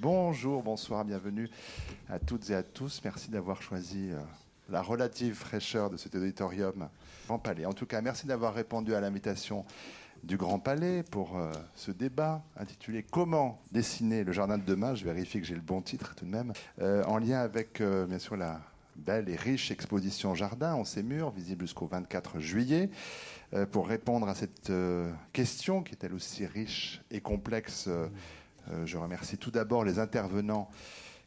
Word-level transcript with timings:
Bonjour, 0.00 0.62
bonsoir, 0.62 1.04
bienvenue 1.04 1.50
à 2.08 2.20
toutes 2.20 2.50
et 2.50 2.54
à 2.54 2.62
tous. 2.62 3.00
Merci 3.02 3.32
d'avoir 3.32 3.60
choisi 3.60 4.10
euh, 4.12 4.20
la 4.68 4.80
relative 4.80 5.34
fraîcheur 5.34 5.90
de 5.90 5.96
cet 5.96 6.14
auditorium 6.14 6.88
Grand 7.26 7.40
Palais. 7.40 7.66
En 7.66 7.72
tout 7.72 7.84
cas, 7.84 8.00
merci 8.00 8.28
d'avoir 8.28 8.54
répondu 8.54 8.94
à 8.94 9.00
l'invitation 9.00 9.64
du 10.22 10.36
Grand 10.36 10.60
Palais 10.60 11.02
pour 11.02 11.36
euh, 11.36 11.50
ce 11.74 11.90
débat 11.90 12.44
intitulé 12.56 13.04
Comment 13.10 13.60
dessiner 13.72 14.22
le 14.22 14.30
jardin 14.30 14.56
de 14.56 14.62
demain? 14.62 14.94
Je 14.94 15.04
vérifie 15.04 15.40
que 15.40 15.46
j'ai 15.46 15.56
le 15.56 15.60
bon 15.60 15.80
titre 15.82 16.14
tout 16.14 16.26
de 16.26 16.30
même. 16.30 16.52
Euh, 16.80 17.02
en 17.02 17.18
lien 17.18 17.40
avec, 17.40 17.82
bien 17.82 18.20
sûr, 18.20 18.36
la 18.36 18.60
belle 18.94 19.28
et 19.28 19.36
riche 19.36 19.72
exposition 19.72 20.32
Jardin 20.36 20.74
en 20.74 20.84
ces 20.84 21.02
murs, 21.02 21.30
visible 21.30 21.64
jusqu'au 21.64 21.86
24 21.86 22.38
juillet. 22.38 22.88
pour 23.72 23.88
répondre 23.88 24.28
à 24.28 24.34
cette 24.34 24.72
question 25.32 25.82
qui 25.82 25.92
est 25.92 26.04
elle 26.04 26.14
aussi 26.14 26.46
riche 26.46 27.00
et 27.10 27.20
complexe, 27.20 27.88
je 28.84 28.96
remercie 28.98 29.38
tout 29.38 29.50
d'abord 29.50 29.84
les 29.84 29.98
intervenants 29.98 30.70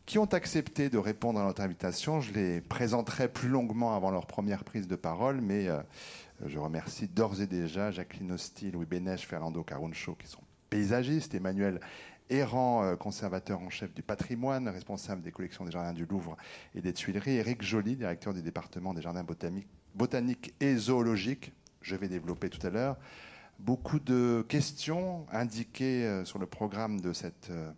qui 0.05 0.17
ont 0.17 0.25
accepté 0.25 0.89
de 0.89 0.97
répondre 0.97 1.39
à 1.39 1.45
notre 1.45 1.61
invitation. 1.61 2.21
Je 2.21 2.33
les 2.33 2.61
présenterai 2.61 3.27
plus 3.27 3.49
longuement 3.49 3.95
avant 3.95 4.11
leur 4.11 4.25
première 4.25 4.63
prise 4.63 4.87
de 4.87 4.95
parole, 4.95 5.41
mais 5.41 5.67
euh, 5.67 5.81
je 6.45 6.59
remercie 6.59 7.07
d'ores 7.07 7.41
et 7.41 7.47
déjà 7.47 7.91
Jacqueline 7.91 8.33
Hostil, 8.33 8.71
Louis 8.71 8.85
Bénèche, 8.85 9.25
Fernando 9.25 9.63
Caruncho, 9.63 10.15
qui 10.15 10.27
sont 10.27 10.41
paysagistes, 10.69 11.35
Emmanuel 11.35 11.79
Errant, 12.29 12.83
euh, 12.83 12.95
conservateur 12.95 13.61
en 13.61 13.69
chef 13.69 13.93
du 13.93 14.01
patrimoine, 14.01 14.67
responsable 14.67 15.21
des 15.21 15.31
collections 15.31 15.65
des 15.65 15.71
jardins 15.71 15.93
du 15.93 16.05
Louvre 16.05 16.37
et 16.75 16.81
des 16.81 16.93
Tuileries, 16.93 17.37
Éric 17.37 17.61
Joly, 17.61 17.95
directeur 17.95 18.33
du 18.33 18.41
département 18.41 18.93
des 18.93 19.01
jardins 19.01 19.25
botaniques 19.95 20.53
et 20.59 20.75
zoologiques, 20.75 21.53
je 21.81 21.95
vais 21.95 22.07
développer 22.07 22.49
tout 22.49 22.65
à 22.65 22.69
l'heure, 22.69 22.97
beaucoup 23.61 23.99
de 23.99 24.43
questions 24.47 25.25
indiquées 25.31 26.05
euh, 26.05 26.25
sur 26.25 26.39
le 26.39 26.45
programme 26.45 26.99
de 26.99 27.13
cette 27.13 27.49
euh, 27.51 27.71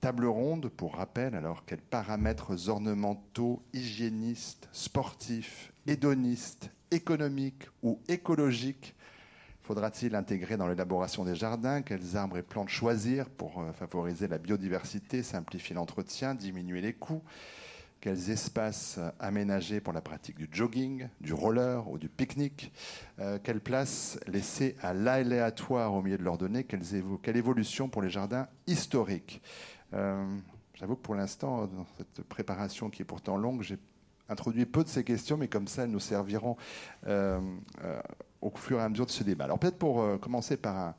table 0.00 0.26
ronde. 0.26 0.68
Pour 0.68 0.96
rappel, 0.96 1.34
alors 1.34 1.64
quels 1.66 1.82
paramètres 1.82 2.68
ornementaux, 2.68 3.62
hygiénistes, 3.72 4.68
sportifs, 4.72 5.72
hédonistes, 5.86 6.70
économiques 6.90 7.64
ou 7.82 8.00
écologiques 8.08 8.94
faudra-t-il 9.62 10.14
intégrer 10.14 10.58
dans 10.58 10.68
l'élaboration 10.68 11.24
des 11.24 11.34
jardins? 11.34 11.80
Quels 11.80 12.16
arbres 12.16 12.36
et 12.36 12.42
plantes 12.42 12.68
choisir 12.68 13.28
pour 13.30 13.60
euh, 13.60 13.72
favoriser 13.72 14.28
la 14.28 14.38
biodiversité, 14.38 15.22
simplifier 15.22 15.74
l'entretien, 15.74 16.34
diminuer 16.34 16.80
les 16.80 16.92
coûts? 16.92 17.22
Quels 18.04 18.30
espaces 18.30 19.00
aménager 19.18 19.80
pour 19.80 19.94
la 19.94 20.02
pratique 20.02 20.36
du 20.36 20.46
jogging, 20.52 21.08
du 21.22 21.32
roller 21.32 21.88
ou 21.88 21.96
du 21.96 22.10
pique-nique, 22.10 22.70
euh, 23.18 23.38
quelle 23.42 23.62
place 23.62 24.20
laisser 24.26 24.76
à 24.82 24.92
l'aléatoire 24.92 25.94
au 25.94 26.02
milieu 26.02 26.18
de 26.18 26.22
l'ordonnée, 26.22 26.64
quelle, 26.64 26.82
quelle 27.22 27.38
évolution 27.38 27.88
pour 27.88 28.02
les 28.02 28.10
jardins 28.10 28.46
historiques. 28.66 29.40
Euh, 29.94 30.22
j'avoue 30.74 30.96
que 30.96 31.00
pour 31.00 31.14
l'instant, 31.14 31.66
dans 31.66 31.86
cette 31.96 32.20
préparation 32.28 32.90
qui 32.90 33.00
est 33.00 33.06
pourtant 33.06 33.38
longue, 33.38 33.62
j'ai 33.62 33.78
introduit 34.28 34.66
peu 34.66 34.84
de 34.84 34.88
ces 34.90 35.02
questions, 35.02 35.38
mais 35.38 35.48
comme 35.48 35.66
ça, 35.66 35.84
elles 35.84 35.90
nous 35.90 35.98
serviront 35.98 36.58
euh, 37.06 37.40
au 38.42 38.50
fur 38.54 38.80
et 38.80 38.82
à 38.82 38.88
mesure 38.90 39.06
de 39.06 39.12
ce 39.12 39.24
débat. 39.24 39.44
Alors 39.44 39.58
peut-être 39.58 39.78
pour 39.78 40.20
commencer 40.20 40.58
par 40.58 40.76
un 40.76 40.94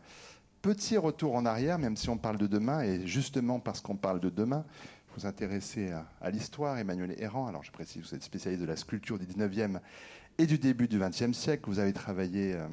petit 0.64 0.98
retour 0.98 1.36
en 1.36 1.46
arrière, 1.46 1.78
même 1.78 1.98
si 1.98 2.10
on 2.10 2.18
parle 2.18 2.40
de 2.40 2.48
demain, 2.48 2.82
et 2.82 3.06
justement 3.06 3.60
parce 3.60 3.80
qu'on 3.80 3.96
parle 3.96 4.20
de 4.20 4.32
demain, 4.32 4.66
vous 5.16 5.26
intéressez 5.26 5.92
à, 6.22 6.30
l'histoire, 6.30 6.78
Emmanuel 6.78 7.16
Errant. 7.18 7.48
Alors 7.48 7.64
je 7.64 7.72
précise, 7.72 8.04
vous 8.04 8.16
êtes 8.16 8.24
spécialiste 8.24 8.62
de 8.62 8.68
la 8.68 8.76
sculpture 8.76 9.18
du 9.18 9.26
19e 9.26 9.80
et 10.38 10.46
du 10.46 10.58
début 10.58 10.88
du 10.88 11.00
20e 11.00 11.34
siècle. 11.34 11.64
Vous 11.68 11.80
avez 11.80 11.94
travaillé 11.94 12.54
euh, 12.54 12.68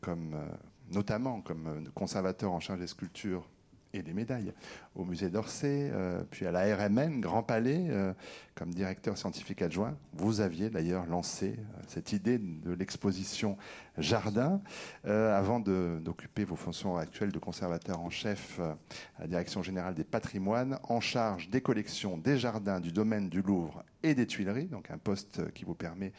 comme, 0.00 0.34
euh, 0.34 0.46
notamment 0.92 1.40
comme 1.40 1.66
euh, 1.66 1.80
conservateur 1.94 2.52
en 2.52 2.60
charge 2.60 2.78
des 2.78 2.86
sculptures 2.86 3.48
et 3.94 4.02
des 4.02 4.12
médailles 4.12 4.52
au 4.94 5.04
musée 5.04 5.28
d'Orsay, 5.28 5.90
euh, 5.92 6.22
puis 6.30 6.46
à 6.46 6.52
la 6.52 6.74
RMN, 6.76 7.20
Grand 7.20 7.42
Palais, 7.42 7.86
euh, 7.88 8.12
comme 8.54 8.72
directeur 8.72 9.16
scientifique 9.16 9.62
adjoint. 9.62 9.96
Vous 10.14 10.40
aviez 10.40 10.70
d'ailleurs 10.70 11.06
lancé 11.06 11.56
euh, 11.58 11.82
cette 11.88 12.12
idée 12.12 12.38
de 12.38 12.72
l'exposition 12.72 13.56
Jardin 13.98 14.62
avant 15.04 15.60
d'occuper 15.60 16.44
vos 16.44 16.56
fonctions 16.56 16.96
actuelles 16.96 17.30
de 17.30 17.38
conservateur 17.38 18.00
en 18.00 18.08
chef 18.08 18.58
à 18.58 18.76
la 19.20 19.26
Direction 19.26 19.62
générale 19.62 19.94
des 19.94 20.04
patrimoines, 20.04 20.78
en 20.84 21.00
charge 21.00 21.50
des 21.50 21.60
collections 21.60 22.16
des 22.16 22.38
jardins 22.38 22.80
du 22.80 22.90
domaine 22.90 23.28
du 23.28 23.42
Louvre 23.42 23.84
et 24.02 24.14
des 24.14 24.26
Tuileries, 24.26 24.68
donc 24.68 24.90
un 24.90 24.96
poste 24.96 25.52
qui 25.52 25.66
vous 25.66 25.74
permet 25.74 26.12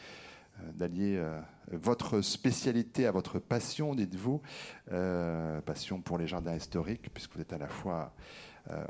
d'allier 0.74 1.16
euh, 1.16 1.40
votre 1.72 2.20
spécialité 2.20 3.06
à 3.06 3.12
votre 3.12 3.38
passion, 3.38 3.94
dites-vous, 3.94 4.40
euh, 4.92 5.60
passion 5.60 6.00
pour 6.00 6.18
les 6.18 6.26
jardins 6.26 6.54
historiques, 6.54 7.10
puisque 7.12 7.34
vous 7.34 7.40
êtes 7.40 7.52
à 7.52 7.58
la 7.58 7.68
fois 7.68 8.14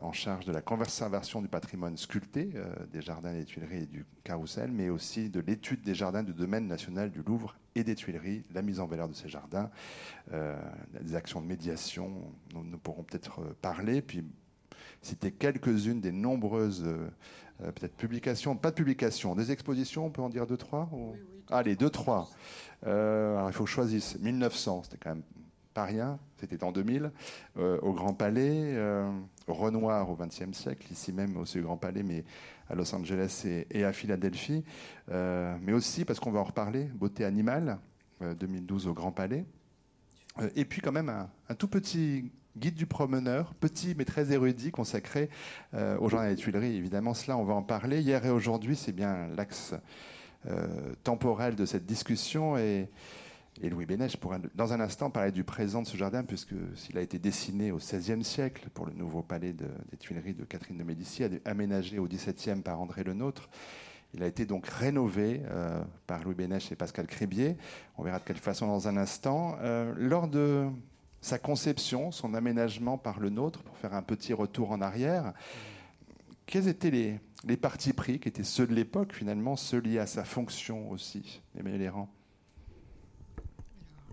en 0.03 0.13
charge 0.13 0.45
de 0.45 0.53
la 0.53 0.63
conservation 0.63 1.43
du 1.43 1.49
patrimoine 1.49 1.97
sculpté 1.97 2.51
des 2.93 3.03
jardins 3.03 3.33
des 3.33 3.45
Tuileries 3.45 3.83
et 3.83 3.87
du 3.87 4.07
Carrousel, 4.23 4.71
mais 4.71 4.89
aussi 4.89 5.31
de 5.31 5.41
l'étude 5.41 5.83
des 5.83 5.97
jardins 5.97 6.23
du 6.23 6.33
domaine 6.33 6.69
national 6.69 7.11
du 7.11 7.23
Louvre 7.23 7.57
et 7.75 7.83
des 7.83 7.97
Tuileries, 7.97 8.45
la 8.55 8.63
mise 8.63 8.79
en 8.79 8.87
valeur 8.87 9.09
de 9.09 9.15
ces 9.15 9.29
jardins, 9.29 9.69
des 10.31 11.17
actions 11.17 11.41
de 11.41 11.47
médiation, 11.47 12.09
dont 12.51 12.63
nous 12.63 12.79
pourrons 12.79 13.03
peut-être 13.03 13.41
parler, 13.63 14.01
puis 14.01 14.25
citer 15.03 15.33
quelques-unes 15.33 16.01
des 16.01 16.13
nombreuses 16.13 16.87
peut-être 17.59 17.97
publications, 17.97 18.57
pas 18.57 18.71
de 18.71 18.77
publications, 18.77 19.35
des 19.35 19.53
expositions, 19.53 20.07
on 20.07 20.11
peut 20.11 20.23
en 20.23 20.29
dire 20.29 20.47
deux, 20.47 20.57
trois 20.57 20.91
Allez, 21.51 21.77
deux, 21.77 21.91
trois. 21.91 22.29
Euh, 22.87 23.37
alors 23.37 23.51
il 23.51 23.53
faut 23.53 23.65
que 23.65 23.71
je 23.71 23.75
choisisse. 23.75 24.19
1900, 24.19 24.85
c'était 24.85 24.97
quand 24.97 25.11
même 25.11 25.23
pas 25.75 25.85
rien. 25.85 26.19
C'était 26.39 26.63
en 26.65 26.73
2000. 26.73 27.11
Euh, 27.57 27.79
au 27.81 27.93
Grand 27.93 28.15
Palais, 28.15 28.73
euh, 28.75 29.11
Renoir 29.47 30.09
au 30.11 30.17
XXe 30.17 30.53
siècle, 30.53 30.91
ici 30.91 31.13
même 31.13 31.37
aussi 31.37 31.61
au 31.61 31.63
Grand 31.63 31.77
Palais, 31.77 32.03
mais 32.03 32.25
à 32.69 32.75
Los 32.75 32.95
Angeles 32.95 33.47
et, 33.71 33.85
à 33.85 33.93
Philadelphie. 33.93 34.65
mais 35.09 35.73
aussi, 35.73 36.05
parce 36.05 36.19
qu'on 36.19 36.31
va 36.31 36.41
en 36.41 36.45
reparler, 36.45 36.85
Beauté 36.85 37.25
animale, 37.25 37.79
2012 38.21 38.87
au 38.87 38.95
Grand 38.95 39.13
Palais. 39.13 39.45
et 40.57 40.65
puis 40.65 40.81
quand 40.81 40.93
même 40.93 41.11
un, 41.11 41.55
tout 41.55 41.69
petit 41.69 42.33
guide 42.57 42.75
du 42.75 42.87
promeneur, 42.87 43.55
petit 43.55 43.95
mais 43.97 44.05
très 44.05 44.33
érudit, 44.33 44.71
consacré 44.71 45.29
aux 45.73 46.09
gens 46.09 46.25
des 46.27 46.37
Tuileries. 46.37 46.77
Évidemment, 46.77 47.15
cela, 47.15 47.37
on 47.37 47.45
va 47.45 47.55
en 47.55 47.63
parler. 47.63 48.01
Hier 48.01 48.25
et 48.25 48.31
aujourd'hui, 48.31 48.77
c'est 48.77 48.93
bien 48.93 49.29
l'axe 49.37 49.75
euh, 50.47 50.95
temporelle 51.05 51.57
de 51.57 51.65
cette 51.65 51.87
discussion. 51.87 52.59
Et, 52.59 52.91
Louis 53.63 53.87
Bénèche 53.87 54.17
pourrait, 54.17 54.41
dans 54.55 54.73
un 54.73 54.81
instant, 54.81 55.11
parler 55.11 55.31
du 55.31 55.45
présent 55.45 55.81
de 55.81 55.87
ce 55.87 55.97
jardin, 55.97 56.23
puisque 56.23 56.55
s'il 56.75 56.99
a 56.99 57.01
été 57.01 57.19
dessiné 57.19 57.71
au 57.71 57.77
XVIe 57.77 58.23
siècle 58.25 58.69
pour 58.75 58.85
le 58.85 58.93
nouveau 58.93 59.23
palais 59.23 59.53
des 59.53 59.97
Tuileries 59.97 60.35
de 60.35 60.45
Catherine 60.45 60.77
de 60.77 60.83
Médicis, 60.83 61.25
aménagé 61.45 61.99
au 61.99 62.07
XVIIe 62.07 62.61
par 62.63 62.81
André 62.81 63.05
Le 63.05 63.15
Nôtre. 63.15 63.49
Il 64.13 64.23
a 64.23 64.27
été 64.27 64.45
donc 64.45 64.67
rénové 64.67 65.41
euh, 65.51 65.83
par 66.07 66.25
Louis 66.25 66.35
Bénèche 66.35 66.73
et 66.73 66.77
Pascal 66.77 67.07
Cribier. 67.07 67.57
On 67.97 68.03
verra 68.03 68.19
de 68.19 68.25
quelle 68.25 68.37
façon 68.37 68.67
dans 68.67 68.89
un 68.89 68.97
instant. 68.97 69.57
Euh, 69.63 69.95
lors 69.97 70.29
de 70.29 70.67
sa 71.25 71.39
conception, 71.39 72.13
son 72.13 72.35
aménagement 72.35 72.99
par 72.99 73.19
le 73.19 73.31
nôtre, 73.31 73.63
pour 73.63 73.77
faire 73.79 73.95
un 73.95 74.03
petit 74.03 74.33
retour 74.33 74.71
en 74.71 74.81
arrière, 74.81 75.33
quels 76.47 76.69
étaient 76.69 76.91
les, 76.91 77.21
les 77.45 77.57
partis 77.57 77.93
pris, 77.93 78.21
qui 78.21 78.29
étaient 78.29 78.45
ceux 78.45 78.67
de 78.67 78.75
l'époque, 78.75 79.15
finalement, 79.15 79.57
ceux 79.57 79.79
liés 79.79 79.99
à 79.99 80.07
sa 80.07 80.25
fonction 80.25 80.91
aussi, 80.91 81.41
Emmanuel 81.59 81.83
Errand? 81.83 82.11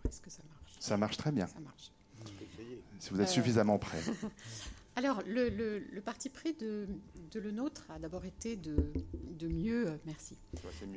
Est-ce 0.08 0.22
que 0.22 0.30
ça 0.30 0.42
marche? 0.48 0.76
Ça 0.80 0.98
marche 0.98 1.18
très 1.18 1.32
bien. 1.32 1.48
Ça 1.48 1.60
marche. 1.60 1.92
Si 3.00 3.10
vous 3.10 3.20
êtes 3.20 3.28
euh, 3.28 3.32
suffisamment 3.32 3.78
prêt. 3.78 4.00
Alors, 4.96 5.22
le, 5.26 6.00
parti 6.02 6.30
pris 6.30 6.54
de, 6.54 6.88
Le 7.34 7.52
Nôtre 7.52 7.84
a 7.90 8.00
d'abord 8.00 8.26
été 8.26 8.56
de, 8.56 9.48
mieux, 9.48 9.88
euh, 9.88 9.98
merci. 10.06 10.38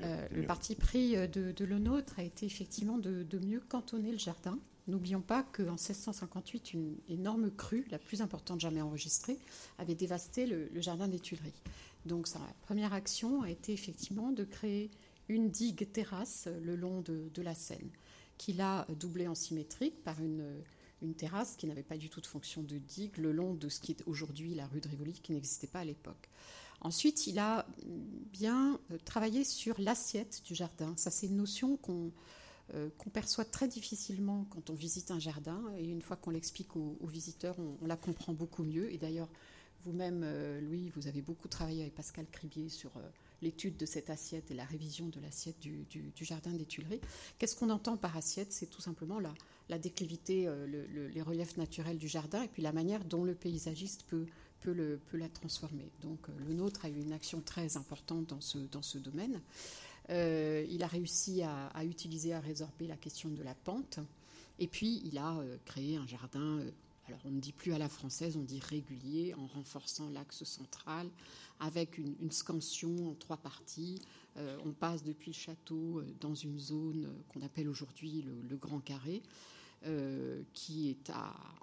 Euh, 0.02 0.28
le 0.31 0.42
parti 0.46 0.75
pris 0.75 1.16
de, 1.28 1.64
Le 1.64 1.78
Nôtre 1.78 2.19
a 2.19 2.22
été 2.22 2.44
effectivement 2.46 2.98
de, 2.98 3.38
mieux 3.38 3.60
cantonner 3.69 4.12
le 4.12 4.19
jardin. 4.19 4.58
N'oublions 4.87 5.22
pas 5.22 5.43
qu'en 5.43 5.72
1658, 5.72 6.75
une 6.75 6.97
énorme 7.09 7.50
crue, 7.50 7.87
la 7.91 7.99
plus 7.99 8.21
importante 8.21 8.61
jamais 8.61 8.83
enregistrée, 8.83 9.39
avait 9.78 9.95
dévasté 9.95 10.47
le, 10.47 10.69
jardin 10.81 11.09
des 11.09 11.19
Tuileries. 11.19 11.62
Donc, 12.05 12.26
sa 12.26 12.41
première 12.62 12.93
action 12.93 13.43
a 13.43 13.50
été 13.50 13.73
effectivement 13.73 14.31
de 14.31 14.44
créer 14.44 14.91
une 15.29 15.49
digue 15.49 15.91
terrasse 15.91 16.49
le 16.62 16.76
long 16.76 17.00
de, 17.00 17.43
la 17.43 17.55
Seine, 17.55 17.88
qu'il 18.37 18.61
a 18.61 18.87
doublée 18.99 19.26
en 19.26 19.35
symétrique 19.35 20.03
par 20.03 20.20
une 20.20 21.14
terrasse 21.17 21.56
qui 21.56 21.67
n'avait 21.67 21.82
pas 21.82 21.97
du 21.97 22.11
tout 22.11 22.20
de 22.20 22.26
fonction 22.26 22.62
de 22.62 22.76
digue 22.76 23.17
le 23.17 23.32
long 23.32 23.55
de 23.55 23.70
ce 23.70 23.81
qui 23.81 23.93
est 23.93 24.03
aujourd'hui 24.06 24.55
la 24.55 24.67
rue 24.67 24.81
de 24.81 24.88
Rivoli, 24.88 25.14
qui 25.14 25.32
n'existait 25.32 25.67
pas 25.67 25.81
à 25.81 25.85
l'époque. 25.85 26.29
Ensuite, 26.82 27.26
il 27.26 27.38
a 27.38 27.67
bien 28.32 28.79
travaillé 29.06 29.44
sur 29.44 29.81
l'assiette 29.81 30.43
du 30.44 30.55
jardin. 30.55 30.93
Ça, 30.99 31.11
c'est 31.11 31.26
une 31.26 31.37
notion 31.37 31.79
euh, 32.72 32.88
qu'on 32.96 33.11
perçoit 33.11 33.44
très 33.44 33.69
difficilement 33.69 34.46
quand 34.49 34.70
on 34.70 34.75
visite 34.75 35.11
un 35.11 35.19
jardin. 35.19 35.62
Et 35.76 35.84
une 35.84 36.00
fois 36.00 36.16
qu'on 36.16 36.31
l'explique 36.31 36.76
aux, 36.76 36.96
visiteurs, 37.06 37.56
on, 37.58 37.87
la 37.87 37.96
comprend 37.96 38.32
beaucoup 38.32 38.64
mieux. 38.64 38.90
Et 38.93 38.96
d'ailleurs, 38.96 39.28
vous-même, 39.84 40.22
euh, 40.25 40.61
Louis, 40.62 40.90
vous 40.96 41.06
avez 41.06 41.20
beaucoup 41.20 41.49
travaillé 41.49 41.82
avec 41.82 41.94
Pascal 41.94 42.26
Cribier 42.31 42.70
sur 42.70 42.93
l'étude 43.43 43.76
de 43.76 43.87
cette 43.87 44.08
assiette 44.08 44.50
et 44.50 44.55
la 44.55 44.64
révision 44.64 45.08
de 45.08 45.20
l'assiette 45.20 45.61
du, 45.61 45.87
jardin 46.22 46.52
des 46.52 46.64
Tuileries. 46.64 47.02
Qu'est-ce 47.38 47.55
qu'on 47.55 47.70
entend 47.70 47.96
par 47.99 48.16
assiette? 48.16 48.52
C'est 48.52 48.67
tout 48.67 48.81
simplement 48.81 49.20
la, 49.69 49.78
déclivité, 49.78 50.49
euh, 50.49 50.67
les 51.12 51.22
reliefs 51.22 51.58
naturels 51.58 51.99
du 51.99 52.08
jardin 52.08 52.43
et 52.43 52.49
puis 52.49 52.62
la 52.62 52.72
manière 52.72 53.05
dont 53.05 53.25
le 53.25 53.34
paysagiste 53.34 54.05
peut, 54.08 54.26
peut, 54.60 54.75
la 55.12 55.28
transformer. 55.28 55.93
Donc 56.00 56.26
le 56.46 56.55
nôtre 56.55 56.87
a 56.87 56.88
eu 56.88 56.99
une 56.99 57.12
action 57.12 57.43
très 57.43 57.76
importante 57.76 58.26
dans 58.26 58.82
ce 58.82 58.99
domaine. 58.99 59.43
Il 60.09 60.83
a 60.83 60.87
réussi 60.87 61.43
à, 61.43 61.85
utiliser, 61.85 62.35
à 62.35 62.41
résorber 62.41 62.87
la 62.87 62.97
question 62.97 63.31
de 63.31 63.43
la 63.43 63.55
pente. 63.55 64.01
Et 64.59 64.69
puis, 64.69 65.03
il 65.05 65.19
a 65.19 65.43
créé 65.65 65.97
un 65.97 66.06
jardin 66.06 66.61
alors 67.09 67.21
on 67.27 67.31
ne 67.31 67.41
dit 67.41 67.53
plus 67.53 67.73
à 67.73 67.79
la 67.79 67.89
française, 67.89 68.37
on 68.37 68.43
dit 68.43 68.61
régulier, 68.61 69.35
en 69.35 69.47
renforçant 69.47 70.09
l'axe 70.09 70.45
central, 70.45 71.09
avec 71.61 71.99
une, 71.99 72.31
scansion 72.31 73.11
en 73.11 73.15
trois 73.15 73.37
parties. 73.37 74.01
Euh, 74.37 74.59
on 74.65 74.73
passe 74.73 75.05
depuis 75.05 75.31
le 75.31 75.37
château 75.37 75.99
euh, 75.99 76.06
dans 76.21 76.35
une 76.35 76.59
zone 76.59 77.12
qu'on 77.29 77.43
appelle 77.43 77.69
aujourd'hui 77.69 78.25
le, 78.49 78.56
Grand 78.56 78.81
Carré, 78.81 79.23
euh, 79.85 80.43
qui 80.55 80.89
est 80.89 81.12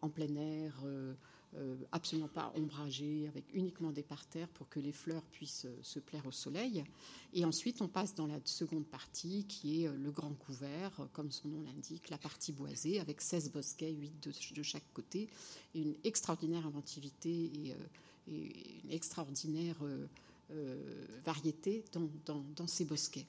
en 0.01 0.09
plein 0.09 0.35
air, 0.35 0.79
euh, 0.85 1.13
absolument 1.91 2.29
pas 2.29 2.53
ombragé, 2.55 3.27
avec 3.27 3.43
uniquement 3.53 3.91
des 3.91 4.03
parterres 4.03 4.47
pour 4.49 4.69
que 4.69 4.79
les 4.79 4.91
fleurs 4.91 5.23
puissent 5.23 5.65
euh, 5.65 5.77
se 5.81 5.99
plaire 5.99 6.25
au 6.25 6.31
soleil. 6.31 6.83
Et 7.33 7.43
ensuite, 7.43 7.81
on 7.81 7.87
passe 7.87 8.15
dans 8.15 8.27
la 8.27 8.39
seconde 8.45 8.85
partie, 8.85 9.45
qui 9.45 9.83
est 9.83 9.87
euh, 9.87 9.93
le 9.97 10.11
grand 10.11 10.33
couvert, 10.33 10.91
comme 11.11 11.31
son 11.31 11.49
nom 11.49 11.61
l'indique, 11.61 12.09
la 12.09 12.17
partie 12.17 12.53
boisée, 12.53 12.99
avec 12.99 13.21
16 13.21 13.51
bosquets, 13.51 13.91
8 13.91 14.29
de, 14.55 14.63
chaque 14.63 14.93
côté, 14.93 15.27
une 15.75 15.95
extraordinaire 16.03 16.65
inventivité 16.65 17.29
et, 17.29 17.75
une 18.27 18.91
extraordinaire 18.91 19.77
variété 21.25 21.83
dans 21.91 22.67
ces 22.67 22.85
bosquets. 22.85 23.25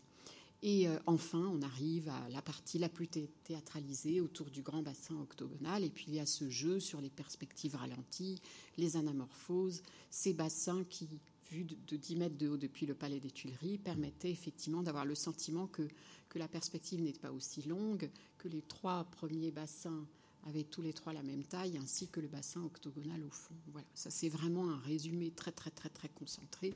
Et 0.63 0.87
euh, 0.87 0.97
enfin, 1.07 1.51
on 1.53 1.61
arrive 1.63 2.09
à 2.09 2.29
la 2.29 2.41
partie 2.41 2.79
la 2.79 2.89
plus 2.89 3.09
théâtralisée 3.09 4.21
autour 4.21 4.49
du 4.49 4.63
grand 4.63 4.83
bassin 4.83 5.17
octogonal. 5.21 5.83
Et 5.83 5.91
puis 5.91 6.07
il 6.09 6.15
y 6.15 6.21
a 6.21 6.27
ce 6.27 6.49
jeu 6.49 6.79
sur 6.79 7.01
les 7.01 7.11
perspectives 7.11 7.75
ralenties, 7.75 8.41
les 8.79 8.97
anamorphoses, 8.97 9.83
ces 10.11 10.33
bassins 10.33 10.85
qui, 10.85 11.09
vus 11.51 11.65
de 11.65 11.97
10 11.97 12.17
mètres 12.17 12.39
de 12.39 12.49
haut 12.49 12.57
depuis 12.57 12.87
le 12.87 12.95
palais 12.95 13.19
des 13.19 13.31
Tuileries, 13.31 13.79
permettaient 13.79 14.31
effectivement 14.31 14.83
d'avoir 14.83 15.05
le 15.05 15.17
sentiment 15.17 15.67
que, 15.67 15.89
que 16.29 16.39
la 16.39 16.49
perspective 16.49 17.03
n'était 17.03 17.19
pas 17.19 17.33
aussi 17.33 17.63
longue, 17.63 18.09
que 18.39 18.49
les 18.49 18.63
trois 18.63 19.05
premiers 19.05 19.51
bassins 19.51 20.07
avaient 20.47 20.65
tous 20.65 20.83
les 20.83 20.93
trois 20.93 21.13
la 21.13 21.23
même 21.23 21.45
taille, 21.45 21.79
ainsi 21.79 22.09
que 22.09 22.21
le 22.21 22.29
bassin 22.29 22.63
octogonal 22.63 23.23
au 23.23 23.31
fond. 23.31 23.55
Voilà, 23.73 23.87
ça 23.95 24.11
c'est 24.11 24.29
vraiment 24.29 24.71
un 24.71 24.79
résumé 24.79 25.31
très 25.31 25.53
très 25.53 25.71
très 25.71 25.89
très 25.89 26.09
concentré 26.09 26.75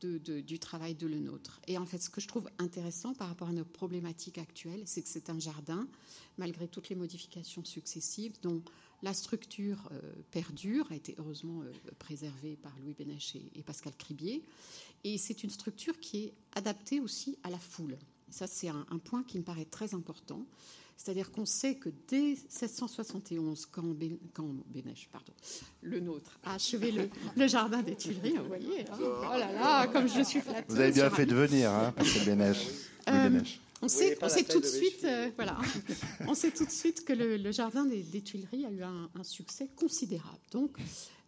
du 0.00 0.58
travail 0.58 0.94
de 0.94 1.06
le 1.06 1.18
nôtre. 1.18 1.60
Et 1.66 1.78
en 1.78 1.86
fait, 1.86 1.98
ce 1.98 2.10
que 2.10 2.20
je 2.20 2.28
trouve 2.28 2.48
intéressant 2.58 3.14
par 3.14 3.28
rapport 3.28 3.48
à 3.48 3.52
nos 3.52 3.64
problématiques 3.64 4.38
actuelles, 4.38 4.82
c'est 4.86 5.02
que 5.02 5.08
c'est 5.08 5.30
un 5.30 5.38
jardin, 5.38 5.88
malgré 6.36 6.68
toutes 6.68 6.88
les 6.88 6.96
modifications 6.96 7.64
successives, 7.64 8.34
dont 8.42 8.62
la 9.02 9.14
structure 9.14 9.88
euh, 9.92 10.12
perdure, 10.30 10.90
a 10.90 10.96
été 10.96 11.14
heureusement 11.18 11.62
euh, 11.62 11.72
préservée 11.98 12.56
par 12.56 12.72
Louis 12.80 12.94
Bénèche 12.94 13.36
et, 13.36 13.62
Pascal 13.62 13.94
Cribier, 13.96 14.44
et 15.04 15.18
c'est 15.18 15.44
une 15.44 15.50
structure 15.50 15.98
qui 16.00 16.24
est 16.24 16.34
adaptée 16.54 17.00
aussi 17.00 17.38
à 17.44 17.50
la 17.50 17.58
foule. 17.58 17.96
ça, 18.30 18.46
c'est 18.46 18.68
un 18.68 18.98
point 18.98 19.22
qui 19.22 19.38
me 19.38 19.44
paraît 19.44 19.64
très 19.64 19.94
important. 19.94 20.44
C'est-à-dire 20.98 21.30
qu'on 21.30 21.46
sait 21.46 21.76
que 21.76 21.90
dès 22.08 22.34
1671, 22.34 23.66
quand, 23.66 23.82
ben, 23.84 24.18
pardon, 25.12 25.32
le 25.80 26.00
nôtre 26.00 26.40
a 26.42 26.54
achevé 26.54 26.90
le, 26.90 27.46
jardin 27.46 27.82
des 27.82 27.94
Tuileries, 27.94 28.36
vous 28.36 28.48
voyez, 28.48 28.80
hein. 28.90 28.98
oh 29.00 29.38
là 29.38 29.52
là, 29.52 29.86
comme 29.86 30.08
je 30.08 30.22
suis 30.22 30.40
flatteuse. 30.40 30.74
Vous 30.74 30.80
avez 30.80 30.90
bien 30.90 31.08
fait 31.08 31.24
de 31.24 31.36
venir, 31.36 31.70
hein, 31.70 31.92
parce 31.96 32.12
que 32.12 32.24
Bénèche. 32.24 32.66
Euh, 33.08 33.40
on 33.80 33.86
sait, 33.86 34.18
on 34.20 34.28
sait 34.28 34.42
tout 34.42 34.58
de 34.60 34.66
suite, 34.66 35.04
euh, 35.04 35.30
voilà, 35.36 35.56
on 36.26 36.34
sait 36.34 36.50
tout 36.50 36.66
de 36.66 36.70
suite 36.70 37.04
que 37.04 37.12
le, 37.12 37.52
jardin 37.52 37.84
des, 37.84 38.20
Tuileries 38.20 38.66
a 38.66 38.70
eu 38.70 38.82
un, 38.82 39.08
un, 39.14 39.22
succès 39.22 39.70
considérable. 39.76 40.40
Donc, 40.50 40.78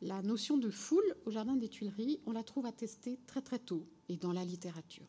la 0.02 0.20
notion 0.22 0.58
de 0.58 0.68
foule 0.68 1.14
au 1.26 1.30
jardin 1.30 1.54
des 1.54 1.68
Tuileries, 1.68 2.18
on 2.26 2.32
la 2.32 2.42
trouve 2.42 2.66
attestée 2.66 3.20
très 3.28 3.40
très 3.40 3.60
tôt 3.60 3.86
et 4.08 4.16
dans 4.16 4.32
la 4.32 4.44
littérature. 4.44 5.06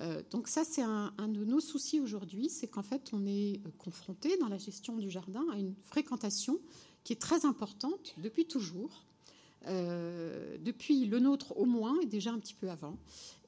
Euh, 0.00 0.22
donc 0.30 0.48
ça, 0.48 0.64
c'est 0.64 0.82
un, 0.82 1.12
de 1.28 1.44
nos 1.44 1.60
soucis 1.60 2.00
aujourd'hui, 2.00 2.48
c'est 2.48 2.66
qu'en 2.66 2.82
fait, 2.82 3.10
on 3.12 3.26
est 3.26 3.60
euh, 3.64 3.70
confronté 3.78 4.36
dans 4.38 4.48
la 4.48 4.58
gestion 4.58 4.96
du 4.96 5.10
jardin 5.10 5.44
à 5.52 5.58
une 5.58 5.74
fréquentation 5.82 6.58
qui 7.04 7.12
est 7.12 7.20
très 7.20 7.44
importante 7.44 8.14
depuis 8.18 8.46
toujours, 8.46 9.04
euh, 9.66 10.56
depuis 10.58 11.06
le 11.06 11.20
nôtre 11.20 11.56
au 11.56 11.64
moins, 11.64 12.00
et 12.00 12.06
déjà 12.06 12.32
un 12.32 12.38
petit 12.38 12.54
peu 12.54 12.70
avant, 12.70 12.96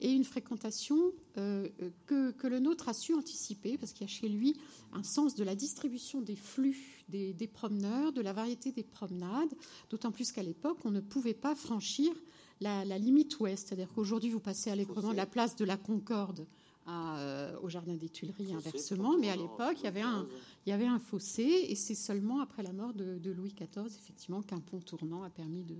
et 0.00 0.12
une 0.12 0.24
fréquentation 0.24 1.12
que, 1.34 2.46
le 2.46 2.58
nôtre 2.58 2.88
a 2.88 2.94
su 2.94 3.14
anticiper, 3.14 3.76
parce 3.78 3.92
qu'il 3.92 4.02
y 4.02 4.10
a 4.10 4.12
chez 4.12 4.28
lui 4.28 4.56
un 4.92 5.02
sens 5.02 5.34
de 5.34 5.44
la 5.44 5.54
distribution 5.54 6.20
des 6.20 6.36
flux 6.36 7.04
des, 7.08 7.32
des 7.32 7.46
promeneurs, 7.46 8.12
de 8.12 8.20
la 8.20 8.32
variété 8.32 8.72
des 8.72 8.82
promenades, 8.82 9.52
d'autant 9.90 10.12
plus 10.12 10.32
qu'à 10.32 10.42
l'époque, 10.42 10.78
on 10.84 10.90
ne 10.90 11.00
pouvait 11.00 11.34
pas 11.34 11.54
franchir 11.54 12.12
la, 12.60 12.84
limite 12.98 13.38
ouest. 13.40 13.68
C'est-à-dire 13.68 13.88
qu'aujourd'hui, 13.94 14.30
vous 14.30 14.40
passez 14.40 14.70
allègrement 14.70 15.12
de 15.12 15.16
la 15.16 15.26
place 15.26 15.56
de 15.56 15.64
la 15.64 15.76
Concorde 15.76 16.46
euh, 16.88 17.52
au 17.62 17.68
Jardin 17.68 17.94
des 17.94 18.08
Tuileries 18.08 18.54
inversement, 18.54 19.16
mais 19.18 19.28
à 19.28 19.36
l'époque, 19.36 19.76
il, 19.78 19.84
y 19.84 19.88
avait 19.88 20.02
un, 20.02 20.24
il 20.64 20.70
y 20.70 20.72
avait 20.72 20.86
un 20.86 21.00
fossé, 21.00 21.66
et 21.68 21.74
c'est 21.74 21.96
seulement 21.96 22.40
après 22.40 22.62
la 22.62 22.72
mort 22.72 22.92
de, 22.94 23.32
Louis 23.32 23.52
XIV, 23.52 23.86
effectivement, 23.86 24.40
qu'un 24.40 24.60
pont 24.60 24.78
tournant 24.78 25.24
a 25.24 25.30
permis 25.30 25.64
de, 25.64 25.74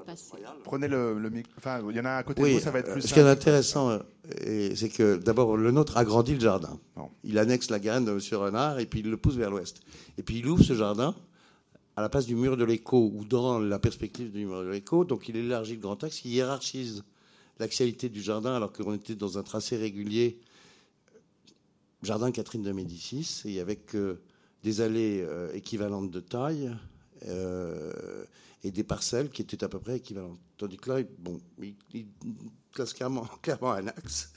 passer. 0.00 0.36
Prenez 0.62 0.88
le, 0.88 1.18
le 1.18 1.30
micro. 1.30 1.52
Enfin, 1.56 1.80
il 1.88 1.96
y 1.96 2.00
en 2.00 2.04
a 2.04 2.16
à 2.16 2.22
côté 2.22 2.42
de 2.42 2.48
vous, 2.48 2.60
ça 2.60 2.70
va 2.70 2.80
être 2.80 2.92
plus 2.92 3.02
Ce 3.02 3.14
qui 3.14 3.20
est 3.20 3.22
intéressant, 3.22 3.90
euh, 3.90 4.74
c'est 4.74 4.90
que 4.90 5.16
d'abord, 5.16 5.56
le 5.56 5.70
nôtre 5.70 5.96
agrandit 5.96 6.34
le 6.34 6.40
jardin. 6.40 6.78
Il 7.24 7.38
annexe 7.38 7.70
la 7.70 7.78
garenne 7.78 8.04
de 8.04 8.12
M. 8.12 8.20
Renard, 8.32 8.78
et 8.78 8.84
puis 8.84 9.00
il 9.00 9.10
le 9.10 9.16
pousse 9.16 9.36
vers 9.36 9.50
l'ouest. 9.50 9.80
Et 10.18 10.22
puis 10.22 10.38
il 10.38 10.46
ouvre 10.46 10.62
ce 10.62 10.74
jardin 10.74 11.14
à 11.96 12.02
la 12.02 12.10
place 12.10 12.26
du 12.26 12.36
mur 12.36 12.58
de 12.58 12.64
l'écho 12.64 13.10
ou 13.14 13.24
dans 13.24 13.58
la 13.58 13.78
perspective 13.78 14.30
du 14.30 14.44
mur 14.44 14.62
de 14.62 14.68
l'écho. 14.68 15.04
Donc 15.04 15.28
il 15.28 15.36
élargit 15.36 15.74
le 15.74 15.80
grand 15.80 16.02
axe, 16.04 16.24
il 16.24 16.32
hiérarchise 16.32 17.04
l'axialité 17.58 18.10
du 18.10 18.20
jardin 18.20 18.54
alors 18.54 18.72
qu'on 18.72 18.94
était 18.94 19.14
dans 19.14 19.38
un 19.38 19.42
tracé 19.42 19.76
régulier, 19.76 20.38
jardin 22.02 22.30
Catherine 22.30 22.62
de 22.62 22.72
Médicis, 22.72 23.42
et 23.46 23.60
avec 23.60 23.94
euh, 23.94 24.20
des 24.62 24.82
allées 24.82 25.22
euh, 25.22 25.50
équivalentes 25.54 26.10
de 26.10 26.20
taille 26.20 26.70
euh, 27.26 28.24
et 28.62 28.70
des 28.70 28.84
parcelles 28.84 29.30
qui 29.30 29.40
étaient 29.40 29.64
à 29.64 29.68
peu 29.70 29.78
près 29.78 29.96
équivalentes. 29.96 30.38
Tandis 30.58 30.76
que 30.76 30.90
là, 30.90 31.02
bon, 31.18 31.40
il, 31.62 31.74
classe 32.72 32.92
clairement, 32.92 33.24
clairement 33.42 33.72
un 33.72 33.86
axe. 33.86 34.34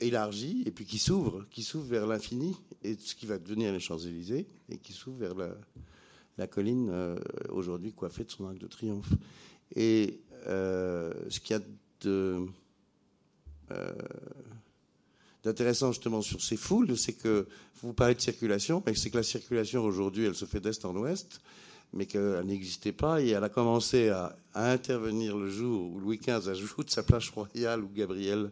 élargi 0.00 0.64
et 0.66 0.72
puis 0.72 0.84
qui 0.84 0.98
s'ouvre, 0.98 1.46
qui 1.52 1.62
s'ouvre 1.62 1.86
vers 1.86 2.08
l'infini 2.08 2.56
et 2.82 2.96
ce 2.96 3.14
qui 3.14 3.26
va 3.26 3.38
devenir 3.38 3.72
les 3.72 3.78
Champs-Élysées 3.78 4.48
et 4.68 4.78
qui 4.78 4.92
s'ouvre 4.92 5.18
vers 5.18 5.34
la, 5.36 5.54
la 6.38 6.46
colline 6.46 6.88
euh, 6.90 7.16
aujourd'hui 7.50 7.92
coiffée 7.92 8.24
de 8.24 8.30
son 8.30 8.46
arc 8.46 8.58
de 8.58 8.66
triomphe. 8.66 9.10
Et 9.74 10.20
euh, 10.46 11.12
ce 11.28 11.40
qu'il 11.40 11.56
y 11.56 11.60
a 11.60 11.62
euh, 12.06 12.46
d'intéressant 15.42 15.92
justement 15.92 16.22
sur 16.22 16.42
ces 16.42 16.56
foules, 16.56 16.96
c'est 16.96 17.14
que 17.14 17.46
vous 17.82 17.92
parlez 17.92 18.14
de 18.14 18.20
circulation, 18.20 18.82
mais 18.86 18.94
c'est 18.94 19.10
que 19.10 19.16
la 19.16 19.22
circulation 19.22 19.84
aujourd'hui, 19.84 20.24
elle 20.24 20.34
se 20.34 20.44
fait 20.44 20.60
d'est 20.60 20.84
en 20.84 20.94
ouest, 20.96 21.40
mais 21.92 22.06
qu'elle 22.06 22.44
n'existait 22.44 22.92
pas 22.92 23.20
et 23.22 23.30
elle 23.30 23.44
a 23.44 23.48
commencé 23.48 24.08
à, 24.08 24.36
intervenir 24.54 25.36
le 25.36 25.50
jour 25.50 25.92
où 25.92 26.00
Louis 26.00 26.18
XV 26.18 26.48
ajoute 26.48 26.90
sa 26.90 27.02
plage 27.02 27.30
royale 27.30 27.84
où 27.84 27.88
Gabriel 27.88 28.50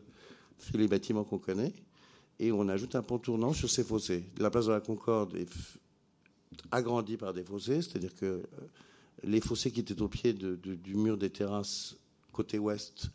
fait 0.58 0.78
les 0.78 0.88
bâtiments 0.88 1.24
qu'on 1.24 1.38
connaît, 1.38 1.72
et 2.38 2.52
on 2.52 2.68
ajoute 2.68 2.94
un 2.94 3.02
pont 3.02 3.18
tournant 3.18 3.52
sur 3.52 3.70
ces 3.70 3.84
fossés. 3.84 4.24
La 4.38 4.50
place 4.50 4.66
de 4.66 4.72
la 4.72 4.80
Concorde 4.80 5.34
est 5.36 5.48
agrandi 6.70 7.16
par 7.16 7.34
des 7.34 7.44
fossés, 7.44 7.82
c'est-à-dire 7.82 8.14
que 8.14 8.26
euh, 8.26 8.42
les 9.22 9.40
fossés 9.40 9.70
qui 9.70 9.80
étaient 9.80 10.00
au 10.00 10.08
pied 10.08 10.32
du 10.32 10.94
mur 10.94 11.16
des 11.16 11.30
terrasses 11.30 11.96
côté 12.32 12.58
ouest 12.58 13.10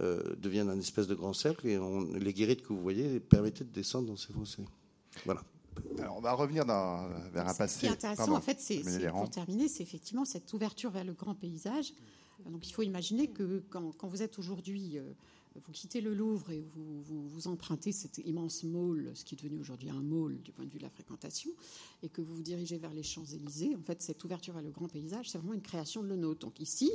euh, 0.00 0.34
deviennent 0.36 0.70
un 0.70 0.78
espèce 0.78 1.06
de 1.06 1.14
grand 1.14 1.34
cercle 1.34 1.66
et 1.66 1.78
les 2.18 2.32
guérites 2.32 2.62
que 2.62 2.72
vous 2.72 2.80
voyez 2.80 3.20
permettaient 3.20 3.64
de 3.64 3.72
descendre 3.72 4.08
dans 4.08 4.16
ces 4.16 4.32
fossés. 4.32 4.64
Voilà. 5.24 5.42
Alors 5.98 6.16
on 6.16 6.20
va 6.20 6.32
revenir 6.32 6.64
dans, 6.64 7.08
vers 7.32 7.48
un 7.48 7.54
passé. 7.54 7.74
Ce 7.74 7.80
qui 7.80 7.86
est 7.86 7.90
intéressant, 7.90 8.32
en 8.32 8.40
fait, 8.40 8.60
c'est, 8.60 8.82
pour 9.10 9.28
terminer, 9.28 9.68
c'est 9.68 9.82
effectivement 9.82 10.24
cette 10.24 10.52
ouverture 10.52 10.90
vers 10.90 11.04
le 11.04 11.12
grand 11.12 11.34
paysage. 11.34 11.92
Donc 12.46 12.66
il 12.68 12.72
faut 12.72 12.82
imaginer 12.82 13.28
que 13.28 13.62
quand, 13.70 13.92
quand 13.96 14.08
vous 14.08 14.22
êtes 14.22 14.38
aujourd'hui 14.38 14.98
euh, 14.98 15.12
vous 15.60 15.72
quittez 15.72 16.00
le 16.00 16.14
Louvre 16.14 16.50
et 16.50 16.60
vous, 16.60 17.02
vous, 17.02 17.48
empruntez 17.48 17.92
cet 17.92 18.18
immense 18.18 18.64
mall, 18.64 19.12
ce 19.14 19.24
qui 19.24 19.34
est 19.34 19.38
devenu 19.42 19.60
aujourd'hui 19.60 19.88
un 19.88 20.02
mall 20.02 20.40
du 20.42 20.52
point 20.52 20.64
de 20.64 20.70
vue 20.70 20.78
de 20.78 20.82
la 20.82 20.90
fréquentation, 20.90 21.50
et 22.02 22.08
que 22.08 22.20
vous 22.20 22.34
vous 22.34 22.42
dirigez 22.42 22.76
vers 22.78 22.92
les 22.92 23.02
Champs-Élysées, 23.02 23.74
en 23.76 23.82
fait, 23.82 24.02
cette 24.02 24.22
ouverture 24.24 24.54
vers 24.54 24.62
le 24.62 24.70
grand 24.70 24.88
paysage, 24.88 25.30
c'est 25.30 25.38
vraiment 25.38 25.54
une 25.54 25.62
création 25.62 26.02
de 26.02 26.08
le 26.08 26.16
nôtre. 26.16 26.40
Donc 26.40 26.58
ici, 26.60 26.90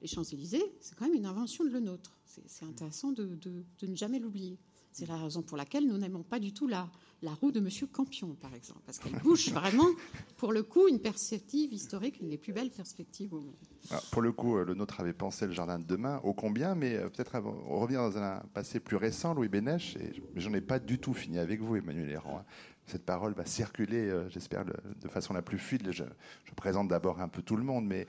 les 0.00 0.06
Champs-Élysées, 0.06 0.72
c'est 0.80 0.94
quand 0.96 1.06
même 1.06 1.14
une 1.14 1.26
invention 1.26 1.64
de 1.64 1.70
le 1.70 1.80
nôtre. 1.80 2.16
C'est 2.46 2.64
intéressant 2.64 3.12
de 3.12 3.38
ne 3.82 3.96
jamais 3.96 4.18
l'oublier. 4.18 4.58
C'est 4.98 5.04
la 5.04 5.18
raison 5.18 5.42
pour 5.42 5.58
laquelle 5.58 5.86
nous 5.86 5.98
n'aimons 5.98 6.22
pas 6.22 6.38
du 6.38 6.54
tout 6.54 6.66
la, 6.66 6.88
la 7.20 7.34
roue 7.34 7.52
de 7.52 7.60
Monsieur 7.60 7.86
Campion, 7.86 8.34
par 8.40 8.54
exemple, 8.54 8.80
parce 8.86 8.98
qu'elle 8.98 9.12
bouge 9.22 9.50
vraiment, 9.50 9.90
pour 10.38 10.54
le 10.54 10.62
coup, 10.62 10.88
une 10.88 11.00
perspective 11.00 11.70
historique, 11.70 12.18
une 12.22 12.30
des 12.30 12.38
plus 12.38 12.54
belles 12.54 12.70
perspectives 12.70 13.34
au 13.34 13.42
monde. 13.42 14.00
Pour 14.10 14.22
le 14.22 14.32
coup, 14.32 14.56
euh, 14.56 14.64
le 14.64 14.72
nôtre 14.72 14.98
avait 15.00 15.12
pensé 15.12 15.46
le 15.46 15.52
jardin 15.52 15.78
de 15.78 15.84
demain, 15.84 16.18
ô 16.24 16.32
combien, 16.32 16.74
mais 16.74 16.94
euh, 16.94 17.10
peut-être 17.10 17.38
revenir 17.38 18.00
dans 18.00 18.16
un 18.16 18.40
passé 18.54 18.80
plus 18.80 18.96
récent, 18.96 19.34
Louis 19.34 19.48
Bénèche, 19.48 19.96
et 19.96 20.14
j'en 20.34 20.54
ai 20.54 20.62
pas 20.62 20.78
du 20.78 20.98
tout 20.98 21.12
fini 21.12 21.38
avec 21.38 21.60
vous, 21.60 21.76
Emmanuel 21.76 22.08
Héran. 22.08 22.38
Hein. 22.38 22.44
Cette 22.86 23.04
parole 23.04 23.34
va 23.34 23.44
circuler, 23.44 24.08
euh, 24.08 24.30
j'espère, 24.30 24.64
de 24.64 25.08
façon 25.08 25.34
la 25.34 25.42
plus 25.42 25.58
fluide. 25.58 25.90
Je, 25.90 26.04
je 26.44 26.54
présente 26.54 26.88
d'abord 26.88 27.20
un 27.20 27.28
peu 27.28 27.42
tout 27.42 27.56
le 27.56 27.64
monde, 27.64 27.84
mais 27.84 28.06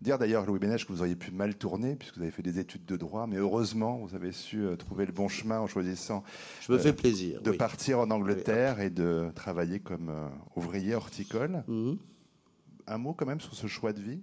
Dire 0.00 0.18
d'ailleurs, 0.18 0.44
Louis 0.44 0.58
Bénèche, 0.58 0.86
que 0.86 0.92
vous 0.92 1.00
auriez 1.00 1.16
pu 1.16 1.30
mal 1.30 1.56
tourner, 1.56 1.96
puisque 1.96 2.16
vous 2.16 2.22
avez 2.22 2.30
fait 2.30 2.42
des 2.42 2.58
études 2.58 2.84
de 2.84 2.96
droit, 2.96 3.26
mais 3.26 3.36
heureusement, 3.36 3.98
vous 3.98 4.14
avez 4.14 4.32
su 4.32 4.64
euh, 4.64 4.76
trouver 4.76 5.06
le 5.06 5.12
bon 5.12 5.28
chemin 5.28 5.60
en 5.60 5.66
choisissant 5.66 6.24
Je 6.60 6.72
me 6.72 6.78
fais 6.78 6.92
plaisir, 6.92 7.40
de 7.40 7.52
partir 7.52 8.00
en 8.00 8.10
Angleterre 8.10 8.80
et 8.80 8.90
de 8.90 9.30
travailler 9.34 9.80
comme 9.80 10.12
ouvrier 10.56 10.94
horticole. 10.94 11.64
Mhm. 11.68 11.98
Un 12.86 12.98
mot 12.98 13.14
quand 13.14 13.24
même 13.24 13.40
sur 13.40 13.54
ce 13.54 13.66
choix 13.66 13.94
de 13.94 14.00
vie? 14.00 14.22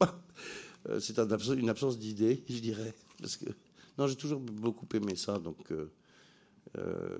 C'est 1.00 1.18
une 1.18 1.70
absence 1.70 1.98
d'idées, 1.98 2.44
je 2.48 2.58
dirais. 2.58 2.94
Parce 3.20 3.36
que, 3.36 3.46
non, 3.96 4.06
j'ai 4.06 4.16
toujours 4.16 4.40
beaucoup 4.40 4.86
aimé 4.94 5.16
ça, 5.16 5.38
donc 5.38 5.72
euh, 6.76 7.18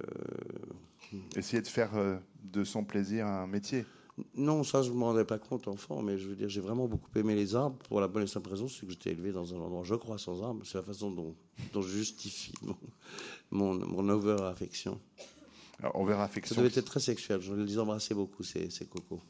Essayer 1.37 1.62
de 1.62 1.69
faire 1.69 1.97
euh, 1.97 2.19
de 2.45 2.65
son 2.65 2.85
plaisir 2.85 3.27
un 3.27 3.47
métier 3.47 3.87
non, 4.35 4.65
ça, 4.65 4.83
je 4.83 4.91
ne 4.91 4.97
me 4.97 5.05
rendais 5.05 5.25
pas 5.25 5.39
compte 5.39 5.69
enfant, 5.69 6.03
mais 6.03 6.19
je 6.19 6.29
veux 6.29 6.37
dire, 6.37 6.49
j'ai 6.49 6.61
vraiment 6.61 6.87
beaucoup 6.87 7.11
aimé 7.17 7.35
les 7.35 7.55
arbres 7.55 7.77
pour 7.89 8.01
la 8.01 8.09
bonne 8.09 8.23
et 8.23 8.27
simple 8.27 8.51
raison, 8.51 8.69
c'est 8.69 8.87
que 8.87 8.93
j'étais 8.93 9.11
élevé 9.11 9.33
dans 9.33 9.55
un 9.55 9.59
endroit, 9.59 9.83
je 9.85 9.95
crois, 9.95 10.19
sans 10.19 10.43
arbres. 10.43 10.63
C'est 10.65 10.79
la 10.79 10.85
façon 10.85 11.11
dont, 11.11 11.35
dont 11.73 11.83
je 11.83 11.89
justifie 11.89 12.53
mon, 13.51 13.75
mon, 13.75 14.09
over-affection. 14.09 15.01
over-affection. 15.95 16.55
Ça 16.55 16.63
devait 16.63 16.79
être 16.79 16.85
très 16.85 17.01
sexuel. 17.01 17.41
Je 17.41 17.55
les 17.55 17.79
embrassais 17.79 18.15
beaucoup, 18.15 18.43
ces, 18.43 18.71
ces 18.71 18.87
cocos. 18.87 19.21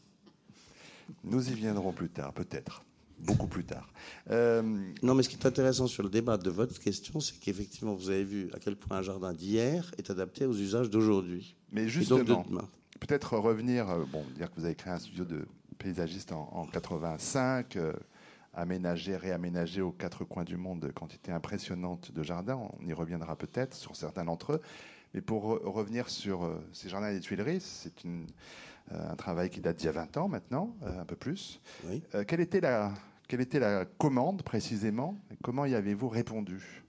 Nous 1.24 1.50
y 1.50 1.54
viendrons 1.54 1.92
plus 1.92 2.10
tard, 2.10 2.32
peut-être 2.32 2.82
beaucoup 3.20 3.48
plus 3.48 3.64
tard. 3.64 3.88
Euh, 4.30 4.62
non, 5.02 5.14
mais 5.14 5.22
ce 5.22 5.28
qui 5.28 5.36
est 5.36 5.46
intéressant 5.46 5.86
sur 5.86 6.02
le 6.02 6.08
débat 6.08 6.36
de 6.36 6.50
votre 6.50 6.78
question, 6.78 7.20
c'est 7.20 7.38
qu'effectivement, 7.40 7.94
vous 7.94 8.10
avez 8.10 8.24
vu 8.24 8.50
à 8.52 8.58
quel 8.58 8.76
point 8.76 8.98
un 8.98 9.02
jardin 9.02 9.32
d'hier 9.32 9.90
est 9.98 10.10
adapté 10.10 10.46
aux 10.46 10.54
usages 10.54 10.90
d'aujourd'hui. 10.90 11.56
Mais 11.72 11.88
justement, 11.88 12.46
peut-être 13.00 13.36
revenir, 13.36 13.88
euh, 13.88 14.04
bon, 14.10 14.24
dire 14.36 14.50
que 14.50 14.56
vous 14.56 14.64
avez 14.64 14.74
créé 14.74 14.92
un 14.92 14.98
studio 14.98 15.24
de 15.24 15.46
paysagiste 15.78 16.32
en, 16.32 16.66
85, 16.66 17.76
euh, 17.76 17.92
aménagé, 18.54 19.16
réaménagé 19.16 19.80
aux 19.80 19.92
quatre 19.92 20.24
coins 20.24 20.44
du 20.44 20.56
monde, 20.56 20.90
quantité 20.92 21.30
impressionnante 21.30 22.12
de 22.12 22.22
jardins. 22.22 22.60
On 22.80 22.86
y 22.86 22.92
reviendra 22.92 23.36
peut-être 23.36 23.74
sur 23.74 23.94
certains 23.94 24.24
d'entre 24.24 24.54
eux. 24.54 24.62
Mais 25.14 25.20
pour 25.20 25.44
revenir 25.44 26.10
sur 26.10 26.50
ces 26.72 26.88
jardins 26.88 27.12
des 27.12 27.20
Tuileries, 27.20 27.60
c'est 27.60 28.04
une 28.04 28.26
un 28.90 29.16
travail 29.16 29.50
qui 29.50 29.60
date 29.60 29.76
d'il 29.76 29.86
y 29.86 29.88
a 29.90 29.92
20 29.92 30.16
ans 30.16 30.28
maintenant, 30.28 30.74
un 30.82 31.04
peu 31.04 31.14
plus. 31.14 31.60
Oui. 31.84 32.02
quelle 32.26 32.40
était 32.40 32.60
la, 32.60 32.94
quelle 33.28 33.42
était 33.42 33.60
la 33.60 33.84
commande 33.84 34.42
précisément? 34.42 35.14
Comment 35.42 35.66
y 35.66 35.74
avez-vous 35.74 36.08
répondu? 36.08 36.82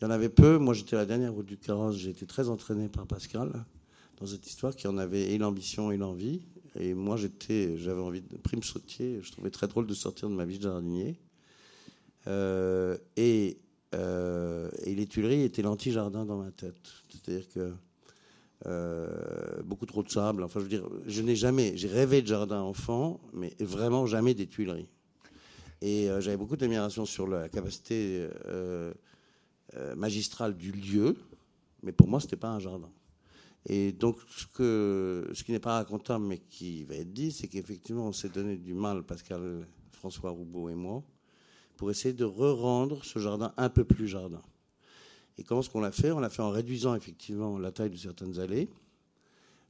Il 0.00 0.04
y 0.04 0.06
en 0.06 0.10
avait 0.10 0.28
peu. 0.28 0.58
Moi, 0.58 0.74
j'étais 0.74 0.96
la 0.96 1.06
dernière 1.06 1.32
route 1.32 1.46
du 1.46 1.56
carrosse. 1.56 1.96
J'ai 1.96 2.10
été 2.10 2.26
très 2.26 2.48
entraîné 2.48 2.88
par 2.88 3.06
Pascal 3.06 3.64
dans 4.18 4.26
cette 4.26 4.46
histoire 4.46 4.74
qui 4.74 4.86
en 4.86 4.98
avait 4.98 5.32
et 5.32 5.38
l'ambition 5.38 5.90
et 5.90 5.96
l'envie. 5.96 6.42
Et 6.78 6.94
moi, 6.94 7.16
j'étais, 7.16 7.76
j'avais 7.78 8.00
envie 8.00 8.20
de 8.20 8.36
prime 8.36 8.62
sautier. 8.62 9.20
Je 9.22 9.30
trouvais 9.30 9.50
très 9.50 9.68
drôle 9.68 9.86
de 9.86 9.94
sortir 9.94 10.28
de 10.28 10.34
ma 10.34 10.44
vie 10.44 10.58
de 10.58 10.64
jardinier. 10.64 11.18
Euh, 12.26 12.96
et, 13.16 13.58
euh, 13.94 14.70
et, 14.84 14.94
les 14.94 15.06
Tuileries 15.06 15.42
étaient 15.42 15.62
l'anti-jardin 15.62 16.24
dans 16.24 16.38
ma 16.38 16.50
tête. 16.50 16.74
C'est-à-dire 17.10 17.48
que 17.50 17.72
euh, 18.66 19.62
beaucoup 19.62 19.86
trop 19.86 20.02
de 20.02 20.10
sable. 20.10 20.42
Enfin, 20.42 20.60
je 20.60 20.64
veux 20.64 20.70
dire, 20.70 20.88
je 21.06 21.22
n'ai 21.22 21.36
jamais, 21.36 21.76
j'ai 21.76 21.88
rêvé 21.88 22.22
de 22.22 22.26
jardin 22.26 22.60
enfant, 22.60 23.20
mais 23.32 23.54
vraiment 23.60 24.06
jamais 24.06 24.34
des 24.34 24.46
Tuileries. 24.46 24.88
Et 25.82 26.06
j'avais 26.20 26.38
beaucoup 26.38 26.56
d'admiration 26.56 27.04
sur 27.04 27.26
la 27.26 27.50
capacité 27.50 28.26
magistrale 29.96 30.56
du 30.56 30.72
lieu, 30.72 31.14
mais 31.82 31.92
pour 31.92 32.08
moi, 32.08 32.20
ce 32.20 32.24
n'était 32.24 32.36
pas 32.36 32.48
un 32.48 32.58
jardin. 32.58 32.88
Et 33.66 33.92
donc, 33.92 34.18
ce, 34.28 35.42
qui 35.42 35.52
n'est 35.52 35.58
pas 35.58 35.74
racontable, 35.74 36.24
mais 36.24 36.38
qui 36.38 36.84
va 36.84 36.96
être 36.96 37.12
dit, 37.12 37.32
c'est 37.32 37.48
qu'effectivement, 37.48 38.08
on 38.08 38.12
s'est 38.12 38.28
donné 38.28 38.56
du 38.56 38.74
mal, 38.74 39.02
Pascal, 39.02 39.66
François 39.92 40.30
Roubaud 40.30 40.68
et 40.68 40.74
moi, 40.74 41.02
pour 41.76 41.90
essayer 41.90 42.12
de 42.12 42.24
re-rendre 42.24 43.04
ce 43.04 43.18
jardin 43.18 43.54
un 43.56 43.70
peu 43.70 43.84
plus 43.84 44.06
jardin. 44.06 44.42
Et 45.38 45.42
comment 45.42 45.60
est-ce 45.60 45.70
qu'on 45.70 45.80
l'a 45.80 45.92
fait? 45.92 46.12
On 46.12 46.20
l'a 46.20 46.30
fait 46.30 46.42
en 46.42 46.50
réduisant 46.50 46.94
effectivement 46.94 47.58
la 47.58 47.72
taille 47.72 47.90
de 47.90 47.96
certaines 47.96 48.38
allées. 48.38 48.68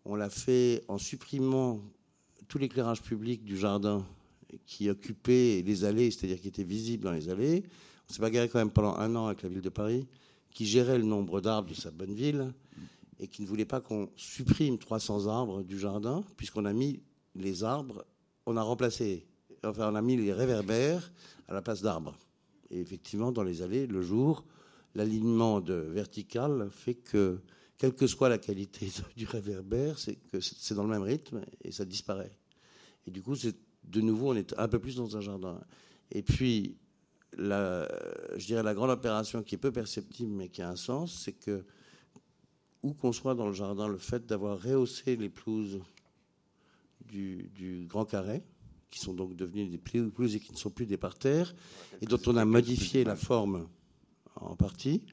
On 0.05 0.17
l'a 0.17 0.29
fait 0.29 0.85
en 0.89 0.99
supprimant 0.99 1.81
tout 2.49 2.59
l'éclairage 2.59 3.01
public 3.01 3.45
du 3.45 3.57
jardin 3.57 4.05
qui 4.67 4.91
occupait 4.91 5.63
les 5.65 5.85
allées, 5.85 6.11
c'est-à-dire 6.11 6.41
qui 6.41 6.49
était 6.49 6.65
visible 6.65 7.05
dans 7.05 7.13
les 7.13 7.29
allées. 7.29 7.63
On 8.09 8.13
s'est 8.13 8.21
bagarré 8.21 8.49
quand 8.49 8.59
même 8.59 8.71
pendant 8.71 8.97
un 8.97 9.15
an 9.17 9.29
avec 9.29 9.43
la 9.43 9.49
ville 9.49 9.63
de 9.63 9.71
Paris, 9.71 10.07
qui 10.51 10.67
gérait 10.67 10.99
le 10.99 11.05
nombre 11.05 11.41
d'arbres 11.41 11.71
de 11.71 11.75
sa 11.75 11.91
bonne 11.91 12.15
ville 12.15 12.53
et 13.19 13.29
qui 13.29 13.43
ne 13.43 13.47
voulait 13.47 13.65
pas 13.65 13.81
qu'on 13.81 14.11
supprime 14.17 14.79
300 14.79 15.27
arbres 15.27 15.63
du 15.63 15.79
jardin, 15.79 16.25
puisqu'on 16.37 16.65
a 16.65 16.73
mis 16.73 17.03
les 17.35 17.65
arbres, 17.65 18.05
on 18.47 18.57
a 18.57 18.63
remplacé, 18.63 19.27
enfin 19.65 19.91
on 19.91 19.95
a 19.95 20.03
mis 20.03 20.17
les 20.17 20.33
réverbères 20.33 21.13
à 21.49 21.55
la 21.55 21.63
place 21.63 21.83
d'arbres. 21.83 22.17
Et 22.71 22.81
effectivement, 22.81 23.33
dans 23.33 23.43
les 23.43 23.63
allées, 23.63 23.87
le 23.87 24.03
jour, 24.03 24.45
l'alignement 24.95 25.61
vertical 25.61 26.69
fait 26.71 26.95
que, 26.95 27.41
quelle 27.79 27.95
que 27.95 28.07
soit 28.07 28.29
la 28.29 28.39
qualité 28.39 28.91
du 29.17 29.27
réverbère, 29.27 29.99
c'est 29.99 30.17
que 30.17 30.41
c'est 30.41 30.75
dans 30.75 30.85
le 30.85 30.91
même 30.91 31.03
rythme 31.03 31.45
et 31.63 31.73
ça 31.73 31.85
disparaît. 31.85 32.37
Et 33.07 33.11
du 33.11 33.23
coup, 33.23 33.35
de 33.37 34.01
nouveau, 34.01 34.33
on 34.33 34.37
est 34.37 34.55
un 34.59 34.69
peu 34.69 34.79
plus 34.79 34.97
dans 34.97 35.17
un 35.17 35.21
jardin. 35.21 35.61
Et 36.11 36.23
puis, 36.23 36.77
je 37.37 38.47
dirais 38.47 38.63
la 38.63 38.75
grande 38.75 38.91
opération 38.91 39.43
qui 39.43 39.57
est 39.57 39.59
peu 39.59 39.73
perceptible 39.73 40.31
mais 40.31 40.49
qui 40.49 40.63
a 40.63 40.71
un 40.71 40.77
sens, 40.77 41.23
c'est 41.25 41.33
que 41.33 41.65
où 42.85 42.93
qu'on 42.93 43.13
soit 43.13 43.35
dans 43.35 43.47
le 43.47 43.55
jardin, 43.55 43.89
le 43.89 43.97
fait 43.97 44.27
d'avoir 44.27 44.63
rehaussé 44.63 45.17
les 45.17 45.31
pelouses 45.31 45.81
du, 47.07 47.87
grand 47.89 48.05
carré, 48.05 48.43
qui 48.91 49.01
sont 49.01 49.15
donc 49.15 49.35
devenues 49.35 49.67
des 49.69 49.79
pelouses 49.79 50.37
et 50.37 50.41
qui 50.41 50.53
ne 50.53 50.59
sont 50.59 50.71
plus 50.71 50.85
des 50.85 50.99
parterres, 50.99 51.55
et 52.03 52.07
dont 52.07 52.21
on 52.27 52.37
a 52.37 52.45
modifié 52.45 53.03
la 53.03 53.17
forme 53.17 53.69
en 54.37 54.55
partie. 54.55 55.07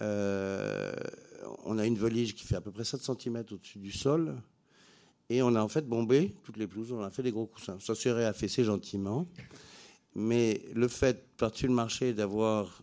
Euh, 0.00 0.94
on 1.64 1.78
a 1.78 1.86
une 1.86 1.98
volige 1.98 2.34
qui 2.34 2.44
fait 2.44 2.56
à 2.56 2.62
peu 2.62 2.70
près 2.70 2.84
7 2.84 3.02
cm 3.02 3.44
au-dessus 3.52 3.78
du 3.78 3.92
sol, 3.92 4.40
et 5.28 5.42
on 5.42 5.54
a 5.54 5.62
en 5.62 5.68
fait 5.68 5.86
bombé 5.86 6.34
toutes 6.44 6.56
les 6.56 6.66
pelouses, 6.66 6.92
on 6.92 7.02
a 7.02 7.10
fait 7.10 7.22
des 7.22 7.30
gros 7.30 7.46
coussins. 7.46 7.78
Ça 7.78 7.94
s'est 7.94 8.12
réaffaissé 8.12 8.64
gentiment. 8.64 9.28
Mais 10.14 10.62
le 10.74 10.88
fait, 10.88 11.26
par-dessus 11.36 11.66
le 11.66 11.74
marché, 11.74 12.12
d'avoir 12.14 12.82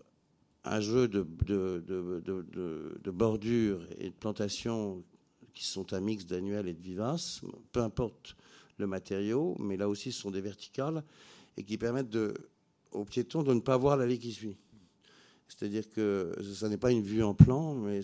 un 0.63 0.81
jeu 0.81 1.07
de, 1.07 1.25
de, 1.45 1.83
de, 1.85 3.11
bordures 3.11 3.85
et 3.97 4.09
de 4.09 4.15
plantations 4.15 5.03
qui 5.53 5.65
sont 5.65 5.93
un 5.93 5.99
mix 5.99 6.25
d'annuels 6.25 6.67
et 6.67 6.73
de 6.73 6.81
vivaces, 6.81 7.41
peu 7.71 7.81
importe 7.81 8.35
le 8.77 8.87
matériau, 8.87 9.55
mais 9.59 9.77
là 9.77 9.89
aussi 9.89 10.11
ce 10.11 10.21
sont 10.21 10.31
des 10.31 10.41
verticales 10.41 11.03
et 11.57 11.63
qui 11.63 11.77
permettent 11.77 12.09
de, 12.09 12.33
aux 12.91 13.05
piétons 13.05 13.43
de 13.43 13.53
ne 13.53 13.59
pas 13.59 13.77
voir 13.77 13.97
l'allée 13.97 14.17
qui 14.17 14.31
suit. 14.31 14.57
C'est-à-dire 15.47 15.89
que 15.89 16.35
ce 16.41 16.65
n'est 16.67 16.77
pas 16.77 16.91
une 16.91 17.01
vue 17.01 17.23
en 17.23 17.33
plan, 17.33 17.73
mais 17.73 18.01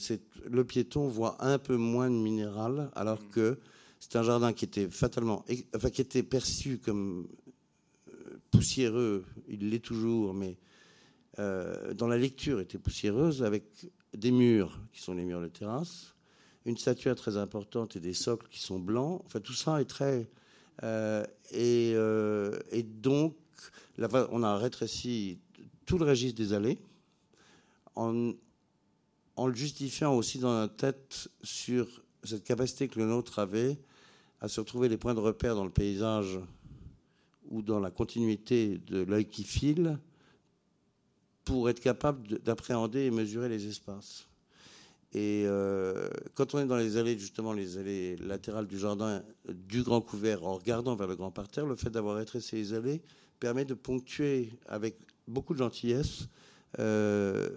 le 0.50 0.63
piéton 0.65 1.07
voit 1.07 1.38
un 1.45 1.59
peu 1.59 1.77
moins 1.77 2.09
de 2.09 2.15
minéral, 2.15 2.89
alors 2.95 3.29
que 3.29 3.59
c'est 4.00 4.15
un 4.15 4.24
jardin 4.24 4.51
qui 4.51 4.65
était 4.65 4.89
fatalement, 4.89 5.45
enfin 5.75 5.89
qui 5.91 6.01
était 6.01 6.24
perçu 6.24 6.79
comme 6.79 7.27
euh, 8.09 8.38
poussiéreux. 8.50 9.24
Il 9.47 9.69
l'est 9.69 9.79
toujours, 9.79 10.33
mais 10.33 10.57
euh, 11.39 11.94
dans 11.94 12.08
la 12.08 12.18
lecture 12.18 12.60
était 12.60 12.77
poussiéreuse 12.77 13.44
avec 13.44 13.63
des 14.13 14.32
murs 14.32 14.80
qui 14.94 15.01
sont 15.01 15.13
les 15.13 15.25
murs 15.25 15.42
de 15.42 15.48
terrasse, 15.48 16.15
une 16.65 16.77
statuaire 16.77 17.15
très 17.15 17.38
importante 17.38 17.96
et 17.96 18.00
des 18.00 18.13
socles 18.13 18.48
qui 18.50 18.60
sont 18.60 18.80
blancs. 18.80 19.22
Enfin, 19.25 19.39
tout 19.39 19.54
ça 19.54 19.82
est 19.82 19.86
très 19.86 20.27
euh, 20.84 21.24
et, 21.51 21.92
et, 22.77 22.84
donc 22.84 23.36
on 23.98 24.44
a 24.44 24.58
rétréci 24.58 25.39
tout 25.86 25.98
le 25.98 26.06
registre 26.06 26.38
des 26.38 26.51
allées 26.51 26.80
en, 27.96 28.34
en 29.36 29.48
le 29.48 29.56
justifiant 29.56 30.13
aussi 30.15 30.39
dans 30.39 30.60
la 30.60 30.68
tête 30.68 31.30
sur 31.44 31.88
cette 32.24 32.44
capacité 32.44 32.88
que 32.88 33.00
le 33.00 33.06
nôtre 33.06 33.39
avait 33.39 33.77
à 34.42 34.48
se 34.48 34.60
retrouver 34.60 34.89
des 34.89 34.98
points 34.98 35.13
de 35.13 35.20
repère 35.20 35.56
dans 35.56 35.63
le 35.63 35.72
paysage 35.72 36.39
ou 37.50 37.62
dans 37.62 37.80
la 37.80 37.92
continuité 37.92 38.80
de 38.88 39.01
l'œil 39.01 39.25
qui 39.25 39.44
file 39.44 39.98
pour 41.45 41.69
être 41.69 41.79
capable 41.79 42.39
d'appréhender 42.39 43.01
et 43.01 43.11
mesurer 43.11 43.47
les 43.49 43.67
espaces. 43.67 44.27
Et 45.13 45.43
euh, 45.45 46.09
quand 46.33 46.55
on 46.55 46.59
est 46.59 46.65
dans 46.65 46.75
les 46.75 46.97
allées, 46.97 47.17
justement, 47.17 47.53
les 47.53 47.77
allées 47.77 48.17
latérales 48.17 48.67
du 48.67 48.77
jardin 48.77 49.23
du 49.47 49.81
grand 49.81 50.01
couvert, 50.01 50.43
en 50.43 50.55
regardant 50.55 50.95
vers 50.95 51.07
le 51.07 51.15
grand 51.15 51.31
parterre, 51.31 51.65
le 51.65 51.75
fait 51.75 51.89
d'avoir 51.89 52.17
rétréci 52.17 52.55
les 52.55 52.73
allées 52.73 53.01
permet 53.39 53.63
de 53.63 53.75
ponctuer 53.75 54.49
avec 54.67 54.97
beaucoup 55.27 55.53
de 55.53 55.59
gentillesse 55.59 56.27
euh, 56.79 57.49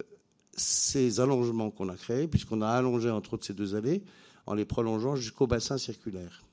ces 0.55 1.19
allongements 1.19 1.71
qu'on 1.71 1.89
a 1.89 1.95
créés, 1.95 2.27
puisqu'on 2.27 2.61
a 2.61 2.69
allongé 2.69 3.09
entre 3.09 3.33
autres 3.33 3.45
ces 3.45 3.53
deux 3.53 3.75
allées 3.75 4.03
en 4.45 4.53
les 4.53 4.65
prolongeant 4.65 5.15
jusqu'au 5.15 5.47
bassin 5.47 5.77
circulaire. 5.77 6.43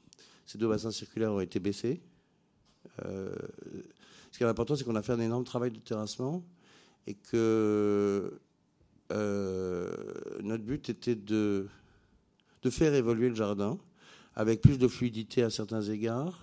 Ces 0.47 0.59
deux 0.59 0.69
bassins 0.69 0.91
circulaires 0.91 1.33
ont 1.33 1.41
été 1.41 1.61
baissés. 1.61 2.01
Euh, 3.05 3.35
ce 4.31 4.39
qui 4.39 4.45
est 4.45 4.47
important, 4.47 4.77
c'est 4.77 4.85
qu'on 4.85 4.97
a 4.97 5.03
fait 5.03 5.13
un 5.13 5.21
énorme 5.21 5.45
travail 5.45 5.71
de 5.71 5.79
terrassement 5.79 6.45
et 7.07 7.15
que 7.15 8.39
euh, 9.13 9.93
notre 10.43 10.65
but 10.65 10.89
était 10.91 11.15
de, 11.15 11.69
de 12.63 12.71
faire 12.71 12.95
évoluer 12.95 13.29
le 13.29 13.35
jardin 13.35 13.79
avec 14.35 14.61
plus 14.61 14.79
de 14.79 14.89
fluidité 14.89 15.43
à 15.43 15.51
certains 15.51 15.83
égards, 15.83 16.43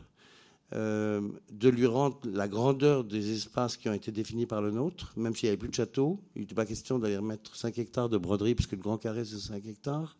de 0.72 1.70
lui 1.70 1.86
rendre 1.86 2.18
la 2.26 2.48
grandeur 2.48 3.04
des 3.04 3.32
espaces 3.32 3.78
qui 3.78 3.88
ont 3.88 3.94
été 3.94 4.12
définis 4.12 4.48
par 4.48 4.60
le 4.60 4.72
nôtre, 4.72 5.14
même 5.16 5.36
s'il 5.36 5.46
n'y 5.46 5.50
avait 5.50 5.58
plus 5.58 5.70
de 5.70 5.76
château. 5.76 6.20
Il 6.36 6.42
n'était 6.42 6.56
pas 6.56 6.66
question 6.66 6.98
d'aller 6.98 7.22
mettre 7.22 7.56
5 7.56 7.78
hectares 7.78 8.10
de 8.10 8.18
broderie, 8.18 8.56
puisque 8.56 8.72
le 8.72 8.80
grand 8.80 8.98
carré, 8.98 9.24
c'est 9.24 9.38
5 9.38 9.64
hectares, 9.68 10.18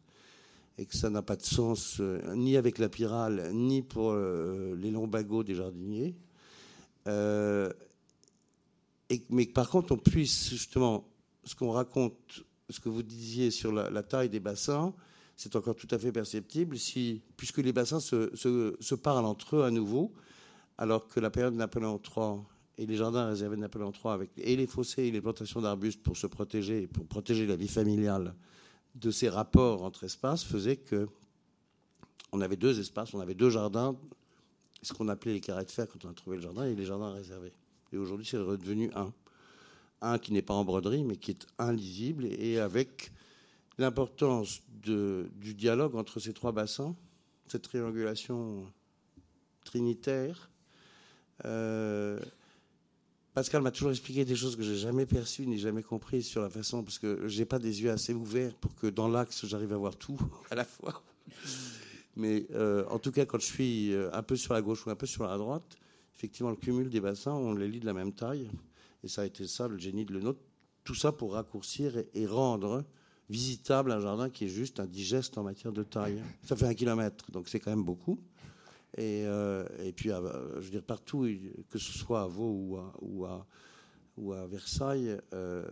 et 0.78 0.86
que 0.86 0.96
ça 0.96 1.10
n'a 1.10 1.24
pas 1.24 1.36
de 1.36 1.42
sens 1.42 2.00
ni 2.36 2.56
avec 2.56 2.78
la 2.78 2.88
pyrale, 2.90 3.50
ni 3.52 3.82
pour 3.82 4.14
les 4.14 4.92
longs 4.92 5.08
bagots 5.08 5.44
des 5.44 5.56
jardiniers. 5.56 6.14
Et, 9.14 9.24
mais 9.30 9.46
par 9.46 9.70
contre, 9.70 9.94
on 9.94 9.98
puisse 9.98 10.50
justement, 10.50 11.08
ce 11.44 11.54
qu'on 11.54 11.70
raconte, 11.70 12.44
ce 12.70 12.80
que 12.80 12.90
vous 12.90 13.04
disiez 13.04 13.52
sur 13.52 13.72
la, 13.72 14.04
taille 14.04 14.30
des 14.30 14.40
bassins, 14.40 14.92
c'est 15.36 15.56
encore 15.56 15.76
tout 15.76 15.88
à 15.92 16.00
fait 16.00 16.12
perceptible 16.12 16.78
puisque 17.38 17.60
les 17.60 17.74
bassins 17.74 18.00
se, 18.00 18.96
parlent 18.96 19.26
entre 19.26 19.58
eux 19.58 19.64
à 19.64 19.70
nouveau, 19.70 20.14
alors 20.80 21.08
que 21.08 21.20
la 21.20 21.30
période 21.30 21.54
de 21.54 21.60
Napoléon 21.60 22.02
III 22.04 22.40
et 22.80 22.88
les 22.88 22.96
jardins 22.96 23.28
réservés 23.28 23.56
de 23.56 23.62
Napoléon 23.62 23.92
III, 23.92 24.14
avec 24.14 24.32
et 24.38 24.56
les 24.56 24.66
fossés 24.66 25.04
et 25.04 25.12
les 25.12 25.22
plantations 25.22 25.62
d'arbustes 25.62 26.02
pour 26.02 26.18
se 26.18 26.26
protéger, 26.26 26.88
pour 26.88 27.06
protéger 27.06 27.46
la 27.46 27.56
vie 27.56 27.68
familiale 27.68 28.34
de 28.96 29.12
ces 29.12 29.30
rapports 29.30 29.84
entre 29.84 30.06
espaces, 30.06 30.44
faisaient 30.44 30.78
que 30.78 31.08
on 32.32 32.42
avait 32.42 32.56
deux 32.56 32.80
espaces, 32.80 33.14
on 33.14 33.20
avait 33.20 33.36
deux 33.36 33.52
jardins, 33.52 33.96
ce 34.82 34.92
qu'on 34.92 35.08
appelait 35.08 35.34
les 35.34 35.40
carrés 35.40 35.66
de 35.66 35.72
fer 35.72 35.88
quand 35.88 36.04
on 36.04 36.10
a 36.10 36.14
trouvé 36.14 36.38
le 36.38 36.42
jardin, 36.42 36.66
et 36.66 36.74
les 36.74 36.86
jardins 36.86 37.12
réservés. 37.12 37.54
Et 37.94 37.98
aujourd'hui, 37.98 38.26
c'est 38.26 38.38
redevenu 38.38 38.92
un. 38.96 39.14
Un 40.02 40.18
qui 40.18 40.34
n'est 40.34 40.42
pas 40.42 40.54
en 40.54 40.66
broderie, 40.66 41.06
mais 41.06 41.16
qui 41.16 41.32
est 41.32 41.48
inlisible 41.60 42.26
et 42.26 42.60
avec 42.60 43.14
l'importance 43.78 44.62
du 44.70 45.54
dialogue 45.54 45.96
entre 45.96 46.20
ces 46.20 46.34
trois 46.34 46.52
bassins, 46.52 46.94
cette 47.48 47.62
triangulation 47.62 48.66
trinitaire. 49.64 50.50
Euh, 51.46 52.20
Pascal 53.34 53.62
m'a 53.62 53.72
toujours 53.72 53.92
expliqué 53.92 54.26
des 54.26 54.36
choses 54.36 54.56
que 54.56 54.64
j'ai 54.64 54.76
jamais 54.76 55.06
perçues 55.06 55.48
ni 55.48 55.58
jamais 55.58 55.84
comprises 55.84 56.28
sur 56.28 56.42
la 56.42 56.50
façon, 56.50 56.84
parce 56.84 57.00
que 57.00 57.28
j'ai 57.28 57.46
pas 57.46 57.60
des 57.60 57.82
yeux 57.82 57.92
assez 57.92 58.14
ouverts 58.14 58.54
pour 58.56 58.76
que 58.76 58.88
dans 58.88 59.08
l'axe 59.08 59.46
j'arrive 59.46 59.74
à 59.74 59.78
voir 59.78 59.96
tout 59.96 60.20
à 60.52 60.56
la 60.56 60.66
fois. 60.66 61.02
Mais 62.16 62.46
euh, 62.52 62.86
en 62.90 63.00
tout 63.00 63.12
cas, 63.12 63.26
quand 63.26 63.40
je 63.40 63.46
suis 63.46 63.94
euh, 63.94 64.10
un 64.14 64.22
peu 64.22 64.36
sur 64.36 64.54
la 64.54 64.62
gauche 64.62 64.86
ou 64.86 64.92
un 64.92 64.96
peu 64.96 65.08
sur 65.08 65.26
la 65.26 65.38
droite, 65.38 65.78
effectivement, 66.16 66.50
le 66.50 66.56
cumul 66.56 66.90
des 66.90 67.02
bassins, 67.02 67.34
on 67.34 67.54
les 67.54 67.68
lit 67.68 67.80
de 67.80 67.86
la 67.86 67.94
même 67.94 68.14
taille. 68.14 68.50
Et 69.04 69.08
ça 69.08 69.22
a 69.22 69.26
été 69.26 69.48
ça, 69.48 69.68
le 69.68 69.78
génie 69.78 70.06
de 70.06 70.14
le 70.14 70.22
nôtre. 70.22 70.40
Tout 70.84 70.96
ça 70.96 71.12
pour 71.12 71.34
raccourcir 71.34 71.98
et, 72.14 72.26
rendre 72.26 72.84
visitable 73.30 73.92
un 73.92 74.00
jardin 74.00 74.30
qui 74.30 74.46
est 74.46 74.50
juste 74.50 74.80
un 74.80 74.86
digeste 74.86 75.38
en 75.38 75.44
matière 75.44 75.72
de 75.72 75.84
taille. 75.84 76.22
Ça 76.44 76.56
fait 76.56 76.66
un 76.66 76.74
kilomètre, 76.74 77.32
donc 77.32 77.48
c'est 77.48 77.60
quand 77.60 77.72
même 77.72 77.84
beaucoup. 77.84 78.20
Et, 78.98 79.24
euh, 79.26 79.66
puis, 79.96 80.10
bah, 80.10 80.42
je 80.56 80.62
veux 80.62 80.72
dire, 80.72 80.84
partout, 80.84 81.28
que 81.70 81.80
ce 81.80 81.98
soit 81.98 82.24
à 82.24 82.28
Vaux 82.28 82.80
ou 83.02 83.26
à, 83.26 84.48
Versailles, 84.48 85.18
euh, 85.34 85.66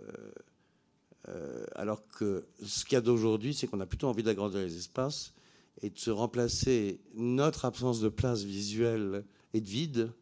euh, 1.30 1.66
alors 1.76 2.08
que 2.08 2.48
ce 2.64 2.84
qu'il 2.84 2.94
y 2.94 2.98
a 2.98 3.02
d'aujourd'hui, 3.02 3.54
c'est 3.54 3.68
qu'on 3.68 3.80
a 3.80 3.86
plutôt 3.86 4.08
envie 4.08 4.24
d'agrandir 4.24 4.60
les 4.60 4.76
espaces 4.76 5.34
et 5.82 5.90
de 5.90 6.00
se 6.00 6.10
remplacer 6.10 7.00
notre 7.14 7.66
absence 7.66 8.02
de 8.02 8.10
place 8.10 8.44
visuelle 8.44 9.24
et 9.54 9.62
de 9.62 9.68
vide 9.68 10.00
euh, 10.00 10.21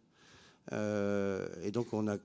et 0.72 1.72
donc 1.72 1.94
on 1.94 2.08
a 2.08 2.18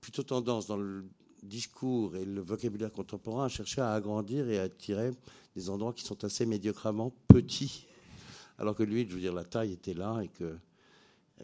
plutôt 0.00 0.22
tendance 0.22 0.66
dans 0.66 0.76
le 0.76 1.04
discours 1.42 2.16
et 2.16 2.24
le 2.24 2.40
vocabulaire 2.40 2.92
contemporain 2.92 3.46
à 3.46 3.48
chercher 3.48 3.80
à 3.80 3.92
agrandir 3.92 4.48
et 4.48 4.58
à 4.58 4.62
attirer 4.62 5.10
des 5.56 5.70
endroits 5.70 5.92
qui 5.92 6.04
sont 6.04 6.24
assez 6.24 6.46
médiocrement 6.46 7.12
petits. 7.28 7.86
Alors 8.58 8.74
que 8.74 8.82
lui, 8.82 9.06
je 9.08 9.14
veux 9.14 9.20
dire, 9.20 9.34
la 9.34 9.44
taille 9.44 9.72
était 9.72 9.94
là 9.94 10.20
et 10.22 10.28
que 10.28 10.56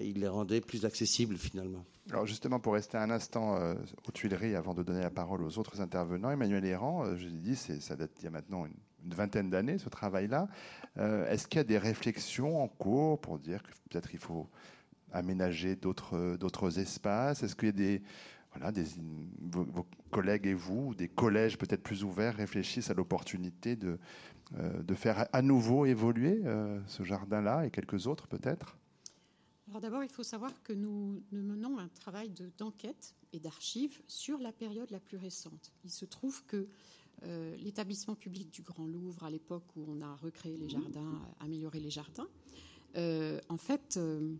il 0.01 0.21
les 0.21 0.29
rendait 0.29 0.61
plus 0.61 0.85
accessibles 0.85 1.37
finalement. 1.37 1.85
Alors 2.11 2.25
justement, 2.25 2.61
pour 2.61 2.75
rester 2.75 2.99
un 2.99 3.11
instant 3.11 3.57
euh, 3.57 3.75
aux 4.07 4.13
Tuileries 4.13 4.55
avant 4.55 4.73
de 4.73 4.85
donner 4.85 5.01
la 5.01 5.11
parole 5.11 5.43
aux 5.43 5.59
autres 5.59 5.81
intervenants, 5.81 6.31
Emmanuel 6.31 6.65
Errand, 6.65 7.05
euh, 7.05 7.17
je 7.17 7.27
l'ai 7.27 7.39
dit, 7.39 7.57
ça 7.57 7.97
date 7.97 8.13
il 8.19 8.25
y 8.25 8.27
a 8.29 8.31
maintenant 8.31 8.65
une, 8.67 8.75
vingtaine 9.13 9.51
d'années, 9.51 9.79
ce 9.79 9.89
travail-là. 9.89 10.49
Est-ce 10.97 11.47
qu'il 11.47 11.59
y 11.59 11.61
a 11.61 11.65
des 11.65 11.79
réflexions 11.79 12.63
en 12.63 12.69
cours 12.69 13.19
pour 13.21 13.39
dire 13.39 13.63
que 13.63 13.71
peut-être 13.89 14.13
il 14.13 14.19
faut 14.19 14.49
aménager 15.13 15.77
d'autres 15.77 16.79
espaces. 16.79 17.43
Est-ce 17.43 17.57
qu'il 17.57 17.67
y 17.67 17.71
a 17.71 17.73
des, 17.73 18.03
voilà, 18.53 18.73
des, 18.73 18.85
vos, 19.41 19.87
collègues 20.11 20.47
et 20.47 20.55
vous, 20.55 20.95
des 20.95 21.09
collèges 21.09 21.59
peut-être 21.59 21.83
plus 21.83 22.05
ouverts, 22.05 22.37
réfléchissent 22.37 22.91
à 22.91 22.95
l'opportunité 22.95 23.77
de, 23.77 23.99
euh, 24.57 24.83
de 24.83 24.95
faire 24.95 25.29
à 25.33 25.43
nouveau 25.43 25.87
évoluer 25.87 26.41
euh, 26.45 26.81
ce 26.87 27.03
jardin-là 27.03 27.67
et 27.67 27.71
quelques 27.71 28.07
autres 28.07 28.27
peut-être? 28.27 28.77
Alors 29.69 29.83
d'abord, 29.83 30.03
il 30.03 30.09
faut 30.09 30.23
savoir 30.23 30.63
que 30.63 30.73
nous, 30.73 31.23
nous 31.31 31.43
menons 31.43 31.79
un 31.79 31.89
travail 31.89 32.33
d'enquête 32.57 33.15
et 33.35 33.39
d'archives 33.39 34.01
sur 34.09 34.39
la 34.39 34.51
période 34.51 34.91
la 34.91 35.01
plus 35.01 35.19
récente. 35.19 35.73
Il 35.85 35.91
se 35.91 36.07
trouve 36.07 36.43
que 36.47 36.69
euh, 37.25 37.55
l'établissement 37.59 38.15
public 38.15 38.51
du 38.51 38.63
Grand 38.63 38.87
Louvre, 38.87 39.25
à 39.25 39.31
l'époque 39.31 39.65
où 39.77 39.85
on 39.87 40.01
a 40.01 40.15
recréé 40.17 40.57
les 40.57 40.71
jardins, 40.71 41.21
amélioré 41.41 41.81
les 41.81 41.91
jardins, 41.91 42.29
en 42.97 43.57
fait, 43.57 43.99
euh, 43.99 44.35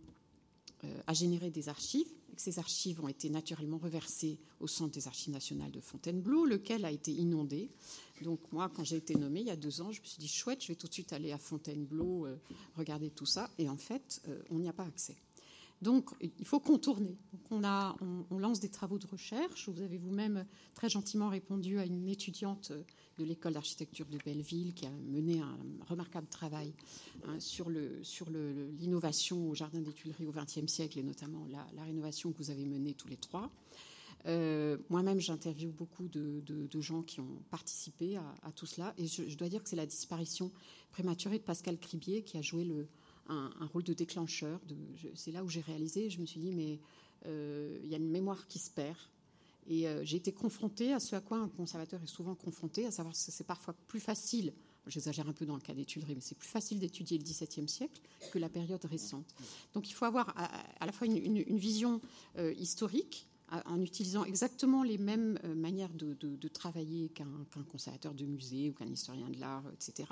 a 1.07 1.13
généré 1.13 1.49
des 1.49 1.69
archives. 1.69 2.07
Ces 2.37 2.57
archives 2.57 3.03
ont 3.03 3.07
été 3.07 3.29
naturellement 3.29 3.77
reversées 3.77 4.39
au 4.59 4.67
Centre 4.67 4.91
des 4.91 5.07
archives 5.07 5.33
nationales 5.33 5.71
de 5.71 5.81
Fontainebleau, 5.81 6.45
lequel 6.45 6.85
a 6.85 6.91
été 6.91 7.11
inondé. 7.11 7.69
Donc 8.21 8.39
moi, 8.51 8.69
quand 8.73 8.83
j'ai 8.83 8.97
été 8.97 9.15
nommée 9.15 9.41
il 9.41 9.47
y 9.47 9.51
a 9.51 9.55
deux 9.55 9.81
ans, 9.81 9.91
je 9.91 9.99
me 10.01 10.05
suis 10.05 10.19
dit 10.19 10.27
chouette, 10.27 10.63
je 10.63 10.69
vais 10.69 10.75
tout 10.75 10.87
de 10.87 10.93
suite 10.93 11.13
aller 11.13 11.31
à 11.31 11.37
Fontainebleau, 11.37 12.25
euh, 12.25 12.37
regarder 12.75 13.09
tout 13.09 13.25
ça. 13.25 13.49
Et 13.57 13.69
en 13.69 13.77
fait, 13.77 14.21
euh, 14.27 14.41
on 14.49 14.59
n'y 14.59 14.69
a 14.69 14.73
pas 14.73 14.85
accès. 14.85 15.17
Donc, 15.81 16.09
il 16.19 16.45
faut 16.45 16.59
contourner. 16.59 17.17
Donc, 17.31 17.61
on, 18.31 18.37
lance 18.37 18.59
des 18.59 18.69
travaux 18.69 18.99
de 18.99 19.07
recherche. 19.07 19.69
Vous 19.69 19.81
avez 19.81 19.97
vous-même 19.97 20.45
très 20.75 20.89
gentiment 20.89 21.29
répondu 21.29 21.79
à 21.79 21.85
une 21.85 22.09
étudiante 22.09 22.73
de 23.19 23.25
l'école 23.25 23.53
d'architecture 23.53 24.05
de 24.05 24.17
Belleville 24.23 24.73
qui 24.73 24.85
a 24.85 24.91
mené 25.11 25.41
un 25.41 25.57
remarquable 25.87 26.27
travail 26.27 26.73
hein, 27.25 27.39
sur, 27.39 27.69
le, 27.69 28.01
sur 28.01 28.29
l'innovation 28.29 29.49
au 29.49 29.55
Jardin 29.55 29.81
des 29.81 29.91
Tuileries 29.91 30.25
au 30.25 30.31
XXe 30.31 30.71
siècle 30.71 30.99
et 30.99 31.03
notamment 31.03 31.45
la, 31.49 31.83
rénovation 31.83 32.31
que 32.31 32.37
vous 32.37 32.49
avez 32.49 32.65
menée 32.65 32.93
tous 32.93 33.09
les 33.09 33.17
trois. 33.17 33.51
Euh, 34.25 34.77
moi-même, 34.89 35.19
j'interviewe 35.19 35.71
beaucoup 35.71 36.07
de, 36.07 36.81
gens 36.81 37.03
qui 37.03 37.19
ont 37.19 37.41
participé 37.51 38.17
à, 38.17 38.51
tout 38.53 38.65
cela. 38.65 38.93
Et 38.97 39.07
je, 39.07 39.35
dois 39.35 39.49
dire 39.49 39.61
que 39.61 39.69
c'est 39.69 39.75
la 39.75 39.85
disparition 39.85 40.51
prématurée 40.91 41.39
de 41.39 41.43
Pascal 41.43 41.77
Cribier 41.77 42.23
qui 42.23 42.37
a 42.37 42.41
joué 42.41 42.63
le, 42.63 42.87
un, 43.27 43.51
rôle 43.73 43.83
de 43.83 43.93
déclencheur. 43.93 44.61
c'est 45.13 45.31
là 45.31 45.43
où 45.43 45.49
j'ai 45.49 45.61
réalisé, 45.61 46.09
je 46.09 46.21
me 46.21 46.25
suis 46.25 46.39
dit, 46.39 46.51
mais 46.51 46.79
euh, 47.25 47.79
il 47.83 47.89
y 47.89 47.95
a 47.95 47.97
une 47.97 48.09
mémoire 48.09 48.47
qui 48.47 48.59
se 48.59 48.71
perd. 48.71 48.97
Et 49.69 49.87
euh, 49.87 50.03
j'ai 50.03 50.17
été 50.17 50.31
confrontée 50.31 50.93
à 50.93 50.99
ce 50.99 51.15
à 51.15 51.21
quoi 51.21 51.37
un 51.37 51.47
conservateur 51.47 52.01
est 52.01 52.07
souvent 52.07 52.35
confronté, 52.35 52.85
à 52.85 52.91
savoir 52.91 53.13
que 53.13 53.19
c'est 53.19 53.45
parfois 53.45 53.75
plus 53.87 53.99
facile, 53.99 54.51
j'exagère 54.87 55.29
un 55.29 55.33
peu 55.33 55.45
dans 55.45 55.53
le 55.53 55.61
cas 55.61 55.73
des 55.73 55.85
Tuileries, 55.85 56.15
mais 56.15 56.21
c'est 56.21 56.37
plus 56.37 56.47
facile 56.47 56.79
d'étudier 56.79 57.17
le 57.19 57.23
XVIIe 57.23 57.69
siècle 57.69 58.01
que 58.31 58.39
la 58.39 58.49
période 58.49 58.83
récente. 58.85 59.35
Donc 59.73 59.89
il 59.89 59.93
faut 59.93 60.05
avoir 60.05 60.33
à, 60.37 60.85
la 60.85 60.91
fois 60.91 61.05
une, 61.05 61.57
vision 61.57 62.01
euh, 62.37 62.51
historique, 62.53 63.27
en 63.65 63.81
utilisant 63.81 64.25
exactement 64.25 64.83
les 64.83 64.99
mêmes 64.99 65.39
manières 65.55 65.93
de, 65.93 66.47
travailler 66.49 67.09
qu'un 67.09 67.27
conservateur 67.71 68.13
de 68.13 68.25
musée 68.25 68.69
ou 68.69 68.73
qu'un 68.73 68.85
historien 68.85 69.27
de 69.27 69.39
l'art, 69.39 69.63
etc. 69.73 70.07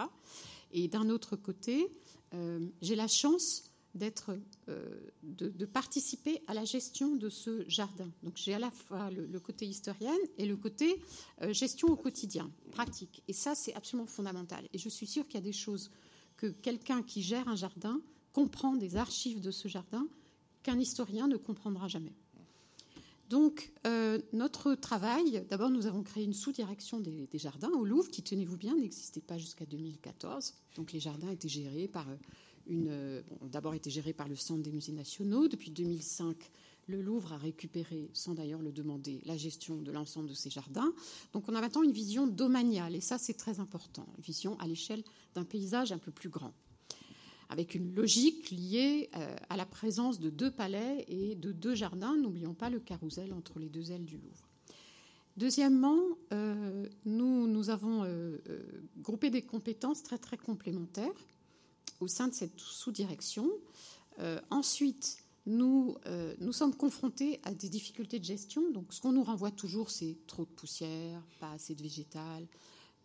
Et 0.72 0.88
d'un 0.88 1.10
autre 1.10 1.36
côté, 1.36 1.88
euh, 2.34 2.68
j'ai 2.82 2.96
la 2.96 3.08
chance 3.08 3.67
d'être, 3.98 4.38
euh, 4.70 5.00
de, 5.24 5.66
participer 5.66 6.42
à 6.48 6.54
la 6.54 6.66
gestion 6.66 7.16
de 7.16 7.30
ce 7.30 7.68
jardin. 7.68 8.10
Donc 8.24 8.34
j'ai 8.36 8.54
à 8.54 8.60
la 8.60 8.72
fois 8.72 9.10
le, 9.12 9.40
côté 9.40 9.66
historienne 9.66 10.18
et 10.38 10.46
le 10.46 10.56
côté 10.56 11.02
euh, 11.42 11.54
gestion 11.54 11.90
au 11.90 11.96
quotidien, 11.96 12.50
pratique. 12.72 13.24
Et 13.28 13.34
ça, 13.34 13.56
c'est 13.56 13.74
absolument 13.74 14.08
fondamental. 14.08 14.68
Et 14.74 14.78
je 14.78 14.90
suis 14.90 15.08
sûre 15.08 15.28
qu'il 15.28 15.36
y 15.36 15.44
a 15.44 15.46
des 15.46 15.54
choses 15.54 15.92
que 16.38 16.48
quelqu'un 16.48 17.04
qui 17.04 17.22
gère 17.22 17.48
un 17.48 17.56
jardin 17.56 18.00
comprend 18.34 18.76
des 18.76 18.96
archives 18.96 19.42
de 19.42 19.52
ce 19.52 19.68
jardin 19.68 20.08
qu'un 20.64 20.80
historien 20.80 21.28
ne 21.28 21.38
comprendra 21.38 21.88
jamais. 21.88 22.14
Donc, 23.30 23.74
notre 24.32 24.76
travail, 24.76 25.46
d'abord, 25.50 25.70
nous 25.70 25.86
avons 25.86 26.02
créé 26.02 26.24
une 26.24 26.34
sous-direction 26.34 27.02
des, 27.02 27.28
jardins 27.34 27.72
au 27.72 27.84
Louvre, 27.84 28.10
qui, 28.10 28.24
tenez-vous 28.24 28.56
bien, 28.56 28.76
n'existait 28.76 29.22
pas 29.22 29.38
jusqu'à 29.38 29.66
2014. 29.66 30.54
Donc, 30.76 30.94
les 30.94 31.02
jardins 31.02 31.30
étaient 31.30 31.50
gérés 31.50 31.90
par 31.90 32.08
une. 32.70 33.24
d'abord, 33.50 33.74
étaient 33.74 33.90
gérés 33.90 34.14
par 34.14 34.28
le 34.28 34.36
Centre 34.36 34.62
des 34.62 34.72
musées 34.72 34.94
nationaux. 34.94 35.48
Depuis 35.48 35.72
2005, 35.72 36.36
le 36.88 37.02
Louvre 37.02 37.34
a 37.34 37.38
récupéré, 37.38 38.10
sans 38.14 38.34
d'ailleurs 38.34 38.62
le 38.62 38.72
demander, 38.72 39.22
la 39.26 39.38
gestion 39.38 39.82
de 39.82 39.92
l'ensemble 39.92 40.30
de 40.30 40.34
ces 40.34 40.50
jardins. 40.50 40.94
Donc, 41.34 41.50
on 41.50 41.56
a 41.56 41.62
maintenant 41.62 41.84
une 41.84 41.92
vision 41.92 42.28
domaniale, 42.28 42.96
et 42.96 43.02
ça, 43.02 43.18
c'est 43.18 43.34
très 43.34 43.60
important. 43.60 44.08
Une 44.18 44.24
vision 44.24 44.58
à 44.60 44.68
l'échelle 44.68 45.04
d'un 45.36 45.44
paysage 45.44 45.92
un 45.92 45.98
peu 45.98 46.12
plus 46.12 46.30
grand 46.30 46.54
avec 47.50 47.76
une 47.76 47.96
logique 47.96 48.52
liée 48.52 49.10
euh, 49.16 49.36
à 49.50 49.58
la 49.58 49.66
présence 49.66 50.20
de 50.20 50.30
deux 50.30 50.52
palais 50.52 51.06
et 51.08 51.36
de 51.36 51.52
deux 51.52 51.76
jardins. 51.76 52.18
N'oublions 52.18 52.54
pas 52.54 52.70
le 52.70 52.80
carrousel 52.80 53.34
entre 53.34 53.60
les 53.60 53.70
deux 53.70 53.92
ailes 53.92 54.06
du 54.06 54.18
Louvre. 54.18 54.50
Deuxièmement, 55.38 56.00
euh, 56.34 56.88
nous, 57.06 57.48
nous, 57.48 57.70
avons 57.70 58.04
euh, 58.04 58.38
groupé 58.98 59.30
des 59.30 59.44
compétences 59.44 60.04
très 60.04 60.18
très 60.18 60.38
complémentaires 60.38 61.14
au 62.00 62.08
sein 62.08 62.28
de 62.28 62.34
cette 62.34 62.60
sous-direction. 62.60 63.50
ensuite, 64.50 65.20
nous, 65.48 65.96
euh, 66.06 66.36
nous 66.40 66.52
sommes 66.52 66.76
confrontés 66.76 67.40
à 67.44 67.54
des 67.54 67.70
difficultés 67.70 68.20
de 68.20 68.26
gestion. 68.26 68.70
Donc, 68.72 68.94
ce 68.94 69.02
qu'on 69.02 69.14
nous 69.14 69.24
renvoie 69.24 69.50
toujours, 69.50 69.90
c'est 69.90 70.18
trop 70.28 70.44
de 70.44 70.50
poussière, 70.50 71.24
pas 71.40 71.52
assez 71.52 71.74
de 71.74 71.82
végétal, 71.82 72.46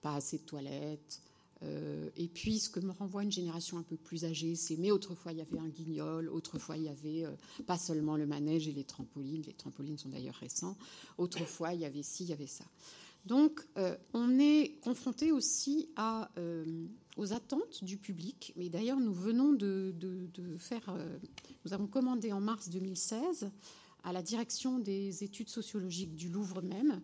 pas 0.02 0.16
assez 0.16 0.38
de 0.38 0.42
toilettes. 0.42 1.22
Euh, 1.62 2.10
et 2.16 2.26
puis, 2.26 2.58
ce 2.58 2.68
que 2.68 2.80
me 2.80 2.90
renvoie 2.90 3.22
une 3.22 3.30
génération 3.30 3.78
un 3.78 3.84
peu 3.84 3.96
plus 3.96 4.24
âgée, 4.24 4.56
c'est 4.56 4.76
mais 4.76 4.90
autrefois 4.90 5.30
il 5.30 5.38
y 5.38 5.40
avait 5.40 5.60
un 5.60 5.68
guignol, 5.68 6.28
autrefois 6.28 6.76
il 6.76 6.82
y 6.82 6.88
avait 6.88 7.24
euh, 7.24 7.30
pas 7.68 7.78
seulement 7.78 8.16
le 8.16 8.26
manège 8.26 8.66
et 8.66 8.72
les 8.72 8.82
trampolines, 8.82 9.42
les 9.46 9.52
trampolines 9.52 9.96
sont 9.96 10.08
d'ailleurs 10.08 10.34
récents, 10.34 10.76
autrefois 11.18 11.74
il 11.74 11.80
y 11.80 11.84
avait 11.84 12.02
ci, 12.02 12.24
il 12.24 12.30
y 12.30 12.32
avait 12.32 12.48
ça. 12.48 12.64
Donc, 13.24 13.66
on 14.14 14.38
est 14.38 14.80
confronté 14.80 15.30
aussi 15.30 15.88
à 15.96 16.30
aux 17.16 17.32
attentes 17.32 17.84
du 17.84 17.98
public. 17.98 18.52
Mais 18.56 18.68
d'ailleurs, 18.68 19.00
nous 19.00 19.12
venons 19.12 19.52
de, 19.52 19.94
faire, 20.58 20.88
euh, 20.88 21.18
nous 21.64 21.72
avons 21.72 21.86
commandé 21.86 22.32
en 22.32 22.40
mars 22.40 22.68
2016 22.68 23.50
à 24.04 24.12
la 24.12 24.22
direction 24.22 24.78
des 24.78 25.22
études 25.22 25.48
sociologiques 25.48 26.14
du 26.14 26.28
Louvre 26.28 26.62
même 26.62 27.00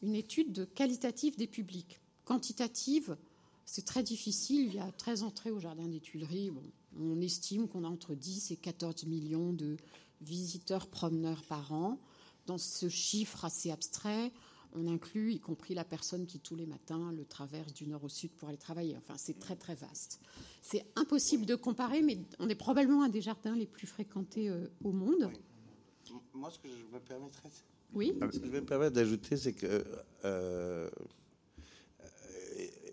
une 0.00 0.14
étude 0.14 0.72
qualitative 0.74 1.36
des 1.36 1.48
publics. 1.48 2.00
Quantitative, 2.24 3.16
c'est 3.64 3.84
très 3.84 4.02
difficile. 4.02 4.66
Il 4.66 4.74
y 4.74 4.78
a 4.78 4.90
13 4.92 5.24
entrées 5.24 5.50
au 5.50 5.58
Jardin 5.58 5.88
des 5.88 6.00
Tuileries. 6.00 6.52
on 6.98 7.20
estime 7.20 7.68
qu'on 7.68 7.84
a 7.84 7.88
entre 7.88 8.14
10 8.14 8.52
et 8.52 8.56
14 8.56 9.04
millions 9.06 9.52
de 9.52 9.76
visiteurs 10.20 10.86
promeneurs 10.86 11.42
par 11.42 11.72
an. 11.72 11.98
Dans 12.46 12.58
ce 12.58 12.88
chiffre 12.88 13.44
assez 13.44 13.70
abstrait, 13.70 14.32
on 14.74 14.86
inclut 14.86 15.32
y 15.32 15.40
compris 15.40 15.74
la 15.74 15.84
personne 15.84 16.26
qui 16.26 16.40
tous 16.40 16.54
les 16.54 16.66
matins 16.66 17.12
le 17.12 17.24
traverse 17.24 17.72
du 17.72 17.86
nord 17.86 18.04
au 18.04 18.08
sud 18.08 18.30
pour 18.32 18.48
aller 18.48 18.58
travailler. 18.58 18.96
Enfin, 18.96 19.14
c'est 19.16 19.38
très 19.38 19.56
très 19.56 19.74
vaste. 19.74 20.20
C'est 20.62 20.84
impossible 20.96 21.46
de 21.46 21.54
comparer, 21.54 22.02
mais 22.02 22.18
on 22.38 22.48
est 22.48 22.54
probablement 22.54 23.02
un 23.02 23.08
des 23.08 23.20
jardins 23.20 23.56
les 23.56 23.66
plus 23.66 23.86
fréquentés 23.86 24.48
euh, 24.48 24.66
au 24.84 24.92
monde. 24.92 25.30
Moi, 26.34 26.50
ce 26.50 26.58
que 26.58 26.68
je 26.68 26.94
me 26.94 27.00
permettrais, 27.00 27.50
oui. 27.92 28.14
Ce 28.32 28.38
que 28.38 28.46
je 28.46 28.50
me 28.50 28.64
permettre 28.64 28.94
d'ajouter, 28.94 29.36
c'est 29.36 29.52
que 29.52 29.84
euh, 30.24 30.90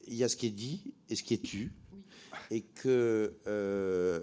il 0.07 0.15
y 0.15 0.23
a 0.23 0.29
ce 0.29 0.35
qui 0.35 0.47
est 0.47 0.51
dit 0.51 0.93
et 1.09 1.15
ce 1.15 1.23
qui 1.23 1.33
est 1.33 1.41
tu, 1.41 1.73
et 2.51 2.61
que 2.61 3.35
euh, 3.47 4.19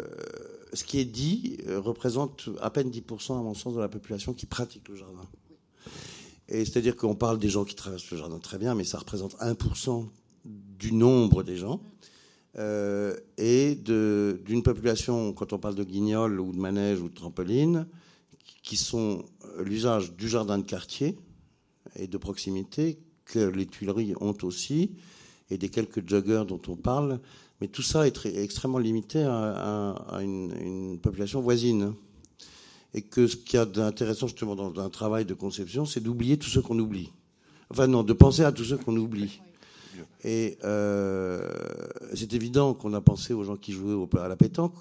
ce 0.72 0.84
qui 0.84 0.98
est 0.98 1.04
dit 1.04 1.58
représente 1.68 2.48
à 2.60 2.70
peine 2.70 2.90
10% 2.90 3.38
à 3.38 3.42
mon 3.42 3.54
sens 3.54 3.74
de 3.74 3.80
la 3.80 3.88
population 3.88 4.32
qui 4.32 4.46
pratique 4.46 4.88
le 4.88 4.96
jardin. 4.96 5.28
C'est-à-dire 6.52 6.96
qu'on 6.96 7.14
parle 7.14 7.38
des 7.38 7.48
gens 7.48 7.64
qui 7.64 7.74
traversent 7.74 8.10
le 8.10 8.18
jardin 8.18 8.38
très 8.38 8.58
bien, 8.58 8.74
mais 8.74 8.84
ça 8.84 8.98
représente 8.98 9.36
1% 9.38 10.06
du 10.44 10.92
nombre 10.92 11.42
des 11.42 11.56
gens. 11.56 11.80
Euh, 12.58 13.16
et 13.38 13.74
d'une 13.76 14.62
population, 14.62 15.32
quand 15.32 15.52
on 15.52 15.58
parle 15.58 15.74
de 15.74 15.84
guignols 15.84 16.40
ou 16.40 16.52
de 16.52 16.58
manège 16.58 17.00
ou 17.00 17.08
de 17.08 17.14
trampoline, 17.14 17.86
qui 18.62 18.76
sont 18.76 19.24
l'usage 19.58 20.12
du 20.14 20.28
jardin 20.28 20.58
de 20.58 20.64
quartier 20.64 21.18
et 21.96 22.06
de 22.06 22.18
proximité, 22.18 22.98
que 23.24 23.38
les 23.38 23.66
Tuileries 23.66 24.14
ont 24.20 24.36
aussi, 24.42 24.92
et 25.50 25.58
des 25.58 25.68
quelques 25.68 26.06
joggers 26.08 26.44
dont 26.46 26.60
on 26.68 26.76
parle. 26.76 27.20
Mais 27.60 27.68
tout 27.68 27.82
ça 27.82 28.06
est, 28.06 28.26
extrêmement 28.26 28.78
limité 28.78 29.22
à, 29.22 30.18
une, 30.20 30.98
population 31.00 31.40
voisine 31.40 31.94
et 32.94 33.02
que 33.02 33.26
ce 33.26 33.36
qu'il 33.36 33.58
y 33.58 33.62
a 33.62 33.64
d'intéressant 33.64 34.26
justement 34.26 34.54
dans 34.54 34.78
un 34.80 34.90
travail 34.90 35.24
de 35.24 35.34
conception, 35.34 35.86
c'est 35.86 36.00
d'oublier 36.00 36.38
tout 36.38 36.48
ce 36.48 36.60
qu'on 36.60 36.78
oublie. 36.78 37.10
Enfin 37.70 37.86
non, 37.86 38.02
de 38.02 38.12
penser 38.12 38.44
à 38.44 38.52
tout 38.52 38.64
ce 38.64 38.74
qu'on 38.74 38.96
oublie. 38.96 39.40
Et 40.24 40.58
euh, 40.64 41.48
c'est 42.14 42.32
évident 42.34 42.74
qu'on 42.74 42.92
a 42.94 43.00
pensé 43.00 43.34
aux 43.34 43.44
gens 43.44 43.56
qui 43.56 43.72
jouaient 43.72 43.96
à 44.18 44.28
la 44.28 44.36
pétanque, 44.36 44.74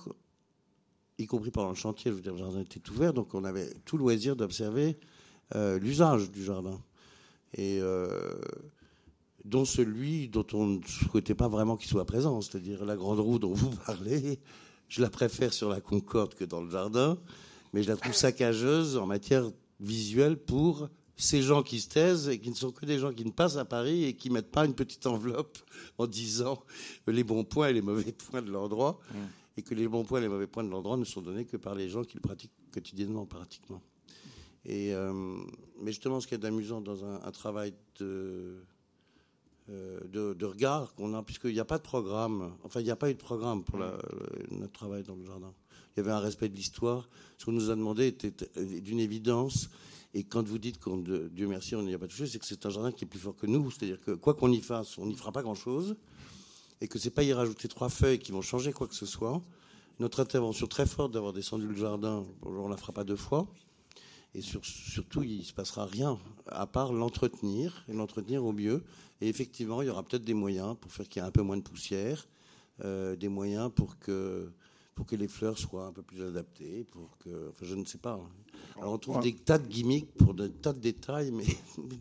y 1.18 1.26
compris 1.26 1.52
pendant 1.52 1.70
le 1.70 1.76
chantier. 1.76 2.12
Je 2.12 2.16
veux 2.16 2.22
dire, 2.22 2.34
le 2.34 2.40
jardin 2.40 2.62
était 2.62 2.82
ouvert, 2.90 3.14
donc 3.14 3.34
on 3.34 3.44
avait 3.44 3.70
tout 3.86 3.98
le 3.98 4.04
loisir 4.04 4.36
d'observer 4.36 4.98
euh, 5.56 5.80
l'usage 5.80 6.32
du 6.32 6.44
jardin. 6.44 6.80
Et 7.54 7.80
euh, 7.82 8.34
dont 9.44 9.66
celui 9.66 10.30
dont 10.30 10.46
on 10.54 10.68
ne 10.68 10.80
souhaitait 10.86 11.36
pas 11.36 11.48
vraiment 11.48 11.76
qu'il 11.76 11.90
soit 11.90 12.06
présent, 12.06 12.40
c'est-à-dire 12.42 12.86
la 12.86 12.96
grande 12.96 13.20
roue 13.20 13.40
dont 13.40 13.54
vous 13.54 13.70
parlez. 13.86 14.40
Je 14.88 15.02
la 15.02 15.10
préfère 15.10 15.54
sur 15.54 15.70
la 15.70 15.80
Concorde 15.80 16.34
que 16.36 16.44
dans 16.44 16.62
le 16.62 16.70
jardin 16.70 17.18
mais 17.74 17.84
je 17.84 17.90
la 17.90 17.96
trouve 17.96 18.14
saccageuse 18.14 18.98
en 18.98 19.06
matière 19.06 19.50
visuelle 19.80 20.38
pour 20.38 20.90
ces 21.22 21.42
gens 21.42 21.62
qui 21.62 21.80
se 21.80 21.90
taisent 21.90 22.30
et 22.30 22.40
qui 22.40 22.50
ne 22.50 22.56
sont 22.56 22.72
que 22.72 22.86
des 22.86 22.98
gens 22.98 23.14
qui 23.14 23.26
ne 23.26 23.32
passent 23.32 23.58
à 23.58 23.66
Paris 23.66 24.06
et 24.06 24.16
qui 24.16 24.30
mettent 24.30 24.52
pas 24.52 24.66
une 24.66 24.74
petite 24.74 25.06
enveloppe 25.06 25.58
en 25.98 26.08
disant 26.08 26.64
les 27.08 27.24
bons 27.24 27.44
points 27.44 27.70
et 27.70 27.74
les 27.74 27.82
mauvais 27.82 28.12
points 28.12 28.42
de 28.42 28.52
l'endroit, 28.52 29.00
mm. 29.12 29.18
et 29.58 29.62
que 29.62 29.76
les 29.76 29.88
bons 29.88 30.04
points 30.04 30.20
et 30.20 30.24
les 30.24 30.30
mauvais 30.30 30.48
points 30.48 30.64
de 30.64 30.70
l'endroit 30.70 30.98
ne 30.98 31.06
sont 31.06 31.22
donnés 31.22 31.46
que 31.46 31.58
par 31.58 31.76
les 31.76 31.90
gens 31.90 32.04
qui 32.04 32.16
le 32.16 32.22
pratiquent 32.22 32.52
quotidiennement, 32.72 33.26
pratiquement. 33.26 33.82
Et, 34.66 34.94
euh, 34.94 35.14
mais 35.80 35.92
justement, 35.92 36.20
ce 36.20 36.28
qui 36.28 36.34
est 36.34 36.46
amusant 36.46 36.82
dans 36.82 37.04
un, 37.04 37.32
travail 37.32 37.74
de, 38.00 38.64
euh, 39.70 40.00
de, 40.08 40.34
de, 40.34 40.46
regard 40.46 40.94
qu'on 40.94 41.14
a, 41.16 41.24
puisqu'il 41.24 41.54
n'y 41.54 41.60
a 41.60 41.66
pas 41.66 41.78
de 41.78 41.84
programme, 41.84 42.54
enfin, 42.64 42.80
il 42.80 42.84
n'y 42.84 42.92
a 42.92 42.96
pas 42.96 43.10
eu 43.10 43.16
de 43.16 43.20
programme 43.20 43.64
pour 43.64 43.80
la, 43.80 43.98
notre 44.52 44.74
travail 44.74 45.04
dans 45.04 45.16
le 45.16 45.26
jardin 45.26 45.54
il 45.96 46.00
y 46.00 46.00
avait 46.02 46.12
un 46.12 46.20
respect 46.20 46.50
de 46.50 46.56
l'histoire. 46.56 47.10
Ce 47.38 47.46
qu'on 47.46 47.52
nous 47.52 47.70
a 47.70 47.76
demandé 47.76 48.08
était 48.08 48.34
d'une 48.82 49.00
évidence. 49.00 49.70
Et 50.14 50.24
quand 50.24 50.46
vous 50.46 50.58
dites 50.58 50.80
qu'on, 50.80 50.98
Dieu 50.98 51.48
merci, 51.48 51.76
on 51.76 51.84
n'y 51.84 51.94
a 51.94 52.00
pas 52.00 52.08
touché, 52.08 52.28
c'est 52.28 52.40
que 52.40 52.46
c'est 52.46 52.66
un 52.66 52.70
jardin 52.70 52.92
qui 52.92 53.06
est 53.06 53.08
plus 53.08 53.20
fort 53.20 53.36
que 53.36 53.48
nous. 53.48 53.72
C'est-à-dire 53.72 54.00
que 54.02 54.12
quoi 54.12 54.34
qu'on 54.34 54.52
y 54.52 54.62
fasse, 54.62 54.98
on 54.98 55.06
n'y 55.06 55.16
fera 55.16 55.32
pas 55.32 55.42
grand-chose. 55.42 55.96
Et 56.82 56.88
que 56.88 57.00
c'est 57.00 57.12
pas 57.12 57.24
y 57.24 57.32
rajouter 57.32 57.68
trois 57.68 57.90
feuilles 57.90 58.20
qui 58.20 58.32
vont 58.32 58.42
changer 58.42 58.74
quoi 58.74 58.88
que 58.88 58.96
ce 58.96 59.06
soit. 59.06 59.42
Notre 60.00 60.20
intervention 60.20 60.68
très 60.68 60.86
forte 60.86 61.14
d'avoir 61.14 61.32
descendu 61.32 61.68
le 61.68 61.76
jardin, 61.76 62.26
on 62.42 62.68
la 62.68 62.78
fera 62.78 62.92
pas 62.92 63.04
deux 63.04 63.16
fois. 63.16 63.48
Et 64.34 64.42
surtout, 64.42 65.24
il 65.24 65.40
ne 65.40 65.44
se 65.44 65.54
passera 65.54 65.86
rien, 65.86 66.18
à 66.48 66.66
part 66.66 66.94
l'entretenir, 66.94 67.84
et 67.90 67.94
l'entretenir 67.94 68.46
au 68.46 68.54
mieux. 68.54 68.84
Et 69.20 69.28
effectivement, 69.28 69.82
il 69.82 69.88
y 69.88 69.90
aura 69.90 70.04
peut-être 70.04 70.24
des 70.24 70.34
moyens 70.34 70.76
pour 70.80 70.92
faire 70.92 71.08
qu'il 71.08 71.22
y 71.22 71.26
ait 71.26 71.28
un 71.28 71.32
peu 71.32 71.42
moins 71.42 71.58
de 71.58 71.62
poussière, 71.62 72.28
euh, 72.84 73.16
des 73.16 73.28
moyens 73.28 73.72
pour 73.76 74.00
que 74.00 74.52
pour 74.96 75.06
que 75.06 75.16
les 75.16 75.28
fleurs 75.28 75.58
soient 75.58 75.86
un 75.86 75.92
peu 75.92 76.02
plus 76.02 76.22
adaptées, 76.22 76.86
pour 76.92 77.18
que, 77.20 77.50
enfin, 77.50 77.66
je 77.66 77.76
ne 77.76 77.86
sais 77.86 77.98
pas. 77.98 78.20
Alors 78.78 78.94
on 78.94 78.98
trouve 78.98 79.20
des 79.22 79.34
tas 79.34 79.58
de 79.58 79.68
gimmicks 79.68 80.12
pour 80.14 80.34
des 80.34 80.50
tas 80.50 80.74
de 80.74 80.80
détails, 80.80 81.32
mais, 81.34 81.46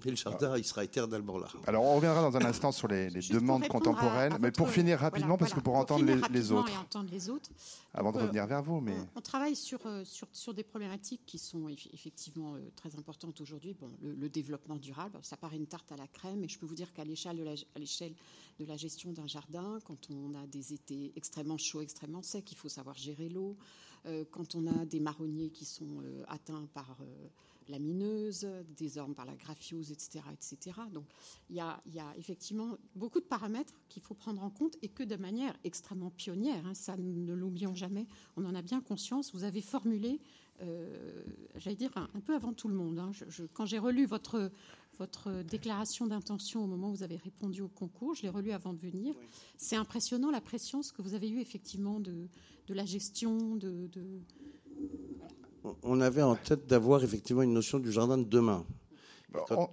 le 0.04 0.16
jardin, 0.16 0.56
il 0.56 0.64
sera 0.64 0.84
éternellement 0.84 1.38
là. 1.38 1.48
Alors 1.66 1.84
on 1.84 1.96
reviendra 1.96 2.22
dans 2.22 2.36
un 2.36 2.44
instant 2.44 2.72
sur 2.72 2.88
les, 2.88 3.10
demandes 3.10 3.66
contemporaines, 3.68 4.36
mais 4.40 4.50
pour 4.50 4.68
finir 4.68 4.98
rapidement, 4.98 5.36
parce 5.36 5.52
que 5.52 5.60
pour, 5.60 5.76
entendre 5.76 6.04
les, 6.04 6.52
autres. 6.52 6.70
Avant 7.92 8.12
de 8.12 8.18
euh, 8.18 8.22
revenir 8.22 8.46
vers 8.46 8.62
vous, 8.62 8.80
mais 8.80 8.94
on, 9.16 9.20
travaille 9.20 9.56
sur, 9.56 9.78
euh, 9.86 10.04
sur, 10.04 10.28
sur 10.32 10.54
des 10.54 10.62
problématiques 10.62 11.22
qui 11.26 11.38
sont 11.38 11.68
effectivement 11.68 12.54
euh, 12.54 12.60
très 12.76 12.96
importantes 12.96 13.40
aujourd'hui. 13.40 13.74
Bon, 13.80 13.88
le, 14.02 14.28
développement 14.28 14.76
durable, 14.76 15.18
ça 15.22 15.36
paraît 15.36 15.56
une 15.56 15.66
tarte 15.66 15.90
à 15.92 15.96
la 15.96 16.06
crème, 16.06 16.40
mais 16.40 16.48
je 16.48 16.58
peux 16.58 16.66
vous 16.66 16.74
dire 16.74 16.92
qu'à 16.92 17.04
l'échelle 17.04 17.36
de 17.36 17.42
la, 17.42 17.54
l'échelle 17.76 18.14
de 18.60 18.66
la 18.66 18.76
gestion 18.76 19.12
d'un 19.12 19.26
jardin, 19.26 19.78
quand 19.84 20.10
on 20.10 20.34
a 20.34 20.46
des 20.46 20.74
étés 20.74 21.12
extrêmement 21.16 21.56
chauds, 21.56 21.80
extrêmement 21.80 22.22
secs, 22.22 22.52
il 22.52 22.56
faut 22.56 22.68
savoir 22.68 22.96
gérer 22.96 23.28
l'eau. 23.28 23.56
Euh, 24.06 24.24
quand 24.30 24.54
on 24.54 24.66
a 24.66 24.84
des 24.84 25.00
marronniers 25.00 25.50
qui 25.50 25.64
sont 25.64 26.00
euh, 26.02 26.22
atteints 26.28 26.66
par 26.74 26.96
euh, 27.00 27.28
la 27.68 27.78
mineuse, 27.78 28.46
des 28.76 28.98
ormes 28.98 29.14
par 29.14 29.24
la 29.24 29.34
graphiose, 29.34 29.92
etc. 29.92 30.24
etc. 30.32 30.78
Donc 30.92 31.04
il 31.48 31.56
y, 31.56 31.60
a, 31.60 31.80
effectivement 32.18 32.76
beaucoup 32.96 33.20
de 33.20 33.24
paramètres 33.24 33.74
qu'il 33.88 34.02
faut 34.02 34.14
prendre 34.14 34.42
en 34.42 34.50
compte 34.50 34.76
et 34.82 34.88
que 34.88 35.04
de 35.04 35.16
manière 35.16 35.54
extrêmement 35.64 36.10
pionnière, 36.10 36.66
hein, 36.66 36.74
ça 36.74 36.96
ne 36.96 37.32
l'oublions 37.32 37.74
jamais, 37.74 38.06
on 38.36 38.44
en 38.44 38.54
a 38.54 38.62
bien 38.62 38.80
conscience, 38.80 39.32
vous 39.32 39.44
avez 39.44 39.60
formulé, 39.60 40.20
j'allais 41.56 41.76
dire, 41.76 41.92
un, 41.96 42.20
peu 42.20 42.34
avant 42.34 42.52
tout 42.52 42.68
le 42.68 42.74
monde. 42.74 42.98
Hein. 42.98 43.12
quand 43.54 43.66
j'ai 43.66 43.78
relu 43.78 44.04
votre, 44.04 44.50
votre 45.00 45.42
déclaration 45.42 46.06
d'intention 46.06 46.62
au 46.62 46.66
moment 46.66 46.90
où 46.90 46.94
vous 46.96 47.02
avez 47.02 47.16
répondu 47.16 47.62
au 47.62 47.68
concours. 47.68 48.14
Je 48.14 48.22
l'ai 48.22 48.28
relu 48.28 48.52
avant 48.52 48.74
de 48.74 48.78
venir. 48.78 49.14
C'est 49.56 49.76
impressionnant 49.76 50.30
la 50.30 50.42
pression 50.42 50.82
ce 50.82 50.92
que 50.92 51.00
vous 51.00 51.14
avez 51.14 51.28
eu 51.30 51.40
effectivement 51.40 52.00
de, 52.00 52.28
de 52.68 52.74
la 52.74 52.84
gestion. 52.84 53.56
De, 53.56 53.88
On 55.82 56.00
avait 56.02 56.22
en 56.22 56.36
tête 56.36 56.66
d'avoir 56.66 57.02
effectivement 57.02 57.42
une 57.42 57.54
notion 57.54 57.78
du 57.78 57.90
jardin 57.90 58.18
de 58.18 58.24
demain. 58.24 58.66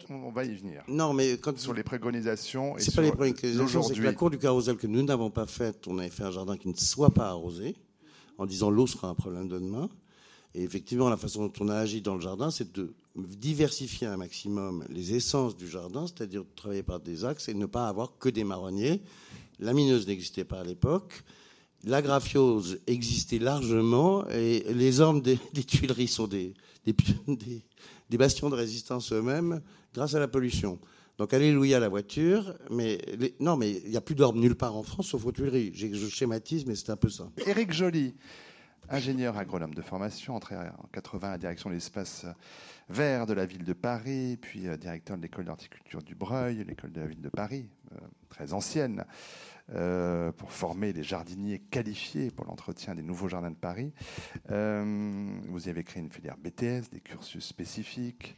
on, 0.09 0.31
va 0.31 0.45
y 0.45 0.55
venir. 0.55 0.83
Non, 0.87 1.13
mais 1.13 1.37
quand 1.37 1.57
sur 1.59 1.73
les 1.73 1.83
préconisations. 1.83 2.75
C'est 2.77 2.95
pas 2.95 3.01
les 3.01 3.11
préconisations, 3.11 3.83
c'est 3.83 3.95
que 3.95 4.01
la 4.01 4.13
cour 4.13 4.29
du 4.29 4.37
carrousel 4.37 4.77
que 4.77 4.87
nous 4.87 5.03
n'avons 5.03 5.29
pas 5.29 5.45
faite, 5.45 5.87
on 5.87 5.99
avait 5.99 6.09
fait 6.09 6.23
un 6.23 6.31
jardin 6.31 6.55
qui 6.55 6.69
ne 6.69 6.75
soit 6.75 7.13
pas 7.13 7.27
arrosé, 7.27 7.75
en 8.37 8.45
disant 8.45 8.69
l'eau 8.69 8.87
sera 8.87 9.09
un 9.09 9.15
problème 9.15 9.49
de 9.49 9.59
demain. 9.59 9.89
Et 10.53 10.63
effectivement, 10.63 11.09
la 11.09 11.17
façon 11.17 11.47
dont 11.47 11.53
on 11.59 11.67
a 11.67 11.75
agi 11.75 12.01
dans 12.01 12.15
le 12.15 12.21
jardin, 12.21 12.49
c'est 12.49 12.71
de 12.71 12.95
diversifier 13.25 14.07
un 14.07 14.17
maximum 14.17 14.83
les 14.89 15.15
essences 15.15 15.55
du 15.55 15.67
jardin, 15.67 16.05
c'est-à-dire 16.07 16.43
travailler 16.55 16.83
par 16.83 16.99
des 16.99 17.25
axes 17.25 17.49
et 17.49 17.53
ne 17.53 17.65
pas 17.65 17.87
avoir 17.87 18.17
que 18.17 18.29
des 18.29 18.43
marronniers. 18.43 19.01
La 19.59 19.73
mineuse 19.73 20.07
n'existait 20.07 20.43
pas 20.43 20.59
à 20.59 20.63
l'époque. 20.63 21.23
La 21.83 22.01
graphiose 22.01 22.79
existait 22.87 23.39
largement 23.39 24.27
et 24.29 24.65
les 24.73 24.99
ormes 24.99 25.21
des, 25.21 25.37
Tuileries 25.67 26.07
sont 26.07 26.27
des, 26.27 26.53
bastions 28.11 28.49
de 28.49 28.55
résistance 28.55 29.13
eux-mêmes 29.13 29.61
grâce 29.93 30.15
à 30.15 30.19
la 30.19 30.27
pollution. 30.27 30.79
Donc 31.17 31.33
alléluia 31.33 31.79
la 31.79 31.89
voiture, 31.89 32.53
mais 32.69 32.99
non, 33.39 33.57
mais 33.57 33.81
il 33.83 33.89
n'y 33.89 33.97
a 33.97 34.01
plus 34.01 34.15
d'ormes 34.15 34.39
nulle 34.39 34.55
part 34.55 34.75
en 34.75 34.83
France 34.83 35.07
sauf 35.07 35.25
aux 35.25 35.31
Tuileries. 35.31 35.71
Je 35.73 36.07
schématise, 36.07 36.65
mais 36.65 36.75
c'est 36.75 36.91
un 36.91 36.97
peu 36.97 37.09
ça. 37.09 37.29
Éric 37.45 37.73
Joly, 37.73 38.13
ingénieur 38.89 39.37
agronome 39.37 39.73
de 39.73 39.81
formation, 39.81 40.35
entré 40.35 40.55
en 40.55 40.87
80 40.93 41.27
à 41.27 41.31
la 41.31 41.37
direction 41.37 41.69
de 41.69 41.75
l'espace 41.75 42.25
vert 42.89 43.25
de 43.25 43.33
la 43.33 43.45
ville 43.45 43.63
de 43.63 43.73
Paris, 43.73 44.37
puis 44.41 44.61
directeur 44.77 45.17
de 45.17 45.21
l'école 45.21 45.45
d'horticulture 45.45 46.01
du 46.01 46.15
Breuil, 46.15 46.63
l'école 46.63 46.91
de 46.91 47.01
la 47.01 47.07
ville 47.07 47.21
de 47.21 47.29
Paris, 47.29 47.69
très 48.29 48.53
ancienne, 48.53 49.03
euh, 49.75 50.31
pour 50.31 50.53
former 50.53 50.93
les 50.93 51.03
jardiniers 51.03 51.59
qualifiés 51.59 52.31
pour 52.31 52.45
l'entretien 52.45 52.95
des 52.95 53.01
nouveaux 53.01 53.27
jardins 53.27 53.51
de 53.51 53.55
Paris. 53.57 53.91
Euh, 54.49 55.41
vous 55.49 55.67
y 55.67 55.69
avez 55.69 55.83
créé 55.83 56.01
une 56.01 56.09
filière 56.09 56.37
BTS, 56.37 56.89
des 56.89 57.01
cursus 57.01 57.45
spécifiques. 57.45 58.37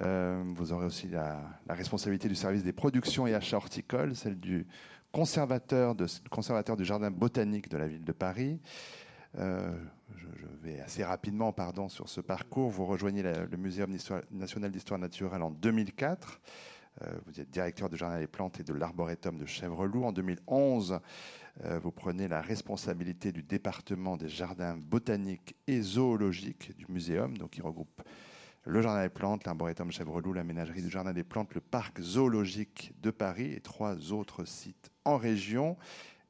Euh, 0.00 0.42
vous 0.54 0.72
aurez 0.72 0.84
aussi 0.84 1.08
la, 1.08 1.40
responsabilité 1.66 2.28
du 2.28 2.34
service 2.34 2.62
des 2.62 2.74
productions 2.74 3.26
et 3.26 3.32
achats 3.32 3.56
horticoles, 3.56 4.14
celle 4.14 4.38
du 4.38 4.66
conservateur 5.12 5.94
du 5.94 6.84
jardin 6.84 7.10
botanique 7.10 7.70
de 7.70 7.78
la 7.78 7.88
ville 7.88 8.04
de 8.04 8.12
Paris. 8.12 8.60
Je, 9.34 10.46
vais 10.62 10.80
assez 10.80 11.04
rapidement 11.04 11.52
pardon, 11.52 11.88
sur 11.88 12.08
ce 12.08 12.20
parcours. 12.20 12.70
Vous 12.70 12.86
rejoignez 12.86 13.22
le 13.22 13.56
Muséum 13.56 13.94
national 14.30 14.70
d'histoire 14.70 14.98
naturelle 14.98 15.42
en 15.42 15.50
2004. 15.50 16.40
Euh, 17.02 17.10
vous 17.26 17.40
êtes 17.40 17.50
directeur 17.50 17.88
de 17.90 17.96
Jardin 17.96 18.18
des 18.18 18.26
plantes 18.26 18.60
et 18.60 18.64
de 18.64 18.72
l'Arboretum 18.72 19.38
de 19.38 19.44
Chèvreloup. 19.44 20.04
En 20.04 20.12
2011, 20.12 21.00
euh, 21.64 21.78
vous 21.78 21.90
prenez 21.90 22.26
la 22.26 22.40
responsabilité 22.40 23.32
du 23.32 23.42
département 23.42 24.16
des 24.16 24.28
jardins 24.28 24.76
botaniques 24.76 25.56
et 25.66 25.80
zoologiques 25.82 26.76
du 26.76 26.86
muséum, 26.88 27.36
donc 27.36 27.56
il 27.58 27.62
regroupe 27.62 28.02
le 28.64 28.82
Jardin 28.82 29.02
des 29.02 29.10
plantes, 29.10 29.44
l'Arboretum 29.44 29.92
Chèvreloup, 29.92 30.32
la 30.32 30.42
ménagerie 30.42 30.82
du 30.82 30.90
Jardin 30.90 31.12
des 31.12 31.22
plantes, 31.22 31.54
le 31.54 31.60
parc 31.60 32.00
zoologique 32.00 32.92
de 33.00 33.10
Paris 33.10 33.52
et 33.52 33.60
trois 33.60 34.12
autres 34.12 34.44
sites 34.44 34.90
en 35.04 35.18
région. 35.18 35.76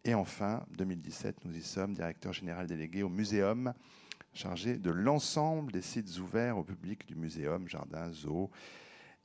Et 0.06 0.14
enfin, 0.14 0.62
2017, 0.78 1.44
nous 1.46 1.56
y 1.56 1.62
sommes, 1.62 1.92
directeur 1.92 2.32
général 2.32 2.68
délégué 2.68 3.02
au 3.02 3.08
muséum, 3.08 3.74
chargé 4.32 4.76
de 4.76 4.90
l'ensemble 4.90 5.72
des 5.72 5.82
sites 5.82 6.20
ouverts 6.20 6.58
au 6.58 6.62
public 6.62 7.08
du 7.08 7.16
muséum, 7.16 7.68
jardin, 7.68 8.12
zoo 8.12 8.48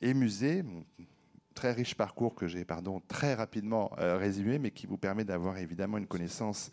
et 0.01 0.15
musée 0.15 0.65
très 1.53 1.71
riche 1.71 1.93
parcours 1.93 2.33
que 2.33 2.47
j'ai 2.47 2.65
pardon, 2.65 2.99
très 3.07 3.35
rapidement 3.35 3.91
euh, 3.99 4.17
résumé, 4.17 4.57
mais 4.57 4.71
qui 4.71 4.87
vous 4.87 4.97
permet 4.97 5.23
d'avoir 5.23 5.59
évidemment 5.59 5.99
une 5.99 6.07
connaissance 6.07 6.71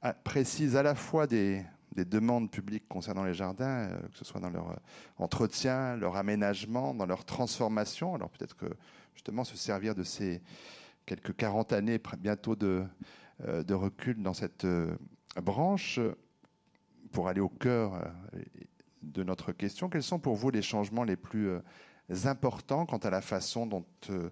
ah, 0.00 0.14
précise 0.14 0.74
à 0.74 0.82
la 0.82 0.96
fois 0.96 1.28
des, 1.28 1.64
demandes 1.94 2.50
publiques 2.50 2.88
concernant 2.88 3.22
les 3.22 3.34
jardins, 3.34 3.86
euh, 3.86 4.00
que 4.08 4.18
ce 4.18 4.24
soit 4.24 4.40
dans 4.40 4.50
leur 4.50 4.70
euh, 4.70 4.76
entretien, 5.18 5.94
leur 5.94 6.16
aménagement, 6.16 6.92
dans 6.92 7.06
leur 7.06 7.24
transformation. 7.24 8.16
Alors 8.16 8.30
peut-être 8.30 8.56
que 8.56 8.74
justement 9.14 9.44
se 9.44 9.56
servir 9.56 9.94
de 9.94 10.02
ces 10.02 10.42
quelques 11.06 11.34
40 11.36 11.72
années 11.72 12.00
bientôt 12.18 12.56
de, 12.56 12.84
de 13.46 13.74
recul 13.74 14.22
dans 14.22 14.34
cette 14.34 14.66
branche 15.36 16.00
pour 17.10 17.28
aller 17.28 17.40
au 17.40 17.48
cœur 17.48 18.12
de 19.02 19.22
notre 19.22 19.52
question. 19.52 19.88
Quels 19.88 20.02
sont 20.02 20.18
pour 20.18 20.36
vous 20.36 20.50
les 20.50 20.62
changements 20.62 21.04
les 21.04 21.16
plus 21.16 21.50
importants 22.24 22.86
quant 22.86 22.98
à 22.98 23.10
la 23.10 23.20
façon 23.20 23.66
dont 23.66 23.84
euh, 24.10 24.30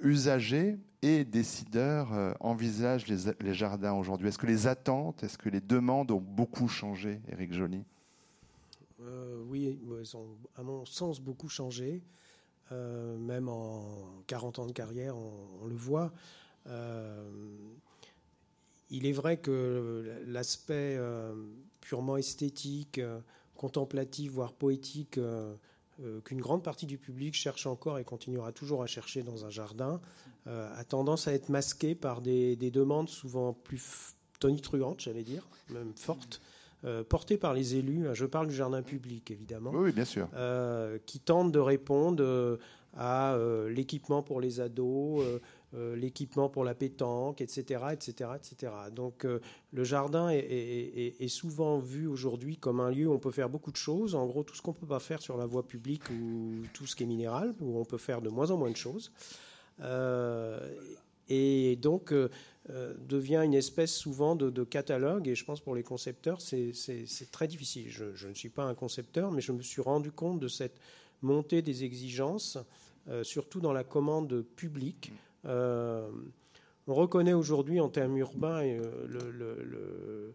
usagers 0.00 0.78
et 1.02 1.24
décideurs 1.24 2.12
euh, 2.12 2.32
envisagent 2.40 3.06
les, 3.06 3.54
jardins 3.54 3.94
aujourd'hui? 3.94 4.28
Est-ce 4.28 4.38
que 4.38 4.46
les 4.46 4.66
attentes, 4.66 5.22
est-ce 5.22 5.38
que 5.38 5.48
les 5.48 5.60
demandes 5.60 6.10
ont 6.10 6.20
beaucoup 6.20 6.68
changé, 6.68 7.20
Éric 7.28 7.52
Joly? 7.52 7.84
Euh, 9.00 9.42
Oui, 9.46 9.78
elles 9.98 10.16
ont, 10.16 10.36
à 10.56 10.62
mon 10.62 10.84
sens, 10.84 11.20
beaucoup 11.20 11.48
changé. 11.48 12.02
Même 12.70 13.48
en 13.48 13.84
40 14.26 14.60
ans 14.60 14.66
de 14.66 14.72
carrière, 14.72 15.16
on, 15.16 15.66
le 15.66 15.74
voit. 15.74 16.12
il 18.90 19.06
est 19.06 19.12
vrai 19.12 19.38
que 19.38 20.22
l'aspect 20.26 20.98
purement 21.80 22.16
esthétique, 22.16 23.00
contemplatif, 23.56 24.32
voire 24.32 24.52
poétique, 24.52 25.18
euh, 26.02 26.20
qu'une 26.22 26.40
grande 26.40 26.62
partie 26.62 26.86
du 26.86 26.96
public 26.96 27.34
cherche 27.34 27.66
encore 27.66 27.98
et 27.98 28.04
continuera 28.04 28.52
toujours 28.52 28.82
à 28.82 28.86
chercher 28.86 29.22
dans 29.22 29.44
un 29.44 29.50
jardin, 29.50 30.00
euh, 30.46 30.72
a 30.74 30.84
tendance 30.84 31.28
à 31.28 31.34
être 31.34 31.50
masqué 31.50 31.94
par 31.94 32.22
des, 32.22 32.56
demandes 32.56 33.10
souvent 33.10 33.52
plus 33.52 34.14
tonitruantes, 34.38 35.00
j'allais 35.00 35.24
dire, 35.24 35.46
même 35.68 35.92
fortes. 35.94 36.40
Euh, 36.84 37.04
portées 37.04 37.36
par 37.36 37.52
les 37.52 37.76
élus, 37.76 38.06
je 38.14 38.24
parle 38.24 38.48
du 38.48 38.54
jardin 38.54 38.82
public 38.82 39.30
évidemment, 39.30 39.70
oui, 39.74 39.92
bien 39.92 40.04
sûr, 40.04 40.28
qui 41.06 41.20
tentent 41.20 41.52
de 41.52 41.58
répondre 41.58 42.58
à 42.96 43.36
l'équipement 43.68 44.22
pour 44.22 44.40
les 44.40 44.60
ados, 44.60 45.22
euh, 45.72 45.94
l'équipement 45.94 46.48
pour 46.48 46.64
la 46.64 46.74
pétanque, 46.74 47.40
etc. 47.40 47.84
etc., 47.92 48.30
etc. 48.34 48.72
Donc 48.92 49.24
euh, 49.24 49.38
le 49.72 49.84
jardin 49.84 50.28
est, 50.28 51.28
souvent 51.28 51.78
vu 51.78 52.08
aujourd'hui 52.08 52.56
comme 52.56 52.80
un 52.80 52.90
lieu 52.90 53.06
où 53.06 53.12
on 53.12 53.20
peut 53.20 53.30
faire 53.30 53.48
beaucoup 53.48 53.70
de 53.70 53.76
choses. 53.76 54.16
En 54.16 54.26
gros, 54.26 54.42
tout 54.42 54.56
ce 54.56 54.62
qu'on 54.62 54.72
ne 54.72 54.76
peut 54.76 54.88
pas 54.88 54.98
faire 54.98 55.22
sur 55.22 55.36
la 55.36 55.46
voie 55.46 55.64
publique 55.64 56.02
ou 56.10 56.64
tout 56.74 56.86
ce 56.86 56.96
qui 56.96 57.04
est 57.04 57.06
minéral, 57.06 57.54
où 57.60 57.78
on 57.78 57.84
peut 57.84 57.98
faire 57.98 58.20
de 58.20 58.28
moins 58.28 58.50
en 58.50 58.56
moins 58.56 58.72
de 58.72 58.76
choses. 58.76 59.12
Euh, 61.30 61.72
et 61.72 61.76
donc 61.76 62.14
devient 63.08 63.42
une 63.44 63.54
espèce 63.54 63.92
souvent 63.92 64.36
de, 64.36 64.64
catalogue. 64.64 65.28
Et 65.28 65.34
je 65.34 65.44
pense 65.44 65.60
pour 65.60 65.74
les 65.74 65.82
concepteurs, 65.82 66.40
c'est 66.40 66.72
très 67.32 67.48
difficile. 67.48 67.88
Je, 67.88 68.28
ne 68.28 68.34
suis 68.34 68.50
pas 68.50 68.64
un 68.64 68.74
concepteur, 68.74 69.32
mais 69.32 69.40
je 69.40 69.52
me 69.52 69.62
suis 69.62 69.82
rendu 69.82 70.12
compte 70.12 70.40
de 70.40 70.48
cette 70.48 70.78
montée 71.22 71.62
des 71.62 71.84
exigences, 71.84 72.58
surtout 73.22 73.60
dans 73.60 73.72
la 73.72 73.84
commande 73.84 74.42
publique. 74.42 75.12
Euh, 75.46 76.08
on 76.86 76.94
reconnaît 76.94 77.32
aujourd'hui 77.32 77.80
en 77.80 77.88
termes 77.88 78.16
urbains 78.18 78.62
euh, 78.64 80.32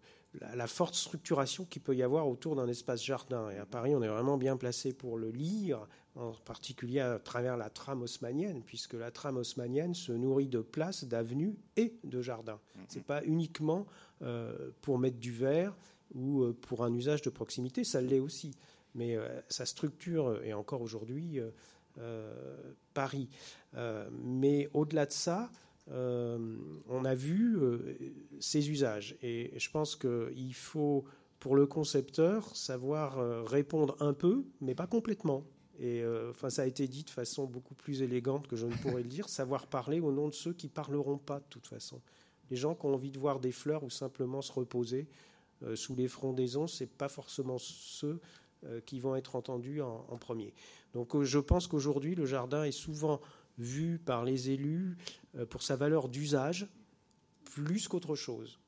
la, 0.56 0.68
forte 0.68 0.96
structuration 0.96 1.66
qu'il 1.66 1.82
peut 1.82 1.96
y 1.96 2.04
avoir 2.04 2.28
autour 2.28 2.56
d'un 2.56 2.68
espace 2.68 3.04
jardin. 3.04 3.50
Et 3.50 3.58
à 3.58 3.66
Paris, 3.66 3.96
on 3.96 4.02
est 4.02 4.08
vraiment 4.08 4.38
bien 4.38 4.58
placé 4.58 4.94
pour 4.94 5.18
le 5.18 5.32
lire, 5.32 5.88
en 6.16 6.32
particulier 6.32 7.00
à 7.00 7.20
travers 7.20 7.58
la 7.58 7.70
trame 7.70 8.02
haussmanienne, 8.02 8.62
puisque 8.64 8.94
la 8.94 9.12
trame 9.12 9.38
haussmanienne 9.38 9.94
se 9.94 10.12
nourrit 10.12 10.48
de 10.48 10.62
places, 10.62 11.04
d'avenues 11.06 11.58
et 11.78 11.96
de 12.04 12.22
jardins. 12.22 12.60
Mhm. 12.76 12.84
Ce 12.90 12.96
n'est 12.96 13.04
pas 13.04 13.24
uniquement 13.24 13.86
euh, 14.22 14.72
pour 14.82 15.00
mettre 15.00 15.18
du 15.18 15.32
verre 15.32 15.76
ou 16.14 16.54
pour 16.54 16.84
un 16.84 16.94
usage 16.94 17.22
de 17.22 17.30
proximité, 17.30 17.84
ça 17.84 18.00
l'est 18.00 18.20
aussi. 18.20 18.52
Mais 18.94 19.18
sa 19.50 19.66
structure, 19.66 20.42
et 20.44 20.54
encore 20.54 20.82
aujourd'hui, 20.82 21.42
euh, 22.00 22.74
Paris. 22.94 23.30
Euh, 23.76 24.08
mais 24.24 24.70
au-delà 24.74 25.06
de 25.06 25.12
ça, 25.12 25.44
euh, 25.44 25.48
on 25.92 27.06
a 27.06 27.16
vu 27.16 27.60
ces 28.40 28.70
usages. 28.70 29.16
Et 29.22 29.54
je 29.58 29.70
pense 29.70 29.96
qu'il 29.96 30.54
faut, 30.54 31.06
pour 31.40 31.56
le 31.56 31.66
concepteur, 31.66 32.56
savoir 32.56 33.46
répondre 33.46 33.96
un 34.00 34.14
peu, 34.14 34.46
mais 34.62 34.76
pas 34.76 34.88
complètement. 34.88 35.44
Et 35.80 36.04
enfin, 36.30 36.50
ça 36.50 36.64
a 36.64 36.66
été 36.66 36.88
dit 36.88 37.04
de 37.04 37.10
façon 37.10 37.46
beaucoup 37.46 37.76
plus 37.76 38.02
élégante 38.02 38.48
que 38.48 38.56
je 38.56 38.66
ne 38.66 38.74
pourrais 38.76 39.04
le 39.04 39.10
dire, 39.10 39.30
savoir 39.30 39.68
parler 39.68 40.00
au 40.00 40.12
nom 40.12 40.28
de 40.28 40.34
ceux 40.34 40.54
qui 40.54 40.70
parleront 40.70 41.18
pas 41.18 41.40
de 41.40 41.46
toute 41.50 41.68
façon. 41.68 42.02
Les 42.50 42.58
gens 42.58 42.76
qui 42.76 42.86
ont 42.86 42.94
envie 42.94 43.12
de 43.12 43.20
voir 43.20 43.40
des 43.40 43.52
fleurs 43.52 43.84
ou 43.84 43.90
simplement 43.90 44.42
se 44.42 44.52
reposer 44.52 45.08
sous 45.76 45.96
les 45.96 46.08
frondaisons, 46.08 46.68
c'est 46.68 46.90
pas 46.90 47.10
forcément 47.10 47.58
ceux 47.60 48.20
qui 48.86 49.00
vont 49.00 49.16
être 49.16 49.36
entendus 49.36 49.82
en 49.82 50.18
premier. 50.18 50.54
Donc 50.96 51.14
euh, 51.14 51.26
je 51.26 51.40
pense 51.40 51.68
qu'aujourd'hui, 51.68 52.16
le 52.16 52.26
jardin 52.26 52.64
est 52.64 52.72
souvent 52.72 53.20
vu 53.58 54.00
par 54.00 54.24
les 54.24 54.50
élus 54.50 54.98
euh, 55.38 55.46
pour 55.46 55.64
sa 55.64 55.76
valeur 55.76 56.10
d'usage 56.10 56.68
plus 57.44 57.88
qu'autre 57.88 58.16
chose. 58.16 58.60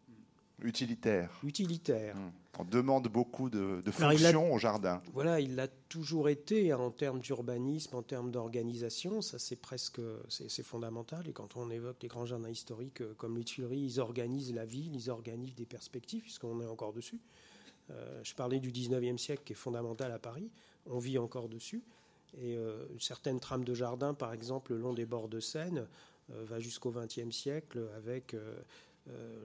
Utilitaire. 0.64 1.40
Utilitaire. 1.44 2.16
Mmh. 2.16 2.32
On 2.60 2.64
demande 2.64 3.08
beaucoup 3.08 3.52
de, 3.52 3.82
de 3.86 3.92
fonctions 3.92 4.52
au 4.52 4.58
jardin. 4.58 5.04
Voilà, 5.14 5.40
il 5.40 5.56
l'a 5.56 5.68
toujours 5.68 6.30
été 6.30 6.72
hein, 6.72 6.80
en 6.80 6.90
termes 6.90 7.20
d'urbanisme, 7.20 7.96
en 7.96 8.02
termes 8.02 8.32
d'organisation. 8.32 9.22
Ça, 9.22 9.38
c'est 9.38 9.58
presque, 9.58 10.02
c'est 10.30 10.64
fondamental. 10.64 11.28
Et 11.28 11.34
quand 11.34 11.56
on 11.56 11.70
évoque 11.70 11.98
les 12.02 12.08
grands 12.08 12.26
jardins 12.26 12.50
historiques 12.50 13.02
euh, 13.02 13.14
comme 13.16 13.38
les 13.38 13.44
Tuileries, 13.44 13.82
ils 13.82 14.00
organisent 14.00 14.54
la 14.54 14.66
ville, 14.66 14.96
ils 14.96 15.12
organisent 15.12 15.56
des 15.56 15.68
perspectives, 15.68 16.24
puisqu'on 16.24 16.60
est 16.62 16.66
encore 16.66 16.94
dessus. 16.94 17.20
je 18.24 18.34
parlais 18.34 18.60
du 18.60 18.72
19e 18.72 19.18
siècle 19.18 19.44
qui 19.46 19.54
est 19.54 19.56
fondamental 19.56 20.12
à 20.12 20.20
Paris. 20.20 20.50
On 20.88 20.98
vit 20.98 21.20
encore 21.20 21.50
dessus. 21.50 21.84
Et 22.42 22.58
euh, 22.58 22.86
une 22.92 23.00
certaine 23.00 23.40
trame 23.40 23.64
de 23.64 23.74
jardin, 23.74 24.14
par 24.14 24.34
exemple, 24.34 24.74
le 24.74 24.80
long 24.80 24.94
des 24.94 25.06
bords 25.06 25.30
de 25.30 25.40
Seine, 25.40 25.88
euh, 26.32 26.44
va 26.46 26.60
jusqu'au 26.60 26.92
XXe 26.92 27.32
siècle 27.32 27.88
avec 27.96 28.34
euh, 28.34 28.62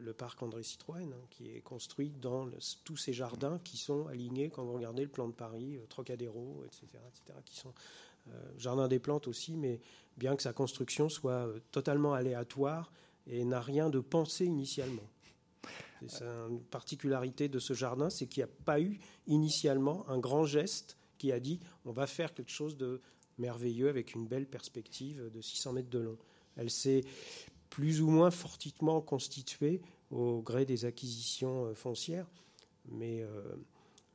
le 0.01 0.13
parc 0.13 0.43
André 0.43 0.63
Citroën, 0.63 1.13
hein, 1.13 1.27
qui 1.31 1.51
est 1.51 1.61
construit 1.61 2.11
dans 2.21 2.49
tous 2.85 2.97
ces 2.97 3.13
jardins 3.13 3.61
qui 3.63 3.77
sont 3.77 4.07
alignés, 4.09 4.51
quand 4.51 4.65
vous 4.65 4.75
regardez 4.75 5.03
le 5.03 5.09
plan 5.09 5.29
de 5.29 5.33
Paris, 5.33 5.79
Trocadéro, 5.89 6.65
etc., 6.67 6.87
etc., 7.09 7.39
qui 7.45 7.57
sont 7.57 7.73
jardin 8.57 8.87
des 8.87 9.01
plantes 9.01 9.27
aussi, 9.27 9.57
mais 9.57 9.81
bien 10.17 10.37
que 10.37 10.43
sa 10.43 10.53
construction 10.53 11.09
soit 11.09 11.49
totalement 11.73 12.15
aléatoire 12.15 12.93
et 13.27 13.45
n'a 13.45 13.61
rien 13.61 13.91
de 13.91 13.99
pensé 13.99 14.45
initialement. 14.45 15.09
C'est 16.09 16.25
une 16.25 16.61
particularité 16.61 17.49
de 17.49 17.59
ce 17.59 17.75
jardin, 17.75 18.11
c'est 18.11 18.27
qu'il 18.27 18.41
n'y 18.41 18.51
a 18.51 18.55
pas 18.65 18.81
eu 18.81 18.99
initialement 19.27 20.09
un 20.09 20.19
grand 20.19 20.45
geste 20.45 20.97
qui 21.23 21.31
a 21.31 21.39
dit 21.39 21.61
on 21.85 21.93
va 21.93 22.09
faire 22.09 22.35
quelque 22.35 22.51
chose 22.51 22.77
de 22.77 23.01
merveilleux 23.39 23.89
avec 23.89 24.15
une 24.15 24.27
belle 24.27 24.47
perspective 24.47 25.31
de 25.33 25.41
600 25.41 25.73
mètres 25.75 25.89
de 25.89 26.01
long. 26.01 26.19
Elle 26.57 26.69
s'est 26.69 27.03
plus 27.71 28.03
ou 28.03 28.11
moins 28.11 28.33
fortement 28.33 29.01
constituée 29.01 29.81
au 30.11 30.43
gré 30.43 30.67
des 30.67 30.85
acquisitions 30.85 31.67
euh, 31.67 31.75
foncières. 31.75 32.27
Mais 32.91 33.25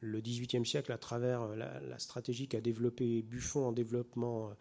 le 0.01 0.19
XVIIIe 0.19 0.65
siècle, 0.65 0.91
à 0.91 0.97
travers 0.97 1.47
la, 1.55 1.97
stratégie 1.99 2.49
qu'a 2.49 2.59
développée 2.59 3.21
Buffon 3.21 3.67
en 3.67 3.71
développement 3.71 4.51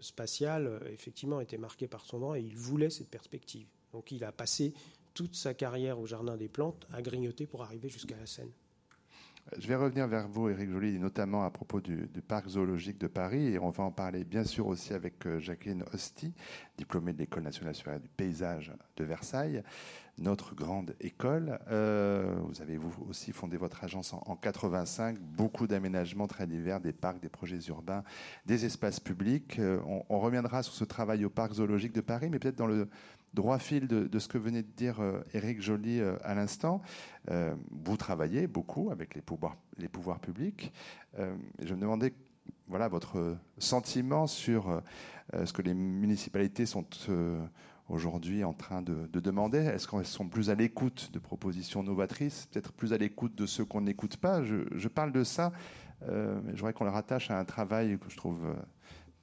spatial, 0.00 0.80
effectivement, 0.92 1.40
était 1.40 1.58
marqué 1.58 1.88
par 1.88 2.06
son 2.06 2.20
nom 2.20 2.36
et 2.36 2.40
il 2.40 2.56
voulait 2.56 2.88
cette 2.88 3.10
perspective. 3.10 3.66
Donc 3.92 4.12
il 4.12 4.22
a 4.22 4.30
passé 4.30 4.74
toute 5.12 5.34
sa 5.34 5.54
carrière 5.54 5.98
au 5.98 6.06
Jardin 6.06 6.36
des 6.36 6.48
Plantes 6.48 6.86
à 6.92 7.02
grignoter 7.02 7.48
pour 7.48 7.64
arriver 7.64 7.88
jusqu'à 7.88 8.16
la 8.16 8.26
Seine. 8.26 8.52
Je 9.58 9.66
vais 9.66 9.74
revenir 9.74 10.06
vers 10.06 10.28
vous, 10.28 10.48
Éric 10.48 10.70
Joly, 10.70 10.98
notamment 10.98 11.44
à 11.44 11.50
propos 11.50 11.80
du, 11.80 12.08
parc 12.26 12.48
zoologique 12.48 12.98
de 12.98 13.08
Paris, 13.08 13.54
et 13.54 13.58
on 13.58 13.70
va 13.70 13.82
en 13.82 13.90
parler 13.90 14.22
bien 14.22 14.44
sûr 14.44 14.68
aussi 14.68 14.94
avec 14.94 15.26
euh, 15.26 15.40
Jacqueline 15.40 15.84
Hosty, 15.92 16.32
diplômée 16.78 17.12
de 17.12 17.18
l'École 17.18 17.42
nationale 17.42 17.74
supérieure 17.74 18.00
du 18.00 18.08
paysage 18.08 18.72
de 18.96 19.04
Versailles, 19.04 19.62
notre 20.18 20.54
grande 20.54 20.94
école. 21.00 21.58
Euh, 21.68 22.36
vous 22.44 22.62
avez 22.62 22.76
vous 22.76 22.92
aussi 23.08 23.32
fondé 23.32 23.56
votre 23.56 23.82
agence 23.82 24.12
en, 24.12 24.36
85, 24.36 25.18
beaucoup 25.18 25.66
d'aménagements 25.66 26.28
très 26.28 26.46
divers, 26.46 26.80
des 26.80 26.92
parcs, 26.92 27.20
des 27.20 27.28
projets 27.28 27.58
urbains, 27.68 28.04
des 28.46 28.64
espaces 28.64 29.00
publics. 29.00 29.58
Euh, 29.58 29.80
on, 30.08 30.20
reviendra 30.20 30.62
sur 30.62 30.74
ce 30.74 30.84
travail 30.84 31.24
au 31.24 31.30
parc 31.30 31.54
zoologique 31.54 31.92
de 31.92 32.02
Paris, 32.02 32.28
mais 32.30 32.38
peut-être 32.38 32.58
dans 32.58 32.66
le 32.66 32.88
droit 33.34 33.58
fil 33.58 33.86
de, 33.86 34.18
ce 34.18 34.28
que 34.28 34.38
venait 34.38 34.62
de 34.62 34.72
dire 34.76 35.00
euh, 35.00 35.22
Éric 35.34 35.60
Joly 35.60 36.00
euh, 36.00 36.16
à 36.22 36.34
l'instant, 36.34 36.82
euh, 37.30 37.54
vous 37.70 37.96
travaillez 37.96 38.46
beaucoup 38.46 38.90
avec 38.90 39.14
les 39.14 39.22
pouvoirs, 39.22 39.56
publics. 40.20 40.72
je 41.16 41.74
me 41.74 41.80
demandais 41.80 42.12
voilà, 42.68 42.88
votre 42.88 43.36
sentiment 43.58 44.26
sur 44.26 44.82
ce 45.32 45.52
que 45.52 45.62
les 45.62 45.74
municipalités 45.74 46.66
sont 46.66 46.86
aujourd'hui 47.88 48.44
en 48.44 48.52
train 48.52 48.82
de, 48.82 49.06
demander. 49.20 49.58
Est-ce 49.58 49.88
qu'elles 49.88 50.06
sont 50.06 50.28
plus 50.28 50.50
à 50.50 50.54
l'écoute 50.54 51.10
de 51.12 51.18
propositions 51.18 51.82
novatrices, 51.82 52.46
peut-être 52.46 52.72
plus 52.72 52.92
à 52.92 52.98
l'écoute 52.98 53.34
de 53.34 53.46
ceux 53.46 53.64
qu'on 53.64 53.82
n'écoute 53.82 54.16
pas? 54.16 54.42
Je, 54.42 54.88
parle 54.88 55.12
de 55.12 55.24
ça, 55.24 55.52
je 56.06 56.56
voudrais 56.56 56.72
qu'on 56.72 56.84
le 56.84 56.90
rattache 56.90 57.30
à 57.30 57.38
un 57.38 57.44
travail 57.44 57.98
que 57.98 58.10
je 58.10 58.16
trouve 58.16 58.54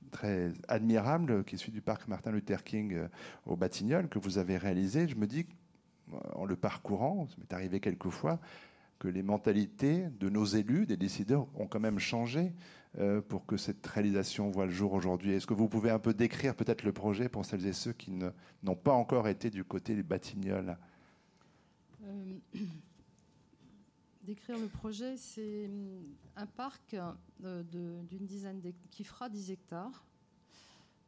très 0.07 0.51
admirable 0.67 1.43
qui 1.43 1.57
suit 1.57 1.71
du 1.71 1.81
parc 1.81 2.07
Martin 2.07 2.31
Luther 2.31 2.63
King 2.63 2.93
euh, 2.93 3.07
au 3.45 3.55
Batignolles 3.55 4.09
que 4.09 4.19
vous 4.19 4.37
avez 4.37 4.57
réalisé. 4.57 5.07
Je 5.07 5.15
me 5.15 5.27
dis, 5.27 5.45
en 6.33 6.45
le 6.45 6.55
parcourant, 6.55 7.27
ça 7.27 7.35
m'est 7.39 7.53
arrivé 7.53 7.79
quelquefois, 7.79 8.39
que 8.99 9.07
les 9.07 9.23
mentalités 9.23 10.07
de 10.19 10.29
nos 10.29 10.45
élus, 10.45 10.85
des 10.85 10.97
décideurs, 10.97 11.47
ont 11.55 11.67
quand 11.67 11.79
même 11.79 11.99
changé 11.99 12.53
euh, 12.99 13.21
pour 13.21 13.45
que 13.45 13.57
cette 13.57 13.85
réalisation 13.85 14.49
voit 14.49 14.65
le 14.65 14.71
jour 14.71 14.93
aujourd'hui. 14.93 15.33
Est-ce 15.33 15.45
que 15.45 15.53
vous 15.53 15.67
pouvez 15.67 15.91
un 15.91 15.99
peu 15.99 16.13
décrire 16.13 16.55
peut-être 16.55 16.83
le 16.83 16.93
projet 16.93 17.29
pour 17.29 17.45
celles 17.45 17.65
et 17.67 17.73
ceux 17.73 17.93
qui 17.93 18.11
n'ont 18.11 18.75
pas 18.75 18.93
encore 18.93 19.27
été 19.27 19.49
du 19.49 19.63
côté 19.63 19.93
des 19.93 20.03
Batignolles? 20.03 20.77
Euh, 22.03 22.37
Décrire 24.27 24.59
le 24.59 24.67
projet, 24.67 25.15
c'est 25.15 25.67
hum, 25.67 26.03
un 26.35 26.45
parc 26.45 26.97
d'une 27.39 28.25
dizaine 28.25 28.61
qui 28.91 29.05
fera 29.05 29.29
10 29.29 29.51
hectares. 29.51 30.05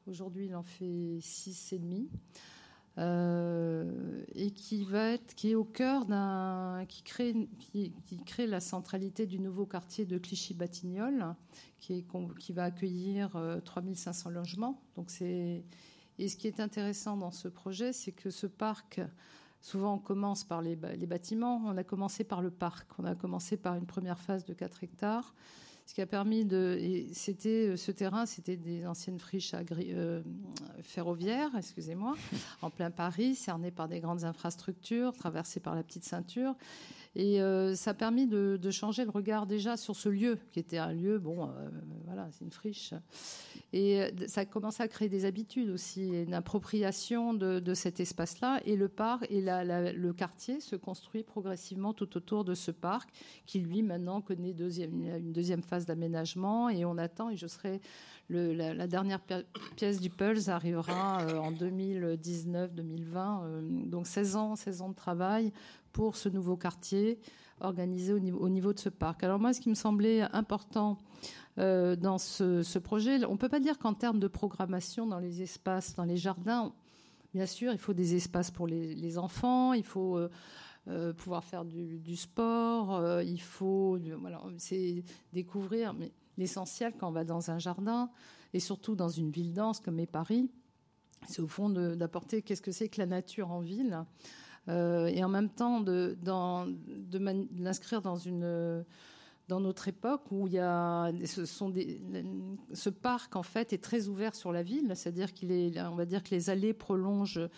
Aujourd'hui, 0.07 0.45
il 0.45 0.55
en 0.55 0.63
fait 0.63 1.19
6,5. 1.19 2.07
Euh, 2.97 4.23
et 4.35 4.51
qui 4.51 4.85
va 4.85 5.11
être, 5.11 5.35
qui 5.35 5.51
est 5.51 5.55
au 5.55 5.65
cœur 5.65 6.05
d'un, 6.05 6.85
qui 6.87 7.03
crée, 7.03 7.49
qui, 7.59 8.23
crée 8.25 8.47
la 8.47 8.61
centralité 8.61 9.25
du 9.25 9.39
nouveau 9.39 9.65
quartier 9.65 10.05
de 10.05 10.17
Clichy-Batignolles, 10.17 11.35
qui, 11.81 11.95
est, 11.95 12.05
qui 12.39 12.53
va 12.53 12.63
accueillir 12.63 13.37
3500 13.65 14.29
euh, 14.29 14.33
logements. 14.33 14.81
Donc 14.95 15.11
c'est, 15.11 15.65
et 16.19 16.27
ce 16.29 16.37
qui 16.37 16.47
est 16.47 16.61
intéressant 16.61 17.17
dans 17.17 17.31
ce 17.31 17.49
projet, 17.49 17.91
c'est 17.91 18.13
que 18.13 18.29
ce 18.29 18.47
parc 18.47 19.01
Souvent, 19.61 19.95
on 19.95 19.99
commence 19.99 20.43
par 20.43 20.61
les, 20.61 20.75
bâtiments. 20.75 21.61
On 21.65 21.77
a 21.77 21.83
commencé 21.83 22.23
par 22.23 22.41
le 22.41 22.49
parc. 22.49 22.87
On 22.97 23.05
a 23.05 23.15
commencé 23.15 23.57
par 23.57 23.75
une 23.75 23.85
première 23.85 24.19
phase 24.19 24.45
de 24.45 24.53
4 24.53 24.83
hectares. 24.83 25.33
Ce 25.85 25.95
qui 25.95 26.01
a 26.01 26.05
permis 26.05 26.45
de. 26.45 26.79
C'était 27.13 27.75
ce 27.75 27.91
terrain, 27.91 28.27
c'était 28.27 28.57
des 28.57 28.85
anciennes 28.85 29.17
friches 29.17 29.55
euh, 29.55 30.21
ferroviaires, 30.83 31.49
excusez-moi, 31.57 32.15
en 32.61 32.69
plein 32.69 32.91
Paris, 32.91 33.33
cernées 33.33 33.71
par 33.71 33.87
des 33.87 33.99
grandes 33.99 34.23
infrastructures, 34.23 35.13
traversées 35.13 35.59
par 35.59 35.73
la 35.73 35.81
petite 35.81 36.03
ceinture. 36.03 36.53
Et 37.15 37.41
euh, 37.41 37.73
ça 37.73 37.91
a 37.91 37.93
permis 37.95 38.27
de, 38.27 38.59
changer 38.69 39.03
le 39.03 39.09
regard 39.09 39.47
déjà 39.47 39.77
sur 39.77 39.95
ce 39.95 40.09
lieu, 40.09 40.37
qui 40.51 40.59
était 40.59 40.77
un 40.77 40.93
lieu, 40.93 41.17
bon, 41.17 41.49
euh, 41.49 41.69
voilà, 42.05 42.27
c'est 42.31 42.45
une 42.45 42.51
friche. 42.51 42.93
Et 43.71 44.01
euh, 44.01 44.09
ça 44.27 44.41
a 44.41 44.45
commencé 44.45 44.81
à 44.81 44.87
créer 44.87 45.09
des 45.09 45.25
habitudes 45.25 45.69
aussi, 45.69 46.09
une 46.09 46.33
appropriation 46.33 47.33
de, 47.33 47.73
cet 47.73 47.99
espace-là. 47.99 48.61
Et 48.65 48.75
le 48.75 48.87
parc 48.87 49.27
et 49.29 49.41
le 49.41 50.11
quartier 50.11 50.59
se 50.59 50.75
construit 50.75 51.23
progressivement 51.23 51.93
tout 51.93 52.17
autour 52.17 52.45
de 52.45 52.55
ce 52.55 52.71
parc, 52.71 53.09
qui 53.45 53.59
lui 53.59 53.83
maintenant 53.83 54.21
connaît 54.21 54.51
une 54.51 55.31
deuxième 55.31 55.63
phase 55.63 55.85
d'aménagement. 55.85 56.69
Et 56.69 56.85
on 56.85 56.97
attend, 56.97 57.29
et 57.29 57.35
je 57.35 57.47
serai 57.47 57.81
la, 58.29 58.87
dernière 58.87 59.19
pièce 59.75 59.99
du 59.99 60.09
Pulse 60.09 60.47
arrivera 60.49 61.25
en 61.39 61.51
2019-2020, 61.51 63.87
donc 63.87 64.07
16 64.07 64.35
ans, 64.35 64.55
16 64.55 64.81
ans 64.81 64.89
de 64.89 64.95
travail 64.95 65.53
pour 65.91 66.15
ce 66.15 66.29
nouveau 66.29 66.55
quartier 66.55 67.19
organisé 67.61 68.13
au 68.13 68.49
niveau 68.49 68.73
de 68.73 68.79
ce 68.79 68.89
parc. 68.89 69.23
Alors 69.23 69.39
moi, 69.39 69.53
ce 69.53 69.61
qui 69.61 69.69
me 69.69 69.75
semblait 69.75 70.21
important 70.33 70.97
euh, 71.59 71.95
dans 71.97 72.17
ce, 72.17 72.77
projet, 72.79 73.25
on 73.25 73.33
ne 73.33 73.37
peut 73.37 73.49
pas 73.49 73.59
dire 73.59 73.77
qu'en 73.77 73.93
termes 73.93 74.19
de 74.19 74.27
programmation 74.27 75.05
dans 75.05 75.19
les 75.19 75.41
espaces, 75.41 75.95
dans 75.95 76.05
les 76.05 76.15
jardins, 76.15 76.73
bien 77.33 77.45
sûr, 77.45 77.73
il 77.73 77.77
faut 77.77 77.93
des 77.93 78.15
espaces 78.15 78.49
pour 78.49 78.65
les, 78.65 79.17
enfants, 79.17 79.73
il 79.73 79.83
faut 79.83 80.17
euh, 80.17 80.29
euh, 80.87 81.11
pouvoir 81.11 81.43
faire 81.43 81.65
du, 81.65 82.15
sport, 82.15 83.21
il 83.21 83.41
faut 83.41 83.99
c'est 84.57 85.03
découvrir 85.33 85.93
mais 85.93 86.13
l'essentiel 86.37 86.93
quand 86.97 87.09
on 87.09 87.11
va 87.11 87.25
dans 87.25 87.51
un 87.51 87.59
jardin 87.59 88.09
et 88.53 88.61
surtout 88.61 88.95
dans 88.95 89.09
une 89.09 89.29
ville 89.29 89.53
dense 89.53 89.81
comme 89.81 89.99
est 89.99 90.07
Paris, 90.07 90.49
c'est 91.27 91.41
au 91.41 91.47
fond 91.47 91.69
d'apporter 91.69 92.41
qu'est-ce 92.41 92.61
que 92.61 92.71
c'est 92.71 92.87
que 92.87 93.01
la 93.01 93.05
nature 93.05 93.51
en 93.51 93.59
ville. 93.59 94.05
Et 94.67 95.23
en 95.23 95.29
même 95.29 95.49
temps 95.49 95.81
de, 95.81 96.15
l'inscrire 97.57 98.01
dans 98.01 98.17
une 98.17 98.85
dans 99.49 99.59
notre 99.59 99.87
époque 99.87 100.21
où 100.31 100.47
il 100.47 100.53
y 100.53 100.59
a 100.59 101.11
ce, 101.25 102.89
parc 102.89 103.35
en 103.35 103.43
fait 103.43 103.73
est 103.73 103.83
très 103.83 104.07
ouvert 104.07 104.35
sur 104.35 104.51
la 104.51 104.61
ville, 104.61 104.91
c'est-à-dire 104.95 105.33
qu'il 105.33 105.51
est, 105.51 105.81
on 105.81 105.95
va 105.95 106.05
dire 106.05 106.23
que 106.23 106.29
les 106.29 106.51
allées 106.51 106.73
prolongent 106.73 107.49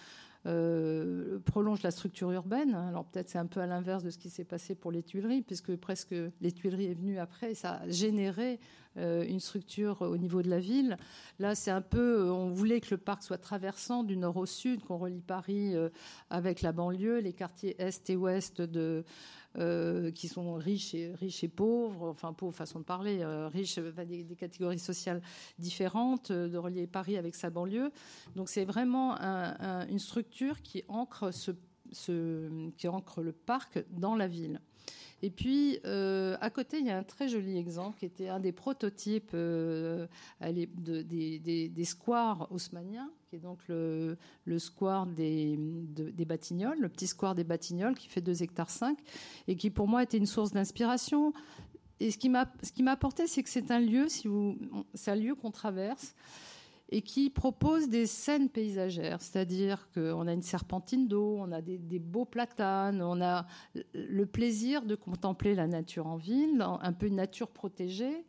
euh, 0.47 1.37
prolongent 1.45 1.83
la 1.83 1.91
structure 1.91 2.31
urbaine. 2.31 2.73
Alors 2.73 3.05
peut-être 3.05 3.29
c'est 3.29 3.37
un 3.37 3.45
peu 3.45 3.59
à 3.59 3.67
l'inverse 3.67 4.03
de 4.03 4.09
ce 4.09 4.17
qui 4.17 4.29
s'est 4.29 4.45
passé 4.45 4.73
pour 4.73 4.91
les 4.91 5.03
Tuileries, 5.03 5.43
puisque 5.43 5.75
presque 5.75 6.15
les 6.39 6.51
Tuileries 6.51 6.87
est 6.87 6.93
venu 6.95 7.19
après, 7.19 7.51
et 7.51 7.55
ça 7.55 7.73
a 7.73 7.89
généré 7.89 8.59
euh, 8.97 9.23
une 9.23 9.39
structure 9.39 10.01
au 10.01 10.17
niveau 10.17 10.41
de 10.41 10.49
la 10.49 10.59
ville. 10.59 10.97
Là, 11.39 11.55
c'est 11.55 11.71
un 11.71 11.81
peu, 11.81 12.31
on 12.31 12.49
voulait 12.49 12.81
que 12.81 12.89
le 12.91 12.97
parc 12.97 13.21
soit 13.21 13.37
traversant 13.37 14.03
du 14.03 14.17
nord 14.17 14.37
au 14.37 14.45
sud, 14.45 14.83
qu'on 14.83 14.97
relie 14.97 15.21
Paris 15.21 15.75
euh, 15.75 15.89
avec 16.29 16.61
la 16.61 16.71
banlieue, 16.71 17.19
les 17.19 17.33
quartiers 17.33 17.75
est 17.79 18.09
et 18.09 18.15
ouest 18.15 18.61
de 18.61 19.03
euh, 19.57 20.11
qui 20.11 20.29
sont 20.29 20.53
riches 20.53 20.93
et, 20.93 21.13
riches 21.13 21.43
et 21.43 21.49
pauvres, 21.49 22.07
enfin 22.07 22.31
pauvres 22.31 22.55
façon 22.55 22.79
de 22.79 22.85
parler, 22.85 23.19
euh, 23.19 23.49
riches, 23.49 23.77
des, 23.79 24.35
catégories 24.37 24.79
sociales 24.79 25.21
différentes, 25.59 26.31
euh, 26.31 26.47
de 26.47 26.57
relier 26.57 26.87
Paris 26.87 27.17
avec 27.17 27.35
sa 27.35 27.49
banlieue. 27.49 27.91
Donc 28.37 28.47
c'est 28.47 28.63
vraiment 28.63 29.17
une 29.89 29.99
structure 29.99 30.61
qui 30.61 30.83
ancre 30.87 31.31
le 33.21 33.31
parc 33.33 33.83
dans 33.89 34.15
la 34.15 34.27
ville. 34.27 34.61
Et 35.23 35.29
puis, 35.29 35.79
euh, 35.85 36.35
à 36.41 36.49
côté, 36.49 36.79
il 36.79 36.85
y 36.85 36.89
a 36.89 36.97
un 36.97 37.03
très 37.03 37.27
joli 37.27 37.57
exemple 37.57 37.99
qui 37.99 38.05
était 38.05 38.29
un 38.29 38.39
des 38.39 38.51
prototypes 38.51 39.31
euh, 39.33 40.07
des, 40.41 41.85
squares 41.85 42.47
haussmanniens, 42.51 43.11
qui 43.29 43.35
est 43.35 43.39
donc 43.39 43.59
le, 43.67 44.17
square 44.57 45.05
des, 45.05 45.57
Batignolles, 46.27 46.79
le 46.79 46.89
petit 46.89 47.07
square 47.07 47.35
des 47.35 47.43
Batignolles 47.43 47.95
qui 47.95 48.07
fait 48.07 48.21
2 48.21 48.41
hectares 48.41 48.71
5 48.71 48.97
et 49.47 49.55
qui 49.55 49.69
pour 49.69 49.87
moi 49.87 50.01
était 50.01 50.17
une 50.17 50.25
source 50.25 50.51
d'inspiration. 50.51 51.33
Et 51.99 52.09
ce 52.09 52.17
qui 52.17 52.29
m'a 52.29 52.47
apporté, 52.87 53.27
c'est 53.27 53.43
que 53.43 53.49
c'est 53.49 53.69
un 53.69 53.79
lieu, 53.79 54.07
c'est 54.95 55.11
un 55.11 55.15
lieu 55.15 55.35
qu'on 55.35 55.51
traverse 55.51 56.15
et 56.91 57.01
qui 57.01 57.29
propose 57.29 57.87
des 57.87 58.05
scènes 58.05 58.49
paysagères, 58.49 59.21
c'est-à-dire 59.21 59.87
qu'on 59.93 60.27
a 60.27 60.33
une 60.33 60.41
serpentine 60.41 61.07
d'eau, 61.07 61.37
on 61.39 61.51
a 61.53 61.61
des, 61.61 61.99
beaux 61.99 62.25
platanes, 62.25 63.01
on 63.01 63.21
a 63.21 63.47
le 63.93 64.25
plaisir 64.25 64.83
de 64.83 64.95
contempler 64.95 65.55
la 65.55 65.67
nature 65.67 66.07
en 66.07 66.17
ville, 66.17 66.61
un 66.61 66.93
peu 66.93 67.07
une 67.07 67.15
nature 67.15 67.49
protégée. 67.49 68.25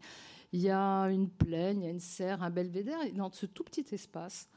Il 0.52 0.60
y 0.60 0.70
a 0.70 1.04
une 1.04 1.28
plaine, 1.28 1.80
il 1.80 1.84
y 1.84 1.88
a 1.88 1.90
une 1.90 1.98
serre, 1.98 2.42
un 2.42 2.50
belvédère, 2.50 3.02
et 3.02 3.10
dans 3.10 3.32
ce 3.32 3.46
tout 3.46 3.64
petit 3.64 3.86
espace, 3.90 4.48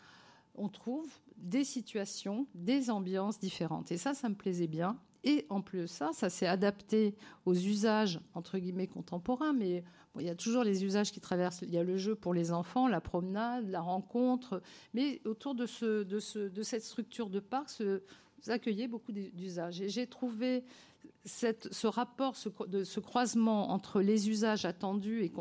on 0.53 0.69
trouve 0.69 1.09
des 1.37 1.63
situations, 1.63 2.45
des 2.53 2.91
ambiances 2.91 3.39
différentes. 3.39 3.91
Et 3.91 3.97
ça, 3.97 4.13
ça 4.13 4.29
me 4.29 4.35
plaisait 4.35 4.67
bien. 4.67 4.97
Et 5.25 5.45
en 5.49 5.61
plus 5.61 5.81
de 5.81 5.85
ça, 5.87 6.11
ça 6.13 6.29
s'est 6.29 6.47
adapté 6.47 7.15
aux 7.45 7.55
usages, 7.55 8.21
entre 8.35 8.59
guillemets, 8.59 8.87
contemporains, 8.87 9.53
mais 9.53 9.83
il 10.19 10.25
y 10.25 10.29
a 10.29 10.35
toujours 10.35 10.63
les 10.63 10.85
usages 10.85 11.11
qui 11.11 11.19
traversent. 11.19 11.63
Il 11.63 11.73
y 11.73 11.77
a 11.77 11.83
le 11.83 11.97
jeu 11.97 12.15
pour 12.15 12.33
les 12.33 12.51
enfants, 12.51 12.87
la 12.87 13.01
promenade, 13.01 13.67
la 13.67 13.81
rencontre. 13.81 14.61
Mais 14.93 15.21
autour 15.25 15.55
de, 15.55 15.65
ce, 15.65 16.05
ce, 16.19 16.63
cette 16.63 16.83
structure 16.83 17.29
de 17.29 17.39
parc, 17.39 17.69
vous 17.81 18.51
accueillez 18.51 18.87
beaucoup 18.87 19.11
d'usages. 19.11 19.81
Et 19.81 19.89
j'ai 19.89 20.07
trouvé 20.07 20.63
ce 21.25 21.87
rapport, 21.87 22.35
ce, 22.35 22.49
ce 22.83 22.99
croisement 22.99 23.71
entre 23.71 24.01
les 24.01 24.29
usages 24.29 24.65
attendus 24.65 25.23
et 25.23 25.31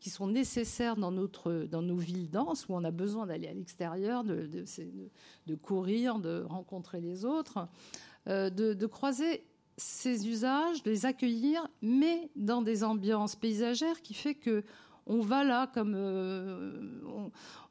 qui 0.00 0.10
sont 0.10 0.26
nécessaires 0.26 0.96
dans, 0.96 1.10
nos 1.10 1.96
villes 1.96 2.30
denses, 2.30 2.68
où 2.68 2.74
on 2.74 2.84
a 2.84 2.90
besoin 2.90 3.26
d'aller 3.26 3.48
à 3.48 3.54
l'extérieur, 3.54 4.24
de, 4.24 5.54
courir, 5.54 6.18
de 6.18 6.42
rencontrer 6.48 7.00
les 7.00 7.24
autres, 7.24 7.68
euh, 8.28 8.50
de, 8.50 8.86
croiser 8.86 9.44
ces 9.76 10.28
usages, 10.28 10.82
de 10.82 10.90
les 10.90 11.06
accueillir, 11.06 11.68
mais 11.82 12.30
dans 12.34 12.62
des 12.62 12.82
ambiances 12.82 13.36
paysagères 13.36 14.02
qui 14.02 14.14
fait 14.14 14.34
que 14.34 14.64
on 15.08 15.20
va 15.20 15.44
là 15.44 15.68
comme 15.72 15.94
euh, 15.94 16.98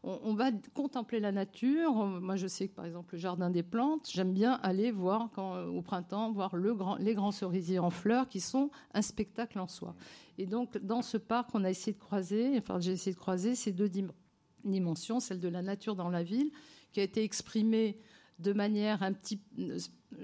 on, 0.03 0.33
va 0.33 0.51
contempler 0.73 1.19
la 1.19 1.33
nature. 1.33 1.93
Moi, 1.93 2.37
je 2.37 2.47
sais 2.47 2.69
que 2.69 2.73
par 2.73 2.85
exemple 2.85 3.15
le 3.15 3.19
jardin 3.19 3.49
des 3.49 3.63
plantes, 3.63 4.09
j'aime 4.09 4.31
bien 4.31 4.53
aller 4.63 4.91
voir 4.91 5.29
quand, 5.33 5.65
au 5.65 5.81
printemps 5.81 6.31
voir 6.31 6.55
les 6.99 7.13
grands 7.13 7.33
cerisiers 7.33 7.79
en 7.79 7.89
fleurs 7.89 8.29
qui 8.29 8.39
sont 8.39 8.69
un 8.93 9.01
spectacle 9.01 9.59
en 9.59 9.67
soi. 9.67 9.95
Et 10.37 10.45
donc 10.45 10.77
dans 10.77 11.01
ce 11.01 11.17
parc, 11.17 11.49
on 11.53 11.65
a 11.65 11.69
essayé 11.69 11.91
de 11.91 11.99
croiser, 11.99 12.57
enfin 12.57 12.79
j'ai 12.79 12.93
essayé 12.93 13.13
de 13.13 13.19
croiser 13.19 13.55
ces 13.55 13.73
deux 13.73 13.91
dimensions, 14.63 15.19
celle 15.19 15.41
de 15.41 15.49
la 15.49 15.61
nature 15.61 15.97
dans 15.97 16.09
la 16.09 16.23
ville, 16.23 16.51
qui 16.93 17.01
a 17.01 17.03
été 17.03 17.23
exprimée 17.23 17.97
de 18.39 18.53
manière 18.53 19.03
un 19.03 19.13
petit 19.13 19.39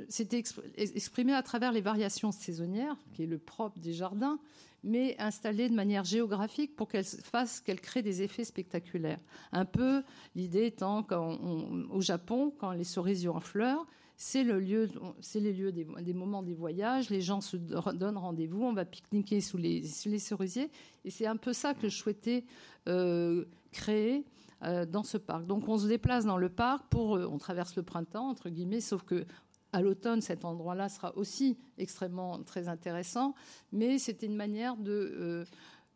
c'était 0.09 0.43
exprimé 0.77 1.33
à 1.33 1.43
travers 1.43 1.71
les 1.71 1.81
variations 1.81 2.31
saisonnières, 2.31 2.95
qui 3.13 3.23
est 3.23 3.27
le 3.27 3.37
propre 3.37 3.79
des 3.79 3.93
jardins, 3.93 4.39
mais 4.83 5.15
installé 5.19 5.69
de 5.69 5.75
manière 5.75 6.03
géographique 6.03 6.75
pour 6.75 6.87
qu'elle 6.87 7.05
fasse, 7.05 7.61
qu'elle 7.61 7.81
crée 7.81 8.01
des 8.01 8.21
effets 8.21 8.43
spectaculaires. 8.43 9.19
Un 9.51 9.65
peu 9.65 10.03
l'idée 10.35 10.65
étant 10.65 11.03
qu'au 11.03 12.01
Japon, 12.01 12.53
quand 12.57 12.71
les 12.71 12.83
cerisiers 12.83 13.29
en 13.29 13.39
fleurs, 13.39 13.85
c'est 14.17 14.43
le 14.43 14.59
lieu, 14.59 14.87
c'est 15.19 15.39
les 15.39 15.53
lieux 15.53 15.71
des, 15.71 16.13
moments 16.13 16.43
des 16.43 16.53
voyages. 16.53 17.09
Les 17.09 17.21
gens 17.21 17.41
se 17.41 17.57
donnent 17.57 18.17
rendez-vous, 18.17 18.63
on 18.63 18.73
va 18.73 18.85
pique-niquer 18.85 19.41
sous 19.41 19.57
les, 19.57 19.83
cerisiers, 19.83 20.69
et 21.05 21.09
c'est 21.09 21.25
un 21.25 21.37
peu 21.37 21.53
ça 21.53 21.73
que 21.73 21.89
je 21.89 21.97
souhaitais 21.97 22.43
euh, 22.87 23.45
créer 23.71 24.23
dans 24.61 25.03
ce 25.03 25.17
parc. 25.17 25.45
Donc 25.45 25.67
on 25.67 25.77
se 25.77 25.87
déplace 25.87 26.25
dans 26.25 26.37
le 26.37 26.49
parc 26.49 26.87
pour, 26.89 27.15
euh, 27.15 27.27
on 27.27 27.37
traverse 27.37 27.75
le 27.75 27.83
printemps 27.83 28.29
entre 28.29 28.49
guillemets, 28.49 28.81
sauf 28.81 29.03
que 29.03 29.25
à 29.73 29.81
l'automne, 29.81 30.21
cet 30.21 30.43
endroit-là 30.43 30.89
sera 30.89 31.15
aussi 31.17 31.57
extrêmement 31.77 32.43
très 32.43 32.67
intéressant, 32.67 33.35
mais 33.71 33.99
c'était 33.99 34.25
une 34.25 34.35
manière 34.35 34.75
de, 34.75 34.91
euh, 34.91 35.45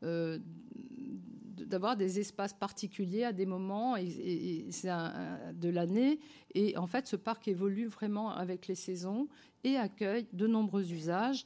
euh, 0.03 0.39
d'avoir 1.57 1.97
des 1.97 2.19
espaces 2.19 2.53
particuliers 2.53 3.25
à 3.25 3.33
des 3.33 3.45
moments 3.45 3.95
de 3.97 5.69
l'année. 5.69 6.19
Et 6.53 6.77
en 6.77 6.87
fait, 6.87 7.05
ce 7.05 7.17
parc 7.17 7.49
évolue 7.49 7.87
vraiment 7.87 8.31
avec 8.31 8.67
les 8.67 8.75
saisons 8.75 9.27
et 9.65 9.75
accueille 9.75 10.27
de 10.31 10.47
nombreux 10.47 10.91
usages. 10.93 11.45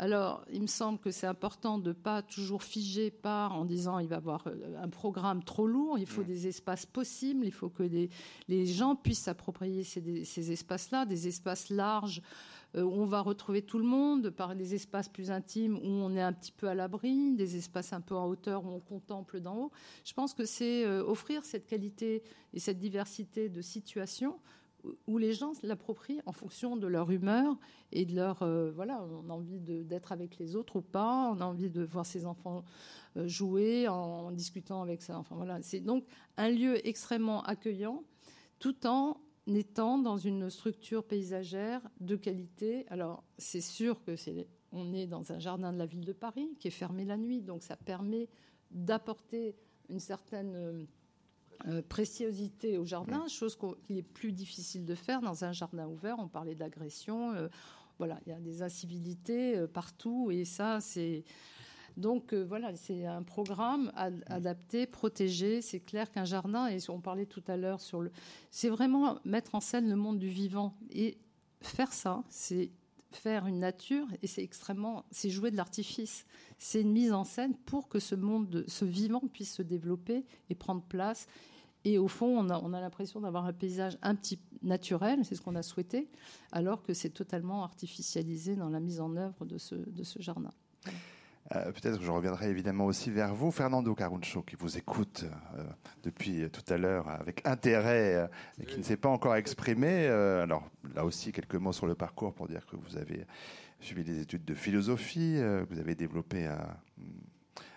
Alors, 0.00 0.44
il 0.52 0.62
me 0.62 0.68
semble 0.68 1.00
que 1.00 1.10
c'est 1.10 1.26
important 1.26 1.76
de 1.80 1.88
ne 1.88 1.92
pas 1.92 2.22
toujours 2.22 2.62
figer 2.62 3.10
par 3.10 3.56
en 3.56 3.64
disant 3.64 3.98
il 3.98 4.06
va 4.06 4.14
y 4.14 4.18
avoir 4.18 4.46
euh, 4.46 4.80
un 4.80 4.88
programme 4.88 5.42
trop 5.42 5.66
lourd, 5.66 5.98
il 5.98 6.06
faut 6.06 6.22
des 6.22 6.46
espaces 6.46 6.86
possibles, 6.86 7.44
il 7.44 7.52
faut 7.52 7.68
que 7.68 7.82
les 7.82 8.66
gens 8.66 8.94
puissent 8.94 9.22
s'approprier 9.22 9.82
ces, 9.82 10.52
espaces-là, 10.52 11.04
des 11.04 11.26
espaces 11.26 11.68
larges 11.68 12.22
euh, 12.76 12.82
où 12.82 12.92
on 12.92 13.06
va 13.06 13.22
retrouver 13.22 13.62
tout 13.62 13.78
le 13.78 13.84
monde, 13.84 14.30
par 14.30 14.54
des 14.54 14.74
espaces 14.76 15.08
plus 15.08 15.32
intimes 15.32 15.76
où 15.78 15.88
on 15.88 16.14
est 16.14 16.22
un 16.22 16.32
petit 16.32 16.52
peu 16.52 16.68
à 16.68 16.74
l'abri, 16.76 17.34
des 17.34 17.56
espaces 17.56 17.92
un 17.92 18.00
peu 18.00 18.14
en 18.14 18.28
hauteur 18.28 18.64
où 18.64 18.68
on 18.68 18.80
contemple 18.80 19.40
d'en 19.40 19.56
haut. 19.56 19.72
Je 20.04 20.12
pense 20.12 20.32
que 20.32 20.44
c'est 20.44 20.84
euh, 20.84 21.02
offrir 21.02 21.44
cette 21.44 21.66
qualité 21.66 22.22
et 22.52 22.60
cette 22.60 22.78
diversité 22.78 23.48
de 23.48 23.60
situations 23.62 24.38
où 25.06 25.18
les 25.18 25.32
gens 25.32 25.52
l'approprient 25.62 26.20
en 26.24 26.32
fonction 26.32 26.76
de 26.76 26.86
leur 26.86 27.10
humeur 27.10 27.58
et 27.92 28.04
de 28.04 28.14
leur 28.14 28.42
euh, 28.42 28.70
voilà 28.70 29.04
on 29.04 29.28
a 29.28 29.32
envie 29.32 29.58
d'être 29.60 30.12
avec 30.12 30.38
les 30.38 30.54
autres 30.54 30.76
ou 30.76 30.82
pas 30.82 31.32
on 31.34 31.40
a 31.40 31.44
envie 31.44 31.70
de 31.70 31.82
voir 31.82 32.06
ses 32.06 32.26
enfants 32.26 32.64
euh, 33.16 33.26
jouer 33.26 33.88
en, 33.88 34.30
discutant 34.32 34.82
avec 34.82 35.02
ça 35.02 35.18
enfin 35.18 35.36
voilà. 35.36 35.60
C'est 35.62 35.80
donc 35.80 36.04
un 36.36 36.50
lieu 36.50 36.86
extrêmement 36.86 37.42
accueillant 37.42 38.04
tout 38.58 38.86
en 38.86 39.20
étant 39.46 39.98
dans 39.98 40.18
une 40.18 40.50
structure 40.50 41.04
paysagère 41.04 41.80
de 42.00 42.16
qualité. 42.16 42.84
Alors 42.88 43.24
c'est 43.38 43.60
sûr 43.60 44.02
que 44.04 44.16
c'est 44.16 44.48
on 44.72 44.92
est 44.92 45.06
dans 45.06 45.32
un 45.32 45.38
jardin 45.38 45.72
de 45.72 45.78
la 45.78 45.86
ville 45.86 46.04
de 46.04 46.12
Paris 46.12 46.54
qui 46.60 46.68
est 46.68 46.72
fermé 46.72 47.04
la 47.04 47.16
nuit 47.16 47.40
donc 47.40 47.62
ça 47.62 47.76
permet 47.76 48.28
d'apporter 48.70 49.56
une 49.88 50.00
certaine 50.00 50.86
euh, 51.66 51.82
préciosité 51.82 52.78
au 52.78 52.84
jardin, 52.84 53.26
chose 53.26 53.56
qu'il 53.56 53.96
est 53.96 54.02
plus 54.02 54.32
difficile 54.32 54.84
de 54.84 54.94
faire 54.94 55.20
dans 55.20 55.44
un 55.44 55.52
jardin 55.52 55.88
ouvert. 55.88 56.16
On 56.18 56.28
parlait 56.28 56.54
d'agression, 56.54 57.32
euh, 57.32 57.48
voilà, 57.98 58.20
il 58.26 58.30
y 58.30 58.32
a 58.32 58.38
des 58.38 58.62
incivilités 58.62 59.56
euh, 59.56 59.66
partout 59.66 60.30
et 60.30 60.44
ça, 60.44 60.80
c'est 60.80 61.24
donc 61.96 62.32
voilà, 62.32 62.76
c'est 62.76 63.06
un 63.06 63.24
programme 63.24 63.90
adapté, 63.96 64.86
protégé. 64.86 65.60
C'est 65.60 65.80
clair 65.80 66.12
qu'un 66.12 66.24
jardin, 66.24 66.68
et 66.68 66.78
on 66.90 67.00
parlait 67.00 67.26
tout 67.26 67.42
à 67.48 67.56
l'heure 67.56 67.80
sur 67.80 68.02
le, 68.02 68.12
c'est 68.52 68.68
vraiment 68.68 69.18
mettre 69.24 69.56
en 69.56 69.60
scène 69.60 69.88
le 69.88 69.96
monde 69.96 70.20
du 70.20 70.28
vivant 70.28 70.76
et 70.92 71.18
faire 71.60 71.92
ça, 71.92 72.22
c'est 72.28 72.70
faire 73.10 73.46
une 73.46 73.60
nature 73.60 74.06
et 74.22 74.26
c'est 74.26 74.42
extrêmement, 74.42 75.04
c'est 75.10 75.30
jouer 75.30 75.50
de 75.50 75.56
l'artifice. 75.56 76.26
C'est 76.58 76.82
une 76.82 76.92
mise 76.92 77.12
en 77.12 77.24
scène 77.24 77.54
pour 77.54 77.88
que 77.88 77.98
ce 77.98 78.14
monde, 78.14 78.64
ce 78.66 78.84
vivant 78.84 79.22
puisse 79.32 79.54
se 79.54 79.62
développer 79.62 80.24
et 80.50 80.54
prendre 80.54 80.82
place 80.82 81.26
et 81.84 81.98
au 81.98 82.08
fond, 82.08 82.38
on 82.38 82.74
a, 82.74 82.80
l'impression 82.80 83.20
d'avoir 83.20 83.46
un 83.46 83.52
paysage 83.52 83.96
un 84.02 84.14
petit 84.14 84.38
naturel, 84.62 85.24
c'est 85.24 85.34
ce 85.34 85.40
qu'on 85.40 85.54
a 85.54 85.62
souhaité, 85.62 86.08
alors 86.52 86.82
que 86.82 86.92
c'est 86.92 87.10
totalement 87.10 87.62
artificialisé 87.62 88.56
dans 88.56 88.68
la 88.68 88.80
mise 88.80 89.00
en 89.00 89.16
œuvre 89.16 89.44
de 89.44 89.58
ce, 89.58 89.74
de 89.74 90.02
ce 90.02 90.20
jardin. 90.20 90.50
Euh, 91.54 91.72
peut-être 91.72 91.98
que 91.98 92.04
je 92.04 92.10
reviendrai 92.10 92.50
évidemment 92.50 92.84
aussi 92.84 93.10
vers 93.10 93.34
vous, 93.34 93.50
Fernando 93.50 93.94
Caruncho, 93.94 94.42
qui 94.42 94.56
vous 94.56 94.76
écoute 94.76 95.24
euh, 95.56 95.64
depuis 96.02 96.48
tout 96.50 96.62
à 96.72 96.76
l'heure 96.76 97.08
avec 97.08 97.46
intérêt 97.46 98.14
euh, 98.16 98.26
et 98.60 98.66
qui 98.66 98.76
ne 98.76 98.82
s'est 98.82 98.98
pas 98.98 99.08
encore 99.08 99.34
exprimé. 99.34 100.06
alors 100.06 100.68
là 100.94 101.04
aussi, 101.04 101.32
quelques 101.32 101.54
mots 101.54 101.72
sur 101.72 101.86
le 101.86 101.94
parcours 101.94 102.34
pour 102.34 102.48
dire 102.48 102.66
que 102.66 102.76
vous 102.76 102.98
avez 102.98 103.26
suivi 103.80 104.04
des 104.04 104.20
études 104.20 104.44
de 104.44 104.54
philosophie, 104.54 105.40
vous 105.70 105.78
avez 105.78 105.94
développé 105.94 106.48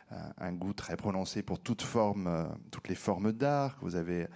un 0.09 0.51
goût 0.51 0.74
très 0.74 0.97
prononcé 0.97 1.43
pour 1.43 1.59
toutes 1.59 1.84
les 2.89 2.95
formes 2.95 3.32
d'art. 3.32 3.78
Vous 3.82 3.95
avez 3.95 4.28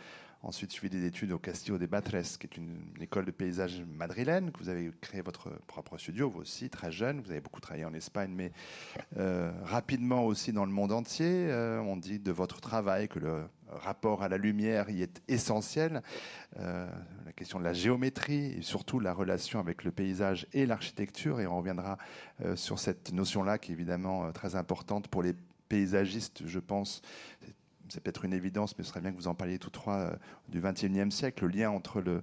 ensuite 0.46 0.72
suivi 0.72 0.96
des 0.96 1.06
études 1.06 1.32
au 1.32 1.40
Castillo 1.40 1.80
de 1.80 1.88
Batres, 1.88 2.38
qui 2.40 2.48
est 2.48 2.58
une, 2.58 2.80
école 3.02 3.26
de 3.26 3.32
paysage 3.32 3.84
madrilène, 3.98 4.52
que 4.52 4.60
vous 4.60 4.70
avez 4.70 4.92
créé 5.02 5.22
votre 5.22 5.50
propre 5.66 5.98
studio, 5.98 6.30
vous 6.30 6.42
aussi, 6.42 6.70
très 6.70 6.92
jeune. 6.92 7.20
Vous 7.20 7.32
avez 7.32 7.42
beaucoup 7.42 7.60
travaillé 7.60 7.84
en 7.84 7.94
Espagne, 7.94 8.32
mais 8.34 8.52
euh, 9.18 9.52
rapidement 9.64 10.24
aussi 10.24 10.54
dans 10.54 10.66
le 10.66 10.72
monde 10.72 10.92
entier. 10.92 11.48
Euh, 11.50 11.80
on 11.80 11.98
dit 11.98 12.20
de 12.20 12.32
votre 12.32 12.62
travail 12.62 13.08
que 13.08 13.20
le 13.20 13.48
rapport 13.68 14.22
à 14.22 14.30
la 14.30 14.38
lumière 14.38 14.90
y 14.92 15.02
est 15.02 15.22
essentiel. 15.28 16.04
la 16.56 17.34
question 17.36 17.60
de 17.60 17.64
la 17.64 17.74
géométrie 17.74 18.54
et 18.58 18.62
surtout 18.62 19.00
la 19.00 19.12
relation 19.12 19.60
avec 19.60 19.84
le 19.84 19.92
paysage 19.92 20.46
et 20.54 20.68
l'architecture. 20.68 21.42
Et 21.42 21.48
on 21.48 21.58
reviendra 21.58 21.98
sur 22.54 22.78
cette 22.78 23.12
notion-là 23.12 23.58
qui 23.58 23.72
est 23.72 23.74
évidemment 23.74 24.32
très 24.32 24.56
importante 24.56 25.08
pour 25.08 25.24
les 25.24 25.34
paysagiste, 25.68 26.44
je 26.46 26.60
pense. 26.60 27.02
Peut-être 27.94 28.26
une 28.26 28.34
évidence, 28.34 28.78
mais 28.78 28.84
ce 28.84 28.90
serait 28.90 29.02
bien 29.02 29.12
que 29.12 29.18
vous 29.18 29.28
en 29.28 29.36
parliez 29.36 29.60
tous 29.60 29.70
trois 29.70 29.98
euh, 29.98 30.16
du 30.50 30.62
XXIe 30.62 31.12
siècle, 31.12 31.46
le 31.46 31.52
lien 31.52 31.72
entre 31.72 32.02
le, 32.02 32.22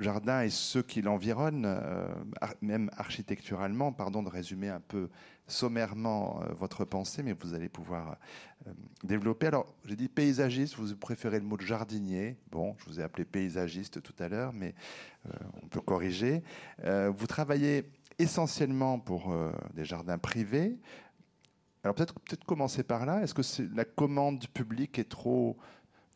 jardin 0.00 0.42
et 0.42 0.50
ceux 0.50 0.82
qui 0.82 1.00
l'environnent, 1.00 1.64
euh, 1.64 2.08
même 2.60 2.90
architecturalement. 2.96 3.92
Pardon 3.92 4.22
de 4.22 4.28
résumer 4.28 4.68
un 4.68 4.80
peu 4.80 5.08
sommairement 5.46 6.42
euh, 6.42 6.52
votre 6.54 6.84
pensée, 6.84 7.22
mais 7.22 7.34
vous 7.34 7.54
allez 7.54 7.68
pouvoir 7.68 8.16
développer. 9.04 9.46
Alors, 9.46 9.72
j'ai 9.84 9.96
dit 9.96 10.08
paysagiste, 10.08 10.74
vous 10.76 10.94
préférez 10.96 11.38
le 11.38 11.46
mot 11.46 11.56
de 11.56 11.62
jardinier. 11.62 12.36
Bon, 12.50 12.74
je 12.78 12.86
vous 12.86 13.00
ai 13.00 13.02
appelé 13.02 13.24
paysagiste 13.24 14.02
tout 14.02 14.14
à 14.18 14.28
l'heure, 14.28 14.52
mais 14.52 14.74
on 15.62 15.66
peut 15.68 15.80
corriger. 15.80 16.42
vous 16.84 17.26
travaillez 17.26 17.84
essentiellement 18.18 18.98
pour 18.98 19.34
des 19.72 19.86
jardins 19.86 20.18
privés. 20.18 20.76
Alors 21.82 21.94
peut-être 21.94 22.14
peut 22.20 22.36
commencer 22.46 22.82
par 22.82 23.06
là. 23.06 23.22
Est-ce 23.22 23.34
que 23.34 23.74
la 23.74 23.84
commande 23.84 24.46
publique 24.48 24.98
est 24.98 25.08
trop 25.08 25.56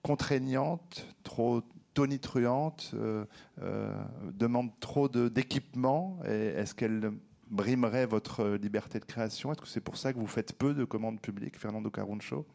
contraignante, 0.02 1.06
trop 1.22 1.62
tonitruante, 1.94 2.90
euh, 2.94 3.24
euh, 3.62 4.04
demande 4.32 4.78
trop 4.80 5.08
d'équipement 5.08 6.18
Est-ce 6.24 6.74
qu'elle 6.74 7.12
brimerait 7.50 8.06
votre 8.06 8.46
liberté 8.54 8.98
de 8.98 9.04
création? 9.04 9.52
Est-ce 9.52 9.62
que 9.62 9.68
c'est 9.68 9.80
pour 9.80 9.96
ça 9.96 10.12
que 10.12 10.18
vous 10.18 10.26
faites 10.26 10.52
peu 10.52 10.74
de 10.74 10.84
commandes 10.84 11.20
publiques, 11.20 11.56
Fernando 11.56 11.90
Caruncho 11.90 12.46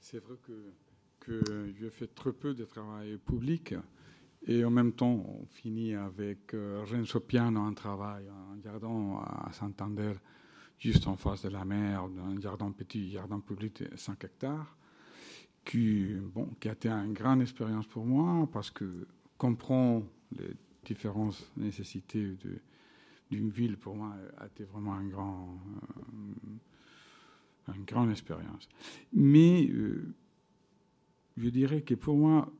C'est 0.00 0.18
vrai 0.18 0.36
que, 0.42 0.72
que 1.20 1.72
je 1.78 1.88
fais 1.88 2.08
très 2.08 2.32
peu 2.32 2.54
de 2.54 2.64
travail 2.64 3.18
public. 3.18 3.74
Et 4.46 4.64
en 4.64 4.70
même 4.70 4.92
temps, 4.92 5.24
on 5.26 5.46
finit 5.46 5.94
avec 5.94 6.52
euh, 6.52 6.84
Renzo 6.86 7.20
Piano 7.20 7.60
en 7.60 7.72
travail, 7.72 8.26
un 8.28 8.60
jardin 8.62 9.22
à 9.24 9.50
Santander, 9.52 10.12
juste 10.78 11.06
en 11.06 11.16
face 11.16 11.42
de 11.42 11.48
la 11.48 11.64
mer, 11.64 12.04
un 12.04 12.38
jardin 12.40 12.70
petit, 12.70 13.10
jardin 13.10 13.40
public 13.40 13.82
de 13.82 13.96
5 13.96 14.22
hectares, 14.24 14.76
qui, 15.64 16.14
bon, 16.34 16.50
qui 16.60 16.68
a 16.68 16.72
été 16.72 16.90
une 16.90 17.14
grande 17.14 17.40
expérience 17.40 17.86
pour 17.86 18.04
moi 18.04 18.46
parce 18.52 18.70
que 18.70 19.06
comprend 19.38 20.02
les 20.36 20.54
différentes 20.84 21.50
nécessités 21.56 22.36
d'une 23.30 23.48
ville, 23.48 23.78
pour 23.78 23.96
moi, 23.96 24.14
a 24.36 24.46
été 24.46 24.64
vraiment 24.64 24.92
un 24.92 25.06
grand, 25.08 25.58
euh, 27.68 27.72
une 27.74 27.84
grande 27.84 28.10
expérience. 28.10 28.68
Mais 29.14 29.66
euh, 29.70 30.14
je 31.38 31.48
dirais 31.48 31.80
que 31.80 31.94
pour 31.94 32.16
moi, 32.16 32.52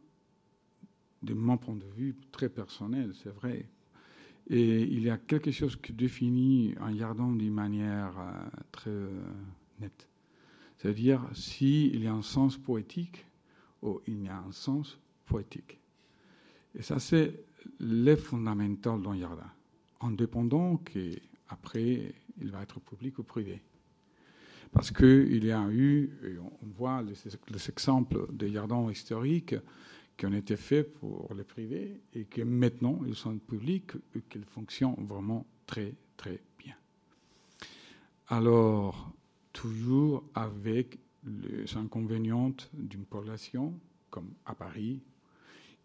de 1.25 1.35
mon 1.35 1.57
point 1.57 1.77
de 1.77 1.87
vue 1.97 2.15
très 2.33 2.49
personnel, 2.49 3.13
c'est 3.23 3.35
vrai, 3.35 3.67
et 4.51 4.83
il 4.83 5.03
y 5.03 5.11
a 5.11 5.17
quelque 5.17 5.51
chose 5.51 5.77
qui 5.77 5.93
définit 5.93 6.75
un 6.81 6.95
jardin 6.95 7.33
d'une 7.33 7.55
manière 7.55 8.13
euh, 8.19 8.61
très 8.73 8.91
nette. 9.81 10.07
C'est-à-dire, 10.77 11.23
s'il 11.33 12.03
y 12.03 12.07
a 12.07 12.13
un 12.13 12.23
sens 12.23 12.59
poétique, 12.59 13.25
ou 13.83 14.01
il 14.07 14.25
y 14.25 14.29
a 14.29 14.39
un 14.39 14.53
sens 14.53 14.99
poétique. 15.25 15.79
Et 16.75 16.83
ça, 16.83 16.99
c'est 16.99 17.41
le 17.79 18.17
fondamental 18.17 19.01
d'un 19.01 19.19
jardin, 19.19 19.51
indépendant 20.01 20.77
qu'après, 20.77 22.15
il 22.41 22.51
va 22.51 22.63
être 22.63 22.81
public 22.81 23.19
ou 23.19 23.23
privé. 23.23 23.63
Parce 24.73 24.91
qu'il 24.91 25.45
y 25.45 25.53
a 25.53 25.71
eu, 25.71 26.11
on 26.61 26.67
voit 26.77 27.03
les, 27.03 27.69
exemples 27.69 28.27
des 28.33 28.51
jardins 28.51 28.91
historiques 28.91 29.55
qui 30.17 30.27
ont 30.27 30.33
été 30.33 30.57
faits 30.57 30.93
pour 30.95 31.33
les 31.35 31.45
privés 31.45 32.01
et 32.15 32.25
que 32.25 32.43
maintenant 32.43 33.01
ils 33.07 33.17
sont 33.17 33.37
publics 33.39 33.93
et 34.15 34.21
qu'ils 34.23 34.45
fonctionnent 34.45 35.07
vraiment 35.07 35.47
très 35.67 35.95
très 36.17 36.41
bien. 36.59 36.75
Alors, 38.29 39.13
toujours 39.53 40.25
avec 40.35 40.99
les 41.27 41.77
inconvénients 41.77 42.55
d'une 42.73 43.05
population 43.05 43.79
comme 44.11 44.31
à 44.47 44.55
Paris, 44.55 45.01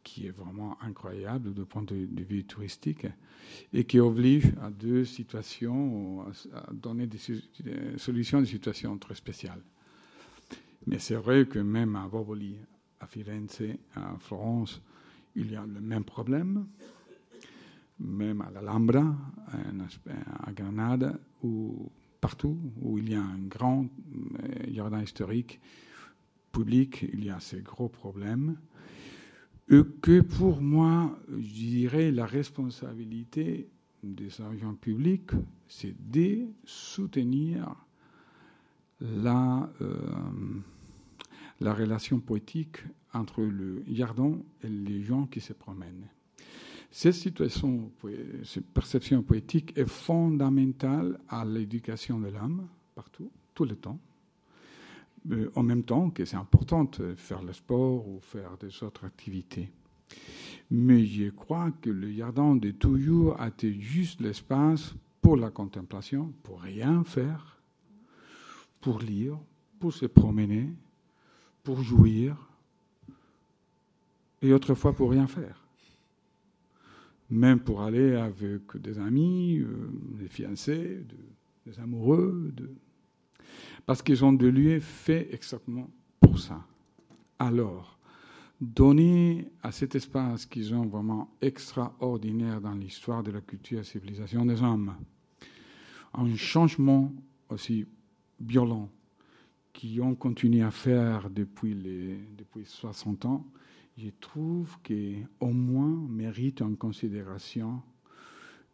qui 0.03 0.27
est 0.27 0.31
vraiment 0.31 0.77
incroyable 0.81 1.53
du 1.53 1.65
point 1.65 1.83
de, 1.83 2.07
vue 2.23 2.43
touristique 2.43 3.07
et 3.73 3.83
qui 3.83 3.99
oblige 3.99 4.53
à 4.61 4.69
deux 4.69 5.03
situations, 5.03 6.25
à 6.53 6.71
donner 6.71 7.07
des, 7.07 7.17
solutions 7.97 8.37
à 8.37 8.41
des 8.41 8.47
situations 8.47 8.97
très 8.97 9.15
spéciales. 9.15 9.61
Mais 10.87 10.99
c'est 10.99 11.15
vrai 11.15 11.45
que 11.45 11.59
même 11.59 11.95
à 11.95 12.07
Boboli, 12.07 12.55
à 12.99 13.07
Firenze, 13.07 13.61
à 13.95 14.15
Florence, 14.19 14.81
il 15.35 15.51
y 15.51 15.55
a 15.55 15.65
le 15.65 15.79
même 15.81 16.03
problème, 16.03 16.67
même 17.99 18.41
à 18.41 18.51
l'Alhambra, 18.51 19.15
à 20.45 20.51
Grenade, 20.51 21.19
ou 21.43 21.89
partout 22.21 22.57
où 22.81 22.97
il 22.97 23.11
y 23.11 23.15
a 23.15 23.21
un 23.21 23.39
grand 23.39 23.85
euh, 23.85 24.73
jardin 24.73 25.01
historique 25.01 25.59
public, 26.51 27.05
il 27.13 27.23
y 27.23 27.29
a 27.29 27.39
ces 27.39 27.61
gros 27.61 27.89
problèmes 27.89 28.57
que 30.01 30.21
pour 30.21 30.61
moi, 30.61 31.17
je 31.29 31.53
dirais, 31.53 32.11
la 32.11 32.25
responsabilité 32.25 33.69
des 34.01 34.41
agents 34.41 34.73
publics, 34.73 35.31
c'est 35.67 35.95
de 36.11 36.47
soutenir 36.63 37.75
la, 38.99 39.69
euh, 39.81 39.93
la 41.59 41.73
relation 41.73 42.19
poétique 42.19 42.77
entre 43.13 43.41
le 43.41 43.83
jardin 43.91 44.37
et 44.63 44.69
les 44.69 45.03
gens 45.03 45.25
qui 45.25 45.41
se 45.41 45.53
promènent. 45.53 46.07
Cette 46.91 47.13
situation, 47.13 47.91
cette 48.43 48.67
perception 48.67 49.21
poétique 49.21 49.77
est 49.77 49.87
fondamentale 49.87 51.19
à 51.29 51.45
l'éducation 51.45 52.19
de 52.19 52.27
l'homme, 52.27 52.67
partout, 52.95 53.31
tout 53.53 53.65
le 53.65 53.75
temps. 53.75 53.99
Euh, 55.31 55.51
en 55.55 55.63
même 55.63 55.83
temps 55.83 56.09
que 56.09 56.25
c'est 56.25 56.37
important 56.37 56.85
de 56.85 57.13
faire 57.15 57.43
le 57.43 57.53
sport 57.53 58.07
ou 58.07 58.19
faire 58.21 58.57
des 58.57 58.83
autres 58.83 59.05
activités. 59.05 59.69
Mais 60.71 61.05
je 61.05 61.29
crois 61.29 61.71
que 61.81 61.89
le 61.89 62.11
jardin 62.11 62.55
de 62.55 62.71
toujours 62.71 63.39
a 63.39 63.49
été 63.49 63.73
juste 63.79 64.21
l'espace 64.21 64.95
pour 65.21 65.35
la 65.35 65.51
contemplation, 65.51 66.33
pour 66.41 66.61
rien 66.61 67.03
faire, 67.03 67.61
pour 68.81 68.99
lire, 68.99 69.37
pour 69.79 69.93
se 69.93 70.05
promener, 70.05 70.69
pour 71.69 71.83
jouir, 71.83 72.35
et 74.41 74.51
autrefois 74.53 74.91
pour 74.91 75.11
rien 75.11 75.27
faire. 75.27 75.63
Même 77.29 77.59
pour 77.59 77.83
aller 77.83 78.15
avec 78.15 78.75
des 78.77 78.97
amis, 78.97 79.59
euh, 79.59 79.91
des 80.19 80.29
fiancés, 80.29 81.05
des 81.67 81.79
amoureux, 81.79 82.51
parce 83.85 84.01
qu'ils 84.01 84.25
ont 84.25 84.33
de 84.33 84.47
lieux 84.47 84.79
faits 84.79 85.31
exactement 85.31 85.87
pour 86.19 86.39
ça. 86.39 86.65
Alors, 87.37 87.99
donner 88.59 89.51
à 89.61 89.71
cet 89.71 89.93
espace 89.93 90.47
qu'ils 90.47 90.73
ont 90.73 90.87
vraiment 90.87 91.29
extraordinaire 91.39 92.61
dans 92.61 92.73
l'histoire 92.73 93.21
de 93.21 93.29
la 93.29 93.41
culture 93.41 93.77
et 93.77 93.81
la 93.81 93.83
civilisation 93.83 94.43
des 94.43 94.63
hommes, 94.63 94.95
un 96.15 96.35
changement 96.35 97.13
aussi 97.47 97.85
violent 98.39 98.89
qu'ils 99.79 100.01
ont 100.01 100.13
continué 100.13 100.61
à 100.61 100.71
faire 100.71 101.29
depuis, 101.29 101.73
les, 101.73 102.17
depuis 102.37 102.65
60 102.65 103.23
ans, 103.23 103.45
je 103.97 104.09
trouve 104.19 104.77
qu'au 104.83 105.53
moins 105.53 106.05
mérite 106.09 106.61
en 106.61 106.75
considération 106.75 107.81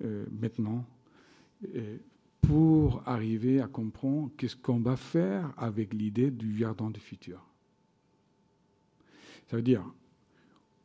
euh, 0.03 0.26
maintenant. 0.41 0.84
Euh, 1.76 1.97
pour 2.41 3.03
arriver 3.08 3.62
à 3.62 3.68
comprendre 3.68 4.32
qu'est-ce 4.36 4.56
qu'on 4.56 4.80
va 4.80 4.95
faire 4.95 5.53
avec 5.58 5.93
l'idée 5.93 6.32
du 6.32 6.58
jardin 6.58 6.89
du 6.89 6.99
futur. 6.99 7.43
Ça 9.47 9.58
veut 9.58 9.64
dire, 9.64 9.84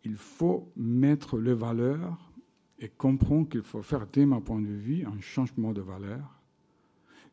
il 0.05 0.17
faut 0.17 0.71
mettre 0.77 1.39
les 1.39 1.55
valeurs 1.55 2.31
et 2.79 2.89
comprendre 2.89 3.49
qu'il 3.49 3.63
faut 3.63 3.83
faire, 3.83 4.07
dès 4.07 4.25
mon 4.25 4.41
point 4.41 4.61
de 4.61 4.67
vue, 4.67 5.05
un 5.05 5.21
changement 5.21 5.73
de 5.73 5.83
valeur 5.83 6.41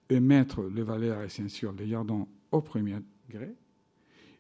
et 0.10 0.20
mettre 0.20 0.64
les 0.64 0.84
valeurs 0.84 1.22
essentielles 1.22 1.76
des 1.76 1.88
jardins 1.88 2.28
au 2.52 2.62
premier 2.62 2.98
degré 3.28 3.54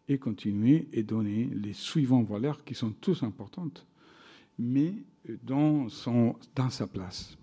et 0.08 0.18
continuer 0.18 0.88
et 0.93 1.03
donner 1.03 1.45
les 1.45 1.74
suivantes 1.74 2.28
valeurs 2.28 2.64
qui 2.64 2.74
sont 2.74 2.91
tous 2.91 3.24
importantes, 3.24 3.86
mais 4.58 4.93
dans, 5.43 5.89
son, 5.89 6.36
dans 6.55 6.70
sa 6.70 6.88
place. 6.88 7.38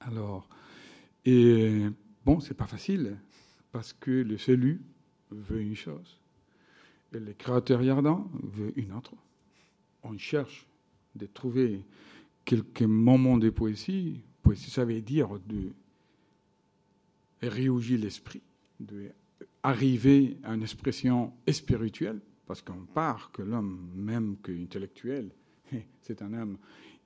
Alors, 0.00 0.48
et 1.24 1.86
bon, 2.24 2.40
c'est 2.40 2.54
pas 2.54 2.66
facile, 2.66 3.18
parce 3.72 3.92
que 3.92 4.10
le 4.10 4.38
cellule 4.38 4.80
veut 5.30 5.60
une 5.60 5.74
chose, 5.74 6.18
et 7.12 7.18
le 7.18 7.32
créateur 7.32 7.82
jardin 7.82 8.26
veut 8.42 8.72
une 8.76 8.92
autre. 8.92 9.14
On 10.02 10.16
cherche 10.16 10.66
de 11.16 11.26
trouver 11.26 11.84
quelques 12.44 12.82
moments 12.82 13.36
de 13.38 13.50
poésie. 13.50 14.20
Poésie, 14.42 14.70
ça 14.70 14.84
veut 14.84 15.00
dire 15.00 15.28
de 15.46 15.72
réougir 17.42 17.98
l'esprit, 18.00 18.42
de 18.80 19.10
arriver 19.62 20.38
à 20.42 20.54
une 20.54 20.62
expression 20.62 21.32
spirituelle, 21.50 22.20
parce 22.46 22.62
qu'on 22.62 22.86
part 22.94 23.30
que 23.32 23.42
l'homme, 23.42 23.90
même 23.94 24.36
qu'intellectuel, 24.42 25.30
c'est 26.00 26.22
un 26.22 26.32
homme 26.32 26.58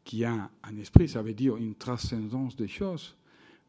qui 0.04 0.24
a 0.24 0.50
un 0.62 0.76
esprit, 0.76 1.08
ça 1.08 1.22
veut 1.22 1.34
dire 1.34 1.56
une 1.56 1.74
transcendance 1.74 2.56
des 2.56 2.68
choses 2.68 3.16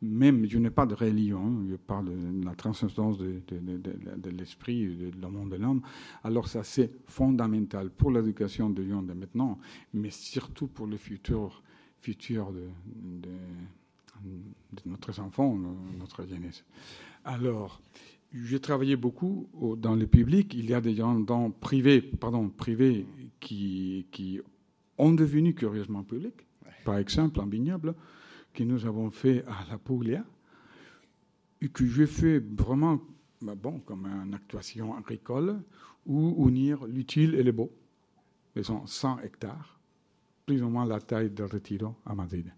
même, 0.03 0.45
je 0.47 0.57
n'ai 0.57 0.69
pas 0.69 0.85
de 0.85 0.93
religion, 0.93 1.65
je 1.69 1.75
parle 1.75 2.05
de 2.05 2.45
la 2.45 2.55
transcendance 2.55 3.17
de, 3.17 3.41
l'esprit, 4.29 4.85
de, 4.87 5.11
le 5.19 5.29
monde 5.29 5.51
de 5.51 5.55
l'homme. 5.55 5.81
Alors 6.23 6.47
ça, 6.47 6.63
c'est 6.63 6.91
fondamental 7.07 7.89
pour 7.89 8.11
l'éducation 8.11 8.69
de 8.69 8.83
gens 8.83 9.01
de 9.01 9.13
maintenant, 9.13 9.57
mais 9.93 10.09
surtout 10.09 10.67
pour 10.67 10.87
le 10.87 10.97
futur, 10.97 11.63
futur 12.01 12.51
de, 12.51 13.29
notre 14.85 15.19
enfant, 15.19 15.57
notre 15.97 16.25
jeunesse. 16.25 16.63
Alors, 17.25 17.81
j'ai 18.33 18.59
travaillé 18.59 18.95
beaucoup 18.95 19.47
dans 19.77 19.95
le 19.95 20.07
public. 20.07 20.53
Il 20.53 20.69
y 20.69 20.73
a 20.73 20.81
des 20.81 20.95
gens 20.95 21.19
dans 21.19 21.51
privé, 21.51 22.01
pardon, 22.01 22.49
privé 22.49 23.05
qui, 23.39 24.07
qui 24.11 24.41
ont 24.97 25.13
devenu 25.13 25.53
curieusement 25.53 26.03
publics. 26.03 26.45
Par 26.83 26.97
exemple, 26.97 27.39
en 27.39 27.45
Vignoble, 27.45 27.95
que 28.53 28.63
nous 28.63 28.85
avons 28.85 29.11
fait 29.11 29.43
à 29.45 29.65
la 29.69 29.77
Puglia 29.77 30.23
et 31.61 31.69
que 31.69 31.85
j'ai 31.85 32.07
fait 32.07 32.39
vraiment 32.39 32.99
bah 33.43 33.55
bon, 33.55 33.79
comme 33.79 34.05
une 34.05 34.33
actuation 34.33 34.95
agricole 34.95 35.61
où 36.05 36.47
unir 36.47 36.85
l'utile 36.85 37.35
et 37.35 37.43
le 37.43 37.51
beau. 37.51 37.71
Ils 38.55 38.63
sont 38.63 38.85
100 38.85 39.19
hectares, 39.19 39.79
plus 40.45 40.63
ou 40.63 40.69
moins 40.69 40.85
la 40.85 41.01
taille 41.01 41.29
de 41.29 41.43
Retiro 41.43 41.95
à 42.05 42.15
Madrid. 42.15 42.51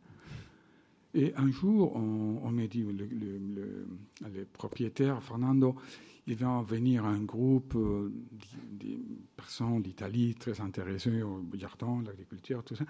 Et 1.16 1.34
un 1.38 1.49
jour, 1.49 1.95
on, 1.95 2.51
m'a 2.51 2.68
dit, 2.68 2.84
le, 2.84 3.88
propriétaire, 4.51 5.24
Fernando, 5.24 5.76
il 6.28 6.36
va 6.36 6.61
venir 6.61 7.05
un 7.05 7.22
groupe 7.22 7.74
euh, 7.76 8.11
de 8.70 8.97
personnes 9.38 9.82
d'Italie 9.82 10.36
très 10.36 10.59
intéressées 10.59 11.22
au 11.22 11.41
jardin, 11.53 12.03
l'agriculture, 12.05 12.63
tout 12.66 12.76
ça. 12.76 12.84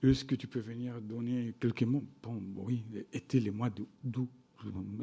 Est-ce 0.00 0.24
que 0.24 0.36
tu 0.36 0.46
peux 0.46 0.60
venir 0.60 1.00
donner 1.00 1.54
quelques 1.58 1.82
mots? 1.82 2.04
Bon, 2.22 2.40
oui, 2.54 2.84
était 3.12 3.40
les 3.40 3.50
mois 3.50 3.70
d'août. 4.04 4.30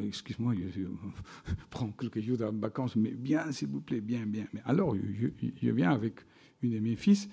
Excuse-moi, 0.01 0.53
je, 0.55 0.83
prends 1.69 1.91
quelques 1.91 2.21
jours 2.21 2.37
de 2.37 2.45
vacances, 2.45 2.95
mais 2.95 3.11
bien, 3.11 3.51
s'il 3.51 3.67
vous 3.67 3.81
plaît, 3.81 4.01
bien, 4.01 4.25
bien. 4.25 4.47
Alors, 4.63 4.95
je, 4.95 5.69
viens 5.69 5.91
avec 5.91 6.21
une 6.61 6.71
de 6.71 6.79
mes 6.79 6.95
fils 6.95 7.27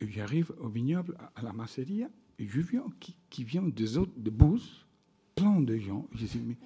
j'arrive 0.00 0.52
au 0.60 0.68
vignoble, 0.68 1.16
à 1.34 1.42
la 1.42 1.52
masseria, 1.52 2.06
et 2.06 2.10
je 2.38 2.60
viens 2.60 2.86
qui, 3.30 3.44
vient 3.44 3.62
des 3.62 3.96
autres, 3.96 4.12
de 4.16 4.32
plein 5.34 5.60
de 5.60 5.76
gens. 5.78 6.06
Je 6.12 6.26
dis, 6.26 6.40
mais 6.46 6.56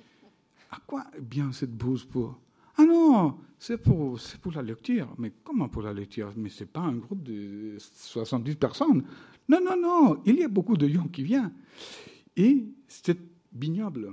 à 0.71 0.79
quoi 0.87 1.05
bien 1.21 1.53
cette 1.53 1.77
bouse 1.77 2.05
pour? 2.05 2.39
Ah 2.77 2.85
non, 2.85 3.39
c'est 3.59 3.79
pour, 3.79 4.21
c'est 4.21 4.41
pour 4.41 4.53
la 4.53 4.63
lecture. 4.63 5.13
Mais 5.19 5.33
comment 5.43 5.69
pour 5.69 5.83
la 5.83 5.93
lecture? 5.93 6.33
Mais 6.37 6.49
c'est 6.49 6.71
pas 6.71 6.81
un 6.81 6.97
groupe 6.97 7.23
de 7.23 7.77
70 7.79 8.55
personnes. 8.57 9.05
Non, 9.49 9.59
non, 9.63 9.81
non, 9.81 10.23
il 10.27 10.37
y 10.37 10.45
a 10.45 10.49
beaucoup 10.49 10.77
de 10.77 10.87
gens 10.89 11.09
qui 11.09 11.23
viennent. 11.23 11.53
Et 12.37 12.65
cette 12.87 13.21
vignoble 13.53 14.13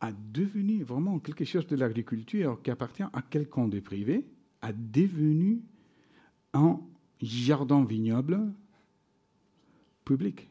a 0.00 0.10
devenu 0.12 0.82
vraiment 0.82 1.18
quelque 1.18 1.44
chose 1.44 1.66
de 1.66 1.76
l'agriculture 1.76 2.60
qui 2.62 2.70
appartient 2.70 3.02
à 3.02 3.22
quelqu'un 3.22 3.68
de 3.68 3.80
privé, 3.80 4.26
a 4.60 4.72
devenu 4.72 5.62
un 6.52 6.80
jardin 7.20 7.84
vignoble 7.84 8.52
public. 10.04 10.48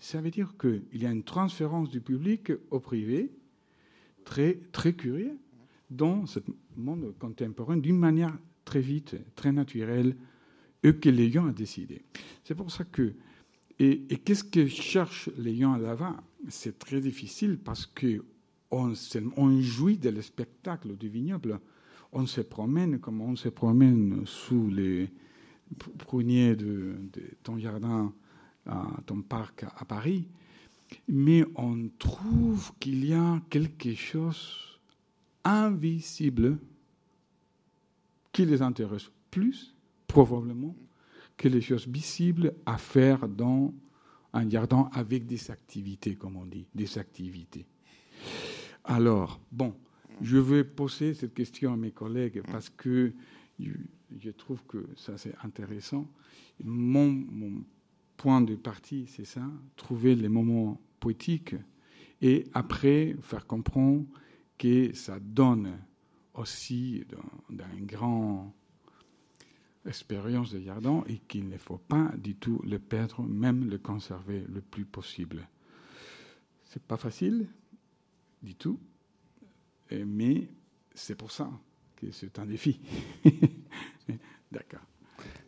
Ça 0.00 0.20
veut 0.20 0.30
dire 0.30 0.54
qu'il 0.58 1.00
y 1.00 1.06
a 1.06 1.10
une 1.10 1.22
transférence 1.22 1.90
du 1.90 2.00
public 2.00 2.52
au 2.70 2.80
privé 2.80 3.30
très, 4.24 4.58
très 4.72 4.94
curieux 4.94 5.38
dans 5.90 6.26
ce 6.26 6.40
monde 6.76 7.14
contemporain 7.18 7.76
d'une 7.76 7.98
manière 7.98 8.36
très 8.64 8.80
vite, 8.80 9.16
très 9.34 9.52
naturelle, 9.52 10.16
et 10.82 10.94
que 10.94 11.10
les 11.10 11.30
gens 11.30 11.48
ont 11.48 11.52
décidé. 11.52 12.02
C'est 12.44 12.54
pour 12.54 12.70
ça 12.70 12.84
que. 12.84 13.12
Et, 13.78 14.06
qu'est-ce 14.24 14.44
que 14.44 14.66
cherchent 14.66 15.30
les 15.38 15.56
gens 15.56 15.76
là-bas? 15.76 16.22
C'est 16.48 16.78
très 16.78 17.00
difficile 17.00 17.58
parce 17.58 17.86
que 17.86 18.22
on, 18.70 19.60
jouit 19.60 19.98
de 19.98 20.20
spectacle 20.20 20.96
du 20.96 21.08
vignoble. 21.08 21.60
On 22.12 22.26
se 22.26 22.40
promène 22.40 22.98
comme 22.98 23.20
on 23.20 23.36
se 23.36 23.48
promène 23.48 24.22
sous 24.26 24.68
les 24.68 25.10
pruniers 25.98 26.56
de, 26.56 26.96
ton 27.42 27.58
jardin, 27.58 28.12
ton 29.06 29.22
parc 29.22 29.64
à 29.64 29.84
Paris 29.84 30.28
mais 31.08 31.44
on 31.54 31.88
trouve 31.98 32.72
qu'il 32.78 33.06
y 33.06 33.14
a 33.14 33.40
quelque 33.50 33.94
chose 33.94 34.78
invisible 35.44 36.58
qui 38.32 38.44
les 38.44 38.62
intéresse 38.62 39.10
plus, 39.30 39.74
probablement, 40.06 40.76
que 41.36 41.48
les 41.48 41.60
choses 41.60 41.88
visibles 41.88 42.54
à 42.66 42.78
faire 42.78 43.28
dans 43.28 43.72
un 44.32 44.48
jardin 44.48 44.88
avec 44.92 45.26
des 45.26 45.50
activités, 45.50 46.14
comme 46.14 46.36
on 46.36 46.44
dit, 46.44 46.66
des 46.74 46.98
activités. 46.98 47.66
Alors, 48.84 49.40
bon, 49.50 49.74
je 50.20 50.38
vais 50.38 50.64
poser 50.64 51.14
cette 51.14 51.34
question 51.34 51.72
à 51.72 51.76
mes 51.76 51.90
collègues 51.90 52.42
parce 52.50 52.68
que 52.68 53.12
je, 53.58 54.30
trouve 54.30 54.62
que 54.66 54.86
ça 54.96 55.16
c'est 55.16 55.34
intéressant. 55.42 56.06
mon 56.62 57.64
point 58.20 58.42
de 58.42 58.54
partie, 58.54 59.06
c'est 59.06 59.24
ça, 59.24 59.40
trouver 59.76 60.14
les 60.14 60.28
moments 60.28 60.78
poétiques 61.00 61.54
et 62.20 62.44
après 62.52 63.16
faire 63.22 63.46
comprendre 63.46 64.04
que 64.58 64.94
ça 64.94 65.18
donne 65.18 65.78
aussi 66.34 67.02
d'une 67.48 67.86
grande 67.86 68.50
expérience 69.86 70.52
de 70.52 70.60
jardin 70.60 71.02
et 71.06 71.16
qu'il 71.16 71.48
ne 71.48 71.56
faut 71.56 71.78
pas 71.78 72.12
du 72.18 72.36
tout 72.36 72.60
le 72.62 72.78
perdre, 72.78 73.22
même 73.22 73.70
le 73.70 73.78
conserver 73.78 74.44
le 74.52 74.60
plus 74.60 74.84
possible. 74.84 75.48
C'est 76.64 76.82
pas 76.82 76.98
facile 76.98 77.48
du 78.42 78.54
tout, 78.54 78.78
mais 79.90 80.46
c'est 80.94 81.16
pour 81.16 81.32
ça 81.32 81.50
que 81.96 82.10
c'est 82.10 82.38
un 82.38 82.44
défi. 82.44 82.78
D'accord. 84.52 84.84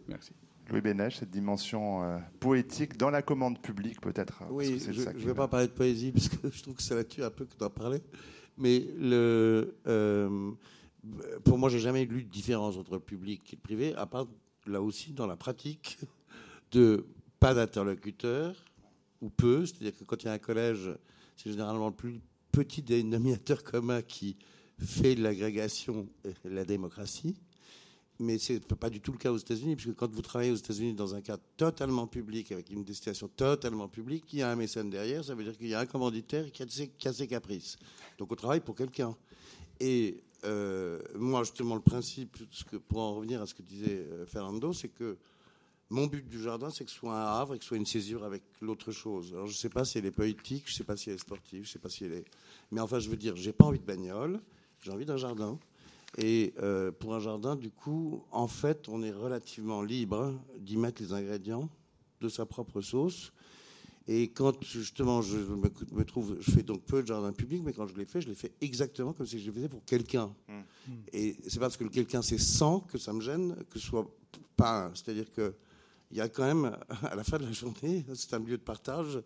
Merci. 0.09 0.33
Louis 0.71 0.81
Bénèche, 0.81 1.19
cette 1.19 1.31
dimension 1.31 2.03
euh, 2.03 2.19
poétique 2.41 2.97
dans 2.97 3.11
la 3.11 3.23
commande 3.23 3.61
publique, 3.61 4.01
peut-être 4.01 4.43
Oui, 4.51 4.79
je 4.79 4.91
ne 4.91 5.25
vais 5.25 5.35
pas 5.35 5.49
parler 5.49 5.67
de 5.67 5.73
poésie, 5.73 6.13
parce 6.13 6.29
que 6.29 6.51
je 6.53 6.63
trouve 6.63 6.75
que 6.75 6.83
ça 6.83 6.95
la 6.95 7.05
tue 7.05 7.23
un 7.23 7.31
peu 7.31 7.45
que 7.45 7.57
d'en 7.57 7.71
parler. 7.71 8.03
Mais 8.57 8.87
le, 8.99 9.77
euh, 9.87 10.53
pour 11.45 11.59
moi, 11.59 11.69
j'ai 11.69 11.79
jamais 11.79 12.05
lu 12.05 12.25
de 12.25 12.31
différence 12.31 12.77
entre 12.77 12.95
le 12.95 13.01
public 13.01 13.53
et 13.53 13.57
le 13.57 13.61
privé, 13.61 13.95
à 13.97 14.07
part 14.07 14.27
là 14.67 14.81
aussi 14.81 15.13
dans 15.13 15.27
la 15.27 15.37
pratique 15.37 15.99
de 16.71 17.07
pas 17.41 17.55
d'interlocuteur, 17.55 18.55
ou 19.21 19.31
peu, 19.31 19.67
c'est-à-dire 19.67 19.97
que 19.97 20.05
quand 20.05 20.23
il 20.23 20.27
y 20.27 20.29
a 20.29 20.33
un 20.33 20.39
collège, 20.39 20.91
c'est 21.37 21.51
généralement 21.51 21.89
le 21.89 21.95
plus 21.95 22.21
petit 22.51 22.83
dénominateur 22.83 23.63
commun 23.65 24.03
qui 24.03 24.37
fait 24.79 25.15
l'agrégation 25.15 26.09
et 26.25 26.35
la 26.45 26.65
démocratie 26.65 27.37
mais 28.23 28.39
ce 28.39 28.55
n'est 28.55 28.61
pas 28.61 28.89
du 28.89 29.01
tout 29.01 29.13
le 29.13 29.19
cas 29.19 29.31
aux 29.31 29.37
États-Unis, 29.37 29.77
puisque 29.77 29.97
quand 29.97 30.11
vous 30.11 30.23
travaillez 30.23 30.53
aux 30.53 30.57
États-Unis 30.57 30.95
dans 30.95 31.15
un 31.15 31.21
cadre 31.21 31.43
totalement 31.57 32.07
public, 32.07 32.53
avec 32.53 32.71
une 32.71 32.85
destination 32.85 33.29
totalement 33.29 33.89
publique, 33.89 34.25
il 34.33 34.39
y 34.39 34.43
a 34.43 34.51
un 34.51 34.57
mécène 34.57 34.91
derrière, 34.91 35.25
ça 35.25 35.35
veut 35.35 35.45
dire 35.45 35.57
qu'il 35.57 35.69
y 35.69 35.75
a 35.75 35.81
un 35.81 35.87
commanditaire 35.87 36.51
qui 36.53 36.63
a 36.63 36.67
ses, 36.69 36.91
ses 37.13 37.27
caprices. 37.27 37.77
Donc 38.19 38.33
on 38.33 38.37
travaille 38.37 38.61
pour 38.61 38.75
quelqu'un. 38.75 39.17
Et 39.81 40.23
euh, 40.45 41.01
moi, 41.17 41.43
justement, 41.43 41.75
le 41.75 41.81
principe, 41.81 42.37
pour 42.89 43.01
en 43.01 43.15
revenir 43.17 43.43
à 43.43 43.47
ce 43.47 43.55
que 43.55 43.63
disait 43.63 44.07
euh, 44.11 44.27
Fernando, 44.27 44.73
c'est 44.73 44.89
que 44.89 45.19
mon 45.91 46.07
but 46.07 46.27
du 46.27 46.41
jardin, 46.41 46.71
c'est 46.71 46.85
que 46.85 46.91
ce 46.91 46.97
soit 46.97 47.15
un 47.15 47.41
havre 47.41 47.55
et 47.55 47.59
que 47.59 47.65
ce 47.65 47.69
soit 47.69 47.77
une 47.77 47.87
césure 47.87 48.25
avec 48.25 48.43
l'autre 48.61 48.93
chose. 48.93 49.33
Alors 49.35 49.47
je 49.47 49.53
ne 49.53 49.57
sais 49.57 49.69
pas 49.69 49.85
si 49.85 49.99
elle 49.99 50.07
est 50.07 50.11
politique, 50.11 50.65
je 50.67 50.73
ne 50.73 50.77
sais 50.77 50.85
pas 50.85 50.97
si 50.97 51.11
elle 51.11 51.17
est 51.17 51.19
sportive, 51.19 51.65
je 51.65 51.69
ne 51.69 51.73
sais 51.73 51.79
pas 51.79 51.91
si 51.91 52.05
elle 52.05 52.13
est... 52.13 52.25
Mais 52.71 52.81
enfin, 52.81 52.99
je 52.99 53.11
veux 53.11 53.17
dire, 53.17 53.37
j'ai 53.37 53.53
pas 53.53 53.67
envie 53.67 53.79
de 53.79 53.85
bagnole, 53.85 54.41
j'ai 54.81 54.91
envie 54.91 55.05
d'un 55.05 55.19
jardin. 55.19 55.59
Et 56.19 56.53
euh, 56.61 56.93
pour 56.93 57.15
un 57.15 57.21
jardin, 57.21 57.57
du 57.57 57.71
coup, 57.71 58.25
en 58.31 58.49
fait, 58.49 58.89
on 58.89 59.03
est 59.03 59.13
relativement 59.13 59.83
libre 59.83 60.35
d'y 60.59 60.77
mettre 60.77 61.03
les 61.03 61.13
ingrédients 61.13 61.71
de 62.21 62.29
sa 62.29 62.45
propre 62.47 62.81
sauce. 62.81 63.33
Et 64.09 64.31
quand 64.31 64.63
justement 64.65 65.23
je 65.23 65.39
me, 65.39 66.05
trouve, 66.05 66.37
je 66.41 66.51
fais 66.51 66.63
donc 66.63 66.83
peu 66.83 67.03
de 67.03 67.07
jardin 67.07 67.33
public, 67.33 67.63
mais 67.65 67.73
quand 67.73 67.87
je 67.87 67.97
l'ai 67.97 68.05
fait, 68.05 68.21
je 68.21 68.29
l'ai 68.29 68.35
fait 68.35 68.53
exactement 68.61 69.13
comme 69.13 69.27
si 69.27 69.39
je 69.39 69.47
le 69.47 69.53
faisais 69.53 69.69
pour 69.69 69.85
quelqu'un. 69.85 70.35
Mmh. 70.49 70.91
Et 71.13 71.37
c'est 71.47 71.61
parce 71.61 71.77
que 71.77 71.85
le 71.85 71.91
quelqu'un 71.91 72.21
c'est 72.21 72.39
100 72.39 72.81
que 72.81 72.99
ça 72.99 73.13
me 73.13 73.21
gêne 73.21 73.55
que 73.71 73.79
ce 73.79 73.87
soit 73.87 74.11
pas 74.57 74.87
un. 74.87 74.95
C'est-à-dire 74.95 75.31
que 75.33 75.55
il 76.11 76.19
y 76.19 76.21
a 76.21 76.29
quand 76.29 76.45
même 76.45 76.77
à 77.05 77.15
la 77.15 77.23
fin 77.23 77.39
de 77.39 77.45
la 77.45 77.53
journée, 77.53 78.05
c'est 78.15 78.35
un 78.35 78.41
lieu 78.41 78.57
de 78.57 78.63
partage 78.63 79.23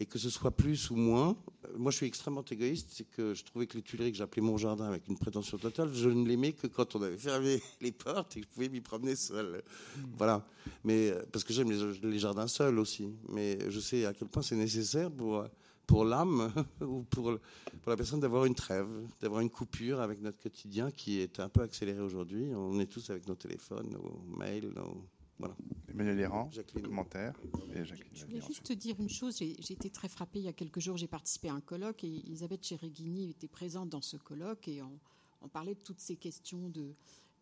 et 0.00 0.06
que 0.06 0.18
ce 0.18 0.30
soit 0.30 0.50
plus 0.50 0.90
ou 0.90 0.96
moins. 0.96 1.36
Euh, 1.66 1.76
moi, 1.76 1.92
je 1.92 1.98
suis 1.98 2.06
extrêmement 2.06 2.44
égoïste, 2.50 2.88
c'est 2.90 3.08
que 3.08 3.34
je 3.34 3.44
trouvais 3.44 3.66
que 3.66 3.76
les 3.76 3.82
Tuileries 3.82 4.10
que 4.10 4.18
j'appelais 4.18 4.42
mon 4.42 4.56
jardin 4.56 4.86
avec 4.86 5.06
une 5.08 5.18
prétention 5.18 5.58
totale, 5.58 5.92
je 5.92 6.08
ne 6.08 6.26
l'aimais 6.26 6.52
que 6.52 6.66
quand 6.66 6.96
on 6.96 7.02
avait 7.02 7.18
fermé 7.28 7.62
les 7.82 7.92
portes 7.92 8.36
et 8.36 8.40
que 8.40 8.46
je 8.46 8.52
pouvais 8.52 8.68
m'y 8.70 8.80
promener 8.80 9.14
seul. 9.14 9.62
Hmm. 9.96 10.00
Voilà. 10.16 10.44
Mais 10.84 11.10
euh, 11.10 11.22
parce 11.30 11.44
que 11.44 11.52
j'aime 11.52 11.70
les, 11.70 12.18
jardins 12.18 12.48
seuls 12.48 12.78
aussi. 12.78 13.12
Mais 13.28 13.58
je 13.70 13.78
sais 13.78 14.06
à 14.06 14.14
quel 14.14 14.28
point 14.28 14.42
c'est 14.42 14.56
nécessaire 14.56 15.10
pour 15.10 15.44
pour 15.86 16.04
l'âme 16.04 16.52
ou 16.80 17.02
pour, 17.02 17.36
pour 17.82 17.90
la 17.90 17.96
personne 17.96 18.20
d'avoir 18.20 18.44
une 18.44 18.54
trêve, 18.54 18.86
d'avoir 19.20 19.40
une 19.40 19.50
coupure 19.50 20.00
avec 20.00 20.20
notre 20.22 20.38
quotidien 20.40 20.92
qui 20.92 21.18
est 21.18 21.40
un 21.40 21.48
peu 21.48 21.62
accéléré 21.62 21.98
aujourd'hui. 21.98 22.52
On 22.54 22.78
est 22.78 22.86
tous 22.86 23.10
avec 23.10 23.26
nos 23.26 23.34
téléphones, 23.34 23.90
nos 23.90 24.36
mails, 24.38 24.72
nos 24.72 25.04
voilà. 25.40 25.56
Emmanuel 25.88 26.16
Léran, 26.16 26.50
commentaire. 26.84 27.34
Et 27.74 27.84
Je 27.84 28.26
voulais 28.26 28.40
juste 28.40 28.64
te 28.64 28.72
dire 28.72 28.94
une 29.00 29.08
chose. 29.08 29.38
J'ai 29.38 29.72
été 29.72 29.90
très 29.90 30.08
frappée 30.08 30.38
il 30.38 30.44
y 30.44 30.48
a 30.48 30.52
quelques 30.52 30.80
jours. 30.80 30.96
J'ai 30.96 31.08
participé 31.08 31.48
à 31.48 31.54
un 31.54 31.60
colloque 31.60 32.04
et 32.04 32.18
Elisabeth 32.26 32.64
Chereghini 32.64 33.30
était 33.30 33.48
présente 33.48 33.88
dans 33.88 34.02
ce 34.02 34.16
colloque 34.16 34.68
et 34.68 34.82
on, 34.82 35.48
parlait 35.48 35.74
de 35.74 35.80
toutes 35.80 36.00
ces 36.00 36.16
questions 36.16 36.70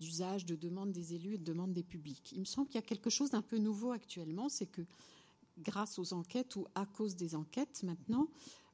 d'usage, 0.01 0.47
de 0.47 0.55
demande 0.55 0.93
des 0.93 1.15
élus 1.15 1.35
et 1.35 1.39
de 1.39 1.45
demande 1.45 1.73
des 1.73 1.83
publics. 1.83 2.33
Il 2.33 2.41
me 2.41 2.45
semble 2.45 2.69
qu'il 2.69 2.77
y 2.77 2.85
a 2.85 2.87
quelque 2.87 3.11
chose 3.11 3.31
d'un 3.31 3.43
peu 3.43 3.59
nouveau 3.59 3.91
actuellement, 3.91 4.49
c'est 4.49 4.67
que 4.67 4.83
grâce 5.59 5.99
aux 5.99 6.13
enquêtes 6.13 6.55
ou 6.57 6.67
à 6.77 6.87
cause 6.87 7.17
des 7.17 7.35
enquêtes 7.35 7.83
maintenant, 7.83 8.29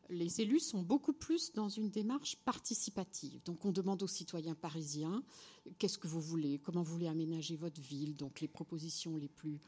les 0.08 0.40
élus 0.40 0.60
sont 0.60 0.82
beaucoup 0.82 1.12
plus 1.12 1.52
dans 1.52 1.68
une 1.68 1.90
démarche 1.90 2.36
participative. 2.36 3.42
Donc 3.44 3.64
on 3.64 3.72
demande 3.72 4.02
aux 4.02 4.08
citoyens 4.08 4.54
parisiens 4.54 5.22
qu'est-ce 5.78 5.98
que 5.98 6.06
vous 6.06 6.20
voulez, 6.20 6.58
comment 6.58 6.82
vous 6.82 6.92
voulez 6.92 7.08
aménager 7.08 7.56
votre 7.56 7.80
ville, 7.80 8.16
donc 8.16 8.40
les 8.40 8.48
propositions 8.48 9.16
les 9.16 9.28
plus, 9.28 9.60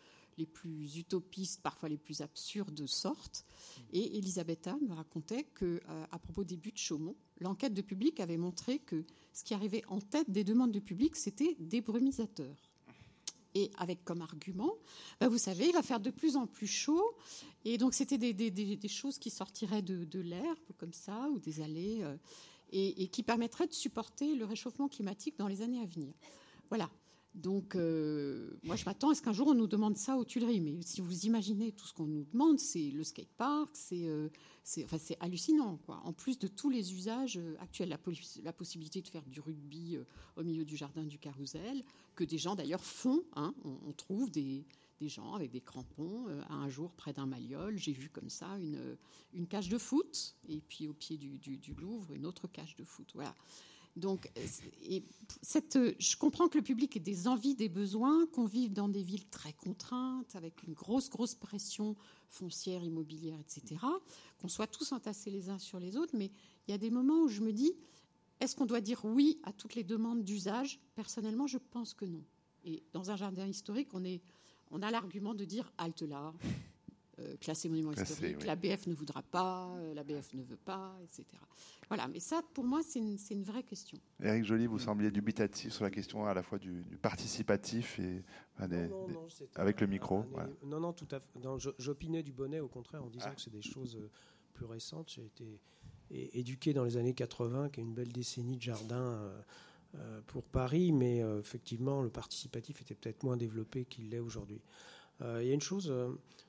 utopistes, 0.96 1.62
parfois 1.62 1.88
les 1.88 1.96
plus 1.96 2.20
absurdes 2.20 2.86
sortent. 2.86 3.44
Et 3.92 4.18
Elisabetta 4.18 4.76
me 4.86 4.92
racontait 4.92 5.44
que, 5.44 5.80
euh, 5.88 6.06
à 6.10 6.18
propos 6.18 6.44
des 6.44 6.56
buts 6.56 6.72
de 6.72 6.78
Chaumont, 6.78 7.16
l'enquête 7.40 7.74
de 7.74 7.82
public 7.82 8.20
avait 8.20 8.36
montré 8.36 8.78
que 8.78 9.04
ce 9.32 9.44
qui 9.44 9.54
arrivait 9.54 9.84
en 9.88 10.00
tête 10.00 10.30
des 10.30 10.44
demandes 10.44 10.72
de 10.72 10.80
public, 10.80 11.16
c'était 11.16 11.56
des 11.58 11.80
brumisateurs 11.80 12.65
et 13.56 13.70
avec 13.78 14.04
comme 14.04 14.20
argument, 14.20 14.74
bah, 15.18 15.28
vous 15.28 15.38
savez, 15.38 15.68
il 15.68 15.72
va 15.72 15.82
faire 15.82 15.98
de 15.98 16.10
plus 16.10 16.36
en 16.36 16.46
plus 16.46 16.66
chaud, 16.66 17.16
et 17.64 17.78
donc 17.78 17.94
c'était 17.94 18.18
des, 18.18 18.88
choses 18.88 19.18
qui 19.18 19.30
sortiraient 19.30 19.80
de, 19.82 20.20
l'air, 20.20 20.54
comme 20.76 20.92
ça, 20.92 21.28
ou 21.32 21.38
des 21.38 21.62
allées, 21.62 22.02
euh, 22.02 22.16
et, 22.70 23.08
qui 23.08 23.22
permettraient 23.22 23.66
de 23.66 23.72
supporter 23.72 24.34
le 24.34 24.44
réchauffement 24.44 24.88
climatique 24.88 25.38
dans 25.38 25.48
les 25.48 25.62
années 25.62 25.80
à 25.80 25.86
venir. 25.86 26.12
Voilà. 26.68 26.90
Donc, 27.36 27.76
euh, 27.76 28.48
moi, 28.64 28.76
je 28.76 28.84
m'attends 28.86 29.10
à 29.10 29.14
ce 29.14 29.20
qu'un 29.20 29.34
jour 29.34 29.48
on 29.48 29.54
nous 29.54 29.66
demande 29.66 29.98
ça 29.98 30.16
aux 30.16 30.24
Tuileries. 30.24 30.62
Mais 30.62 30.80
si 30.80 31.02
vous 31.02 31.26
imaginez 31.26 31.70
tout 31.70 31.86
ce 31.86 31.92
qu'on 31.92 32.06
nous 32.06 32.24
demande, 32.32 32.58
c'est 32.58 32.90
le 32.90 33.04
skatepark, 33.04 33.70
c'est 33.74 34.08
euh, 34.08 34.28
enfin, 34.84 34.96
hallucinant. 35.20 35.76
Quoi. 35.84 36.00
En 36.04 36.14
plus 36.14 36.38
de 36.38 36.48
tous 36.48 36.70
les 36.70 36.94
usages 36.94 37.36
euh, 37.36 37.54
actuels, 37.60 37.90
la, 37.90 38.52
possibilité 38.52 39.02
de 39.02 39.08
faire 39.08 39.26
du 39.26 39.40
rugby 39.40 39.98
au 40.36 40.44
milieu 40.44 40.64
du 40.64 40.76
jardin 40.76 41.04
du 41.04 41.18
carrousel, 41.18 41.84
que 42.14 42.24
des 42.24 42.38
gens 42.38 42.56
d'ailleurs 42.56 42.84
font. 42.84 43.22
Hein. 43.34 43.54
on, 43.64 43.92
trouve 43.92 44.30
des, 44.30 44.64
gens 45.02 45.34
avec 45.34 45.50
des 45.50 45.60
crampons. 45.60 46.24
Euh, 46.28 46.40
un 46.48 46.70
jour, 46.70 46.90
près 46.92 47.12
d'un 47.12 47.26
malliol, 47.26 47.76
j'ai 47.76 47.92
vu 47.92 48.08
comme 48.08 48.30
ça 48.30 48.48
une, 48.58 48.96
une 49.34 49.46
cage 49.46 49.68
de 49.68 49.76
foot, 49.76 50.34
et 50.48 50.62
puis 50.62 50.88
au 50.88 50.94
pied 50.94 51.18
du, 51.18 51.38
du, 51.38 51.74
Louvre, 51.74 52.14
une 52.14 52.24
autre 52.24 52.48
cage 52.48 52.76
de 52.76 52.84
foot. 52.84 53.10
Voilà. 53.14 53.34
Donc, 53.96 54.30
cette, 55.40 55.78
je 55.98 56.16
comprends 56.16 56.48
que 56.48 56.58
le 56.58 56.64
public 56.64 56.96
ait 56.96 57.00
des 57.00 57.26
envies, 57.28 57.54
des 57.54 57.70
besoins, 57.70 58.26
qu'on 58.26 58.44
vive 58.44 58.74
dans 58.74 58.88
des 58.88 59.02
villes 59.02 59.26
très 59.30 59.54
contraintes, 59.54 60.36
avec 60.36 60.62
une 60.64 60.74
grosse, 60.74 61.08
grosse 61.08 61.34
pression 61.34 61.96
foncière, 62.28 62.84
immobilière, 62.84 63.38
etc., 63.40 63.80
qu'on 64.38 64.48
soit 64.48 64.66
tous 64.66 64.92
entassés 64.92 65.30
les 65.30 65.48
uns 65.48 65.58
sur 65.58 65.80
les 65.80 65.96
autres, 65.96 66.14
mais 66.14 66.30
il 66.68 66.72
y 66.72 66.74
a 66.74 66.78
des 66.78 66.90
moments 66.90 67.22
où 67.22 67.28
je 67.28 67.40
me 67.40 67.52
dis, 67.52 67.72
est-ce 68.40 68.54
qu'on 68.54 68.66
doit 68.66 68.82
dire 68.82 69.02
oui 69.04 69.40
à 69.44 69.52
toutes 69.52 69.74
les 69.74 69.84
demandes 69.84 70.22
d'usage? 70.22 70.78
Personnellement, 70.94 71.46
je 71.46 71.58
pense 71.58 71.94
que 71.94 72.04
non. 72.04 72.22
Et 72.64 72.82
dans 72.92 73.10
un 73.10 73.16
jardin 73.16 73.46
historique, 73.46 73.94
on, 73.94 74.02
on 74.70 74.82
a 74.82 74.90
l'argument 74.90 75.34
de 75.34 75.46
dire 75.46 75.72
halte 75.78 76.02
là, 76.02 76.34
euh, 76.44 76.48
classé 77.40 77.68
monument 77.68 77.92
historique, 77.92 78.44
la 78.44 78.56
BF 78.56 78.86
ne 78.86 78.94
voudra 78.94 79.22
pas, 79.22 79.70
euh, 79.76 79.94
la 79.94 80.04
BF 80.04 80.34
ne 80.34 80.42
veut 80.42 80.58
pas, 80.58 80.94
etc. 81.02 81.24
Voilà, 81.88 82.08
mais 82.08 82.20
ça, 82.20 82.42
pour 82.52 82.64
moi, 82.64 82.80
c'est 82.82 82.98
une, 82.98 83.42
vraie 83.44 83.62
question. 83.62 83.98
Éric 84.22 84.44
Joly, 84.44 84.66
vous 84.66 84.78
sembliez 84.78 85.10
dubitatif 85.10 85.72
sur 85.72 85.84
la 85.84 85.90
question 85.90 86.26
à 86.26 86.34
la 86.34 86.42
fois 86.42 86.58
du, 86.58 86.84
participatif 87.00 87.98
et 88.00 88.22
avec 88.58 89.80
le 89.80 89.86
micro. 89.86 90.24
Non, 90.64 90.80
non, 90.80 90.92
tout 90.92 91.08
à 91.10 91.20
fait. 91.20 91.40
J'opinais 91.78 92.22
du 92.22 92.32
bonnet, 92.32 92.60
au 92.60 92.68
contraire, 92.68 93.04
en 93.04 93.08
disant 93.08 93.26
ah. 93.30 93.34
que 93.34 93.40
c'est 93.40 93.52
des 93.52 93.62
choses 93.62 93.96
euh, 93.96 94.10
plus 94.52 94.66
récentes. 94.66 95.10
J'ai 95.10 95.24
été 95.24 95.60
éduqué 96.10 96.72
dans 96.72 96.84
les 96.84 96.96
années 96.96 97.14
80, 97.14 97.70
qui 97.70 97.80
est 97.80 97.82
une 97.82 97.94
belle 97.94 98.12
décennie 98.12 98.56
de 98.56 98.62
jardin 98.62 99.32
pour 100.26 100.44
Paris, 100.44 100.92
mais 100.92 101.18
effectivement, 101.38 102.02
le 102.02 102.10
participatif 102.10 102.82
était 102.82 102.94
peut-être 102.94 103.22
moins 103.24 103.36
développé 103.36 103.86
qu'il 103.86 104.10
l'est 104.10 104.20
aujourd'hui. 104.20 104.60
Il 105.20 105.46
y 105.46 105.50
a 105.50 105.54
une 105.54 105.60
chose 105.60 105.92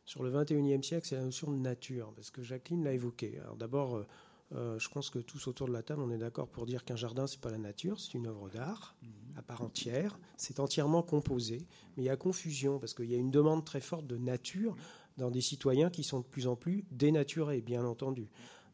sur 0.08 0.24
le 0.24 0.32
21e 0.32 0.82
siècle, 0.82 1.06
c'est 1.06 1.18
la 1.18 1.24
notion 1.24 1.52
de 1.52 1.58
nature, 1.58 2.14
parce 2.16 2.32
que 2.32 2.42
Jacqueline 2.42 2.86
l'a 2.86 2.94
évoqué. 2.94 3.38
Alors 3.42 3.58
d'abord, 3.58 3.98
euh, 3.98 4.08
euh, 4.56 4.80
je 4.80 4.88
pense 4.88 5.10
que 5.10 5.20
tous 5.20 5.48
autour 5.48 5.68
de 5.68 5.74
la 5.74 5.84
table, 5.84 6.02
on 6.02 6.10
est 6.10 6.18
d'accord 6.18 6.48
pour 6.48 6.66
dire 6.66 6.86
qu'un 6.86 6.96
jardin, 6.96 7.28
c'est 7.28 7.42
pas 7.42 7.52
la 7.52 7.58
nature, 7.58 8.00
c'est 8.00 8.14
une 8.14 8.26
œuvre 8.26 8.50
d'art 8.50 8.96
à 9.36 9.42
part 9.42 9.62
entière. 9.62 10.18
C'est 10.38 10.62
entièrement 10.62 11.04
composé, 11.04 11.68
mais 11.96 12.04
il 12.04 12.06
y 12.06 12.10
a 12.10 12.16
confusion 12.16 12.80
parce 12.80 12.94
qu'il 12.94 13.12
y 13.12 13.16
a 13.16 13.18
une 13.18 13.32
demande 13.32 13.66
très 13.66 13.82
forte 13.82 14.08
de 14.08 14.18
nature 14.18 14.78
dans 15.18 15.30
des 15.30 15.42
citoyens 15.42 15.90
qui 15.90 16.04
sont 16.06 16.22
de 16.22 16.26
plus 16.26 16.48
en 16.48 16.56
plus 16.56 16.86
dénaturés, 16.90 17.60
bien 17.60 17.84
entendu. 17.84 18.30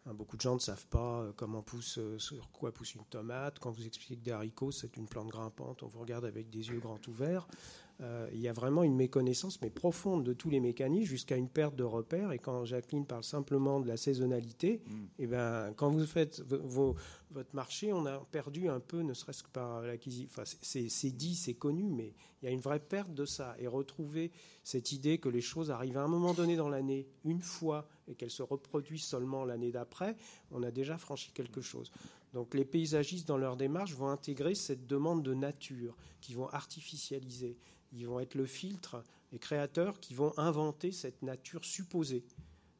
Hein, 0.06 0.14
beaucoup 0.14 0.38
de 0.38 0.42
gens 0.42 0.54
ne 0.54 0.60
savent 0.60 0.86
pas 0.88 1.22
euh, 1.22 1.32
comment 1.36 1.64
pousse, 1.64 2.00
sur 2.20 2.52
quoi 2.52 2.72
pousse 2.72 2.94
une 2.94 3.06
tomate. 3.06 3.58
Quand 3.58 3.72
vous 3.72 3.88
expliquez 3.88 4.18
que 4.18 4.24
des 4.24 4.32
haricots, 4.32 4.72
c'est 4.72 4.98
une 4.98 5.08
plante 5.08 5.30
grimpante, 5.30 5.82
on 5.82 5.88
vous 5.88 6.00
regarde 6.00 6.26
avec 6.26 6.52
des 6.52 6.70
yeux 6.70 6.80
grands 6.80 7.02
ouverts. 7.08 7.48
Euh, 8.04 8.28
il 8.34 8.40
y 8.40 8.50
a 8.50 8.54
vraiment 8.54 8.84
une 8.84 8.96
méconnaissance, 8.96 9.62
mais 9.62 9.70
profonde, 9.70 10.24
de 10.24 10.34
tous 10.34 10.50
les 10.50 10.60
mécanismes 10.60 11.06
jusqu'à 11.06 11.38
une 11.38 11.48
perte 11.48 11.76
de 11.76 11.84
repères. 11.84 12.32
Et 12.34 12.40
quand 12.40 12.66
Jacqueline 12.66 13.06
parle 13.06 13.24
simplement 13.24 13.80
de 13.80 13.88
la 13.88 13.96
saisonnalité, 13.96 14.82
mm. 14.86 14.94
et 14.94 15.08
eh 15.20 15.28
ben, 15.28 15.74
quand 15.78 15.90
vous 15.90 16.06
faites 16.06 16.42
votre 16.42 17.56
marché, 17.56 17.94
on 17.94 18.06
a 18.06 18.20
perdu 18.32 18.68
un 18.68 18.82
peu, 18.82 19.02
ne 19.02 19.14
serait-ce 19.14 19.44
que 19.44 19.50
par 19.50 19.82
l'acquisition. 19.82 20.30
Enfin, 20.30 20.44
c'est 20.62 21.12
dit, 21.12 21.36
c'est 21.36 21.54
connu, 21.54 21.92
mais 21.92 22.14
il 22.42 22.46
y 22.46 22.48
a 22.50 22.52
une 22.52 22.60
vraie 22.60 22.80
perte 22.80 23.14
de 23.14 23.26
ça. 23.26 23.56
Et 23.60 23.68
retrouver 23.68 24.32
cette 24.64 24.92
idée 24.92 25.18
que 25.18 25.30
les 25.30 25.42
choses 25.42 25.72
arrivent 25.72 25.98
à 25.98 26.04
un 26.04 26.10
moment 26.10 26.34
donné 26.34 26.58
dans 26.58 26.70
l'année, 26.70 27.08
une 27.24 27.42
fois, 27.42 27.88
et 28.08 28.16
qu'elles 28.16 28.32
se 28.32 28.44
reproduisent 28.44 29.06
seulement 29.06 29.46
l'année 29.46 29.72
d'après, 29.72 30.18
on 30.52 30.62
a 30.64 30.72
déjà 30.72 30.98
franchi 30.98 31.32
quelque 31.32 31.62
chose. 31.62 31.92
Donc 32.34 32.56
les 32.56 32.66
paysagistes, 32.66 33.28
dans 33.28 33.38
leur 33.38 33.56
démarche, 33.56 33.94
vont 33.94 34.10
intégrer 34.10 34.56
cette 34.56 34.88
demande 34.88 35.24
de 35.24 35.34
nature, 35.34 35.96
qui 36.20 36.34
vont 36.34 36.50
artificialiser 36.50 37.58
ils 37.94 38.08
vont 38.08 38.20
être 38.20 38.36
le 38.36 38.46
filtre, 38.46 39.04
les 39.32 39.40
créateurs 39.40 40.00
qui 40.00 40.14
vont 40.14 40.34
inventer 40.38 40.92
cette 40.92 41.22
nature 41.22 41.64
supposée. 41.64 42.24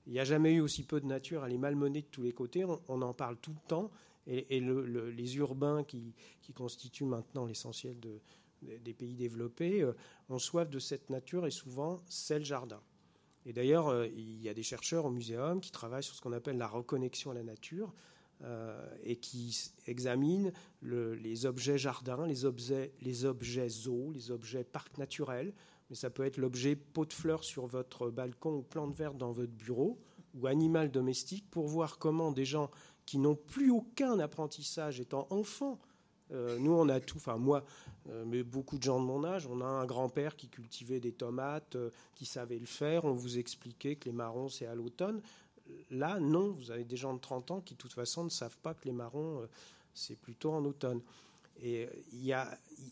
Il 0.06 0.14
n'y 0.14 0.20
a 0.20 0.26
jamais 0.26 0.54
eu 0.54 0.60
aussi 0.60 0.84
peu 0.84 1.00
de 1.00 1.06
nature, 1.06 1.46
elle 1.46 1.54
est 1.54 1.58
malmenée 1.58 2.02
de 2.02 2.08
tous 2.08 2.24
les 2.24 2.34
côtés, 2.34 2.66
on, 2.66 3.02
en 3.02 3.14
parle 3.14 3.38
tout 3.38 3.54
le 3.54 3.68
temps, 3.68 3.90
et, 4.28 4.60
les 4.60 5.38
urbains 5.38 5.84
qui, 5.84 6.14
constituent 6.54 7.06
maintenant 7.06 7.46
l'essentiel 7.46 7.98
des 8.00 8.94
pays 8.94 9.16
développés 9.16 9.82
euh, 9.82 9.94
ont 10.30 10.40
soif 10.40 10.70
de 10.70 10.80
cette 10.80 11.10
nature 11.10 11.46
et 11.46 11.52
souvent 11.52 12.02
c'est 12.08 12.40
le 12.40 12.46
jardin. 12.46 12.82
Et 13.46 13.52
d'ailleurs, 13.52 13.90
euh, 13.90 14.08
il 14.08 14.42
y 14.42 14.48
a 14.48 14.54
des 14.54 14.64
chercheurs 14.64 15.06
au 15.06 15.10
muséum 15.10 15.60
qui 15.60 15.72
travaillent 15.72 16.04
sur 16.04 16.16
ce 16.16 16.22
qu'on 16.22 16.32
appelle 16.32 16.58
la 16.58 16.68
reconnexion 16.68 17.32
à 17.32 17.34
la 17.34 17.44
nature. 17.44 17.94
Euh, 18.44 18.86
et 19.04 19.16
qui 19.16 19.72
examine 19.88 20.52
les 20.82 21.46
objets 21.46 21.78
jardins, 21.78 22.26
les 22.26 22.44
objets, 22.44 22.92
les 23.00 23.24
objets 23.24 23.70
zoos, 23.70 24.12
les 24.12 24.32
objets 24.32 24.66
parcs 24.66 24.98
naturels, 24.98 25.54
mais 25.90 25.96
ça 25.96 26.10
peut 26.10 26.26
être 26.26 26.36
l'objet 26.36 26.76
pot 26.76 27.06
de 27.06 27.14
fleurs 27.14 27.46
sur 27.46 27.68
votre 27.68 28.10
balcon 28.10 28.56
ou 28.56 28.62
plante 28.62 28.94
verte 28.96 29.18
dans 29.18 29.32
votre 29.32 29.54
bureau, 29.54 29.98
ou 30.34 30.48
animal 30.48 30.92
domestique, 30.92 31.50
pour 31.52 31.68
voir 31.68 32.00
comment 32.00 32.32
des 32.32 32.44
gens 32.44 32.70
qui 33.06 33.18
n'ont 33.18 33.36
plus 33.36 33.72
aucun 33.72 34.20
apprentissage 34.20 35.00
étant 35.00 35.26
enfants, 35.30 35.80
euh, 36.32 36.58
nous 36.60 36.74
on 36.74 36.90
a 36.90 37.00
tout, 37.00 37.18
enfin 37.18 37.38
moi, 37.38 37.64
euh, 38.10 38.26
mais 38.26 38.44
beaucoup 38.44 38.78
de 38.78 38.84
gens 38.84 39.00
de 39.00 39.06
mon 39.06 39.24
âge, 39.24 39.48
on 39.48 39.62
a 39.62 39.66
un 39.66 39.86
grand-père 39.86 40.36
qui 40.36 40.50
cultivait 40.50 41.00
des 41.00 41.14
tomates, 41.14 41.78
qui 42.14 42.26
savait 42.26 42.60
le 42.60 42.66
faire, 42.66 43.06
on 43.06 43.14
vous 43.14 43.38
expliquait 43.38 43.96
que 43.96 44.06
les 44.06 44.16
marrons 44.16 44.50
c'est 44.50 44.66
à 44.66 44.76
l'automne. 44.76 45.22
Là, 45.92 46.20
non, 46.20 46.52
vous 46.52 46.72
avez 46.72 46.84
des 46.84 46.98
gens 46.98 47.14
de 47.14 47.20
30 47.20 47.52
ans 47.52 47.62
qui, 47.62 47.74
de 47.74 47.78
toute 47.78 47.94
façon, 47.94 48.24
ne 48.24 48.30
savent 48.30 48.58
pas 48.58 48.74
que 48.74 48.86
les 48.86 48.92
marrons, 48.92 49.42
euh, 49.42 49.48
c'est 49.94 50.16
plutôt 50.16 50.52
en 50.52 50.64
automne. 50.66 51.02
Et 51.62 51.86
euh, 51.86 52.44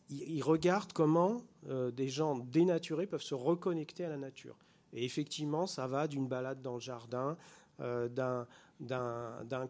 ils 0.09 0.43
regardent 0.43 0.93
comment 0.93 1.43
euh, 1.67 1.91
des 1.91 2.09
gens 2.09 2.37
dénaturés 2.37 3.07
peuvent 3.07 3.23
se 3.23 3.33
reconnecter 3.33 4.05
à 4.05 4.09
la 4.09 4.17
nature. 4.17 4.55
Et 4.93 5.03
effectivement, 5.05 5.67
ça 5.67 5.87
va 5.87 6.07
d'une 6.07 6.27
balade 6.27 6.61
dans 6.61 6.75
le 6.75 6.79
jardin, 6.79 7.37
d'un 7.79 8.47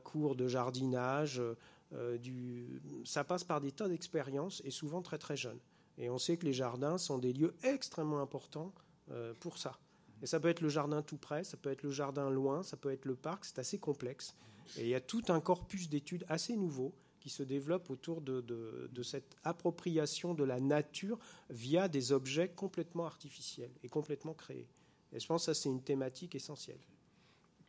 cours 0.03 0.35
de 0.35 0.47
jardinage. 0.47 1.41
Ça 3.05 3.23
passe 3.23 3.43
par 3.43 3.61
des 3.61 3.71
tas 3.71 3.87
d'expériences 3.87 4.61
et 4.65 4.71
souvent 4.71 5.03
très 5.03 5.19
très 5.19 5.37
jeunes. 5.37 5.59
Et 5.99 6.09
on 6.09 6.17
sait 6.17 6.37
que 6.37 6.45
les 6.45 6.53
jardins 6.53 6.97
sont 6.97 7.19
des 7.19 7.33
lieux 7.33 7.53
extrêmement 7.63 8.19
importants 8.19 8.73
pour 9.39 9.59
ça. 9.59 9.77
Et 10.21 10.27
ça 10.27 10.39
peut 10.39 10.49
être 10.49 10.61
le 10.61 10.69
jardin 10.69 11.01
tout 11.01 11.17
près, 11.17 11.43
ça 11.43 11.57
peut 11.57 11.71
être 11.71 11.83
le 11.83 11.91
jardin 11.91 12.29
loin, 12.29 12.63
ça 12.63 12.77
peut 12.77 12.91
être 12.91 13.05
le 13.05 13.15
parc, 13.15 13.45
c'est 13.45 13.59
assez 13.59 13.79
complexe. 13.79 14.35
Et 14.77 14.83
il 14.83 14.89
y 14.89 14.95
a 14.95 15.01
tout 15.01 15.23
un 15.29 15.39
corpus 15.39 15.89
d'études 15.89 16.25
assez 16.29 16.55
nouveau 16.55 16.93
qui 17.19 17.29
se 17.29 17.43
développe 17.43 17.89
autour 17.89 18.21
de, 18.21 18.41
de, 18.41 19.03
cette 19.03 19.35
appropriation 19.43 20.33
de 20.33 20.43
la 20.43 20.59
nature 20.59 21.19
via 21.49 21.87
des 21.87 22.11
objets 22.11 22.49
complètement 22.49 23.05
artificiels 23.05 23.71
et 23.83 23.89
complètement 23.89 24.33
créés. 24.33 24.67
Et 25.13 25.19
je 25.19 25.27
pense 25.27 25.45
que 25.45 25.53
ça, 25.53 25.61
c'est 25.61 25.69
une 25.69 25.83
thématique 25.83 26.35
essentielle. 26.35 26.79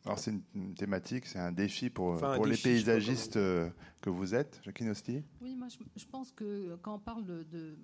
Alors 0.04 0.18
c'est 0.18 0.32
une, 0.54 0.74
thématique, 0.74 1.26
c'est 1.26 1.38
un 1.38 1.52
défi 1.52 1.88
pour, 1.88 2.16
pour 2.16 2.46
les 2.46 2.56
paysagistes 2.56 3.36
euh, 3.36 3.70
que 4.00 4.10
vous 4.10 4.34
êtes, 4.34 4.60
Jacqueline 4.64 4.90
Hosti 4.90 5.22
Oui, 5.40 5.54
moi 5.54 5.68
je, 5.68 6.06
pense 6.06 6.32
que 6.32 6.76
quand 6.82 6.94
on 6.96 6.98
parle 6.98 7.24
de, 7.24 7.76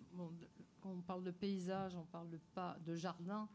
quand 0.80 0.90
on 0.90 1.00
parle 1.02 1.22
de 1.22 1.30
paysage, 1.30 1.94
on 1.94 2.04
parle 2.06 2.28
de, 2.30 2.38
pas, 2.54 2.76
de 2.84 2.96
jardin, 2.96 3.48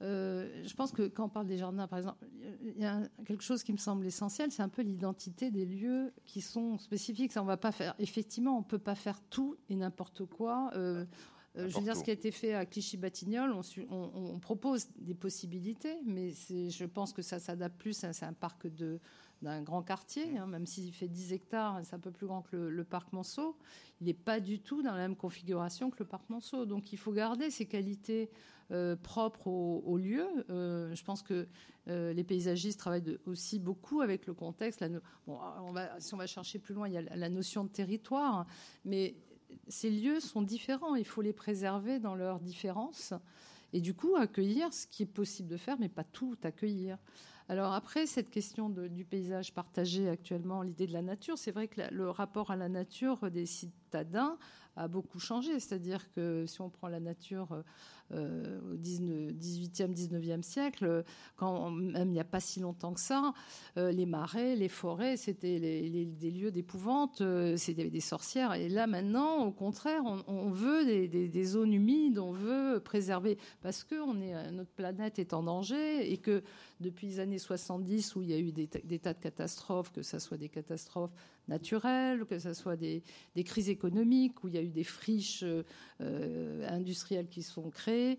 euh, 0.00 0.62
je 0.64 0.74
pense 0.74 0.92
que 0.92 1.08
quand 1.08 1.24
on 1.24 1.28
parle 1.28 1.46
des 1.46 1.56
jardins, 1.56 1.88
par 1.88 1.98
exemple, 1.98 2.24
il 2.62 2.80
y 2.80 2.84
a 2.84 3.00
quelque 3.26 3.42
chose 3.42 3.62
qui 3.62 3.72
me 3.72 3.78
semble 3.78 4.06
essentiel, 4.06 4.52
c'est 4.52 4.62
un 4.62 4.68
peu 4.68 4.82
l'identité 4.82 5.50
des 5.50 5.66
lieux 5.66 6.12
qui 6.24 6.40
sont 6.40 6.78
spécifiques. 6.78 7.32
Ça, 7.32 7.42
on 7.42 7.46
va 7.46 7.56
pas 7.56 7.72
faire. 7.72 7.94
Effectivement, 7.98 8.56
on 8.56 8.62
peut 8.62 8.78
pas 8.78 8.94
faire 8.94 9.20
tout 9.28 9.56
et 9.68 9.74
n'importe 9.74 10.24
quoi. 10.24 10.70
Euh, 10.74 11.04
euh, 11.56 11.68
je 11.68 11.76
veux 11.76 11.82
dire, 11.82 11.96
ce 11.96 12.04
qui 12.04 12.10
a 12.10 12.12
été 12.12 12.30
fait 12.30 12.54
à 12.54 12.64
Clichy-Batignolles, 12.64 13.52
on, 13.90 14.38
propose 14.38 14.88
des 14.98 15.14
possibilités, 15.14 15.96
mais 16.04 16.30
je 16.30 16.84
pense 16.84 17.12
que 17.12 17.22
ça 17.22 17.40
s'adapte 17.40 17.76
plus. 17.76 17.94
C'est 17.94 18.24
un 18.24 18.32
parc 18.32 18.68
de, 18.68 19.00
d'un 19.42 19.62
grand 19.62 19.82
quartier, 19.82 20.36
hein, 20.36 20.46
même 20.46 20.66
s'il 20.66 20.92
fait 20.92 21.08
10 21.08 21.32
hectares, 21.32 21.80
c'est 21.84 21.94
un 21.94 22.00
peu 22.00 22.10
plus 22.10 22.26
grand 22.26 22.42
que 22.42 22.56
le, 22.56 22.84
parc 22.84 23.12
Monceau. 23.12 23.56
Il 24.00 24.06
n'est 24.06 24.14
pas 24.14 24.40
du 24.40 24.60
tout 24.60 24.82
dans 24.82 24.92
la 24.92 24.98
même 24.98 25.16
configuration 25.16 25.90
que 25.90 25.96
le 26.00 26.06
parc 26.06 26.28
Monceau. 26.28 26.66
Donc 26.66 26.92
il 26.92 26.98
faut 26.98 27.12
garder 27.12 27.50
ces 27.50 27.66
qualités 27.66 28.30
euh, 28.70 28.96
propres 28.96 29.46
au, 29.48 29.96
lieu. 29.96 30.26
Euh, 30.50 30.94
je 30.94 31.04
pense 31.04 31.22
que 31.22 31.46
euh, 31.88 32.12
les 32.12 32.24
paysagistes 32.24 32.78
travaillent 32.78 33.18
aussi 33.26 33.58
beaucoup 33.58 34.00
avec 34.00 34.26
le 34.26 34.34
contexte. 34.34 34.84
bon, 35.26 35.38
on 35.62 35.72
va, 35.72 36.00
si 36.00 36.14
on 36.14 36.18
va 36.18 36.26
chercher 36.26 36.58
plus 36.58 36.74
loin, 36.74 36.88
il 36.88 36.94
y 36.94 36.98
a 36.98 37.02
la 37.02 37.28
notion 37.28 37.64
de 37.64 37.70
territoire, 37.70 38.46
mais 38.84 39.14
ces 39.68 39.90
lieux 39.90 40.20
sont 40.20 40.42
différents. 40.42 40.96
Il 40.96 41.06
faut 41.06 41.22
les 41.22 41.32
préserver 41.32 41.98
dans 42.00 42.14
leurs 42.14 42.40
différences 42.40 43.14
et 43.72 43.80
du 43.80 43.94
coup 43.94 44.16
accueillir 44.16 44.72
ce 44.72 44.86
qui 44.86 45.02
est 45.02 45.06
possible 45.06 45.48
de 45.48 45.56
faire, 45.56 45.78
mais 45.78 45.88
pas 45.88 46.04
tout 46.04 46.36
accueillir. 46.42 46.98
Alors 47.50 47.72
après, 47.72 48.06
cette 48.06 48.30
question 48.30 48.68
du 48.68 49.04
paysage 49.04 49.54
partagé 49.54 50.08
actuellement, 50.08 50.62
l'idée 50.62 50.86
de 50.86 50.92
la 50.92 51.00
nature, 51.00 51.38
c'est 51.38 51.50
vrai 51.50 51.66
que 51.66 51.80
le 51.90 52.10
rapport 52.10 52.50
à 52.50 52.56
la 52.56 52.68
nature 52.68 53.30
des 53.30 53.46
sites 53.46 53.72
citadin 53.88 54.36
a 54.78 54.88
beaucoup 54.88 55.18
changé. 55.18 55.60
C'est-à-dire 55.60 56.10
que 56.12 56.46
si 56.46 56.60
on 56.60 56.70
prend 56.70 56.88
la 56.88 57.00
nature 57.00 57.62
euh, 58.14 58.58
au 58.72 58.76
18e, 58.76 59.92
19e 59.92 60.42
siècle, 60.42 61.04
quand 61.36 61.70
même 61.70 62.08
il 62.08 62.12
n'y 62.12 62.20
a 62.20 62.24
pas 62.24 62.40
si 62.40 62.58
longtemps 62.58 62.94
que 62.94 63.00
ça, 63.00 63.34
euh, 63.76 63.92
les 63.92 64.06
marais, 64.06 64.56
les 64.56 64.70
forêts, 64.70 65.18
c'était 65.18 65.60
des 65.60 66.30
lieux 66.30 66.50
d'épouvante, 66.50 67.20
euh, 67.20 67.58
c'était 67.58 67.90
des 67.90 68.00
sorcières. 68.00 68.54
Et 68.54 68.70
là 68.70 68.86
maintenant, 68.86 69.44
au 69.44 69.50
contraire, 69.50 70.02
on, 70.26 70.50
veut 70.50 70.86
des, 70.86 71.44
zones 71.44 71.74
humides, 71.74 72.18
on 72.18 72.32
veut 72.32 72.80
préserver, 72.80 73.36
parce 73.60 73.84
que 73.84 73.94
notre 74.52 74.70
planète 74.70 75.18
est 75.18 75.34
en 75.34 75.42
danger 75.42 76.10
et 76.10 76.16
que 76.16 76.42
depuis 76.80 77.08
les 77.08 77.20
années 77.20 77.38
70 77.38 78.16
où 78.16 78.22
il 78.22 78.30
y 78.30 78.34
a 78.34 78.38
eu 78.38 78.52
des, 78.52 78.68
tas 78.68 79.12
de 79.12 79.20
catastrophes, 79.20 79.92
que 79.92 80.02
ce 80.02 80.18
soit 80.18 80.38
des 80.38 80.48
catastrophes 80.48 81.12
naturelles, 81.48 82.24
que 82.24 82.38
ce 82.38 82.52
soit 82.52 82.76
des, 82.76 83.02
crises 83.44 83.70
économiques, 83.70 84.44
où 84.44 84.48
il 84.48 84.54
y 84.54 84.58
a 84.58 84.62
eu 84.62 84.70
des 84.70 84.84
friches 84.84 85.44
industrielles 86.00 87.28
qui 87.28 87.42
sont 87.42 87.70
créées, 87.70 88.18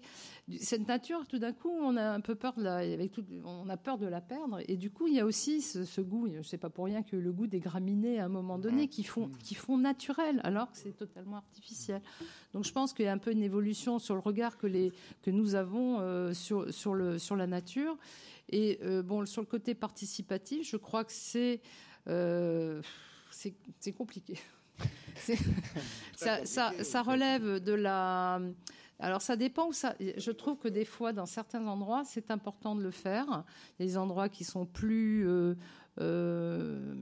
cette 0.57 0.87
nature, 0.87 1.27
tout 1.27 1.37
d'un 1.37 1.53
coup, 1.53 1.69
on 1.69 1.95
a 1.95 2.09
un 2.09 2.21
peu 2.21 2.35
peur 2.35 2.53
de 2.55 2.63
la, 2.63 2.77
avec 2.77 3.11
tout, 3.11 3.23
on 3.43 3.69
a 3.69 3.77
peur 3.77 3.97
de 3.97 4.07
la 4.07 4.21
perdre. 4.21 4.59
Et 4.67 4.77
du 4.77 4.89
coup, 4.89 5.07
il 5.07 5.13
y 5.13 5.19
a 5.19 5.25
aussi 5.25 5.61
ce, 5.61 6.01
goût. 6.01 6.27
Je 6.31 6.37
ne 6.37 6.43
sais 6.43 6.57
pas 6.57 6.69
pour 6.69 6.85
rien 6.85 7.03
que 7.03 7.15
le 7.15 7.31
goût 7.31 7.47
des 7.47 7.59
graminées 7.59 8.19
à 8.19 8.25
un 8.25 8.29
moment 8.29 8.57
donné 8.57 8.87
qui 8.87 9.03
font, 9.03 9.29
qui 9.43 9.55
font 9.55 9.77
naturel, 9.77 10.41
alors 10.43 10.71
que 10.71 10.77
c'est 10.77 10.95
totalement 10.95 11.37
artificiel. 11.37 12.01
Donc, 12.53 12.63
je 12.63 12.71
pense 12.71 12.93
qu'il 12.93 13.05
y 13.05 13.07
a 13.07 13.11
un 13.11 13.17
peu 13.17 13.31
une 13.31 13.43
évolution 13.43 13.99
sur 13.99 14.15
le 14.15 14.21
regard 14.21 14.57
que 14.57 14.67
les 14.67 14.91
que 15.21 15.29
nous 15.29 15.55
avons 15.55 15.99
euh, 15.99 16.33
sur 16.33 16.73
sur 16.73 16.95
le 16.95 17.19
sur 17.19 17.35
la 17.35 17.47
nature. 17.47 17.97
Et 18.51 18.79
euh, 18.81 19.03
bon, 19.03 19.25
sur 19.25 19.41
le 19.41 19.47
côté 19.47 19.75
participatif, 19.75 20.67
je 20.67 20.77
crois 20.77 21.03
que 21.03 21.11
c'est 21.11 21.61
euh, 22.07 22.81
c'est 23.79 23.93
compliqué. 23.93 24.39
ça, 26.15 26.45
ça, 26.45 26.71
ça, 26.83 27.01
relève 27.01 27.59
de 27.59 27.73
la 27.73 28.39
alors 28.99 29.21
ça 29.21 29.37
dépend 29.37 29.67
où 29.67 29.73
ça. 29.73 29.95
Je 29.99 30.31
trouve 30.31 30.57
que 30.57 30.67
des 30.67 30.83
fois, 30.83 31.13
dans 31.13 31.25
certains 31.25 31.65
endroits, 31.67 32.03
c'est 32.05 32.31
important 32.31 32.75
de 32.75 32.83
le 32.83 32.91
faire. 32.91 33.43
Il 33.79 33.85
y 33.85 33.89
a 33.89 33.91
des 33.91 33.97
endroits 33.97 34.27
qui 34.27 34.43
sont 34.43 34.65
plus 34.65 35.25
euh, 35.25 35.55
euh, 36.01 36.93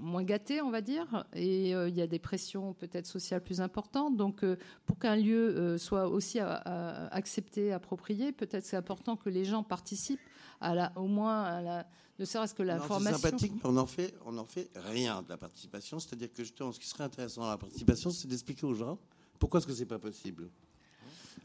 moins 0.00 0.22
gâtés, 0.22 0.62
on 0.62 0.70
va 0.70 0.80
dire, 0.80 1.26
et 1.34 1.74
euh, 1.74 1.88
il 1.88 1.96
y 1.96 2.02
a 2.02 2.06
des 2.06 2.20
pressions 2.20 2.72
peut-être 2.74 3.06
sociales 3.06 3.42
plus 3.42 3.60
importantes. 3.60 4.16
Donc, 4.16 4.44
pour 4.86 4.98
qu'un 4.98 5.16
lieu 5.16 5.76
soit 5.76 6.08
aussi 6.08 6.38
accepté, 6.38 7.72
approprié, 7.72 8.30
peut-être 8.30 8.64
c'est 8.64 8.76
important 8.76 9.16
que 9.16 9.28
les 9.28 9.44
gens 9.44 9.64
participent 9.64 10.20
à 10.60 10.74
la, 10.74 10.92
au 10.96 11.06
moins 11.06 11.42
à 11.42 11.60
la, 11.60 11.86
ne 12.18 12.24
serait-ce 12.24 12.54
que 12.54 12.62
la 12.62 12.78
formation. 12.78 13.18
C'est 13.18 13.22
sympathique, 13.22 13.52
mais 13.54 13.60
on 13.64 13.76
en 13.76 13.86
fait, 13.86 14.14
on 14.24 14.38
en 14.38 14.44
fait 14.44 14.70
rien 14.74 15.22
de 15.22 15.28
la 15.28 15.36
participation. 15.36 15.98
C'est-à-dire 15.98 16.32
que 16.32 16.42
justement, 16.42 16.72
ce 16.72 16.78
qui 16.78 16.86
serait 16.86 17.04
intéressant 17.04 17.42
dans 17.42 17.50
la 17.50 17.58
participation, 17.58 18.10
c'est 18.10 18.28
d'expliquer 18.28 18.66
aux 18.66 18.74
gens 18.74 18.98
pourquoi 19.38 19.58
est-ce 19.58 19.66
que 19.66 19.74
c'est 19.74 19.86
pas 19.86 19.98
possible. 19.98 20.50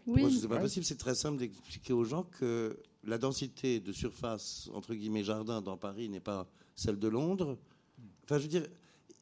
Oui. 0.06 0.34
ce 0.34 0.42
n'est 0.42 0.48
pas 0.48 0.60
possible, 0.60 0.86
c'est 0.86 0.98
très 0.98 1.16
simple 1.16 1.38
d'expliquer 1.38 1.94
aux 1.94 2.04
gens 2.04 2.24
que 2.24 2.80
la 3.04 3.18
densité 3.18 3.80
de 3.80 3.92
surface, 3.92 4.70
entre 4.74 4.94
guillemets, 4.94 5.24
jardin 5.24 5.62
dans 5.62 5.78
Paris 5.78 6.10
n'est 6.10 6.20
pas 6.20 6.48
celle 6.76 6.98
de 6.98 7.08
Londres. 7.08 7.58
Enfin, 8.24 8.38
je 8.38 8.44
veux 8.44 8.50
dire, 8.50 8.68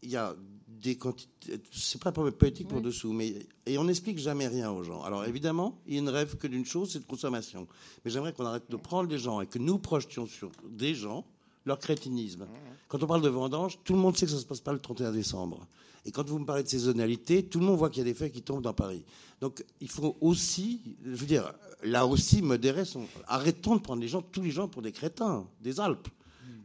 il 0.02 0.10
y 0.10 0.16
a 0.16 0.36
des 0.82 0.96
quantités. 0.96 1.60
C'est 1.72 2.02
pas 2.02 2.12
poétique 2.12 2.68
pour 2.68 2.82
dessous, 2.82 3.14
mais. 3.14 3.36
Et 3.66 3.78
on 3.78 3.86
n'explique 3.86 4.18
jamais 4.18 4.48
rien 4.48 4.72
aux 4.72 4.84
gens. 4.84 5.02
Alors 5.04 5.26
évidemment, 5.26 5.80
ils 5.88 6.04
ne 6.04 6.12
rêvent 6.12 6.38
que 6.38 6.48
d'une 6.48 6.66
chose, 6.66 6.92
c'est 6.92 7.00
de 7.00 7.06
consommation. 7.06 7.68
Mais 8.04 8.12
j'aimerais 8.12 8.34
qu'on 8.34 8.46
arrête 8.46 8.70
de 8.70 8.76
prendre 8.76 9.10
des 9.10 9.18
gens 9.18 9.42
et 9.42 9.48
que 9.48 9.60
nous 9.60 9.78
projetions 9.78 10.28
sur 10.28 10.52
des 10.70 10.96
gens 10.96 11.26
leur 11.66 11.80
crétinisme. 11.80 12.48
Quand 12.88 13.04
on 13.04 13.08
parle 13.08 13.22
de 13.22 13.30
vendange, 13.30 13.80
tout 13.84 13.94
le 13.94 14.00
monde 14.00 14.16
sait 14.18 14.26
que 14.26 14.32
ça 14.32 14.38
ne 14.38 14.42
se 14.42 14.46
passe 14.46 14.62
pas 14.62 14.72
le 14.72 14.80
31 14.80 15.12
décembre. 15.12 15.68
Et 16.06 16.12
quand 16.12 16.26
vous 16.26 16.40
me 16.40 16.46
parlez 16.46 16.64
de 16.64 16.70
saisonnalité, 16.70 17.44
tout 17.44 17.60
le 17.60 17.66
monde 17.66 17.78
voit 17.78 17.90
qu'il 17.90 18.00
y 18.00 18.02
a 18.02 18.06
des 18.06 18.14
feuilles 18.14 18.32
qui 18.32 18.42
tombent 18.42 18.62
dans 18.62 18.74
Paris. 18.74 19.04
Donc 19.42 19.66
il 19.82 19.90
faut 19.90 20.16
aussi, 20.22 20.80
je 21.04 21.16
veux 21.16 21.26
dire, 21.26 21.54
là 21.84 22.06
aussi 22.06 22.42
modérer 22.42 22.86
son. 22.86 23.06
Arrêtons 23.28 23.76
de 23.76 23.82
prendre 23.82 24.02
les 24.02 24.08
gens, 24.08 24.22
tous 24.22 24.42
les 24.42 24.52
gens 24.52 24.70
pour 24.70 24.82
des 24.82 24.94
crétins, 24.94 25.46
des 25.62 25.82
Alpes. 25.82 26.08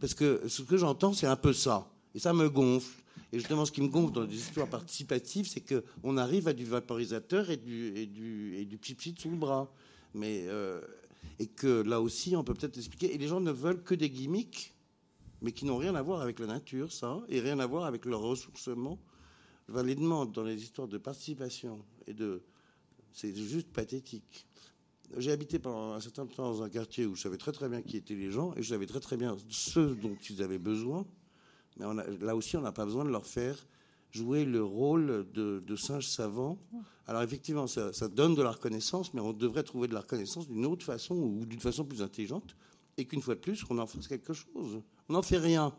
Parce 0.01 0.15
que 0.15 0.43
ce 0.47 0.63
que 0.63 0.77
j'entends, 0.77 1.13
c'est 1.13 1.27
un 1.27 1.37
peu 1.37 1.53
ça. 1.53 1.89
Et 2.15 2.21
ça 2.21 2.33
me 2.33 2.49
gonfle. 2.49 3.02
Et 3.33 3.39
justement, 3.39 3.65
ce 3.65 3.73
qui 3.73 3.81
me 3.81 3.89
gonfle 3.89 4.13
dans 4.13 4.23
les 4.23 4.35
histoires 4.35 4.69
participatives, 4.69 5.47
c'est 5.49 5.63
qu'on 5.63 6.17
arrive 6.17 6.49
à 6.49 6.53
du 6.53 6.65
vaporisateur 6.65 7.51
et 7.51 7.57
du, 7.57 7.97
et 7.97 8.07
du, 8.07 8.57
et 8.57 8.65
du 8.65 8.79
sous 9.19 9.31
le 9.31 9.37
bras. 9.37 9.73
Mais, 10.15 10.45
euh, 10.49 10.81
et 11.39 11.47
que 11.47 11.83
là 11.83 12.01
aussi, 12.01 12.37
on 12.37 12.45
peut 12.45 12.55
peut-être 12.55 12.77
expliquer. 12.77 13.15
Et 13.15 13.19
les 13.19 13.29
gens 13.29 13.41
ne 13.41 13.51
veulent 13.51 13.83
que 13.83 13.95
des 13.95 14.11
gimmicks, 14.11 14.75
mais 15.41 15.53
qui 15.53 15.65
n'ont 15.65 15.79
rien 15.79 15.95
à 15.95 16.03
voir 16.03 16.21
avec 16.21 16.39
la 16.39 16.47
nature, 16.47 16.93
ça, 16.93 17.23
et 17.29 17.41
rien 17.41 17.59
à 17.59 17.67
voir 17.67 17.85
avec 17.85 18.05
leur 18.05 18.21
ressourcement 18.21 18.99
les 19.81 19.95
demandes 19.95 20.33
dans 20.33 20.43
les 20.43 20.63
histoires 20.63 20.89
de 20.89 20.99
participation 20.99 21.83
et 22.07 22.13
de. 22.13 22.43
C'est 23.13 23.35
juste 23.35 23.69
pathétique. 23.69 24.47
J'ai 25.19 25.31
habité 25.31 25.59
pendant 25.59 25.93
un 25.93 26.01
certain 26.01 26.27
temps 26.27 26.51
dans 26.51 26.63
un 26.63 26.71
quartier 26.71 27.05
où 27.05 27.15
je 27.15 27.23
savais 27.23 27.37
très 27.37 27.53
très 27.53 27.69
bien 27.69 27.83
qui 27.83 27.99
étaient 27.99 28.15
les 28.15 28.31
gens 28.31 28.55
et 28.57 28.63
je 28.63 28.71
savais 28.71 28.87
très 28.87 29.01
très 29.01 29.19
bien 29.19 29.37
ce 29.51 29.81
dont 29.81 30.17
ils 30.31 30.43
avaient 30.43 30.59
besoin. 30.59 31.07
Mais 31.79 31.87
là 32.21 32.37
aussi, 32.37 32.57
on 32.57 32.61
n'a 32.61 32.73
pas 32.73 32.85
besoin 32.85 33.05
de 33.05 33.11
leur 33.11 33.27
faire 33.27 33.57
jouer 34.13 34.45
le 34.45 34.63
rôle 34.63 35.27
de, 35.33 35.63
de 35.67 35.77
singe 35.77 36.07
savant. 36.07 36.59
Alors 37.07 37.23
effectivement, 37.23 37.67
ça, 37.67 37.93
ça, 37.93 38.09
donne 38.09 38.35
de 38.35 38.43
la 38.43 38.51
reconnaissance, 38.51 39.15
mais 39.15 39.21
on 39.21 39.33
devrait 39.33 39.63
trouver 39.63 39.89
de 39.89 39.95
la 39.95 40.01
reconnaissance 40.01 40.49
d'une 40.49 40.67
autre 40.67 40.85
façon 40.85 41.15
ou 41.15 41.47
d'une 41.47 41.61
façon 41.61 41.85
plus 41.85 42.03
intelligente. 42.03 42.55
Et 42.99 43.07
qu'une 43.07 43.23
fois 43.23 43.35
de 43.35 43.41
plus, 43.41 43.65
on 43.71 43.79
en 43.79 43.87
fasse 43.87 44.07
quelque 44.07 44.35
chose. 44.35 44.83
On 45.09 45.15
n'en 45.15 45.23
fait 45.23 45.39
rien. 45.39 45.75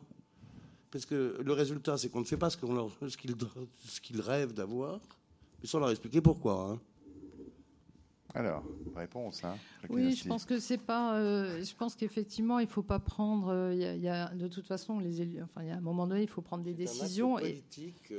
Parce 0.89 1.05
que 1.05 1.39
le 1.43 1.53
résultat, 1.53 1.97
c'est 1.97 2.09
qu'on 2.09 2.19
ne 2.19 2.25
fait 2.25 2.37
pas 2.37 2.49
ce 2.49 2.57
qu'ils 2.57 4.21
rêvent 4.21 4.53
d'avoir, 4.53 4.99
mais 5.61 5.67
sans 5.67 5.79
leur 5.79 5.91
expliquer 5.91 6.21
pourquoi. 6.21 6.71
Hein. 6.71 6.79
Alors, 8.36 8.63
réponse. 8.95 9.43
Hein, 9.43 9.55
oui, 9.89 10.15
je 10.15 10.27
pense 10.27 10.45
que 10.45 10.59
c'est 10.59 10.79
pas. 10.79 11.15
Euh, 11.17 11.63
je 11.63 11.75
pense 11.75 11.95
qu'effectivement, 11.95 12.57
il 12.57 12.67
faut 12.67 12.81
pas 12.81 12.97
prendre. 12.97 13.49
Euh, 13.49 13.73
il 13.73 14.01
y, 14.01 14.07
a, 14.07 14.29
de 14.29 14.47
toute 14.47 14.65
façon, 14.65 14.97
les 14.97 15.21
élus. 15.21 15.43
Enfin, 15.43 15.61
il 15.61 15.67
y 15.67 15.71
a 15.71 15.75
un 15.75 15.81
moment 15.81 16.07
donné, 16.07 16.23
il 16.23 16.27
faut 16.27 16.41
prendre 16.41 16.63
des 16.63 16.73
décisions. 16.73 17.38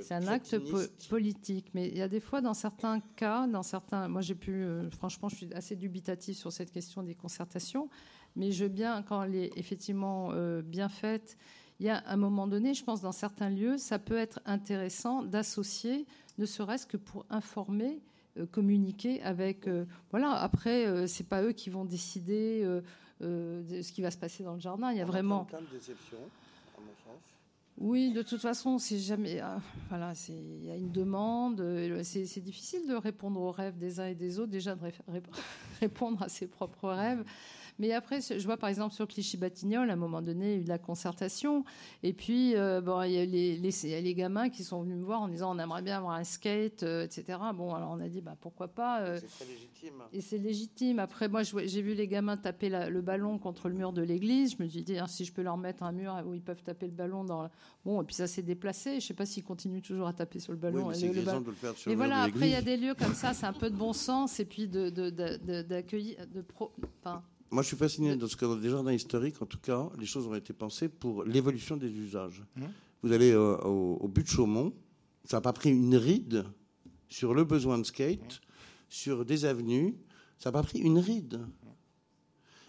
c'est 0.01 0.15
un 0.15 0.27
acte 0.29 0.55
euh, 0.55 0.87
politique. 1.09 1.71
Mais 1.75 1.89
il 1.89 1.99
y 1.99 2.03
a 2.03 2.09
des 2.09 2.21
fois, 2.21 2.41
dans 2.41 2.55
certains 2.55 3.01
cas, 3.17 3.49
dans 3.49 3.65
certains. 3.65 4.07
Moi, 4.07 4.21
j'ai 4.21 4.37
pu. 4.37 4.65
franchement, 4.93 5.29
je 5.29 5.37
suis 5.37 5.55
assez 5.55 5.75
dubitatif 5.75 6.37
sur 6.37 6.53
cette 6.53 6.71
question 6.71 7.03
des 7.03 7.15
concertations. 7.15 7.89
Mais 8.37 8.53
je 8.53 8.65
veux 8.65 8.71
bien, 8.71 9.03
quand 9.03 9.23
elle 9.23 9.35
est 9.35 9.53
effectivement 9.57 10.33
bien 10.63 10.89
faite 10.89 11.37
il 11.81 11.87
y 11.87 11.91
a 11.91 12.03
un 12.07 12.17
moment 12.17 12.47
donné, 12.47 12.75
je 12.75 12.85
pense, 12.85 13.01
dans 13.01 13.13
certains 13.13 13.51
lieux, 13.51 13.79
ça 13.79 13.99
peut 13.99 14.17
être 14.17 14.41
intéressant 14.47 15.23
d'associer, 15.23 16.07
ne 16.39 16.47
serait-ce 16.47 16.87
que 16.87 16.97
pour 16.97 17.27
informer, 17.31 18.01
euh, 18.01 18.14
communiquer 18.51 19.23
avec. 19.23 19.69
Euh, 19.69 19.85
voilà. 20.11 20.33
Après, 20.33 20.87
euh, 20.87 21.07
c'est 21.07 21.29
pas 21.29 21.43
eux 21.43 21.53
qui 21.53 21.71
vont 21.71 21.85
décider 21.85 22.65
de 23.21 23.83
ce 23.83 23.93
qui 23.93 24.03
va 24.03 24.11
se 24.11 24.19
passer 24.19 24.43
dans 24.43 24.55
le 24.55 24.61
jardin. 24.61 24.91
Il 24.93 24.99
y 24.99 25.01
a 25.01 25.05
vraiment. 25.05 25.47
déception, 25.73 26.19
à 26.77 26.81
mon 26.81 26.93
sens. 27.05 27.23
Oui, 27.79 28.13
de 28.13 28.23
toute 28.23 28.41
façon, 28.41 28.79
c'est 28.79 28.99
jamais. 28.99 29.41
voilà, 29.89 30.13
il 30.29 30.65
y 30.65 30.71
a 30.71 30.77
une 30.77 30.93
demande. 30.93 31.65
C'est 32.03 32.41
difficile 32.41 32.87
de 32.89 32.95
répondre 32.95 33.41
aux 33.41 33.51
rêves 33.51 33.79
des 33.79 34.01
uns 34.01 34.07
et 34.07 34.15
des 34.15 34.39
autres. 34.39 34.51
Déjà 34.51 34.75
de 34.75 34.81
répondre 35.81 36.23
à 36.23 36.29
ses 36.29 36.47
propres 36.47 36.91
rêves. 36.91 37.25
Mais 37.79 37.93
après, 37.93 38.21
je 38.21 38.45
vois 38.45 38.57
par 38.57 38.69
exemple 38.69 38.95
sur 38.95 39.07
Clichy-Batignolles, 39.09 39.91
à 39.91 39.95
un 39.95 39.97
moment 39.97 40.23
donné, 40.23 40.53
il 40.53 40.53
y 40.53 40.55
a 40.55 40.61
eu 40.61 40.65
de 40.65 40.69
la 40.69 40.79
concertation. 40.79 41.65
Et 42.03 42.13
puis, 42.13 42.57
euh, 42.57 42.81
bon, 42.81 43.03
il 43.03 43.13
y, 43.13 43.19
a 43.19 43.25
les, 43.25 43.57
les, 43.57 44.15
gamins 44.15 44.49
qui 44.49 44.63
sont 44.63 44.83
venus 44.83 44.97
me 44.97 45.05
voir 45.05 45.23
en 45.23 45.29
disant 45.29 45.55
on 45.55 45.59
aimerait 45.59 45.83
bien 45.83 45.99
avoir 45.99 46.15
un 46.15 46.25
skate, 46.25 46.85
euh, 46.85 47.05
etc. 47.05 47.39
Bon, 47.55 47.75
alors 47.75 47.91
on 47.91 48.01
a 48.01 48.09
dit 48.09 48.21
bah, 48.21 48.37
pourquoi 48.41 48.69
pas. 48.69 49.01
Euh, 49.01 49.19
c'est 49.21 49.27
très 49.27 49.53
légitime. 49.53 50.03
Et 50.13 50.21
c'est 50.21 50.39
légitime. 50.39 50.99
Après, 51.01 51.29
moi, 51.29 51.43
j'ai 51.43 51.83
vu 51.83 51.95
les 51.95 52.07
gamins 52.07 52.37
taper 52.37 52.69
le 52.69 53.01
ballon 53.01 53.39
contre 53.39 53.69
le 53.69 53.75
mur 53.75 53.93
de 53.93 54.03
l'église. 54.03 54.57
Je 54.57 54.63
me 54.63 54.69
suis 54.69 54.83
dit, 54.83 54.99
hein, 54.99 55.09
si 55.09 55.25
je 55.25 55.33
peux 55.33 55.43
leur 55.43 55.57
mettre 55.57 55.83
un 55.83 55.93
mur 55.93 56.23
où 56.27 56.35
ils 56.35 56.43
peuvent 56.43 56.63
taper 56.63 56.87
le 56.87 56.93
ballon 56.93 57.25
dans. 57.25 57.51
Bon, 57.85 58.01
et 58.01 58.05
puis 58.05 58.15
ça 58.15 58.29
s'est 58.29 58.43
déplacé. 58.43 58.91
Je 58.93 58.97
ne 58.97 59.01
sais 59.01 59.15
pas 59.15 59.27
s'ils 59.27 59.45
continuent 59.45 59.83
toujours 59.83 60.07
à 60.07 60.13
taper 60.13 60.39
sur 60.39 60.53
le 60.53 60.59
ballon. 60.59 60.89
Oui, 60.89 60.95
mais 61.03 61.09
le, 61.09 61.23
de 61.23 61.47
le 61.47 61.53
faire 61.53 61.77
sur 61.77 61.91
et 61.91 61.97
voilà, 61.97 62.23
après, 62.23 62.49
il 62.49 62.53
y 62.53 62.57
a 62.57 62.63
des 62.63 62.77
lieux 62.77 62.95
comme 62.95 63.15
ça, 63.15 63.35
c'est 63.35 63.47
un 63.47 63.53
peu 63.53 63.69
de 63.69 63.77
bon 63.77 63.93
sens. 63.93 64.39
Et 64.39 64.45
puis 64.45 64.69
d'accueillir. 64.69 66.19
De, 66.21 66.25
de, 66.27 66.35
de, 66.35 66.41
pro, 66.43 66.73
moi, 67.55 67.63
je 67.63 67.69
suis 67.69 67.77
fasciné 67.77 68.17
dans 68.17 68.27
ce 68.27 68.35
que 68.35 68.45
dans 68.45 68.57
des 68.57 68.69
jardins 68.69 68.93
historiques, 68.93 69.41
en 69.41 69.47
tout 69.47 69.61
cas, 69.61 69.89
les 69.97 70.07
choses 70.07 70.27
ont 70.27 70.35
été 70.35 70.53
pensées 70.53 70.89
pour 70.89 71.23
l'évolution 71.23 71.77
des 71.77 71.89
usages. 71.89 72.43
Mmh. 72.57 72.65
Vous 73.05 73.13
allez 73.13 73.31
euh, 73.31 73.57
au, 73.59 74.09
but 74.09 74.25
de 74.25 74.29
Chaumont, 74.29 74.75
ça 75.25 75.37
n'a 75.37 75.41
pas 75.41 75.53
pris 75.53 75.71
une 75.71 75.95
ride 75.95 76.45
sur 77.09 77.33
le 77.33 77.45
besoin 77.45 77.79
de 77.79 77.85
skate, 77.85 78.19
mmh. 78.19 78.47
sur 78.89 79.25
des 79.25 79.45
avenues, 79.45 79.95
ça 80.37 80.49
n'a 80.49 80.53
pas 80.53 80.65
pris 80.65 80.81
une 80.81 80.99
ride. 80.99 81.47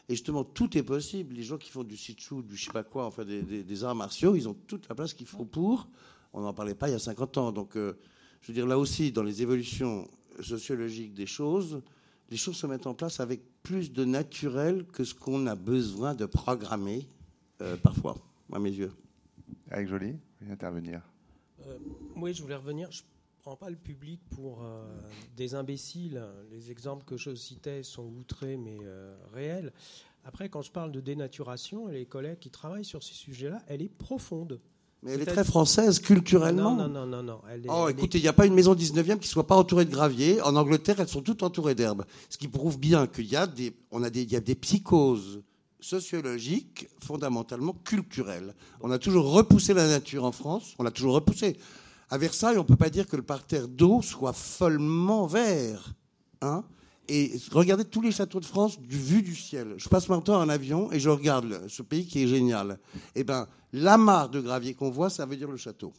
Et 0.08 0.14
justement, 0.14 0.44
tout 0.44 0.78
est 0.78 0.84
possible. 0.84 1.34
Les 1.34 1.42
gens 1.42 1.58
qui 1.58 1.72
font 1.72 1.84
du 1.84 1.98
sichu, 1.98 2.44
du 2.44 2.56
je 2.56 2.66
sais 2.66 2.72
pas 2.72 2.84
quoi, 2.84 3.08
enfin 3.08 3.26
des, 3.26 3.84
arts 3.84 3.96
martiaux, 3.96 4.36
ils 4.36 4.48
ont 4.48 4.54
toute 4.54 4.88
la 4.88 4.94
place 4.94 5.16
qu'il 5.16 5.26
faut 5.26 5.46
pour. 5.46 5.90
On 6.32 6.42
n'en 6.42 6.54
parlait 6.54 6.76
pas 6.76 6.90
il 6.90 6.92
y 6.92 6.96
a 6.96 7.00
50 7.00 7.38
ans. 7.40 7.52
Donc, 7.52 7.76
euh, 7.76 7.98
je 8.42 8.50
veux 8.50 8.54
dire, 8.54 8.68
là 8.68 8.78
aussi, 8.78 9.12
dans 9.12 9.24
les 9.24 9.42
évolutions 9.42 10.08
sociologiques 10.42 11.16
des 11.16 11.26
choses, 11.26 11.82
les 12.30 12.38
choses 12.38 12.58
se 12.58 12.68
mettent 12.68 12.88
en 12.88 12.94
place 12.94 13.20
avec 13.20 13.42
plus 13.64 13.92
de 13.92 14.06
naturel 14.06 14.86
que 14.86 15.04
ce 15.04 15.14
qu'on 15.14 15.48
a 15.48 15.56
besoin 15.56 16.16
de 16.16 16.26
programmer 16.26 17.08
euh, 17.62 17.78
parfois, 17.78 18.18
à 18.52 18.60
mes 18.60 18.72
yeux. 18.72 18.92
Avec 19.70 19.88
Jolie, 19.88 20.16
vous 20.42 20.52
intervenir? 20.52 21.02
Euh, 21.68 21.78
oui, 22.16 22.34
je 22.34 22.42
voulais 22.42 22.56
revenir. 22.56 22.92
Je 22.92 23.04
prends 23.42 23.56
pas 23.56 23.70
le 23.70 23.76
public 23.76 24.20
pour 24.32 24.64
euh, 24.64 24.86
des 25.36 25.56
imbéciles. 25.56 26.24
Les 26.52 26.72
exemples 26.72 27.06
que 27.06 27.18
je 27.18 27.36
citais 27.36 27.84
sont 27.84 28.08
outrés 28.08 28.58
mais 28.58 28.78
euh, 28.84 29.16
réels. 29.34 29.72
Après, 30.24 30.50
quand 30.50 30.64
je 30.64 30.72
parle 30.72 30.92
de 30.92 31.02
dénaturation, 31.02 31.88
les 31.88 32.06
collègues 32.06 32.40
qui 32.40 32.50
travaillent 32.50 32.86
sur 32.86 33.04
ces 33.04 33.14
sujets-là, 33.14 33.62
elle 33.68 33.82
est 33.84 33.90
profonde. 33.90 34.60
Mais 35.06 35.14
elle 35.14 35.22
est 35.22 35.26
très 35.26 35.44
française 35.44 36.00
culturellement. 36.00 36.76
Non, 36.76 36.88
non, 36.88 37.06
non, 37.06 37.22
non. 37.22 37.40
oh, 37.70 37.88
écoutez, 37.90 38.18
il 38.18 38.24
n'y 38.24 38.28
a 38.28 38.34
pas 38.34 38.48
une 38.48 38.56
maison 38.56 38.74
19e 38.74 39.20
qui 39.20 39.28
soit 39.28 39.46
pas 39.46 39.56
entourée 39.56 39.86
de 39.86 39.92
graviers. 39.92 40.42
En 40.42 40.56
Angleterre, 40.56 41.00
elles 41.00 41.08
sont 41.08 41.22
toutes 41.22 41.44
entourées 41.44 41.76
d'herbes. 41.76 42.06
Ce 42.28 42.40
qui 42.40 42.48
prouve 42.48 42.80
bien 42.80 43.06
qu'il 43.06 43.26
y 43.26 43.36
a 43.36 43.46
des, 43.46 43.76
on 43.92 44.02
a 44.02 44.10
des, 44.10 44.24
il 44.24 44.32
y 44.32 44.36
a 44.36 44.40
des 44.40 44.56
psychoses 44.56 45.44
sociologiques 45.80 46.90
fondamentalement 47.04 47.74
culturelles. 47.84 48.56
On 48.82 48.90
a 48.90 48.98
toujours 48.98 49.32
repoussé 49.32 49.76
la 49.76 49.88
nature 49.88 50.26
en 50.26 50.32
France. 50.32 50.74
On 50.80 50.84
l'a 50.84 50.90
toujours 50.90 51.14
repoussé. 51.14 51.56
À 52.10 52.18
Versailles, 52.18 52.58
on 52.58 52.62
ne 52.62 52.68
peut 52.68 52.76
pas 52.76 52.90
dire 52.90 53.06
que 53.06 53.16
le 53.16 53.22
parterre 53.22 53.68
d'eau 53.68 54.02
soit 54.02 54.34
follement 54.34 55.28
vert. 55.28 55.94
Hein 56.42 56.64
et 57.08 57.34
regardez 57.52 57.86
tous 57.86 58.02
les 58.02 58.12
châteaux 58.12 58.40
de 58.40 58.46
France 58.46 58.80
du 58.80 58.98
vu 58.98 59.22
du 59.22 59.36
ciel. 59.36 59.76
Je 59.78 59.90
passe 59.90 60.10
mon 60.10 60.22
temps 60.22 60.40
en 60.40 60.50
avion 60.50 60.92
et 60.92 61.00
je 61.00 61.10
regarde 61.10 61.68
ce 61.68 61.82
pays 61.82 62.06
qui 62.06 62.24
est 62.24 62.28
génial. 62.28 62.80
Eh 63.16 63.24
ben, 63.24 63.48
l'amas 63.74 64.28
de 64.28 64.40
gravier 64.40 64.74
qu'on 64.74 64.90
voit, 64.90 65.10
ça 65.10 65.26
veut 65.26 65.36
dire 65.36 65.50
le 65.50 65.58
château. 65.58 65.94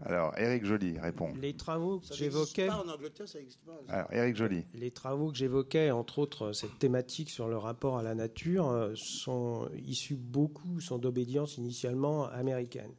Alors, 0.00 0.36
Eric 0.36 0.64
Joly 0.64 0.98
répond. 0.98 1.32
Les 1.40 1.54
travaux 1.54 2.00
que 2.00 2.14
j'évoquais. 2.14 2.68
En 2.68 2.88
Angleterre, 2.88 3.28
ça 3.28 3.38
n'existe 3.38 3.60
pas. 3.64 3.80
Alors, 3.88 4.12
Eric 4.12 4.36
Joly. 4.36 4.64
Les 4.74 4.90
travaux 4.90 5.30
que 5.30 5.36
j'évoquais, 5.36 5.90
entre 5.90 6.18
autres, 6.18 6.52
cette 6.52 6.78
thématique 6.78 7.30
sur 7.30 7.48
le 7.48 7.56
rapport 7.56 7.96
à 7.96 8.02
la 8.02 8.14
nature, 8.14 8.68
euh, 8.68 8.92
sont 8.96 9.68
issus 9.86 10.16
beaucoup, 10.16 10.80
sont 10.80 10.98
d'obédience 10.98 11.56
initialement 11.56 12.26
américaine. 12.26 12.92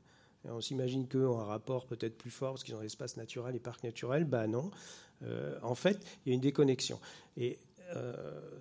on 0.45 0.61
s'imagine 0.61 1.07
qu'eux 1.07 1.27
ont 1.27 1.39
un 1.39 1.45
rapport 1.45 1.85
peut-être 1.85 2.17
plus 2.17 2.31
fort 2.31 2.53
parce 2.53 2.63
qu'ils 2.63 2.75
ont 2.75 2.81
l'espace 2.81 3.17
naturel 3.17 3.55
et 3.55 3.59
parcs 3.59 3.83
naturels. 3.83 4.25
Ben 4.25 4.47
non. 4.47 4.71
Euh, 5.23 5.57
en 5.61 5.75
fait, 5.75 6.05
il 6.25 6.29
y 6.29 6.31
a 6.31 6.35
une 6.35 6.41
déconnexion. 6.41 6.99
Et 7.37 7.59
euh, 7.95 8.13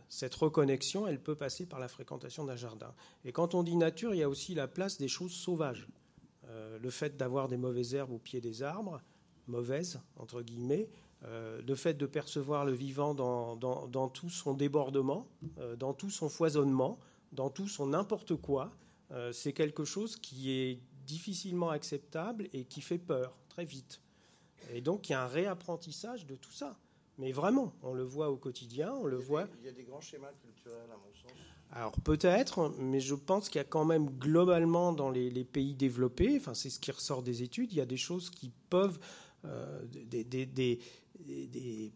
cette 0.09 0.35
reconnexion, 0.35 1.07
elle 1.07 1.21
peut 1.21 1.35
passer 1.35 1.67
par 1.67 1.81
la 1.81 1.89
fréquentation 1.89 2.45
d'un 2.45 2.57
jardin. 2.57 2.93
Et 3.25 3.33
quand 3.33 3.55
on 3.55 3.63
dit 3.63 3.77
nature, 3.77 4.15
il 4.15 4.19
y 4.19 4.23
a 4.23 4.29
aussi 4.29 4.55
la 4.55 4.69
place 4.69 4.99
des 4.99 5.09
choses 5.09 5.33
sauvages. 5.33 5.89
Euh, 6.49 6.79
le 6.79 6.91
fait 6.91 7.17
d'avoir 7.17 7.49
des 7.49 7.57
mauvaises 7.57 7.95
herbes 7.95 8.13
au 8.13 8.19
pied 8.19 8.41
des 8.41 8.63
arbres, 8.63 9.01
mauvaises, 9.47 10.01
entre 10.17 10.43
guillemets, 10.43 10.89
le 11.67 11.75
fait 11.75 11.95
de 11.95 12.05
percevoir 12.05 12.67
le 12.67 12.73
vivant 12.73 13.15
dans, 13.15 13.57
dans 13.57 14.09
tout 14.09 14.29
son 14.29 14.53
débordement, 14.53 15.27
dans 15.79 15.95
tout 15.95 16.11
son 16.11 16.29
foisonnement, 16.29 16.99
dans 17.33 17.49
tout 17.49 17.67
son 17.67 17.87
n'importe 17.87 18.37
quoi, 18.37 18.73
c'est 19.33 19.55
quelque 19.55 19.87
chose 19.87 20.17
qui 20.17 20.51
est 20.51 20.81
difficilement 21.07 21.71
acceptable 21.71 22.49
et 22.53 22.65
qui 22.65 22.83
fait 22.83 22.99
peur 22.99 23.35
très 23.49 23.65
vite. 23.65 24.03
Et 24.73 24.81
donc, 24.81 25.09
il 25.09 25.13
y 25.13 25.15
a 25.15 25.23
un 25.23 25.29
réapprentissage 25.29 26.27
de 26.27 26.37
tout 26.37 26.53
ça. 26.53 26.77
Mais 27.19 27.33
vraiment, 27.33 27.73
on 27.83 27.95
le 27.95 28.03
voit 28.03 28.31
au 28.31 28.37
quotidien, 28.37 28.93
on 28.95 29.05
le 29.05 29.17
voit. 29.17 29.47
il 29.61 29.67
y 29.67 29.69
a 29.69 29.73
des 29.73 29.85
grands 29.85 30.01
schémas 30.01 30.33
culturels, 30.43 30.91
à 30.93 30.97
mon 30.97 31.15
sens. 31.15 31.39
Alors 31.71 31.93
peut-être, 32.01 32.73
mais 32.79 33.01
je 33.01 33.17
pense 33.17 33.49
qu'il 33.49 33.59
y 33.59 33.61
a 33.61 33.65
quand 33.65 33.85
même 33.85 34.09
globalement 34.11 34.93
dans 34.93 35.11
les, 35.11 35.45
pays 35.45 35.75
développés, 35.75 36.37
enfin 36.37 36.55
c'est 36.55 36.71
ce 36.71 36.79
qui 36.79 36.93
ressort 36.93 37.23
des 37.23 37.43
études, 37.43 37.73
il 37.73 37.79
y 37.79 37.81
a 37.81 37.87
des 37.87 37.97
choses 37.97 38.31
qui 38.31 38.53
peuvent, 38.71 39.01
euh, 39.45 39.81
des, 39.91 40.81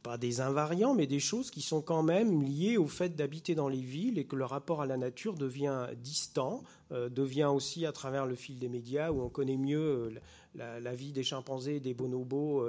pas 0.02 0.16
des 0.16 0.40
invariants, 0.40 0.94
mais 0.94 1.06
des 1.06 1.18
choses 1.18 1.50
qui 1.50 1.60
sont 1.60 1.82
quand 1.82 2.02
même 2.02 2.42
liées 2.42 2.76
au 2.76 2.86
fait 2.86 3.16
d'habiter 3.16 3.54
dans 3.54 3.68
les 3.68 3.80
villes 3.80 4.18
et 4.18 4.24
que 4.24 4.36
le 4.36 4.44
rapport 4.44 4.80
à 4.80 4.86
la 4.86 4.96
nature 4.96 5.34
devient 5.34 5.88
distant, 5.96 6.62
euh, 6.92 7.08
devient 7.08 7.50
aussi 7.52 7.84
à 7.84 7.92
travers 7.92 8.26
le 8.26 8.36
fil 8.36 8.58
des 8.58 8.68
médias 8.68 9.10
où 9.10 9.20
on 9.20 9.28
connaît 9.28 9.56
mieux 9.56 10.12
euh, 10.56 10.80
la, 10.80 10.94
vie 10.94 11.12
des 11.12 11.24
chimpanzés 11.24 11.76
et 11.76 11.80
des 11.80 11.94
bonobos 11.94 12.64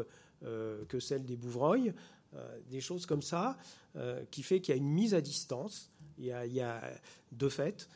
que 0.88 1.00
celle 1.00 1.26
des 1.26 1.36
bouvreuils, 1.36 1.94
des 2.70 2.82
choses 2.82 3.06
comme 3.06 3.22
ça, 3.22 3.58
qui 4.32 4.44
fait 4.44 4.62
qu'il 4.62 4.76
y 4.76 4.78
a 4.78 4.82
une 4.82 4.90
mise 4.90 5.14
à 5.14 5.22
distance. 5.22 5.92
Il 6.18 6.26
y 6.26 6.62
a, 6.62 6.82
de 7.32 7.50
fait, 7.50 7.90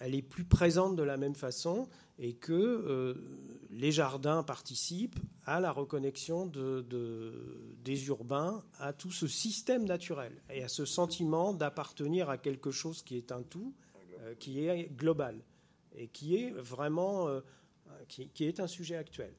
elle 0.00 0.14
est 0.14 0.22
plus 0.22 0.44
présente 0.44 0.96
de 0.96 1.02
la 1.02 1.16
même 1.16 1.34
façon 1.34 1.88
et 2.18 2.34
que 2.34 3.14
les 3.70 3.92
jardins 3.92 4.42
participent 4.42 5.18
à 5.44 5.60
la 5.60 5.70
reconnexion 5.70 6.46
de, 6.46 6.84
des 7.84 8.06
urbains 8.08 8.64
à 8.78 8.92
tout 8.92 9.12
ce 9.12 9.26
système 9.26 9.84
naturel 9.84 10.32
et 10.50 10.62
à 10.62 10.68
ce 10.68 10.84
sentiment 10.84 11.52
d'appartenir 11.52 12.30
à 12.30 12.38
quelque 12.38 12.70
chose 12.70 13.02
qui 13.02 13.16
est 13.16 13.32
un 13.32 13.42
tout, 13.42 13.74
qui 14.38 14.64
est 14.66 14.90
global 14.96 15.38
et 15.94 16.08
qui 16.08 16.36
est 16.36 16.50
vraiment 16.52 17.28
qui, 18.08 18.44
est 18.44 18.60
un 18.60 18.66
sujet 18.66 18.96
actuel. 18.96 19.32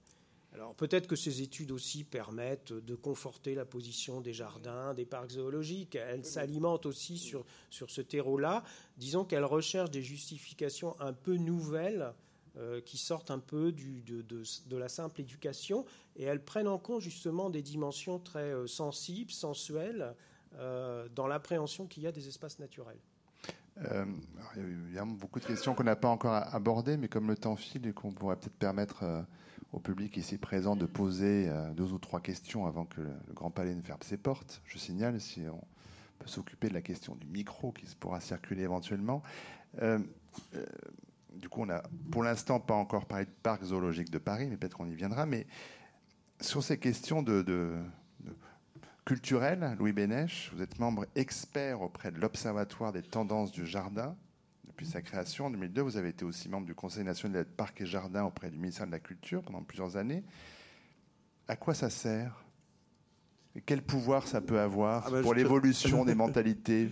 Alors 0.53 0.73
peut-être 0.75 1.07
que 1.07 1.15
ces 1.15 1.41
études 1.41 1.71
aussi 1.71 2.03
permettent 2.03 2.73
de 2.73 2.95
conforter 2.95 3.53
la 3.53 3.65
position 3.65 4.21
des 4.21 4.34
jardins, 4.34 4.93
des 4.93 5.05
parcs 5.05 5.32
zoologiques. 5.32 5.95
Elles 5.95 6.25
s'alimentent 6.25 6.86
aussi 6.86 7.17
sur, 7.17 7.45
sur 7.69 7.91
ce 7.91 8.01
terreau-là. 8.01 8.63
Disons 8.97 9.25
qu'elles 9.25 9.45
recherchent 9.45 9.91
des 9.91 10.01
justifications 10.01 10.99
un 10.99 11.13
peu 11.13 11.36
nouvelles 11.36 12.01
euh, 12.01 12.11
qui 12.85 12.97
sortent 12.97 13.31
un 13.31 13.39
peu 13.39 13.71
de, 13.71 14.77
la 14.77 14.89
simple 14.89 15.21
éducation 15.21 15.85
et 16.15 16.23
elles 16.23 16.43
prennent 16.43 16.67
en 16.67 16.79
compte 16.79 17.01
justement 17.01 17.49
des 17.49 17.61
dimensions 17.61 18.19
très 18.19 18.51
euh, 18.51 18.67
sensibles, 18.67 19.31
sensuelles 19.31 20.15
euh, 20.55 21.07
dans 21.15 21.27
l'appréhension 21.27 21.85
qu'il 21.85 22.03
y 22.03 22.07
a 22.07 22.11
des 22.11 22.27
espaces 22.27 22.59
naturels. 22.59 22.99
Euh, 23.85 24.05
il 24.55 24.93
y 24.93 24.97
a 24.97 25.05
beaucoup 25.05 25.39
de 25.39 25.45
questions 25.45 25.73
qu'on 25.73 25.83
n'a 25.83 25.95
pas 25.95 26.07
encore 26.07 26.33
abordées, 26.33 26.97
mais 26.97 27.07
comme 27.07 27.27
le 27.27 27.37
temps 27.37 27.55
file 27.55 27.85
et 27.87 27.93
qu'on 27.93 28.11
pourrait 28.11 28.35
peut-être 28.35 28.57
permettre 28.57 29.03
euh, 29.03 29.21
au 29.71 29.79
public 29.79 30.17
ici 30.17 30.37
présent 30.37 30.75
de 30.75 30.85
poser 30.85 31.47
euh, 31.49 31.71
deux 31.73 31.93
ou 31.93 31.99
trois 31.99 32.19
questions 32.19 32.65
avant 32.65 32.85
que 32.85 33.01
le, 33.01 33.11
Grand 33.33 33.51
Palais 33.51 33.75
ne 33.75 33.81
ferme 33.81 34.01
ses 34.01 34.17
portes. 34.17 34.61
Je 34.65 34.77
signale 34.77 35.21
si 35.21 35.43
on 35.47 35.61
peut 36.19 36.27
s'occuper 36.27 36.69
de 36.69 36.73
la 36.73 36.81
question 36.81 37.15
du 37.15 37.27
micro 37.27 37.71
qui 37.71 37.85
pourra 37.99 38.19
circuler 38.19 38.63
éventuellement. 38.63 39.21
Du 41.34 41.49
coup, 41.49 41.61
on 41.61 41.67
n'a 41.67 41.84
pour 42.11 42.23
l'instant 42.23 42.59
pas 42.59 42.73
encore 42.73 43.05
parlé 43.05 43.25
de 43.25 43.32
parc 43.43 43.63
zoologique 43.63 44.09
de 44.09 44.17
Paris, 44.17 44.47
mais 44.49 44.57
peut-être 44.57 44.78
qu'on 44.78 44.88
y 44.88 44.95
viendra. 44.95 45.25
Mais 45.25 45.47
sur 46.39 46.63
ces 46.63 46.78
questions 46.78 47.23
de 47.23 47.43
culturel, 49.07 49.78
Louis 49.80 49.93
Bénèche. 49.93 50.51
Vous 50.53 50.61
êtes 50.61 50.80
membre 50.80 51.05
expert 51.15 51.82
auprès 51.82 52.11
de 52.11 52.19
l'Observatoire 52.19 52.91
des 52.91 53.01
tendances 53.01 53.53
du 53.53 53.65
jardin. 53.65 54.17
Depuis 54.67 54.86
sa 54.86 55.01
création 55.01 55.45
en 55.45 55.49
2002, 55.49 55.82
vous 55.82 55.95
avez 55.95 56.09
été 56.09 56.25
aussi 56.25 56.49
membre 56.49 56.67
du 56.67 56.75
Conseil 56.75 57.05
national 57.05 57.45
des 57.45 57.49
parcs 57.49 57.80
et 57.80 57.86
jardins 57.86 58.25
auprès 58.25 58.49
du 58.49 58.57
ministère 58.57 58.86
de 58.86 58.91
la 58.91 58.99
Culture 58.99 59.43
pendant 59.43 59.63
plusieurs 59.63 59.95
années. 59.95 60.25
À 61.47 61.55
quoi 61.55 61.73
ça 61.73 61.89
sert? 61.89 62.43
Et 63.55 63.61
Quel 63.61 63.82
pouvoir 63.82 64.28
ça 64.28 64.41
peut 64.41 64.59
avoir 64.59 65.07
ah 65.07 65.11
ben, 65.11 65.21
pour 65.21 65.34
l'évolution 65.34 66.03
des 66.05 66.13
mentalités? 66.13 66.91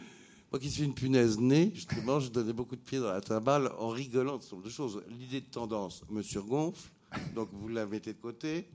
Moi 0.55 0.61
qui 0.61 0.71
suis 0.71 0.85
une 0.85 0.93
punaise 0.93 1.37
née, 1.37 1.69
justement, 1.75 2.21
je 2.21 2.29
donnais 2.29 2.53
beaucoup 2.53 2.77
de 2.77 2.81
pieds 2.81 2.99
dans 2.99 3.11
la 3.11 3.19
timbale 3.19 3.73
en 3.77 3.89
rigolant 3.89 4.37
de 4.37 4.41
ce 4.41 4.55
de 4.55 4.69
choses. 4.69 5.03
L'idée 5.09 5.41
de 5.41 5.47
tendance 5.47 6.01
me 6.09 6.21
surgonfle, 6.21 6.89
donc 7.35 7.49
vous 7.51 7.67
la 7.67 7.85
mettez 7.85 8.13
de 8.13 8.19
côté. 8.19 8.65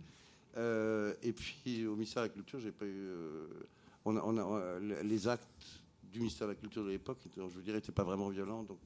Euh, 0.59 1.15
et 1.23 1.33
puis 1.33 1.87
au 1.87 1.95
ministère 1.95 2.23
de 2.25 2.29
la 2.29 2.35
Culture, 2.35 2.61
j'ai 2.61 2.71
pas 2.71 2.85
eu. 2.85 2.91
Euh, 2.91 3.47
on 4.05 4.15
a, 4.15 4.21
on 4.23 4.37
a, 4.37 4.43
euh, 4.43 5.03
les 5.05 5.27
actes 5.27 5.80
du 6.13 6.19
ministère 6.19 6.47
de 6.47 6.53
la 6.53 6.59
Culture 6.59 6.85
de 6.85 6.91
l'époque, 6.91 7.19
je 7.35 7.41
vous 7.41 7.61
dirais, 7.63 7.77
n'étaient 7.77 7.93
pas 7.93 8.05
vraiment 8.05 8.29
violents, 8.29 8.63
donc 8.65 8.79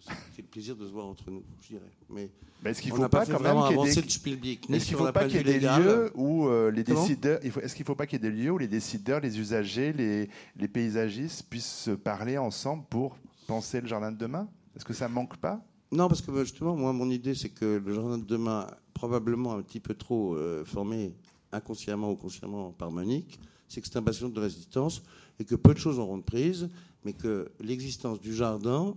c'était 0.00 0.42
le 0.42 0.48
plaisir 0.48 0.76
de 0.76 0.86
se 0.86 0.92
voir 0.92 1.06
entre 1.06 1.30
nous, 1.30 1.42
je 1.62 1.68
dirais. 1.68 1.90
Mais, 2.10 2.30
est-ce 2.64 2.82
qu'il 2.82 2.92
ne 2.92 2.96
faut 2.96 3.08
pas, 3.08 3.24
quand 3.24 3.40
même 3.40 3.56
qu'il 3.68 3.76
y 3.76 3.80
ait 3.80 4.36
des, 4.36 4.74
est-ce 4.74 4.86
qu'il 4.86 4.96
faut 4.96 5.12
pas 5.12 5.26
qu'il 5.26 5.36
y 5.36 5.40
ait 5.40 5.58
des 5.58 5.60
lieux 5.60 6.10
où 6.14 6.48
les 6.70 6.84
décideurs, 6.84 7.38
est-ce 7.44 7.74
qu'il 7.74 7.84
faut 7.84 7.94
pas 7.94 8.06
qu'il 8.06 8.22
y 8.22 8.26
ait 8.26 8.30
des 8.30 8.36
lieux 8.36 8.50
où 8.50 8.58
les 8.58 8.68
décideurs, 8.68 9.20
les 9.20 9.38
usagers, 9.38 9.92
les, 9.92 10.28
les 10.56 10.68
paysagistes 10.68 11.48
puissent 11.48 11.84
se 11.84 11.92
parler 11.92 12.38
ensemble 12.38 12.84
pour 12.90 13.16
penser 13.46 13.80
le 13.80 13.86
jardin 13.86 14.10
de 14.10 14.18
demain? 14.18 14.48
Est-ce 14.74 14.84
que 14.84 14.94
ça 14.94 15.08
manque 15.08 15.36
pas? 15.36 15.64
Non, 15.92 16.08
parce 16.08 16.20
que 16.20 16.44
justement, 16.44 16.74
moi, 16.74 16.92
mon 16.92 17.08
idée, 17.10 17.34
c'est 17.34 17.48
que 17.48 17.80
le 17.84 17.94
jardin 17.94 18.18
de 18.18 18.24
demain, 18.24 18.66
probablement 18.92 19.54
un 19.54 19.62
petit 19.62 19.80
peu 19.80 19.94
trop 19.94 20.34
euh, 20.34 20.64
formé 20.64 21.14
inconsciemment 21.52 22.10
ou 22.10 22.16
consciemment 22.16 22.72
par 22.72 22.90
Monique, 22.90 23.38
c'est 23.68 23.80
que 23.80 23.86
c'est 23.86 23.96
un 23.96 24.02
bastion 24.02 24.28
de 24.28 24.40
résistance 24.40 25.02
et 25.38 25.44
que 25.44 25.54
peu 25.54 25.74
de 25.74 25.78
choses 25.78 25.98
auront 25.98 26.18
de 26.18 26.22
prise, 26.22 26.68
mais 27.04 27.12
que 27.12 27.50
l'existence 27.60 28.20
du 28.20 28.34
jardin 28.34 28.96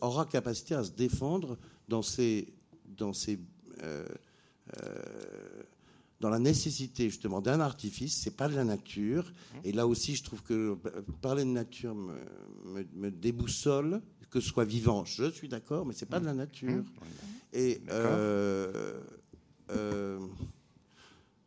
aura 0.00 0.26
capacité 0.26 0.74
à 0.74 0.84
se 0.84 0.90
défendre 0.90 1.58
dans 1.88 2.02
ses, 2.02 2.48
euh, 3.82 4.06
euh, 4.82 4.94
dans 6.20 6.30
la 6.30 6.38
nécessité 6.38 7.10
justement 7.10 7.40
d'un 7.40 7.60
artifice, 7.60 8.16
c'est 8.16 8.36
pas 8.36 8.48
de 8.48 8.54
la 8.54 8.64
nature. 8.64 9.24
Mmh. 9.24 9.58
Et 9.64 9.72
là 9.72 9.86
aussi, 9.86 10.14
je 10.14 10.22
trouve 10.22 10.42
que 10.42 10.78
parler 11.20 11.44
de 11.44 11.50
nature 11.50 11.94
me, 11.94 12.14
me, 12.64 12.86
me 12.94 13.10
déboussole 13.10 14.00
que 14.32 14.40
ce 14.40 14.48
soit 14.48 14.64
vivant, 14.64 15.04
je 15.04 15.30
suis 15.30 15.48
d'accord, 15.48 15.84
mais 15.84 15.92
c'est 15.92 16.06
pas 16.06 16.18
de 16.18 16.24
la 16.24 16.32
nature. 16.32 16.70
Mmh. 16.70 16.84
Et 17.52 17.82
euh, 17.90 18.98
euh, 19.70 20.18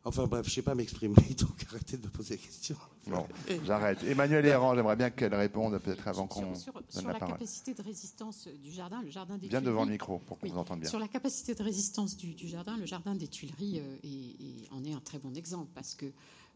Enfin 0.06 0.28
bref, 0.28 0.46
je 0.46 0.50
ne 0.52 0.54
sais 0.54 0.62
pas 0.62 0.76
m'exprimer, 0.76 1.16
donc 1.40 1.66
arrêtez 1.68 1.96
de 1.96 2.06
me 2.06 2.12
poser 2.12 2.36
des 2.36 2.40
questions. 2.40 2.76
Bon, 3.08 3.26
j'arrête. 3.64 4.04
Emmanuel 4.04 4.46
Errand, 4.46 4.76
j'aimerais 4.76 4.94
bien 4.94 5.10
qu'elle 5.10 5.34
réponde 5.34 5.76
peut-être 5.78 6.06
avant 6.06 6.28
qu'on 6.28 6.54
sur, 6.54 6.80
sur, 6.88 7.08
la, 7.08 7.18
capacité 7.18 7.74
de 7.74 7.82
résistance 7.82 8.46
du 8.62 8.70
jardin, 8.70 9.02
le 9.02 9.10
jardin 9.10 9.36
des 9.36 9.48
Viens 9.48 9.60
devant 9.60 9.84
le 9.84 9.90
micro 9.90 10.18
pour 10.20 10.38
qu'on 10.38 10.46
vous 10.46 10.58
entende 10.58 10.80
bien. 10.80 10.88
Sur 10.88 11.00
la 11.00 11.08
capacité 11.08 11.56
de 11.56 11.62
résistance 11.62 12.16
du, 12.16 12.36
jardin, 12.46 12.76
le 12.76 12.86
jardin 12.86 13.16
des 13.16 13.26
Tuileries 13.26 13.80
euh, 13.80 14.76
en 14.76 14.84
est 14.84 14.92
un 14.92 15.00
très 15.00 15.18
bon 15.18 15.34
exemple 15.34 15.70
parce 15.74 15.96
que 15.96 16.06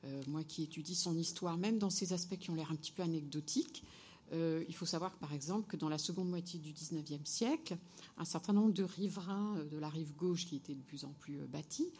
euh, 0.04 0.22
moi 0.28 0.44
qui 0.44 0.62
étudie 0.62 0.94
son 0.94 1.16
histoire, 1.16 1.58
même 1.58 1.78
dans 1.78 1.90
ces 1.90 2.12
aspects 2.12 2.38
qui 2.38 2.50
ont 2.50 2.54
l'air 2.54 2.70
un 2.70 2.76
petit 2.76 2.92
peu 2.92 3.02
anecdotiques, 3.02 3.82
euh, 4.32 4.62
il 4.68 4.74
faut 4.76 4.86
savoir, 4.86 5.10
par 5.16 5.34
exemple, 5.34 5.66
que 5.66 5.76
dans 5.76 5.88
la 5.88 5.98
seconde 5.98 6.30
moitié 6.30 6.60
du 6.60 6.72
XIXe 6.72 7.28
siècle, 7.28 7.76
un 8.16 8.24
certain 8.24 8.52
nombre 8.52 8.72
de 8.72 8.84
riverains 8.84 9.56
de 9.68 9.76
la 9.76 9.88
rive 9.88 10.14
gauche, 10.14 10.46
qui 10.46 10.54
étaient 10.54 10.74
de 10.74 10.82
plus 10.82 11.04
en 11.04 11.12
plus 11.18 11.38
bâtis, 11.48 11.90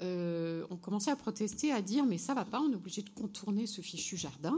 euh, 0.00 0.64
ont 0.70 0.76
commencé 0.76 1.10
à 1.10 1.16
protester, 1.16 1.72
à 1.72 1.82
dire 1.82 2.04
mais 2.06 2.18
ça 2.18 2.32
va 2.32 2.44
pas, 2.44 2.60
on 2.60 2.70
est 2.70 2.76
obligé 2.76 3.02
de 3.02 3.10
contourner 3.10 3.66
ce 3.66 3.80
fichu 3.80 4.16
jardin. 4.16 4.56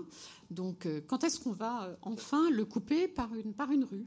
Donc 0.50 0.84
euh, 0.84 1.00
quand 1.06 1.24
est-ce 1.24 1.40
qu'on 1.40 1.52
va 1.52 1.84
euh, 1.84 1.96
enfin 2.02 2.50
le 2.50 2.64
couper 2.64 3.08
par 3.08 3.34
une, 3.34 3.54
par 3.54 3.70
une 3.70 3.84
rue? 3.84 4.06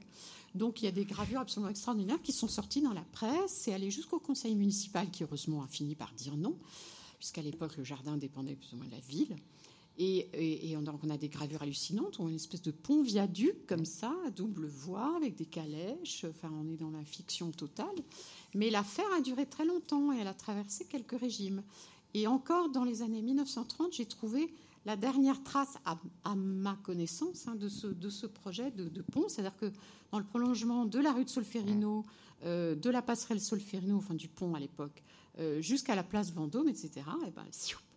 Donc 0.54 0.82
il 0.82 0.86
y 0.86 0.88
a 0.88 0.92
des 0.92 1.06
gravures 1.06 1.40
absolument 1.40 1.72
extraordinaires 1.72 2.22
qui 2.22 2.34
sont 2.34 2.48
sorties 2.48 2.82
dans 2.82 2.94
la 2.94 3.06
presse 3.12 3.68
et 3.68 3.74
allées 3.74 3.90
jusqu'au 3.90 4.20
conseil 4.20 4.54
municipal 4.56 5.10
qui 5.10 5.24
heureusement 5.24 5.64
a 5.64 5.68
fini 5.68 5.96
par 5.96 6.14
dire 6.14 6.38
non, 6.38 6.56
puisqu'à 7.18 7.42
l'époque 7.42 7.78
le 7.78 7.84
jardin 7.84 8.16
dépendait 8.18 8.56
plus 8.56 8.74
ou 8.74 8.78
moins 8.78 8.86
de 8.86 8.92
la 8.92 9.00
ville. 9.00 9.36
Et, 10.00 10.76
on, 10.76 11.10
a, 11.10 11.18
des 11.18 11.30
gravures 11.30 11.62
hallucinantes. 11.62 12.20
On 12.20 12.26
a 12.26 12.30
une 12.30 12.36
espèce 12.36 12.64
de 12.64 12.72
pont 12.72 13.04
viaduc 13.04 13.68
comme 13.68 13.86
ça, 13.86 14.14
à 14.26 14.32
double 14.32 14.66
voie, 14.66 15.16
avec 15.16 15.36
des 15.36 15.46
calèches. 15.46 16.26
Enfin, 16.28 16.52
on 16.52 16.68
est 16.68 16.78
dans 16.78 16.90
la 16.90 17.04
fiction 17.04 17.52
totale. 17.52 17.96
Mais 18.56 18.70
l'affaire 18.70 19.12
a 19.16 19.22
duré 19.22 19.46
très 19.46 19.66
longtemps 19.66 20.12
et 20.12 20.18
elle 20.18 20.28
a 20.28 20.34
traversé 20.34 20.86
quelques 20.86 21.20
régimes. 21.20 21.64
Et 22.16 22.28
encore 22.28 22.70
dans 22.70 22.84
les 22.84 23.02
années 23.02 23.22
1930, 23.22 23.94
j'ai 23.94 24.06
trouvé 24.06 24.52
la 24.86 24.96
dernière 24.96 25.42
trace, 25.44 25.78
à, 25.86 26.36
ma 26.36 26.76
connaissance, 26.84 27.48
hein, 27.48 27.56
de, 27.56 27.70
ce, 27.70 27.88
de, 27.88 28.10
ce, 28.10 28.26
projet 28.26 28.72
de, 28.72 29.02
pont. 29.02 29.30
C'est-à-dire 29.30 29.56
que 29.58 29.72
dans 30.12 30.20
le 30.20 30.26
prolongement 30.26 30.86
de 30.86 31.00
la 31.00 31.14
rue 31.14 31.24
de 31.24 31.30
Solferino, 31.30 32.04
euh, 32.46 32.76
de 32.76 32.90
la 32.90 33.02
passerelle 33.02 33.40
Solferino, 33.40 33.98
enfin 33.98 34.16
du 34.16 34.28
pont 34.28 34.56
à 34.56 34.60
l'époque, 34.60 35.04
euh, 35.40 35.62
jusqu'à 35.62 35.96
la 35.96 36.04
place 36.04 36.32
Vendôme, 36.32 36.68
etc., 36.68 36.92
et 37.26 37.32
ben, 37.32 37.46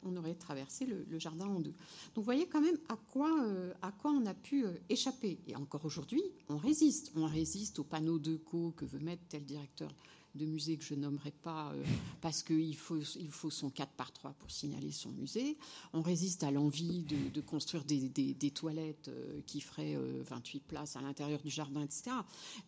on 0.07 0.17
aurait 0.17 0.35
traversé 0.35 0.87
le, 0.87 1.19
jardin 1.19 1.47
en 1.47 1.61
deux. 1.61 1.75
Donc 2.15 2.17
vous 2.17 2.23
voyez 2.23 2.47
quand 2.47 2.61
même 2.61 2.79
à 2.89 2.97
quoi, 2.97 3.31
euh, 3.45 3.73
à 3.83 3.93
quoi 3.93 4.11
on 4.11 4.27
a 4.27 4.35
pu 4.35 4.65
échapper. 4.89 5.39
Et 5.47 5.57
encore 5.57 5.85
aujourd'hui, 5.85 6.23
on 6.49 6.57
résiste. 6.57 7.13
On 7.17 7.27
résiste 7.27 7.79
aux 7.79 7.85
panneaux 7.85 8.19
de 8.19 8.37
co 8.37 8.73
que 8.77 8.85
veut 8.85 9.01
mettre 9.01 9.23
tel 9.29 9.45
directeur 9.45 9.93
de 10.37 10.47
musée 10.47 10.77
que 10.77 10.85
je 10.85 10.95
nommerai 10.95 11.33
pas 11.43 11.73
euh, 11.73 11.83
parce 12.21 12.43
qu'il 12.43 12.77
faut, 12.77 12.99
il 12.99 13.31
faut 13.31 13.51
son 13.51 13.71
4 13.71 13.93
par 13.93 14.13
3 14.13 14.33
pour 14.33 14.51
signaler 14.51 14.93
son 14.93 15.11
musée. 15.11 15.57
On 15.93 16.03
résiste 16.03 16.45
à 16.45 16.51
l'envie 16.51 17.05
de, 17.05 17.41
construire 17.41 17.85
des, 17.85 18.51
toilettes 18.51 19.09
euh, 19.09 19.41
qui 19.47 19.61
feraient 19.61 19.97
28 19.97 20.59
euh, 20.59 20.61
places 20.69 20.97
à 20.97 21.01
l'intérieur 21.01 21.41
du 21.41 21.51
jardin, 21.51 21.83
etc. 21.83 22.11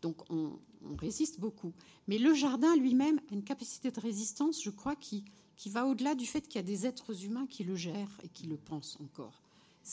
Donc 0.02 0.28
on, 0.30 0.58
résiste 0.98 1.40
beaucoup. 1.40 1.72
Mais 2.06 2.18
le 2.18 2.34
jardin 2.34 2.76
lui-même 2.76 3.20
a 3.30 3.34
une 3.34 3.42
capacité 3.42 3.90
de 3.90 4.00
résistance, 4.00 4.62
je 4.62 4.70
crois, 4.70 4.94
qui, 4.94 5.24
qui 5.58 5.68
va 5.68 5.86
au-delà 5.86 6.14
du 6.14 6.24
fait 6.24 6.40
qu'il 6.40 6.56
y 6.56 6.64
a 6.64 6.66
des 6.66 6.86
êtres 6.86 7.24
humains 7.24 7.46
qui 7.46 7.64
le 7.64 7.76
gèrent 7.76 8.18
et 8.22 8.28
qui 8.28 8.46
le 8.46 8.56
pensent 8.56 8.96
encore. 9.02 9.42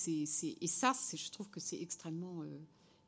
Et 0.07 0.25
ça, 0.67 0.93
je 1.13 1.29
trouve 1.31 1.49
que 1.49 1.59
c'est 1.59 1.81
extrêmement, 1.81 2.43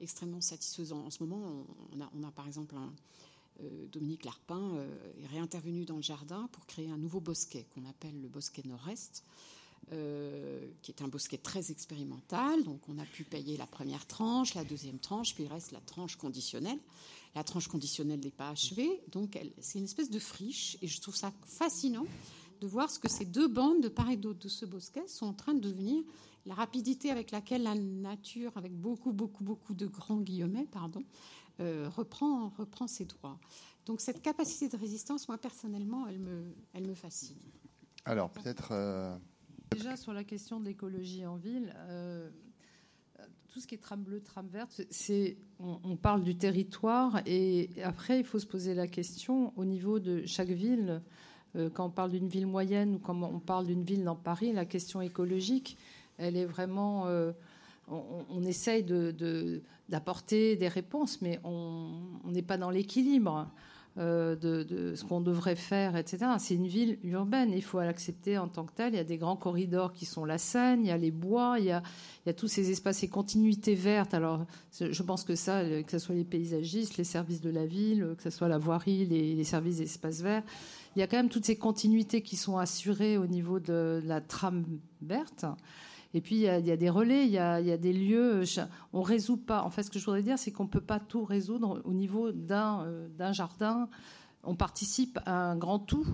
extrêmement 0.02 0.42
satisfaisant. 0.42 1.06
En 1.06 1.12
ce 1.12 1.24
moment, 1.24 1.66
on 2.14 2.24
a, 2.24 2.32
par 2.32 2.48
exemple 2.48 2.76
euh, 3.64 3.88
Dominique 3.92 4.26
Larpin 4.26 4.76
euh, 4.76 4.88
est 5.24 5.28
réintervenu 5.28 5.86
dans 5.86 5.96
le 5.96 6.02
jardin 6.02 6.48
pour 6.52 6.66
créer 6.66 6.90
un 6.90 6.98
nouveau 6.98 7.20
bosquet 7.20 7.66
qu'on 7.74 7.86
appelle 7.90 8.20
le 8.22 8.28
bosquet 8.28 8.62
nord-est, 8.66 9.24
euh, 9.94 10.68
qui 10.84 10.92
est 10.92 11.02
un 11.02 11.08
bosquet 11.08 11.38
très 11.38 11.72
expérimental. 11.72 12.64
Donc 12.64 12.82
on 12.88 13.00
a 13.00 13.06
pu 13.06 13.24
payer 13.24 13.58
la 13.58 13.66
première 13.66 14.06
tranche, 14.06 14.54
la 14.54 14.64
deuxième 14.64 15.00
tranche, 15.00 15.34
puis 15.34 15.46
il 15.46 15.48
reste 15.48 15.72
la 15.72 15.82
tranche 15.82 16.18
conditionnelle. 16.18 16.80
La 17.36 17.44
tranche 17.44 17.68
conditionnelle 17.68 18.20
n'est 18.20 18.32
pas 18.32 18.50
achevée, 18.50 19.02
donc 19.12 19.38
c'est 19.60 19.78
une 19.78 19.86
espèce 19.86 20.10
de 20.10 20.18
friche, 20.18 20.78
et 20.82 20.88
je 20.88 21.00
trouve 21.00 21.16
ça 21.16 21.32
fascinant 21.46 22.08
de 22.60 22.68
voir 22.68 22.90
ce 22.90 23.00
que 23.00 23.10
ces 23.10 23.26
deux 23.26 23.48
bandes 23.48 23.82
de 23.82 23.88
part 23.88 24.10
et 24.10 24.18
d'autre 24.18 24.40
de 24.40 24.48
ce 24.48 24.66
bosquet 24.66 25.08
sont 25.08 25.26
en 25.26 25.34
train 25.34 25.54
de 25.54 25.60
devenir. 25.60 26.04
La 26.46 26.54
rapidité 26.54 27.12
avec 27.12 27.32
laquelle 27.32 27.64
la 27.64 27.76
nature, 27.76 28.52
avec 28.56 28.74
beaucoup, 28.74 29.12
beaucoup, 29.12 29.44
beaucoup 29.44 29.74
de 29.74 29.86
grands 29.86 30.22
guillemets, 30.22 30.68
pardon, 30.72 31.04
euh, 31.60 31.90
reprend, 31.90 32.50
reprend 32.50 32.88
ses 32.88 33.06
droits. 33.06 33.40
Donc 33.86 34.02
cette 34.02 34.22
capacité 34.22 34.70
de 34.70 34.78
résistance, 34.78 35.28
moi 35.28 35.38
personnellement, 35.38 36.08
elle 36.08 36.20
me, 36.20 36.56
elle 36.74 36.88
me 36.88 36.94
fascine. 36.94 37.38
Alors 38.06 38.30
peut-être... 38.30 38.70
Euh, 38.72 39.18
Déjà 39.72 39.98
sur 39.98 40.14
la 40.14 40.24
question 40.24 40.62
de 40.62 40.66
l'écologie 40.66 41.26
en 41.26 41.36
ville, 41.36 41.74
euh, 41.76 42.30
tout 43.48 43.60
ce 43.60 43.68
qui 43.68 43.76
est 43.76 43.80
tram 43.80 44.02
bleu, 44.02 44.22
tram 44.22 44.48
verte, 44.48 44.82
c'est, 44.90 45.38
on, 45.60 45.96
parle 45.98 46.24
du 46.24 46.38
territoire 46.38 47.22
et 47.26 47.70
après 47.84 48.20
il 48.20 48.26
faut 48.26 48.40
se 48.40 48.46
poser 48.46 48.74
la 48.74 48.88
question 48.88 49.52
au 49.58 49.66
niveau 49.66 50.00
de 50.00 50.26
chaque 50.26 50.50
ville. 50.50 51.02
Quand 51.74 51.86
on 51.86 51.90
parle 51.90 52.12
d'une 52.12 52.28
ville 52.28 52.48
moyenne 52.48 52.96
ou 52.96 53.00
quand 53.00 53.22
on 53.22 53.40
parle 53.40 53.66
d'une 53.66 53.84
ville 53.84 54.04
dans 54.04 54.16
Paris, 54.16 54.54
la 54.54 54.66
question 54.66 55.02
écologique, 55.02 55.78
elle 56.18 56.36
est 56.36 56.46
vraiment 56.46 57.08
on, 57.90 58.44
essaye 58.44 58.84
d'apporter 59.90 60.56
des 60.56 60.68
réponses, 60.68 61.22
mais 61.22 61.40
on 61.44 62.02
n'est 62.26 62.42
pas 62.42 62.58
dans 62.58 62.70
l'équilibre 62.70 63.48
euh, 64.00 64.36
de, 64.36 64.94
ce 64.96 65.04
qu'on 65.04 65.22
devrait 65.22 65.56
faire, 65.56 65.96
etc. 65.96 66.34
C'est 66.38 66.54
une 66.54 66.68
ville 66.68 67.00
urbaine, 67.04 67.52
il 67.52 67.64
faut 67.64 67.80
l'accepter 67.80 68.38
en 68.38 68.48
tant 68.48 68.64
que 68.64 68.74
telle. 68.74 68.94
Il 68.94 68.98
y 68.98 69.00
a 69.00 69.04
des 69.04 69.18
grands 69.18 69.36
corridors 69.36 69.92
qui 69.92 70.06
sont 70.06 70.24
la 70.24 70.38
Seine, 70.38 70.82
il 70.82 70.90
y 70.90 70.92
a 70.92 70.98
les 70.98 71.10
bois, 71.10 71.56
il 71.58 71.66
y 71.66 71.72
a, 71.72 71.82
tous 72.34 72.48
ces 72.48 72.70
espaces 72.70 73.02
et 73.02 73.08
continuités 73.08 73.74
vertes. 73.74 74.14
Alors, 74.14 74.46
je 74.80 75.02
pense 75.02 75.24
que 75.24 75.34
ça, 75.34 75.64
que 75.82 75.90
ce 75.90 75.98
soit 75.98 76.14
les 76.14 76.26
paysagistes, 76.26 76.98
les 76.98 77.04
services 77.04 77.42
de 77.42 77.50
la 77.50 77.66
ville, 77.66 78.14
que 78.18 78.24
ce 78.24 78.30
soit 78.30 78.48
la 78.48 78.60
voirie, 78.60 79.06
les, 79.08 79.34
les 79.34 79.44
services 79.44 79.78
d'espaces 79.78 80.22
verts, 80.22 80.44
il 80.98 81.02
y 81.02 81.04
a 81.04 81.08
quand 81.08 81.18
même 81.18 81.30
toutes 81.30 81.46
ces 81.46 81.56
continuités 81.56 82.24
qui 82.24 82.36
sont 82.36 82.58
assurées 82.58 83.20
au 83.20 83.28
niveau 83.28 83.60
de 83.60 84.02
la 84.04 84.20
trame 84.20 84.66
verte. 85.04 85.46
Et 86.16 86.22
puis, 86.22 86.38
il 86.38 86.42
y, 86.42 86.48
a, 86.50 86.76
des 86.76 86.90
relais, 86.90 87.26
il 87.26 87.32
y 87.32 87.38
a, 87.38 87.62
des 87.78 87.94
lieux. 87.94 88.42
On 88.94 89.02
ne 89.02 89.06
résout 89.06 89.38
pas. 89.38 89.62
En 89.62 89.70
fait, 89.70 89.84
ce 89.84 89.92
que 89.92 90.00
je 90.00 90.06
voudrais 90.06 90.24
dire, 90.24 90.40
c'est 90.40 90.52
qu'on 90.52 90.64
ne 90.64 90.70
peut 90.70 90.82
pas 90.82 91.00
tout 91.00 91.24
résoudre 91.24 91.84
au 91.86 91.94
niveau 91.94 92.32
d'un 92.32 92.84
euh, 92.88 93.34
jardin. 93.34 93.90
On 94.44 94.56
participe 94.56 95.20
à 95.28 95.52
un 95.52 95.56
grand 95.56 95.78
tout. 95.78 96.08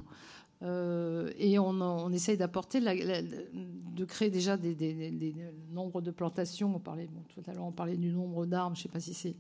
Euh, 0.63 1.31
et 1.38 1.57
on, 1.59 2.11
essaye 2.11 2.36
d'apporter, 2.36 2.81
de 2.81 4.03
créer 4.03 4.29
déjà 4.29 4.57
des, 4.57 4.75
des, 4.75 5.36
nombres 5.71 6.01
de 6.01 6.11
plantations. 6.11 6.75
On 6.75 6.79
parlait, 6.79 7.07
tout 7.34 7.49
à 7.49 7.53
l'heure, 7.53 7.65
on 7.65 7.71
parlait 7.71 7.95
du 7.95 8.11
nombre 8.11 8.45
d'arbres. 8.45 8.75
Je 8.75 8.81
ne 8.81 8.84
sais 8.84 8.89
pas 8.89 8.99
si 8.99 9.13
c'est 9.13 9.36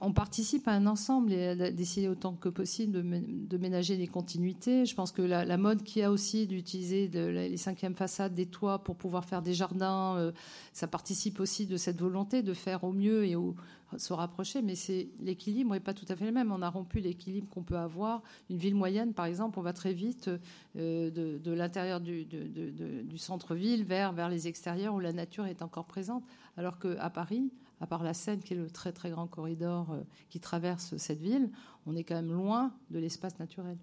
on 0.00 0.12
participe 0.12 0.66
à 0.66 0.72
un 0.72 0.86
ensemble 0.86 1.32
et 1.32 1.72
d'essayer 1.72 2.08
autant 2.08 2.34
que 2.34 2.48
possible 2.48 2.92
de, 2.92 3.56
ménager 3.56 3.96
des 3.96 4.08
continuités. 4.08 4.84
Je 4.86 4.94
pense 4.94 5.12
que 5.12 5.22
la, 5.22 5.56
mode 5.56 5.82
qui 5.82 6.02
a 6.02 6.10
aussi 6.10 6.46
d'utiliser 6.46 7.08
les 7.08 7.56
cinquièmes 7.56 7.94
façades 7.94 8.34
des 8.34 8.46
toits 8.46 8.80
pour 8.80 8.96
pouvoir 8.96 9.24
faire 9.24 9.42
des 9.42 9.54
jardins, 9.54 10.16
euh, 10.16 10.32
ça 10.72 10.88
participe 10.88 11.40
aussi 11.40 11.66
de 11.66 11.76
cette 11.76 12.00
volonté 12.00 12.42
de 12.42 12.54
faire 12.54 12.84
au 12.84 12.92
mieux 12.92 13.24
et 13.24 13.36
au, 13.36 13.54
se 13.96 14.12
rapprocher. 14.12 14.62
Mais 14.62 14.74
c'est 14.74 15.08
l'équilibre 15.20 15.72
n'est 15.72 15.80
pas 15.80 15.94
tout 15.94 16.06
à 16.08 16.16
fait 16.16 16.26
le 16.26 16.32
même. 16.32 16.50
On 16.50 16.62
a 16.62 16.68
rompu 16.68 16.98
l'équilibre 16.98 17.48
qu'on 17.48 17.62
peut 17.62 17.78
avoir. 17.78 18.22
Une 18.50 18.58
ville 18.58 18.74
moyenne, 18.74 19.14
par 19.14 19.26
exemple, 19.26 19.58
on 19.58 19.62
va 19.62 19.72
très 19.72 19.92
vite 19.92 20.28
euh, 20.76 21.10
de, 21.10 21.52
l'intérieur 21.52 22.00
du, 22.00 22.24
du 22.24 23.18
centre-ville 23.18 23.84
vers, 23.84 24.12
vers 24.12 24.28
les 24.28 24.48
extérieurs 24.48 24.94
où 24.94 25.00
la 25.00 25.12
nature 25.12 25.46
est 25.46 25.62
encore 25.62 25.86
présente. 25.86 26.24
Alors 26.56 26.78
qu'à 26.78 27.10
Paris, 27.10 27.50
à 27.80 27.86
part 27.86 28.02
la 28.02 28.14
Seine, 28.14 28.40
qui 28.40 28.54
est 28.54 28.56
le 28.56 28.70
très 28.70 28.92
très 28.92 29.10
grand 29.10 29.26
corridor 29.26 29.92
euh, 29.92 30.02
qui 30.30 30.40
traverse 30.40 30.96
cette 30.96 31.20
ville, 31.20 31.50
on 31.86 31.96
est 31.96 32.04
quand 32.04 32.14
même 32.14 32.32
loin 32.32 32.74
de 32.90 32.98
l'espace 32.98 33.38
naturel. 33.38 33.76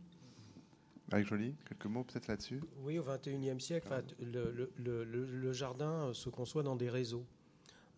Avec 1.11 1.27
Jolie, 1.27 1.55
quelques 1.67 1.85
mots 1.85 2.03
peut-être 2.03 2.27
là-dessus? 2.27 2.61
Oui, 2.81 2.97
au 2.97 3.03
XXIe 3.03 3.59
siècle, 3.59 3.89
le, 4.19 5.53
jardin 5.53 6.07
euh, 6.07 6.13
se 6.13 6.29
conçoit 6.29 6.63
dans 6.63 6.75
des 6.75 6.89
réseaux. 6.89 7.25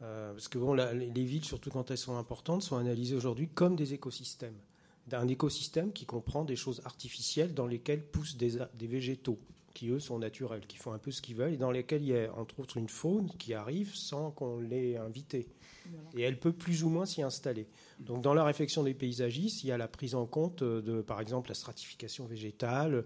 Euh, 0.01 0.33
parce 0.33 0.49
que 0.49 0.57
bon, 0.57 0.73
les 0.73 1.23
villes, 1.23 1.45
surtout 1.45 1.69
quand 1.69 1.89
elles 1.91 1.97
sont 1.97 2.17
importantes, 2.17 2.61
sont 2.61 2.75
analysées 2.75 3.15
aujourd'hui 3.15 3.47
comme 3.47 3.75
des 3.75 3.93
écosystèmes. 3.93 4.57
Un 5.11 5.27
écosystème 5.27 5.93
qui 5.93 6.05
comprend 6.05 6.43
des 6.43 6.55
choses 6.55 6.81
artificielles 6.83 7.53
dans 7.53 7.67
lesquelles 7.67 8.03
poussent 8.03 8.37
des, 8.37 8.57
des 8.73 8.87
végétaux 8.87 9.39
qui 9.75 9.89
eux 9.89 9.99
sont 9.99 10.17
naturels, 10.17 10.65
qui 10.65 10.77
font 10.77 10.93
un 10.93 10.97
peu 10.97 11.11
ce 11.11 11.21
qu'ils 11.21 11.35
veulent, 11.35 11.53
et 11.53 11.57
dans 11.57 11.69
lesquels 11.69 12.01
il 12.01 12.09
y 12.09 12.17
a 12.17 12.33
entre 12.35 12.59
autres 12.59 12.77
une 12.77 12.89
faune 12.89 13.29
qui 13.37 13.53
arrive 13.53 13.93
sans 13.93 14.31
qu'on 14.31 14.59
l'ait 14.59 14.97
invitée. 14.97 15.47
Et 16.17 16.21
elle 16.21 16.39
peut 16.39 16.53
plus 16.53 16.83
ou 16.83 16.89
moins 16.89 17.05
s'y 17.05 17.21
installer. 17.21 17.67
Donc 17.99 18.21
dans 18.21 18.33
la 18.33 18.43
réflexion 18.43 18.83
des 18.83 18.93
paysagistes, 18.93 19.63
il 19.63 19.67
y 19.67 19.71
a 19.71 19.77
la 19.77 19.87
prise 19.87 20.15
en 20.15 20.25
compte 20.25 20.63
de, 20.63 21.01
par 21.01 21.21
exemple, 21.21 21.49
la 21.49 21.55
stratification 21.55 22.25
végétale. 22.25 23.03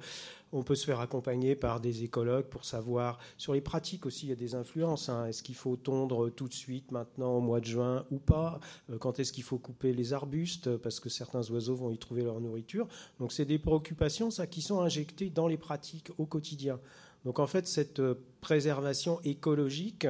On 0.51 0.63
peut 0.63 0.75
se 0.75 0.85
faire 0.85 0.99
accompagner 0.99 1.55
par 1.55 1.79
des 1.79 2.03
écologues 2.03 2.45
pour 2.45 2.65
savoir. 2.65 3.19
Sur 3.37 3.53
les 3.53 3.61
pratiques 3.61 4.05
aussi, 4.05 4.25
il 4.25 4.29
y 4.29 4.33
a 4.33 4.35
des 4.35 4.55
influences. 4.55 5.09
Hein. 5.09 5.27
Est-ce 5.27 5.43
qu'il 5.43 5.55
faut 5.55 5.75
tondre 5.75 6.29
tout 6.29 6.47
de 6.47 6.53
suite, 6.53 6.91
maintenant, 6.91 7.37
au 7.37 7.41
mois 7.41 7.59
de 7.59 7.65
juin 7.65 8.05
ou 8.09 8.17
pas? 8.17 8.59
Euh, 8.89 8.97
Quand 8.97 9.19
est-ce 9.19 9.31
qu'il 9.31 9.43
faut 9.43 9.59
couper 9.59 9.93
les 9.93 10.13
arbustes? 10.13 10.77
Parce 10.77 10.99
que 10.99 11.09
certains 11.09 11.47
oiseaux 11.51 11.75
vont 11.75 11.91
y 11.91 11.97
trouver 11.97 12.23
leur 12.23 12.39
nourriture. 12.41 12.87
Donc 13.19 13.31
c'est 13.31 13.45
des 13.45 13.59
préoccupations, 13.59 14.31
ça, 14.31 14.47
qui 14.47 14.61
sont 14.61 14.81
injectées 14.81 15.29
dans 15.29 15.47
les 15.47 15.57
pratiques 15.57 16.11
au 16.17 16.25
quotidien. 16.25 16.79
Donc 17.25 17.39
en 17.39 17.47
fait, 17.47 17.67
cette 17.67 18.01
préservation 18.41 19.19
écologique, 19.23 20.07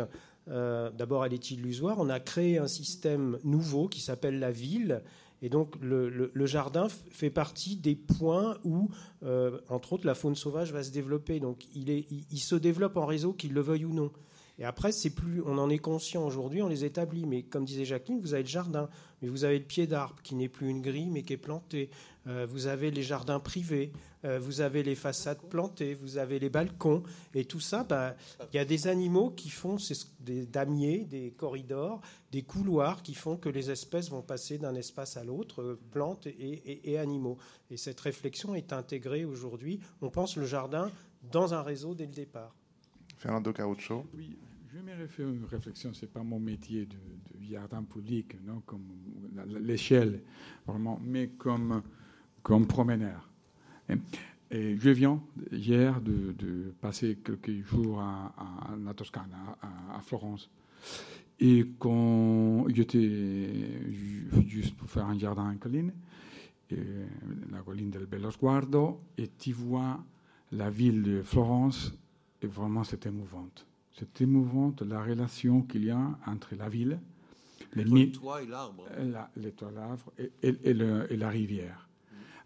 d'abord 0.50 1.26
elle 1.26 1.34
est 1.34 1.52
illusoire. 1.52 1.98
On 2.00 2.10
a 2.10 2.20
créé 2.20 2.58
un 2.58 2.68
système 2.68 3.38
nouveau 3.44 3.88
qui 3.88 4.02
s'appelle 4.02 4.40
la 4.40 4.52
ville 4.52 5.04
et 5.42 5.50
donc 5.50 5.76
le, 5.82 6.46
jardin 6.46 6.88
fait 6.90 7.30
partie 7.30 7.78
des 7.78 7.96
points 7.96 8.58
où, 8.64 8.90
euh, 9.24 9.60
entre 9.70 9.94
autres, 9.94 10.06
la 10.06 10.16
faune 10.16 10.36
sauvage 10.36 10.74
va 10.74 10.84
se 10.84 10.92
développer. 10.92 11.40
Donc 11.40 11.66
il, 11.76 12.40
se 12.40 12.56
développe 12.56 12.98
en 12.98 13.06
réseau, 13.06 13.34
qu'il 13.34 13.54
le 13.54 13.62
veuille 13.62 13.86
ou 13.86 13.94
non. 13.94 14.12
Et 14.58 14.66
après, 14.66 14.92
c'est 14.92 15.12
plus, 15.12 15.42
on 15.46 15.58
en 15.58 15.70
est 15.70 15.78
conscient 15.78 16.26
aujourd'hui, 16.26 16.62
on 16.62 16.68
les 16.68 16.84
établit. 16.84 17.26
Mais 17.26 17.44
comme 17.44 17.64
disait 17.64 17.86
Jacqueline, 17.86 18.20
vous 18.20 18.34
avez 18.34 18.44
le 18.44 18.50
jardin, 18.50 18.90
mais 19.22 19.28
vous 19.30 19.44
avez 19.44 19.60
le 19.60 19.66
pied 19.66 19.88
d'arbre 19.88 20.22
qui 20.24 20.36
n'est 20.36 20.50
plus 20.50 20.70
une 20.70 20.82
grille 20.82 21.10
mais 21.10 21.24
qui 21.24 21.34
est 21.34 21.38
planté. 21.38 21.90
Euh, 22.28 22.46
vous 22.48 22.68
avez 22.68 22.91
les 22.91 23.02
jardins 23.02 23.40
privés, 23.40 23.91
euh, 24.26 24.40
vous 24.40 24.62
avez 24.62 24.84
les 24.84 24.96
façades 24.96 25.41
plantées, 25.50 25.94
vous 25.94 26.18
avez 26.18 26.38
les 26.38 26.50
balcons, 26.50 27.02
et 27.34 27.46
tout 27.46 27.60
ça, 27.60 27.84
bah, 27.84 28.16
il 28.52 28.58
y 28.58 28.60
a 28.60 28.66
des 28.66 28.88
animaux 28.88 29.32
qui 29.32 29.50
font 29.50 29.78
des 30.20 30.46
damiers, 30.46 31.06
des 31.06 31.32
corridors, 31.32 32.02
des 32.32 32.41
couloirs 32.41 33.02
qui 33.02 33.16
font 33.16 33.38
que 33.38 33.50
les 33.50 33.72
espèces 33.72 34.10
vont 34.10 34.22
passer 34.22 34.58
d'un 34.58 34.76
espace 34.76 35.18
à 35.18 35.24
l'autre, 35.24 35.62
euh, 35.62 35.80
plantes 35.91 36.28
et, 36.28 36.98
animaux. 36.98 37.38
Et 37.72 37.78
cette 37.78 38.00
réflexion 38.00 38.54
est 38.54 38.74
intégrée 38.74 39.26
aujourd'hui. 39.26 39.80
On 40.02 40.10
pense 40.10 40.36
le 40.36 40.46
jardin 40.46 40.91
dans 41.32 41.54
un 41.54 41.62
réseau 41.62 41.96
dès 41.96 42.06
le 42.06 42.12
départ. 42.14 42.54
Fernando 43.18 43.54
Caruccio. 43.54 44.06
Oui, 44.16 44.38
je 44.74 44.80
vais 44.80 45.08
faire 45.08 45.30
une 45.30 45.46
réflexion. 45.46 45.94
C'est 45.94 46.12
pas 46.12 46.24
mon 46.24 46.40
métier 46.40 46.86
de, 46.86 46.96
de 46.96 47.52
jardin 47.52 47.84
public, 47.84 48.36
non, 48.46 48.62
comme 48.66 48.86
l'échelle, 49.62 50.22
vraiment, 50.66 51.00
mais 51.04 51.30
comme 51.38 51.82
comme 52.41 52.68
promeneur. 52.68 53.30
Et 54.52 54.78
je 54.78 54.90
viens 54.90 55.22
hier 55.52 56.02
de, 56.02 56.74
passer 56.82 57.18
quelques 57.24 57.64
jours 57.66 58.00
à, 58.00 58.34
la 58.84 58.94
Toscane, 58.94 59.32
à, 59.62 60.00
Florence. 60.02 60.50
Et 61.40 61.66
quand 61.78 62.66
j'étais 62.70 63.82
juste 64.48 64.76
pour 64.76 64.90
faire 64.90 65.06
un 65.06 65.18
jardin 65.18 65.52
en 65.52 65.58
colline, 65.58 65.94
la 67.52 67.62
colline 67.66 67.90
del 67.90 68.06
Bello 68.06 68.32
Sguardo, 68.32 69.02
et 69.18 69.28
tu 69.38 69.54
vois 69.54 70.04
la 70.52 70.70
ville 70.70 71.02
de 71.02 71.22
Florence, 71.22 71.94
et 72.41 72.48
vraiment 72.48 72.84
c'est 72.84 73.06
émouvante. 73.06 73.69
C'est 73.94 74.22
émouvante 74.22 74.82
la 74.82 75.03
relation 75.03 75.61
qu'il 75.64 75.86
y 75.86 75.91
a 75.91 76.18
entre 76.26 76.56
la 76.56 76.70
ville, 76.70 76.99
les 77.76 78.11
toits 78.11 78.41
et 78.41 78.45
l'arbre, 78.48 78.86
les 79.36 79.52
toits 79.52 79.72
et, 80.18 80.32
et, 80.41 80.70
et 80.70 81.18
la 81.18 81.30
rivière. 81.30 81.90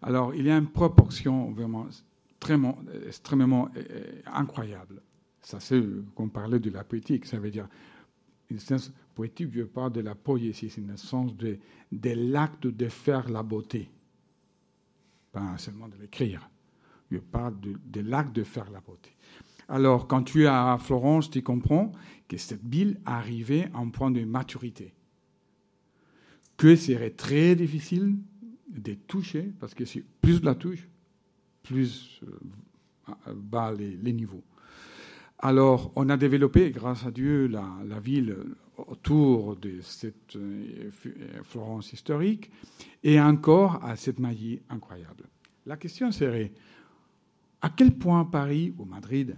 Alors, 0.02 0.34
il 0.34 0.46
y 0.46 0.50
a 0.50 0.56
une 0.58 0.68
proportion 0.68 1.52
vraiment 1.52 1.86
extrêmement, 2.30 2.78
extrêmement 3.06 3.70
euh, 3.76 4.20
incroyable. 4.26 5.00
Ça, 5.40 5.60
c'est 5.60 5.82
qu'on 6.14 6.28
parlait 6.28 6.58
de 6.58 6.70
la 6.70 6.84
poétique. 6.84 7.24
Ça 7.24 7.38
veut 7.38 7.50
dire, 7.50 7.68
une 8.50 8.58
sens 8.58 8.92
poétique, 9.14 9.50
je 9.52 9.62
parle 9.62 9.92
de 9.92 10.00
la 10.00 10.14
poésie, 10.14 10.68
c'est 10.68 10.80
le 10.80 10.96
sens 10.96 11.34
de, 11.36 11.58
de 11.92 12.10
l'acte 12.10 12.66
de 12.66 12.88
faire 12.88 13.28
la 13.30 13.42
beauté. 13.42 13.88
Pas 15.32 15.56
seulement 15.56 15.88
de 15.88 15.96
l'écrire. 15.96 16.48
Je 17.10 17.18
parle 17.18 17.58
de, 17.60 17.76
de 17.86 18.00
l'acte 18.00 18.34
de 18.34 18.42
faire 18.42 18.70
la 18.70 18.80
beauté. 18.80 19.10
Alors, 19.68 20.06
quand 20.06 20.22
tu 20.22 20.44
es 20.44 20.46
à 20.46 20.76
Florence, 20.78 21.30
tu 21.30 21.42
comprends 21.42 21.92
que 22.28 22.36
cette 22.36 22.64
ville 22.64 23.00
arrivait 23.04 23.70
à 23.74 23.78
un 23.78 23.88
point 23.88 24.10
de 24.10 24.24
maturité. 24.24 24.94
Que 26.56 26.76
serait 26.76 27.10
très 27.10 27.54
difficile 27.54 28.16
de 28.68 28.94
toucher, 28.94 29.52
parce 29.60 29.74
que 29.74 29.84
si 29.84 30.02
plus 30.20 30.42
la 30.42 30.54
touche, 30.54 30.88
plus 31.62 32.20
euh, 32.26 33.34
bas 33.34 33.72
les, 33.72 34.12
niveaux. 34.12 34.44
Alors, 35.38 35.92
on 35.96 36.08
a 36.08 36.16
développé, 36.16 36.70
grâce 36.70 37.04
à 37.04 37.10
Dieu, 37.10 37.46
la, 37.46 37.64
la 37.86 38.00
ville 38.00 38.36
autour 38.76 39.56
de 39.56 39.80
cette 39.80 40.36
euh, 40.36 40.90
Florence 41.42 41.92
historique 41.92 42.50
et 43.02 43.20
encore 43.20 43.84
à 43.84 43.96
cette 43.96 44.18
magie 44.18 44.60
incroyable. 44.68 45.24
La 45.66 45.76
question 45.76 46.10
serait, 46.12 46.52
à 47.62 47.70
quel 47.70 47.96
point 47.96 48.24
Paris 48.24 48.74
ou 48.78 48.84
Madrid 48.84 49.36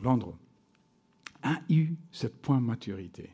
Londres 0.00 0.38
a 1.42 1.60
eu 1.68 1.94
cette 2.12 2.40
point 2.40 2.60
maturité 2.60 3.30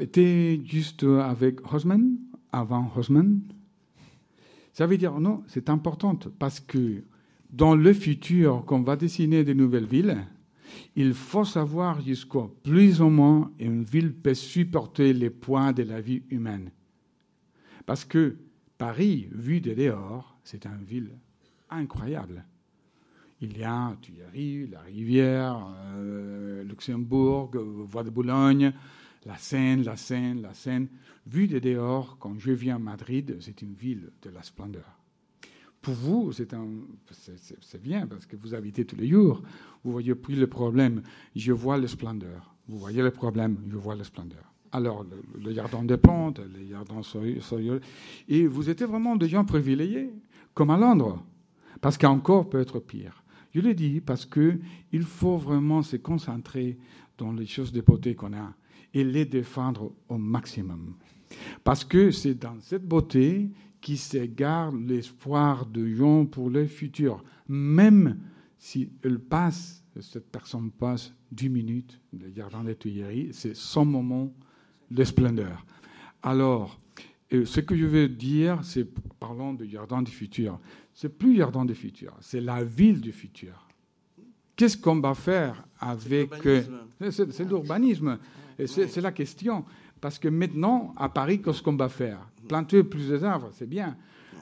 Était 0.00 0.60
juste 0.64 1.02
avec 1.04 1.72
Hosman 1.72 2.18
avant 2.52 2.90
Hosman 2.94 3.40
Ça 4.72 4.86
veut 4.86 4.98
dire 4.98 5.18
non, 5.18 5.42
c'est 5.46 5.70
important 5.70 6.18
parce 6.38 6.60
que 6.60 7.04
dans 7.50 7.74
le 7.74 7.92
futur, 7.92 8.64
quand 8.66 8.78
on 8.80 8.82
va 8.82 8.96
dessiner 8.96 9.44
de 9.44 9.52
nouvelles 9.52 9.86
villes, 9.86 10.26
il 10.96 11.14
faut 11.14 11.44
savoir 11.44 12.00
jusqu'où 12.00 12.48
plus 12.62 13.00
ou 13.00 13.08
moins 13.08 13.50
une 13.58 13.82
ville 13.82 14.14
peut 14.14 14.34
supporter 14.34 15.12
les 15.12 15.30
points 15.30 15.72
de 15.72 15.82
la 15.82 16.00
vie 16.00 16.22
humaine. 16.30 16.70
Parce 17.86 18.04
que 18.04 18.36
Paris, 18.78 19.28
vu 19.32 19.60
de 19.60 19.74
dehors, 19.74 20.38
c'est 20.44 20.66
une 20.66 20.84
ville 20.84 21.12
incroyable. 21.70 22.44
Il 23.42 23.58
y 23.58 23.64
a 23.64 23.96
Tuileries, 24.00 24.68
la 24.68 24.82
rivière, 24.82 25.74
euh, 25.96 26.62
Luxembourg, 26.62 27.50
Voie 27.52 28.04
de 28.04 28.10
Boulogne, 28.10 28.72
la 29.26 29.36
Seine, 29.36 29.82
la 29.82 29.96
Seine, 29.96 30.40
la 30.42 30.54
Seine. 30.54 30.86
Vu 31.26 31.48
de 31.48 31.58
dehors, 31.58 32.18
quand 32.20 32.38
je 32.38 32.52
viens 32.52 32.76
à 32.76 32.78
Madrid, 32.78 33.36
c'est 33.40 33.60
une 33.60 33.74
ville 33.74 34.12
de 34.22 34.30
la 34.30 34.44
splendeur. 34.44 34.96
Pour 35.80 35.94
vous, 35.94 36.30
c'est, 36.30 37.82
bien 37.82 38.06
parce 38.06 38.26
que 38.26 38.36
vous 38.36 38.54
habitez 38.54 38.84
tous 38.84 38.94
les 38.94 39.08
jours. 39.08 39.42
Vous 39.82 39.90
voyez 39.90 40.14
plus 40.14 40.36
le 40.36 40.46
problème, 40.46 41.02
je 41.34 41.50
vois 41.50 41.78
la 41.78 41.88
splendeur. 41.88 42.54
Vous 42.68 42.78
voyez 42.78 43.02
le 43.02 43.10
problème, 43.10 43.58
je 43.68 43.76
vois 43.76 43.96
la 43.96 44.04
splendeur. 44.04 44.52
Alors, 44.70 45.04
le, 45.40 45.52
jardin 45.52 45.82
des 45.82 45.96
plantes, 45.96 46.38
le 46.38 46.68
jardin 46.70 47.02
soyeux. 47.02 47.80
Et 48.28 48.46
vous 48.46 48.70
étiez 48.70 48.86
vraiment 48.86 49.16
des 49.16 49.28
gens 49.28 49.44
privilégiés, 49.44 50.14
comme 50.54 50.70
à 50.70 50.76
Londres. 50.76 51.24
Parce 51.80 51.98
qu'encore 51.98 52.48
peut 52.48 52.60
être 52.60 52.78
pire. 52.78 53.21
Je 53.54 53.60
le 53.60 53.74
dis 53.74 54.00
parce 54.00 54.26
qu'il 54.26 55.02
faut 55.02 55.36
vraiment 55.36 55.82
se 55.82 55.96
concentrer 55.96 56.78
dans 57.18 57.32
les 57.32 57.46
choses 57.46 57.72
de 57.72 57.80
beauté 57.80 58.14
qu'on 58.14 58.32
a 58.32 58.54
et 58.94 59.04
les 59.04 59.24
défendre 59.24 59.92
au 60.08 60.18
maximum. 60.18 60.94
Parce 61.64 61.84
que 61.84 62.10
c'est 62.10 62.34
dans 62.34 62.58
cette 62.60 62.86
beauté 62.86 63.50
qui 63.80 63.96
se 63.96 64.18
garde 64.18 64.76
l'espoir 64.88 65.66
de 65.66 65.86
gens 65.88 66.24
pour 66.24 66.50
le 66.50 66.66
futur. 66.66 67.22
Même 67.48 68.18
si 68.58 68.90
elle 69.02 69.18
passe, 69.18 69.84
cette 70.00 70.30
personne 70.30 70.70
passe 70.70 71.12
10 71.32 71.48
minutes, 71.48 72.00
le 72.12 72.32
jardin 72.32 72.64
des 72.64 72.76
Tuileries, 72.76 73.30
c'est 73.32 73.56
son 73.56 73.84
moment 73.84 74.32
de 74.90 75.04
splendeur. 75.04 75.66
Alors, 76.22 76.80
euh, 77.32 77.44
ce 77.44 77.60
que 77.60 77.76
je 77.76 77.86
veux 77.86 78.08
dire, 78.08 78.60
c'est, 78.62 78.86
parlons 79.18 79.54
du 79.54 79.68
jardin 79.68 80.02
du 80.02 80.10
futur, 80.10 80.58
c'est 80.94 81.16
plus 81.16 81.36
jardin 81.36 81.64
du 81.64 81.74
futur, 81.74 82.14
c'est 82.20 82.40
la 82.40 82.62
ville 82.62 83.00
du 83.00 83.12
futur. 83.12 83.66
Qu'est-ce 84.56 84.76
qu'on 84.76 85.00
va 85.00 85.14
faire 85.14 85.66
avec... 85.80 86.30
C'est 87.10 87.44
l'urbanisme. 87.44 88.18
C'est 88.66 89.00
la 89.00 89.10
question. 89.10 89.64
Parce 90.00 90.18
que 90.18 90.28
maintenant, 90.28 90.92
à 90.96 91.08
Paris, 91.08 91.40
qu'est-ce 91.40 91.62
qu'on 91.62 91.76
va 91.76 91.88
faire? 91.88 92.18
Planter 92.48 92.82
plus 92.82 93.08
d'arbres, 93.08 93.50
c'est 93.52 93.68
bien. 93.68 93.96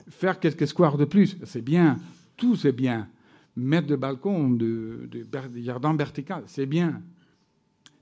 Faire 0.09 0.41
quelques 0.41 0.67
squares 0.67 0.97
de 0.97 1.05
plus, 1.05 1.37
c'est 1.45 1.61
bien. 1.61 1.99
Tout, 2.37 2.57
c'est 2.57 2.73
bien. 2.73 3.09
Mettre 3.57 3.89
des 3.89 3.97
balcons, 3.97 4.51
de, 4.51 5.09
de, 5.11 5.27
jardins 5.63 5.95
verticaux, 5.95 6.43
c'est 6.47 6.67
bien. 6.67 7.03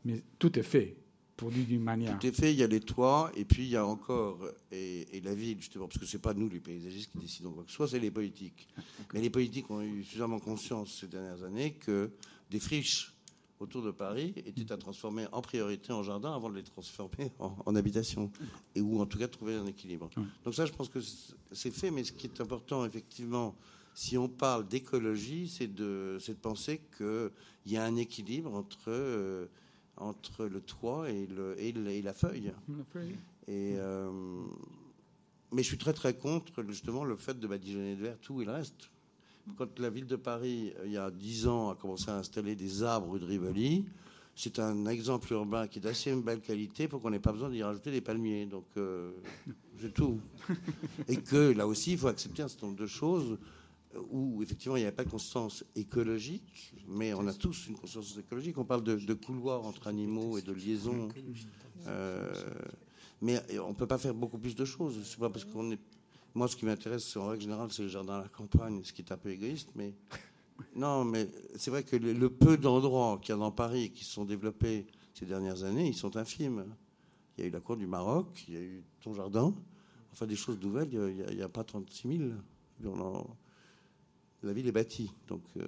Mais 0.05 0.23
tout 0.39 0.57
est 0.59 0.63
fait, 0.63 0.97
pour 1.39 1.53
dire 1.53 1.65
d'une 1.65 1.83
manière. 1.83 2.19
Tout 2.19 2.27
est 2.27 2.33
fait, 2.33 2.53
il 2.53 2.59
y 2.59 2.65
a 2.65 2.67
les 2.67 2.81
toits, 2.81 3.31
et 3.37 3.45
puis 3.45 3.63
il 3.63 3.71
y 3.71 3.77
a 3.77 3.87
encore, 3.87 4.41
et, 4.73 5.21
la 5.25 5.35
ville, 5.35 5.57
justement, 5.59 5.87
parce 5.87 5.99
que 5.99 6.05
ce 6.05 6.17
n'est 6.17 6.21
pas 6.21 6.35
nous, 6.35 6.49
les 6.49 6.59
paysagistes, 6.59 7.13
qui 7.13 7.19
décidons 7.19 7.53
quoi 7.53 7.63
que 7.63 7.71
ce 7.71 7.77
soit, 7.77 7.87
c'est 7.89 8.01
les 8.01 8.11
politiques. 8.11 8.69
Mais 9.15 9.21
les 9.21 9.31
politiques 9.31 9.71
ont 9.71 9.81
eu 9.81 10.03
suffisamment 10.03 10.41
conscience 10.41 10.99
ces 11.01 11.07
dernières 11.07 11.45
années 11.45 11.75
que 11.75 12.11
des 12.51 12.59
friches 12.59 13.15
autour 13.61 13.83
de 13.83 13.93
Paris 13.93 14.35
étaient 14.47 14.73
à 14.73 14.77
transformer 14.77 15.27
en 15.31 15.41
priorité 15.41 15.93
en 15.93 16.03
jardin 16.03 16.35
avant 16.35 16.51
de 16.51 16.57
les 16.57 16.65
transformer 16.65 17.31
en, 17.39 17.77
habitation, 17.77 18.33
et 18.75 18.81
ou 18.81 19.01
en 19.01 19.07
tout 19.07 19.19
cas 19.19 19.29
trouver 19.29 19.55
un 19.55 19.67
équilibre. 19.67 20.11
Donc 20.45 20.55
ça, 20.55 20.67
je 20.67 20.73
pense 20.73 20.89
que 20.89 20.99
c'est 21.53 21.71
fait, 21.71 21.93
mais 21.93 22.03
ce 22.03 22.13
qui 22.13 22.27
est 22.27 22.41
important, 22.41 22.85
effectivement, 22.85 23.55
si 23.95 24.19
on 24.19 24.29
parle 24.29 24.67
d'écologie, 24.67 25.49
c'est 25.49 25.73
de, 25.73 26.19
de, 26.27 26.33
penser 26.33 26.81
qu'il 26.97 27.31
y 27.67 27.77
a 27.77 27.85
un 27.85 27.95
équilibre 27.95 28.53
entre, 28.55 28.89
euh, 28.89 29.47
entre 30.01 30.47
le 30.47 30.61
toit 30.61 31.11
et, 31.11 31.27
le, 31.27 31.61
et, 31.61 32.03
la 32.03 32.13
feuille. 32.13 32.53
Et, 33.47 33.75
euh, 33.77 34.11
mais 35.53 35.63
je 35.63 35.69
suis 35.69 35.79
très 35.79 35.93
très 35.93 36.15
contre 36.15 36.63
justement 36.65 37.05
le 37.05 37.17
fait 37.17 37.39
de 37.39 37.47
badigeonner 37.47 37.97
de 37.97 38.03
verre 38.03 38.19
tout 38.21 38.43
et 38.43 38.45
le 38.45 38.53
reste 38.53 38.91
quand 39.57 39.79
la 39.79 39.91
ville 39.91 40.07
de 40.07 40.17
Paris, 40.17 40.73
euh, 40.79 40.87
il 40.87 40.93
y 40.93 40.99
a 40.99 41.11
dix 41.11 41.47
ans, 41.47 41.71
a 41.71 41.75
commencé 41.75 42.11
à 42.11 42.17
installer 42.17 42.55
des 42.55 42.83
arbres 42.83 43.13
rue 43.13 43.21
de 43.21 43.25
Rivoli, 43.25 43.85
c'est 44.35 44.59
un 44.61 44.87
exemple 44.87 45.33
urbain 45.33 45.67
qui 45.67 45.79
est 45.79 45.83
d'assez 45.83 46.15
belle 46.15 46.41
qualité 46.41 46.87
pour 46.87 47.03
qu'on 47.03 47.11
n'ait 47.11 47.19
pas 47.19 47.33
besoin 47.33 47.51
d'y 47.51 47.63
rajouter 47.63 47.91
des 47.91 48.01
palmiers. 48.01 48.47
Donc, 48.47 48.67
euh, 48.77 49.11
c'est 49.81 49.93
tout. 49.93 50.21
Et 51.09 51.17
que 51.17 51.53
là 51.53 51.67
aussi, 51.67 51.93
il 51.93 51.99
faut 51.99 52.07
accepter 52.07 52.43
un 52.43 52.49
certain 52.49 52.67
nombre 52.67 52.79
de 52.79 52.87
choses 52.87 53.37
où 54.11 54.43
effectivement 54.43 54.77
il 54.77 54.83
n'y 54.83 54.87
a 54.87 54.93
pas 54.93 55.05
de 55.05 55.11
conscience 55.11 55.65
écologique, 55.75 56.75
mais 56.87 57.15
on 57.15 57.27
a 57.27 57.33
tous 57.33 57.69
une 57.69 57.77
conscience 57.77 58.17
écologique. 58.19 58.59
On 58.59 58.65
parle 58.65 58.85
de, 58.85 58.97
de 58.97 59.15
couloirs 59.15 59.65
entre 59.65 59.87
animaux 59.87 60.39
et 60.39 60.43
de 60.43 60.53
liaisons. 60.53 61.09
Euh, 61.87 62.33
mais 63.21 63.41
on 63.61 63.71
ne 63.71 63.75
peut 63.75 63.87
pas 63.87 63.99
faire 63.99 64.15
beaucoup 64.15 64.39
plus 64.39 64.55
de 64.55 64.65
choses. 64.65 64.99
C'est 65.05 65.19
pas 65.19 65.31
parce 65.31 65.45
qu'on 65.45 65.73
est. 65.73 65.81
Moi, 66.35 66.47
ce 66.47 66.57
qui 66.57 66.67
m'intéresse, 66.67 67.17
en 67.17 67.29
règle 67.29 67.43
générale, 67.43 67.73
c'est 67.73 67.83
le 67.83 67.89
jardin 67.89 68.19
à 68.19 68.23
la 68.23 68.29
campagne, 68.29 68.83
ce 68.85 68.93
qui 68.93 69.03
est 69.03 69.11
un 69.11 69.17
peu 69.17 69.31
égoïste, 69.31 69.71
mais 69.75 69.95
non, 70.77 71.05
mais 71.05 71.29
c'est 71.57 71.71
vrai 71.71 71.83
que 71.83 71.97
le, 71.97 72.31
peu 72.31 72.57
d'endroits 72.57 73.19
qu'il 73.21 73.31
y 73.31 73.33
a 73.33 73.39
dans 73.39 73.51
Paris 73.51 73.91
qui 73.91 74.05
se 74.05 74.13
sont 74.13 74.25
développés 74.25 74.87
ces 75.15 75.27
dernières 75.27 75.65
années, 75.65 75.89
ils 75.89 75.97
sont 75.97 76.17
infimes. 76.17 76.67
Il 77.37 77.43
y 77.43 77.45
a 77.45 77.49
eu 77.49 77.51
la 77.51 77.61
cour 77.61 77.77
du 77.77 77.87
Maroc, 77.87 78.45
il 78.49 78.55
y 78.55 78.57
a 78.57 78.61
eu 78.61 78.85
ton 79.01 79.15
jardin, 79.15 79.55
enfin 80.13 80.27
des 80.27 80.37
choses 80.37 80.61
nouvelles. 80.61 80.91
Il 80.93 81.37
n'y 81.37 81.43
a, 81.43 81.49
pas 81.49 81.65
36 81.65 82.19
000. 82.19 82.31
La 84.43 84.53
ville 84.53 84.67
est 84.67 84.73
bâtie, 84.73 85.13
donc. 85.27 85.43
Euh, 85.57 85.67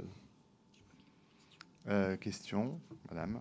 euh, 1.88 2.16
question, 2.16 2.78
Madame. 3.08 3.40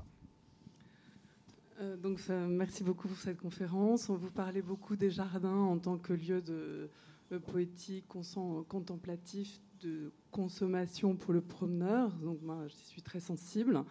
Euh, 1.82 1.98
donc, 1.98 2.20
merci 2.30 2.84
beaucoup 2.84 3.08
pour 3.08 3.18
cette 3.18 3.38
conférence. 3.38 4.10
On 4.10 4.16
vous 4.16 4.32
parlait 4.32 4.62
beaucoup 4.62 4.96
des 4.96 5.10
jardins 5.10 5.50
en 5.56 5.78
tant 5.78 5.98
que 5.98 6.14
lieu 6.14 6.42
de, 6.42 6.90
poétique, 7.48 8.06
contemplatif, 8.08 9.60
de 9.82 10.12
consommation 10.32 11.16
pour 11.16 11.34
le 11.34 11.42
promeneur. 11.42 12.12
Donc, 12.18 12.42
moi, 12.42 12.68
je 12.68 12.76
suis 12.76 13.02
très 13.02 13.20
sensible. 13.20 13.84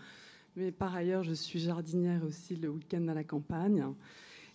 Mais 0.56 0.72
par 0.72 0.94
ailleurs, 0.94 1.22
je 1.22 1.34
suis 1.34 1.60
jardinière 1.60 2.24
aussi 2.24 2.56
le 2.56 2.68
week-end 2.68 3.06
à 3.08 3.14
la 3.14 3.24
campagne. 3.24 3.86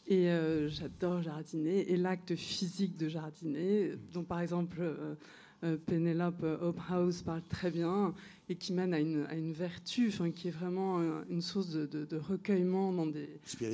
Et 0.07 0.30
euh, 0.30 0.68
j'adore 0.68 1.22
jardiner. 1.22 1.91
Et 1.91 1.97
l'acte 1.97 2.35
physique 2.35 2.97
de 2.97 3.07
jardiner, 3.07 3.93
dont 4.11 4.23
par 4.23 4.41
exemple 4.41 4.80
euh, 4.81 5.15
Penelope 5.85 6.44
Hophouse 6.61 7.22
parle 7.22 7.41
très 7.49 7.72
bien, 7.72 8.14
et 8.49 8.56
qui 8.56 8.73
mène 8.73 8.94
à 8.94 8.99
une, 8.99 9.26
à 9.30 9.35
une 9.35 9.53
vertu, 9.53 10.10
enfin, 10.10 10.31
qui 10.31 10.49
est 10.49 10.52
vraiment 10.52 10.99
euh, 10.99 11.22
une 11.30 11.41
source 11.41 11.69
de, 11.69 11.85
de, 11.85 12.18
recueillement 12.18 12.91
dans 12.91 13.06
des 13.06 13.30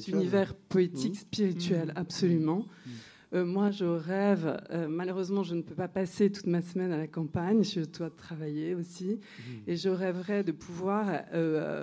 univers 0.08 0.56
poétiques, 0.56 1.16
mmh. 1.16 1.20
spirituels, 1.20 1.88
mmh. 1.90 2.00
absolument. 2.00 2.60
Mmh. 2.60 2.90
Euh, 3.36 3.46
moi, 3.46 3.70
je 3.70 3.86
rêve, 3.86 4.60
malheureusement, 4.90 5.44
je 5.44 5.54
ne 5.54 5.62
peux 5.62 5.76
pas 5.76 5.88
passer 5.88 6.32
toute 6.32 6.48
ma 6.48 6.62
semaine 6.64 6.92
à 6.92 6.98
la 6.98 7.08
campagne, 7.08 7.64
je 7.64 7.82
dois 7.82 8.10
travailler 8.10 8.74
aussi, 8.74 9.20
et 9.68 9.76
je 9.76 9.90
rêverais 9.90 10.44
de 10.44 10.52
pouvoir 10.52 11.08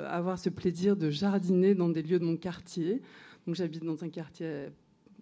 avoir 0.09 0.41
ce 0.41 0.49
plaisir 0.49 0.97
de 0.97 1.09
jardiner 1.09 1.77
dans 1.77 1.89
des 1.89 2.03
lieux 2.03 2.19
de 2.19 2.25
mon 2.25 2.37
quartier. 2.37 3.01
Donc 3.47 3.55
j'habite 3.55 3.85
dans 3.85 4.03
un 4.03 4.09
quartier 4.09 4.71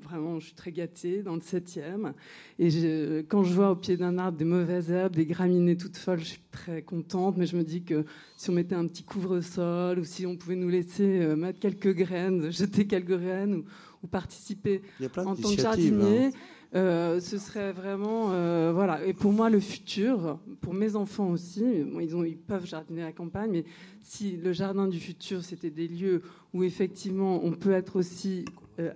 Vraiment, 0.04 0.38
je 0.38 0.46
suis 0.46 0.54
très 0.54 0.70
gâtée 0.70 1.22
dans 1.22 1.34
le 1.34 1.40
7e. 1.40 2.12
Et 2.58 3.24
quand 3.28 3.42
je 3.42 3.54
vois 3.54 3.70
au 3.70 3.76
pied 3.76 3.96
d'un 3.96 4.18
arbre 4.18 4.36
des 4.36 4.44
mauvaises 4.44 4.90
herbes, 4.90 5.16
des 5.16 5.24
graminées 5.24 5.76
toutes 5.76 5.96
folles, 5.96 6.20
je 6.20 6.24
suis 6.24 6.40
très 6.50 6.82
contente. 6.82 7.36
Mais 7.38 7.46
je 7.46 7.56
me 7.56 7.64
dis 7.64 7.82
que 7.82 8.04
si 8.36 8.50
on 8.50 8.52
mettait 8.52 8.74
un 8.74 8.86
petit 8.86 9.02
couvre-sol 9.02 9.98
ou 9.98 10.04
si 10.04 10.26
on 10.26 10.36
pouvait 10.36 10.56
nous 10.56 10.68
laisser 10.68 11.20
euh, 11.20 11.36
mettre 11.36 11.58
quelques 11.58 11.94
graines, 11.94 12.50
jeter 12.52 12.86
quelques 12.86 13.18
graines 13.18 13.64
ou, 14.02 14.06
participer 14.06 14.82
en 15.16 15.34
tant 15.34 15.54
que 15.54 15.62
jardinier, 15.62 16.26
hein. 16.26 16.30
euh, 16.74 17.20
ce 17.20 17.38
serait 17.38 17.72
vraiment 17.72 18.32
euh, 18.32 18.70
voilà. 18.74 19.02
Et 19.06 19.14
pour 19.14 19.32
moi, 19.32 19.48
le 19.48 19.60
futur, 19.60 20.38
pour 20.60 20.74
mes 20.74 20.94
enfants 20.94 21.30
aussi, 21.30 21.64
ils, 21.98 22.14
ont, 22.14 22.22
ils 22.22 22.36
peuvent 22.36 22.66
jardiner 22.66 23.00
à 23.00 23.06
la 23.06 23.12
campagne, 23.12 23.50
mais 23.50 23.64
si 24.02 24.36
le 24.36 24.52
jardin 24.52 24.88
du 24.88 25.00
futur 25.00 25.42
c'était 25.42 25.70
des 25.70 25.88
lieux 25.88 26.20
où 26.52 26.64
effectivement 26.64 27.40
on 27.42 27.52
peut 27.52 27.72
être 27.72 27.96
aussi 27.96 28.44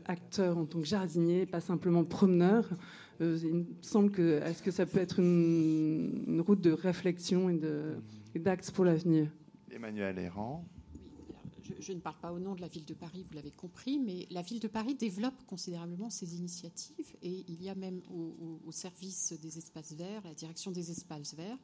acteur 0.07 0.59
en 0.59 0.65
tant 0.65 0.81
que 0.81 0.87
jardinier, 0.87 1.47
pas 1.47 1.61
simplement 1.61 2.05
promeneur. 2.05 2.69
Euh, 3.21 3.39
il 3.43 3.55
me 3.55 3.65
semble 3.83 4.11
que 4.11 4.41
est-ce 4.43 4.63
que 4.63 4.71
ça 4.71 4.87
peut 4.87 5.01
être 5.01 5.19
une, 5.19 6.43
route 6.47 6.61
de 6.61 6.71
réflexion 6.71 7.51
et 7.51 8.39
d'axe 8.39 8.71
pour 8.71 8.85
l'avenir? 8.85 9.31
Emmanuel 9.71 10.19
Errand. 10.19 10.65
Je, 11.81 11.93
ne 11.93 12.01
parle 12.01 12.17
pas 12.17 12.33
au 12.33 12.39
nom 12.39 12.55
de 12.55 12.63
la 12.63 12.69
ville 12.69 12.87
de 12.87 12.95
Paris, 12.95 13.27
vous 13.29 13.35
l'avez 13.35 13.51
compris, 13.51 13.99
mais 13.99 14.27
la 14.31 14.41
ville 14.41 14.59
de 14.59 14.69
Paris 14.69 14.95
développe 14.95 15.45
considérablement 15.47 16.09
ses 16.09 16.37
initiatives 16.37 17.15
et 17.23 17.45
il 17.47 17.63
y 17.63 17.69
a 17.69 17.75
même 17.75 18.01
au, 18.11 18.73
service 18.73 19.35
des 19.41 19.59
espaces 19.59 19.93
verts, 19.93 20.23
la 20.25 20.35
direction 20.35 20.71
des 20.71 20.91
espaces 20.91 21.35
verts, 21.35 21.59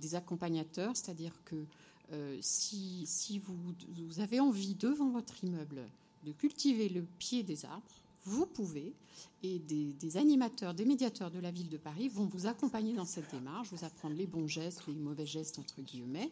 des 0.00 0.14
accompagnateurs, 0.14 0.96
c'est-à-dire 0.96 1.32
que 1.44 1.66
euh, 2.12 2.38
si, 2.40 3.04
si 3.06 3.38
vous, 3.38 3.56
vous, 3.88 4.20
avez 4.20 4.40
envie 4.40 4.74
devant 4.74 5.10
votre 5.10 5.44
immeuble 5.44 5.82
de 6.24 6.32
cultiver 6.32 6.88
le 6.88 7.02
pied 7.18 7.42
des 7.42 7.64
arbres, 7.64 8.00
vous 8.24 8.46
pouvez, 8.46 8.94
et 9.42 9.58
des, 9.58 10.16
animateurs, 10.16 10.74
des 10.74 10.84
médiateurs 10.84 11.30
de 11.30 11.38
la 11.38 11.50
ville 11.50 11.68
de 11.68 11.78
Paris 11.78 12.08
vont 12.08 12.26
vous 12.26 12.46
accompagner 12.46 12.94
dans 12.94 13.06
cette 13.06 13.30
démarche, 13.32 13.68
vous 13.72 13.84
apprendre 13.84 14.14
les 14.14 14.26
bons 14.26 14.46
gestes, 14.46 14.86
les 14.86 14.94
mauvais 14.94 15.26
gestes, 15.26 15.58
entre 15.58 15.80
guillemets, 15.80 16.30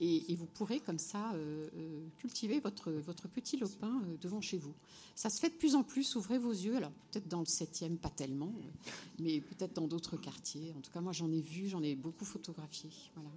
et, 0.00 0.34
vous 0.34 0.46
pourrez 0.46 0.80
comme 0.80 0.98
ça 0.98 1.32
euh, 1.34 1.68
euh, 1.76 2.08
cultiver 2.18 2.58
votre, 2.58 2.90
votre 2.90 3.28
petit 3.28 3.56
lopin 3.56 4.02
euh, 4.04 4.16
devant 4.20 4.40
chez 4.40 4.58
vous. 4.58 4.74
Ça 5.14 5.30
se 5.30 5.38
fait 5.38 5.50
de 5.50 5.54
plus 5.54 5.76
en 5.76 5.84
plus, 5.84 6.16
ouvrez 6.16 6.38
vos 6.38 6.50
yeux, 6.50 6.76
alors 6.76 6.90
peut-être 7.12 7.28
dans 7.28 7.38
le 7.38 7.44
7e, 7.44 7.98
pas 7.98 8.10
tellement, 8.10 8.52
mais 9.20 9.40
peut-être 9.40 9.74
dans 9.74 9.86
d'autres 9.86 10.16
quartiers. 10.16 10.74
En 10.76 10.80
tout 10.80 10.90
cas, 10.90 11.00
moi 11.00 11.12
j'en 11.12 11.30
ai 11.30 11.40
vu, 11.40 11.68
j'en 11.68 11.82
ai 11.82 11.94
beaucoup 11.94 12.24
photographié. 12.24 12.90
Voilà. 13.14 13.30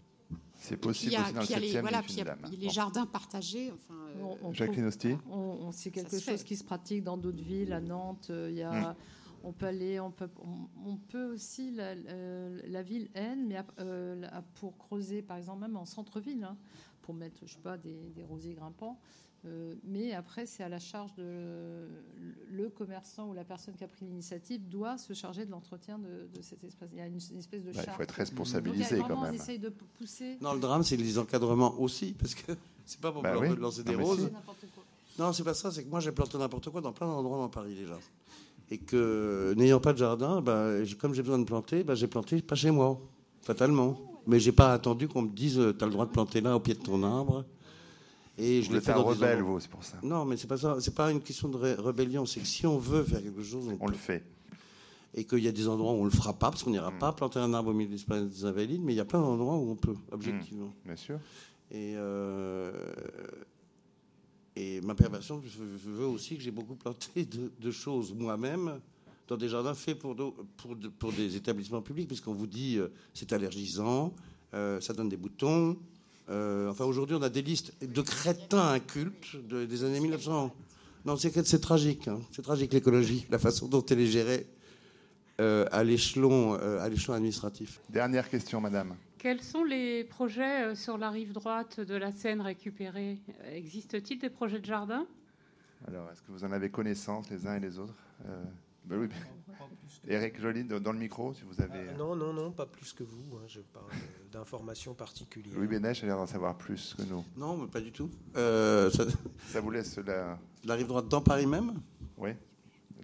C'est 0.58 0.78
possible 0.78 1.16
aussi 1.16 1.34
dans 1.34 1.40
le 1.42 1.46
7 1.46 1.60
les, 1.60 1.82
voilà, 1.82 2.02
il 2.08 2.16
y 2.16 2.22
a 2.22 2.36
les 2.60 2.70
jardins 2.70 3.06
partagés. 3.06 3.72
Enfin, 3.72 4.00
euh, 4.18 4.54
Jacqueline 4.54 4.86
Hosti 4.86 5.16
C'est 5.72 5.92
quelque 5.92 6.20
chose 6.20 6.44
qui 6.44 6.56
se 6.56 6.64
pratique 6.64 7.04
dans 7.04 7.18
d'autres 7.18 7.44
villes. 7.44 7.74
À 7.74 7.82
Nantes, 7.82 8.28
euh, 8.30 8.50
il 8.50 8.58
y 8.58 8.64
a. 8.64 8.92
Hmm. 8.92 8.96
On 9.48 9.52
peut 9.52 9.68
aller, 9.68 10.00
on 10.00 10.10
peut, 10.10 10.28
on, 10.84 10.96
peut 10.96 11.32
aussi 11.34 11.70
la, 11.70 11.90
euh, 11.90 12.60
la 12.68 12.82
ville 12.82 13.12
N, 13.14 13.46
mais 13.46 13.58
pour 14.56 14.76
creuser, 14.76 15.22
par 15.22 15.38
exemple, 15.38 15.62
même 15.62 15.78
en 15.78 15.86
centre-ville, 15.86 16.44
hein, 16.44 16.58
pour 17.04 17.14
mettre, 17.14 17.46
je 17.46 17.54
sais 17.54 17.60
pas, 17.60 17.78
des, 17.78 18.10
des 18.16 18.24
rosiers 18.24 18.56
grimpants. 18.56 19.00
Euh, 19.46 19.76
mais 19.84 20.14
après, 20.14 20.46
c'est 20.46 20.64
à 20.64 20.70
la 20.70 20.80
charge 20.80 21.14
de 21.16 21.88
le 22.50 22.70
commerçant 22.70 23.30
ou 23.30 23.34
la 23.34 23.44
personne 23.44 23.76
qui 23.76 23.84
a 23.84 23.88
pris 23.88 24.06
l'initiative 24.06 24.68
doit 24.68 24.98
se 24.98 25.14
charger 25.14 25.46
de 25.46 25.52
l'entretien 25.52 26.00
de, 26.00 26.42
cet 26.42 26.64
espace. 26.64 26.90
Il 26.94 26.98
y 26.98 27.02
a 27.02 27.06
une, 27.06 27.18
espèce 27.18 27.64
de 27.64 27.72
Il 27.72 27.80
faut 27.80 28.02
être 28.02 28.12
responsabilisé 28.12 29.00
quand 29.08 29.22
même. 29.22 29.36
de 29.36 29.70
pousser. 29.70 30.38
Non, 30.42 30.54
le 30.54 30.60
drame, 30.60 30.84
c'est 30.84 30.98
les 30.98 31.20
encadrements 31.20 31.80
aussi, 31.80 32.14
parce 32.14 32.34
que 32.34 32.54
c'est 32.86 33.00
pas 33.00 33.12
pour 33.12 33.22
bah 33.22 33.36
lancer 33.56 33.84
des 33.84 33.96
roses. 33.96 34.32
Non, 35.20 35.32
c'est 35.32 35.44
pas 35.44 35.54
ça. 35.54 35.72
C'est 35.72 35.84
que 35.84 35.90
moi, 35.90 36.00
j'ai 36.00 36.12
planté 36.12 36.38
n'importe 36.38 36.70
quoi 36.70 36.82
dans 36.82 36.92
plein 36.92 37.08
d'endroits 37.08 37.38
dans 37.38 37.50
Paris 37.50 37.76
déjà. 37.76 37.98
Et 38.72 38.80
que 38.80 39.54
n'ayant 39.56 39.80
pas 39.80 39.94
de 39.94 40.00
jardin, 40.00 40.42
bah, 40.42 40.72
comme 41.00 41.14
j'ai 41.14 41.22
besoin 41.22 41.38
de 41.38 41.44
planter, 41.44 41.84
bah, 41.84 41.94
j'ai 41.94 42.08
planté 42.08 42.42
pas 42.42 42.56
chez 42.56 42.72
moi, 42.72 43.00
fatalement. 43.42 43.98
Mais 44.26 44.40
j'ai 44.40 44.52
pas 44.52 44.74
attendu 44.74 45.08
qu'on 45.08 45.22
me 45.22 45.30
dise, 45.30 45.62
tu 45.78 45.84
as 45.84 45.86
le 45.86 45.92
droit 45.92 46.08
de 46.08 46.12
planter 46.12 46.42
là 46.42 46.56
au 46.56 46.60
pied 46.60 46.74
de 46.74 46.80
ton 46.80 47.04
arbre. 47.04 47.46
Et 48.38 48.62
je 48.62 48.72
l'ai 48.72 48.82
fait 48.82 48.92
un 48.92 48.98
rebelle, 48.98 49.42
vous, 49.42 49.60
c'est 49.60 49.70
pour 49.70 49.84
ça. 49.84 49.98
Non, 50.04 50.26
mais 50.26 50.36
c'est 50.36 50.48
pas 50.48 50.58
ça. 50.58 50.78
C'est 50.80 50.94
pas 50.94 51.12
une 51.12 51.22
question 51.22 51.48
de 51.48 51.58
rébellion. 51.58 52.26
C'est 52.26 52.42
que 52.42 52.46
si 52.46 52.68
on 52.68 52.78
veut 52.78 53.04
faire 53.04 53.22
quelque 53.24 53.44
chose, 53.44 53.70
on, 53.80 53.88
le 53.88 53.94
fait. 53.94 54.24
Et 55.14 55.24
qu'il 55.24 55.40
y 55.40 55.48
a 55.48 55.54
des 55.54 55.68
endroits 55.70 55.94
où 55.94 55.98
on 55.98 56.06
le 56.06 56.10
fera 56.10 56.34
pas, 56.34 56.52
parce 56.52 56.64
qu'on 56.64 56.72
n'ira 56.72 56.92
mm. 56.92 57.00
pas 57.00 57.14
planter 57.14 57.40
un 57.40 57.54
arbre 57.54 57.70
au 57.70 57.74
milieu 57.74 57.96
des 57.96 58.46
Invalides, 58.46 58.82
mais 58.84 58.94
il 58.94 58.98
y 58.98 59.02
a 59.02 59.06
plein 59.06 59.22
d'endroits 59.22 59.56
où 59.56 59.72
on 59.72 59.76
peut, 59.76 59.96
objectivement. 60.12 60.68
Mm. 60.68 60.88
Bien 60.88 60.96
sûr. 60.98 61.20
Et, 61.72 61.94
euh, 61.96 62.72
et 64.56 64.82
ma 64.82 64.96
perversion, 64.96 65.42
je 65.46 65.90
veux 65.90 66.06
aussi 66.06 66.36
que 66.36 66.42
j'ai 66.42 66.52
beaucoup 66.52 66.76
planté 66.76 67.26
de, 67.26 67.72
choses 67.72 68.14
moi-même 68.14 68.80
dans 69.28 69.38
des 69.38 69.50
jardins 69.50 69.74
faits 69.74 69.98
pour, 69.98 70.16
pour, 70.16 70.78
pour 71.00 71.12
des 71.14 71.36
établissements 71.36 71.82
publics, 71.82 72.08
puisqu'on 72.08 72.34
vous 72.34 72.48
dit 72.48 72.78
euh, 72.78 72.90
c'est 73.14 73.34
allergisant, 73.34 74.14
euh, 74.54 74.80
ça 74.80 74.94
donne 74.94 75.10
des 75.10 75.18
boutons, 75.18 75.78
euh, 76.30 76.70
enfin, 76.70 76.86
aujourd'hui, 76.86 77.16
on 77.16 77.22
a 77.22 77.30
des 77.30 77.42
listes 77.42 77.74
de 77.86 78.02
crétins 78.02 78.70
incultes 78.70 79.36
des 79.48 79.84
années 79.84 80.00
1900. 80.00 80.52
Non, 81.06 81.16
c'est 81.18 81.60
tragique. 81.60 82.08
Hein. 82.08 82.20
C'est 82.32 82.42
tragique 82.42 82.74
l'écologie, 82.74 83.28
la 83.30 83.38
façon 83.38 83.68
dont 83.68 83.86
elle 83.86 84.00
est 84.00 84.08
gérée 84.08 84.48
euh, 85.40 85.66
à 85.72 85.84
l'échelon 85.84 86.58
euh, 86.60 86.80
à 86.80 86.90
l'échelon 86.90 87.14
administratif. 87.14 87.80
Dernière 87.90 88.30
question, 88.30 88.60
Madame. 88.60 88.96
Quels 89.20 89.42
sont 89.42 89.64
les 89.64 90.04
projets 90.04 90.76
sur 90.76 90.98
la 90.98 91.10
rive 91.10 91.34
droite 91.34 91.80
de 91.80 91.96
la 91.96 92.12
Seine 92.12 92.42
récupérée? 92.42 93.20
Existe-t-il 93.52 94.20
des 94.20 94.30
projets 94.30 94.60
de 94.60 94.66
jardin? 94.66 95.06
Alors, 95.88 96.10
est-ce 96.12 96.22
que 96.22 96.32
vous 96.32 96.44
en 96.44 96.52
avez 96.52 96.70
connaissance 96.70 97.30
les 97.30 97.46
uns 97.46 97.56
et 97.56 97.60
les 97.60 97.78
autres 97.78 97.94
ben 98.86 99.00
oui. 99.00 99.10
Eric 100.08 100.40
Joly, 100.40 100.64
dans 100.64 100.92
le 100.92 101.00
micro, 101.00 101.34
si 101.34 101.44
vous 101.44 101.62
avez. 101.62 101.90
Ah, 101.90 101.98
non, 101.98 102.16
non, 102.16 102.34
non, 102.34 102.52
pas 102.52 102.66
plus 102.66 102.94
que 102.94 103.04
vous. 103.04 103.38
Hein, 103.38 103.46
je 103.48 103.62
parle 103.62 103.88
d'informations 104.32 104.94
particulières. 104.94 105.58
Louis 105.58 105.68
Bénèche 105.68 106.04
a 106.04 106.08
l'air 106.08 106.18
d'en 106.18 106.28
savoir 106.28 106.56
plus 106.58 106.96
que 106.96 107.04
nous. 107.04 107.24
Non, 107.36 107.58
mais 107.58 107.68
pas 107.68 107.82
du 107.82 107.92
tout. 107.92 108.10
Euh, 108.36 108.92
ça... 108.92 109.62
vous 109.62 109.72
laisse 109.72 109.98
la. 109.98 110.38
La 110.64 110.76
rive 110.76 110.88
droite 110.88 111.08
dans 111.08 111.22
Paris 111.22 111.48
même? 111.48 111.74
Oui. 112.18 112.32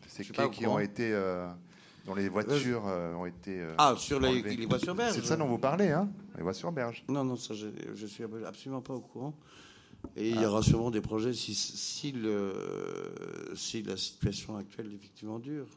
C'est 0.08 0.24
quais 0.26 0.49
qui 0.52 0.68
ont 0.68 0.80
été. 0.80 1.12
Euh, 1.12 1.48
dont 2.06 2.16
les 2.16 2.30
voitures 2.30 2.88
euh, 2.88 3.14
ont 3.14 3.26
été. 3.26 3.66
ah, 3.78 3.95
sur 3.98 4.20
les, 4.20 4.41
les, 4.41 4.66
voitures 4.66 4.95
berges 4.95 5.14
C'est 5.14 5.26
ça 5.26 5.38
dont 5.38 5.48
vous 5.48 5.60
parlez, 5.60 5.90
hein 5.90 6.10
Les 6.36 6.44
voitures 6.44 6.72
berges. 6.72 7.03
Non, 7.08 7.24
non, 7.24 7.36
ça, 7.36 7.53
je, 7.53 7.68
je 7.94 8.06
suis 8.06 8.24
absolument 8.45 8.82
pas 8.82 8.94
au 8.94 9.02
courant. 9.02 9.36
Et 10.15 10.30
il 10.30 10.41
y 10.41 10.45
aura 10.45 10.61
sûrement 10.61 10.91
des 10.91 11.02
projets 11.02 11.34
si, 11.34 12.11
le, 12.11 12.53
si 13.56 13.84
la 13.84 13.98
situation 13.98 14.57
actuelle 14.57 14.91
est 14.91 14.95
effectivement 14.95 15.40
dure. 15.40 15.68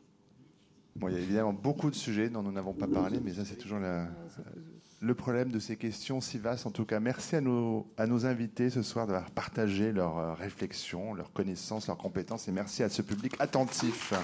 Bon, 0.97 1.09
il 1.09 1.15
y 1.15 1.17
a 1.17 1.21
évidemment 1.21 1.53
beaucoup 1.53 1.91
de 1.91 1.95
sujets 1.95 2.29
dont 2.29 2.43
nous 2.43 2.53
n'avons 2.53 2.73
pas 2.73 2.87
parlé, 2.87 3.19
mais 3.23 3.35
ça, 3.35 3.45
c'est 3.45 3.57
toujours 3.57 3.81
le 5.01 5.15
problème 5.15 5.51
de 5.51 5.59
ces 5.59 5.77
questions 5.77 6.21
si 6.21 6.39
vastes. 6.39 6.67
En 6.67 6.71
tout 6.71 6.85
cas, 6.85 7.01
merci 7.01 7.37
à 7.37 7.41
nos, 7.41 7.87
à 7.97 8.07
nos 8.07 8.27
invités 8.27 8.71
ce 8.71 8.83
soir 8.83 9.07
d'avoir 9.07 9.31
partagé 9.31 9.93
leurs 9.93 10.19
euh, 10.19 10.35
réflexions, 10.35 11.15
leurs 11.15 11.33
connaissances, 11.33 11.89
leurs 11.89 11.99
compétences, 11.99 12.49
et 12.49 12.53
merci 12.53 12.83
à 12.83 12.89
ce 12.89 13.03
public 13.03 13.35
attentif 13.39 14.15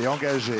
et 0.00 0.06
engagé. 0.06 0.56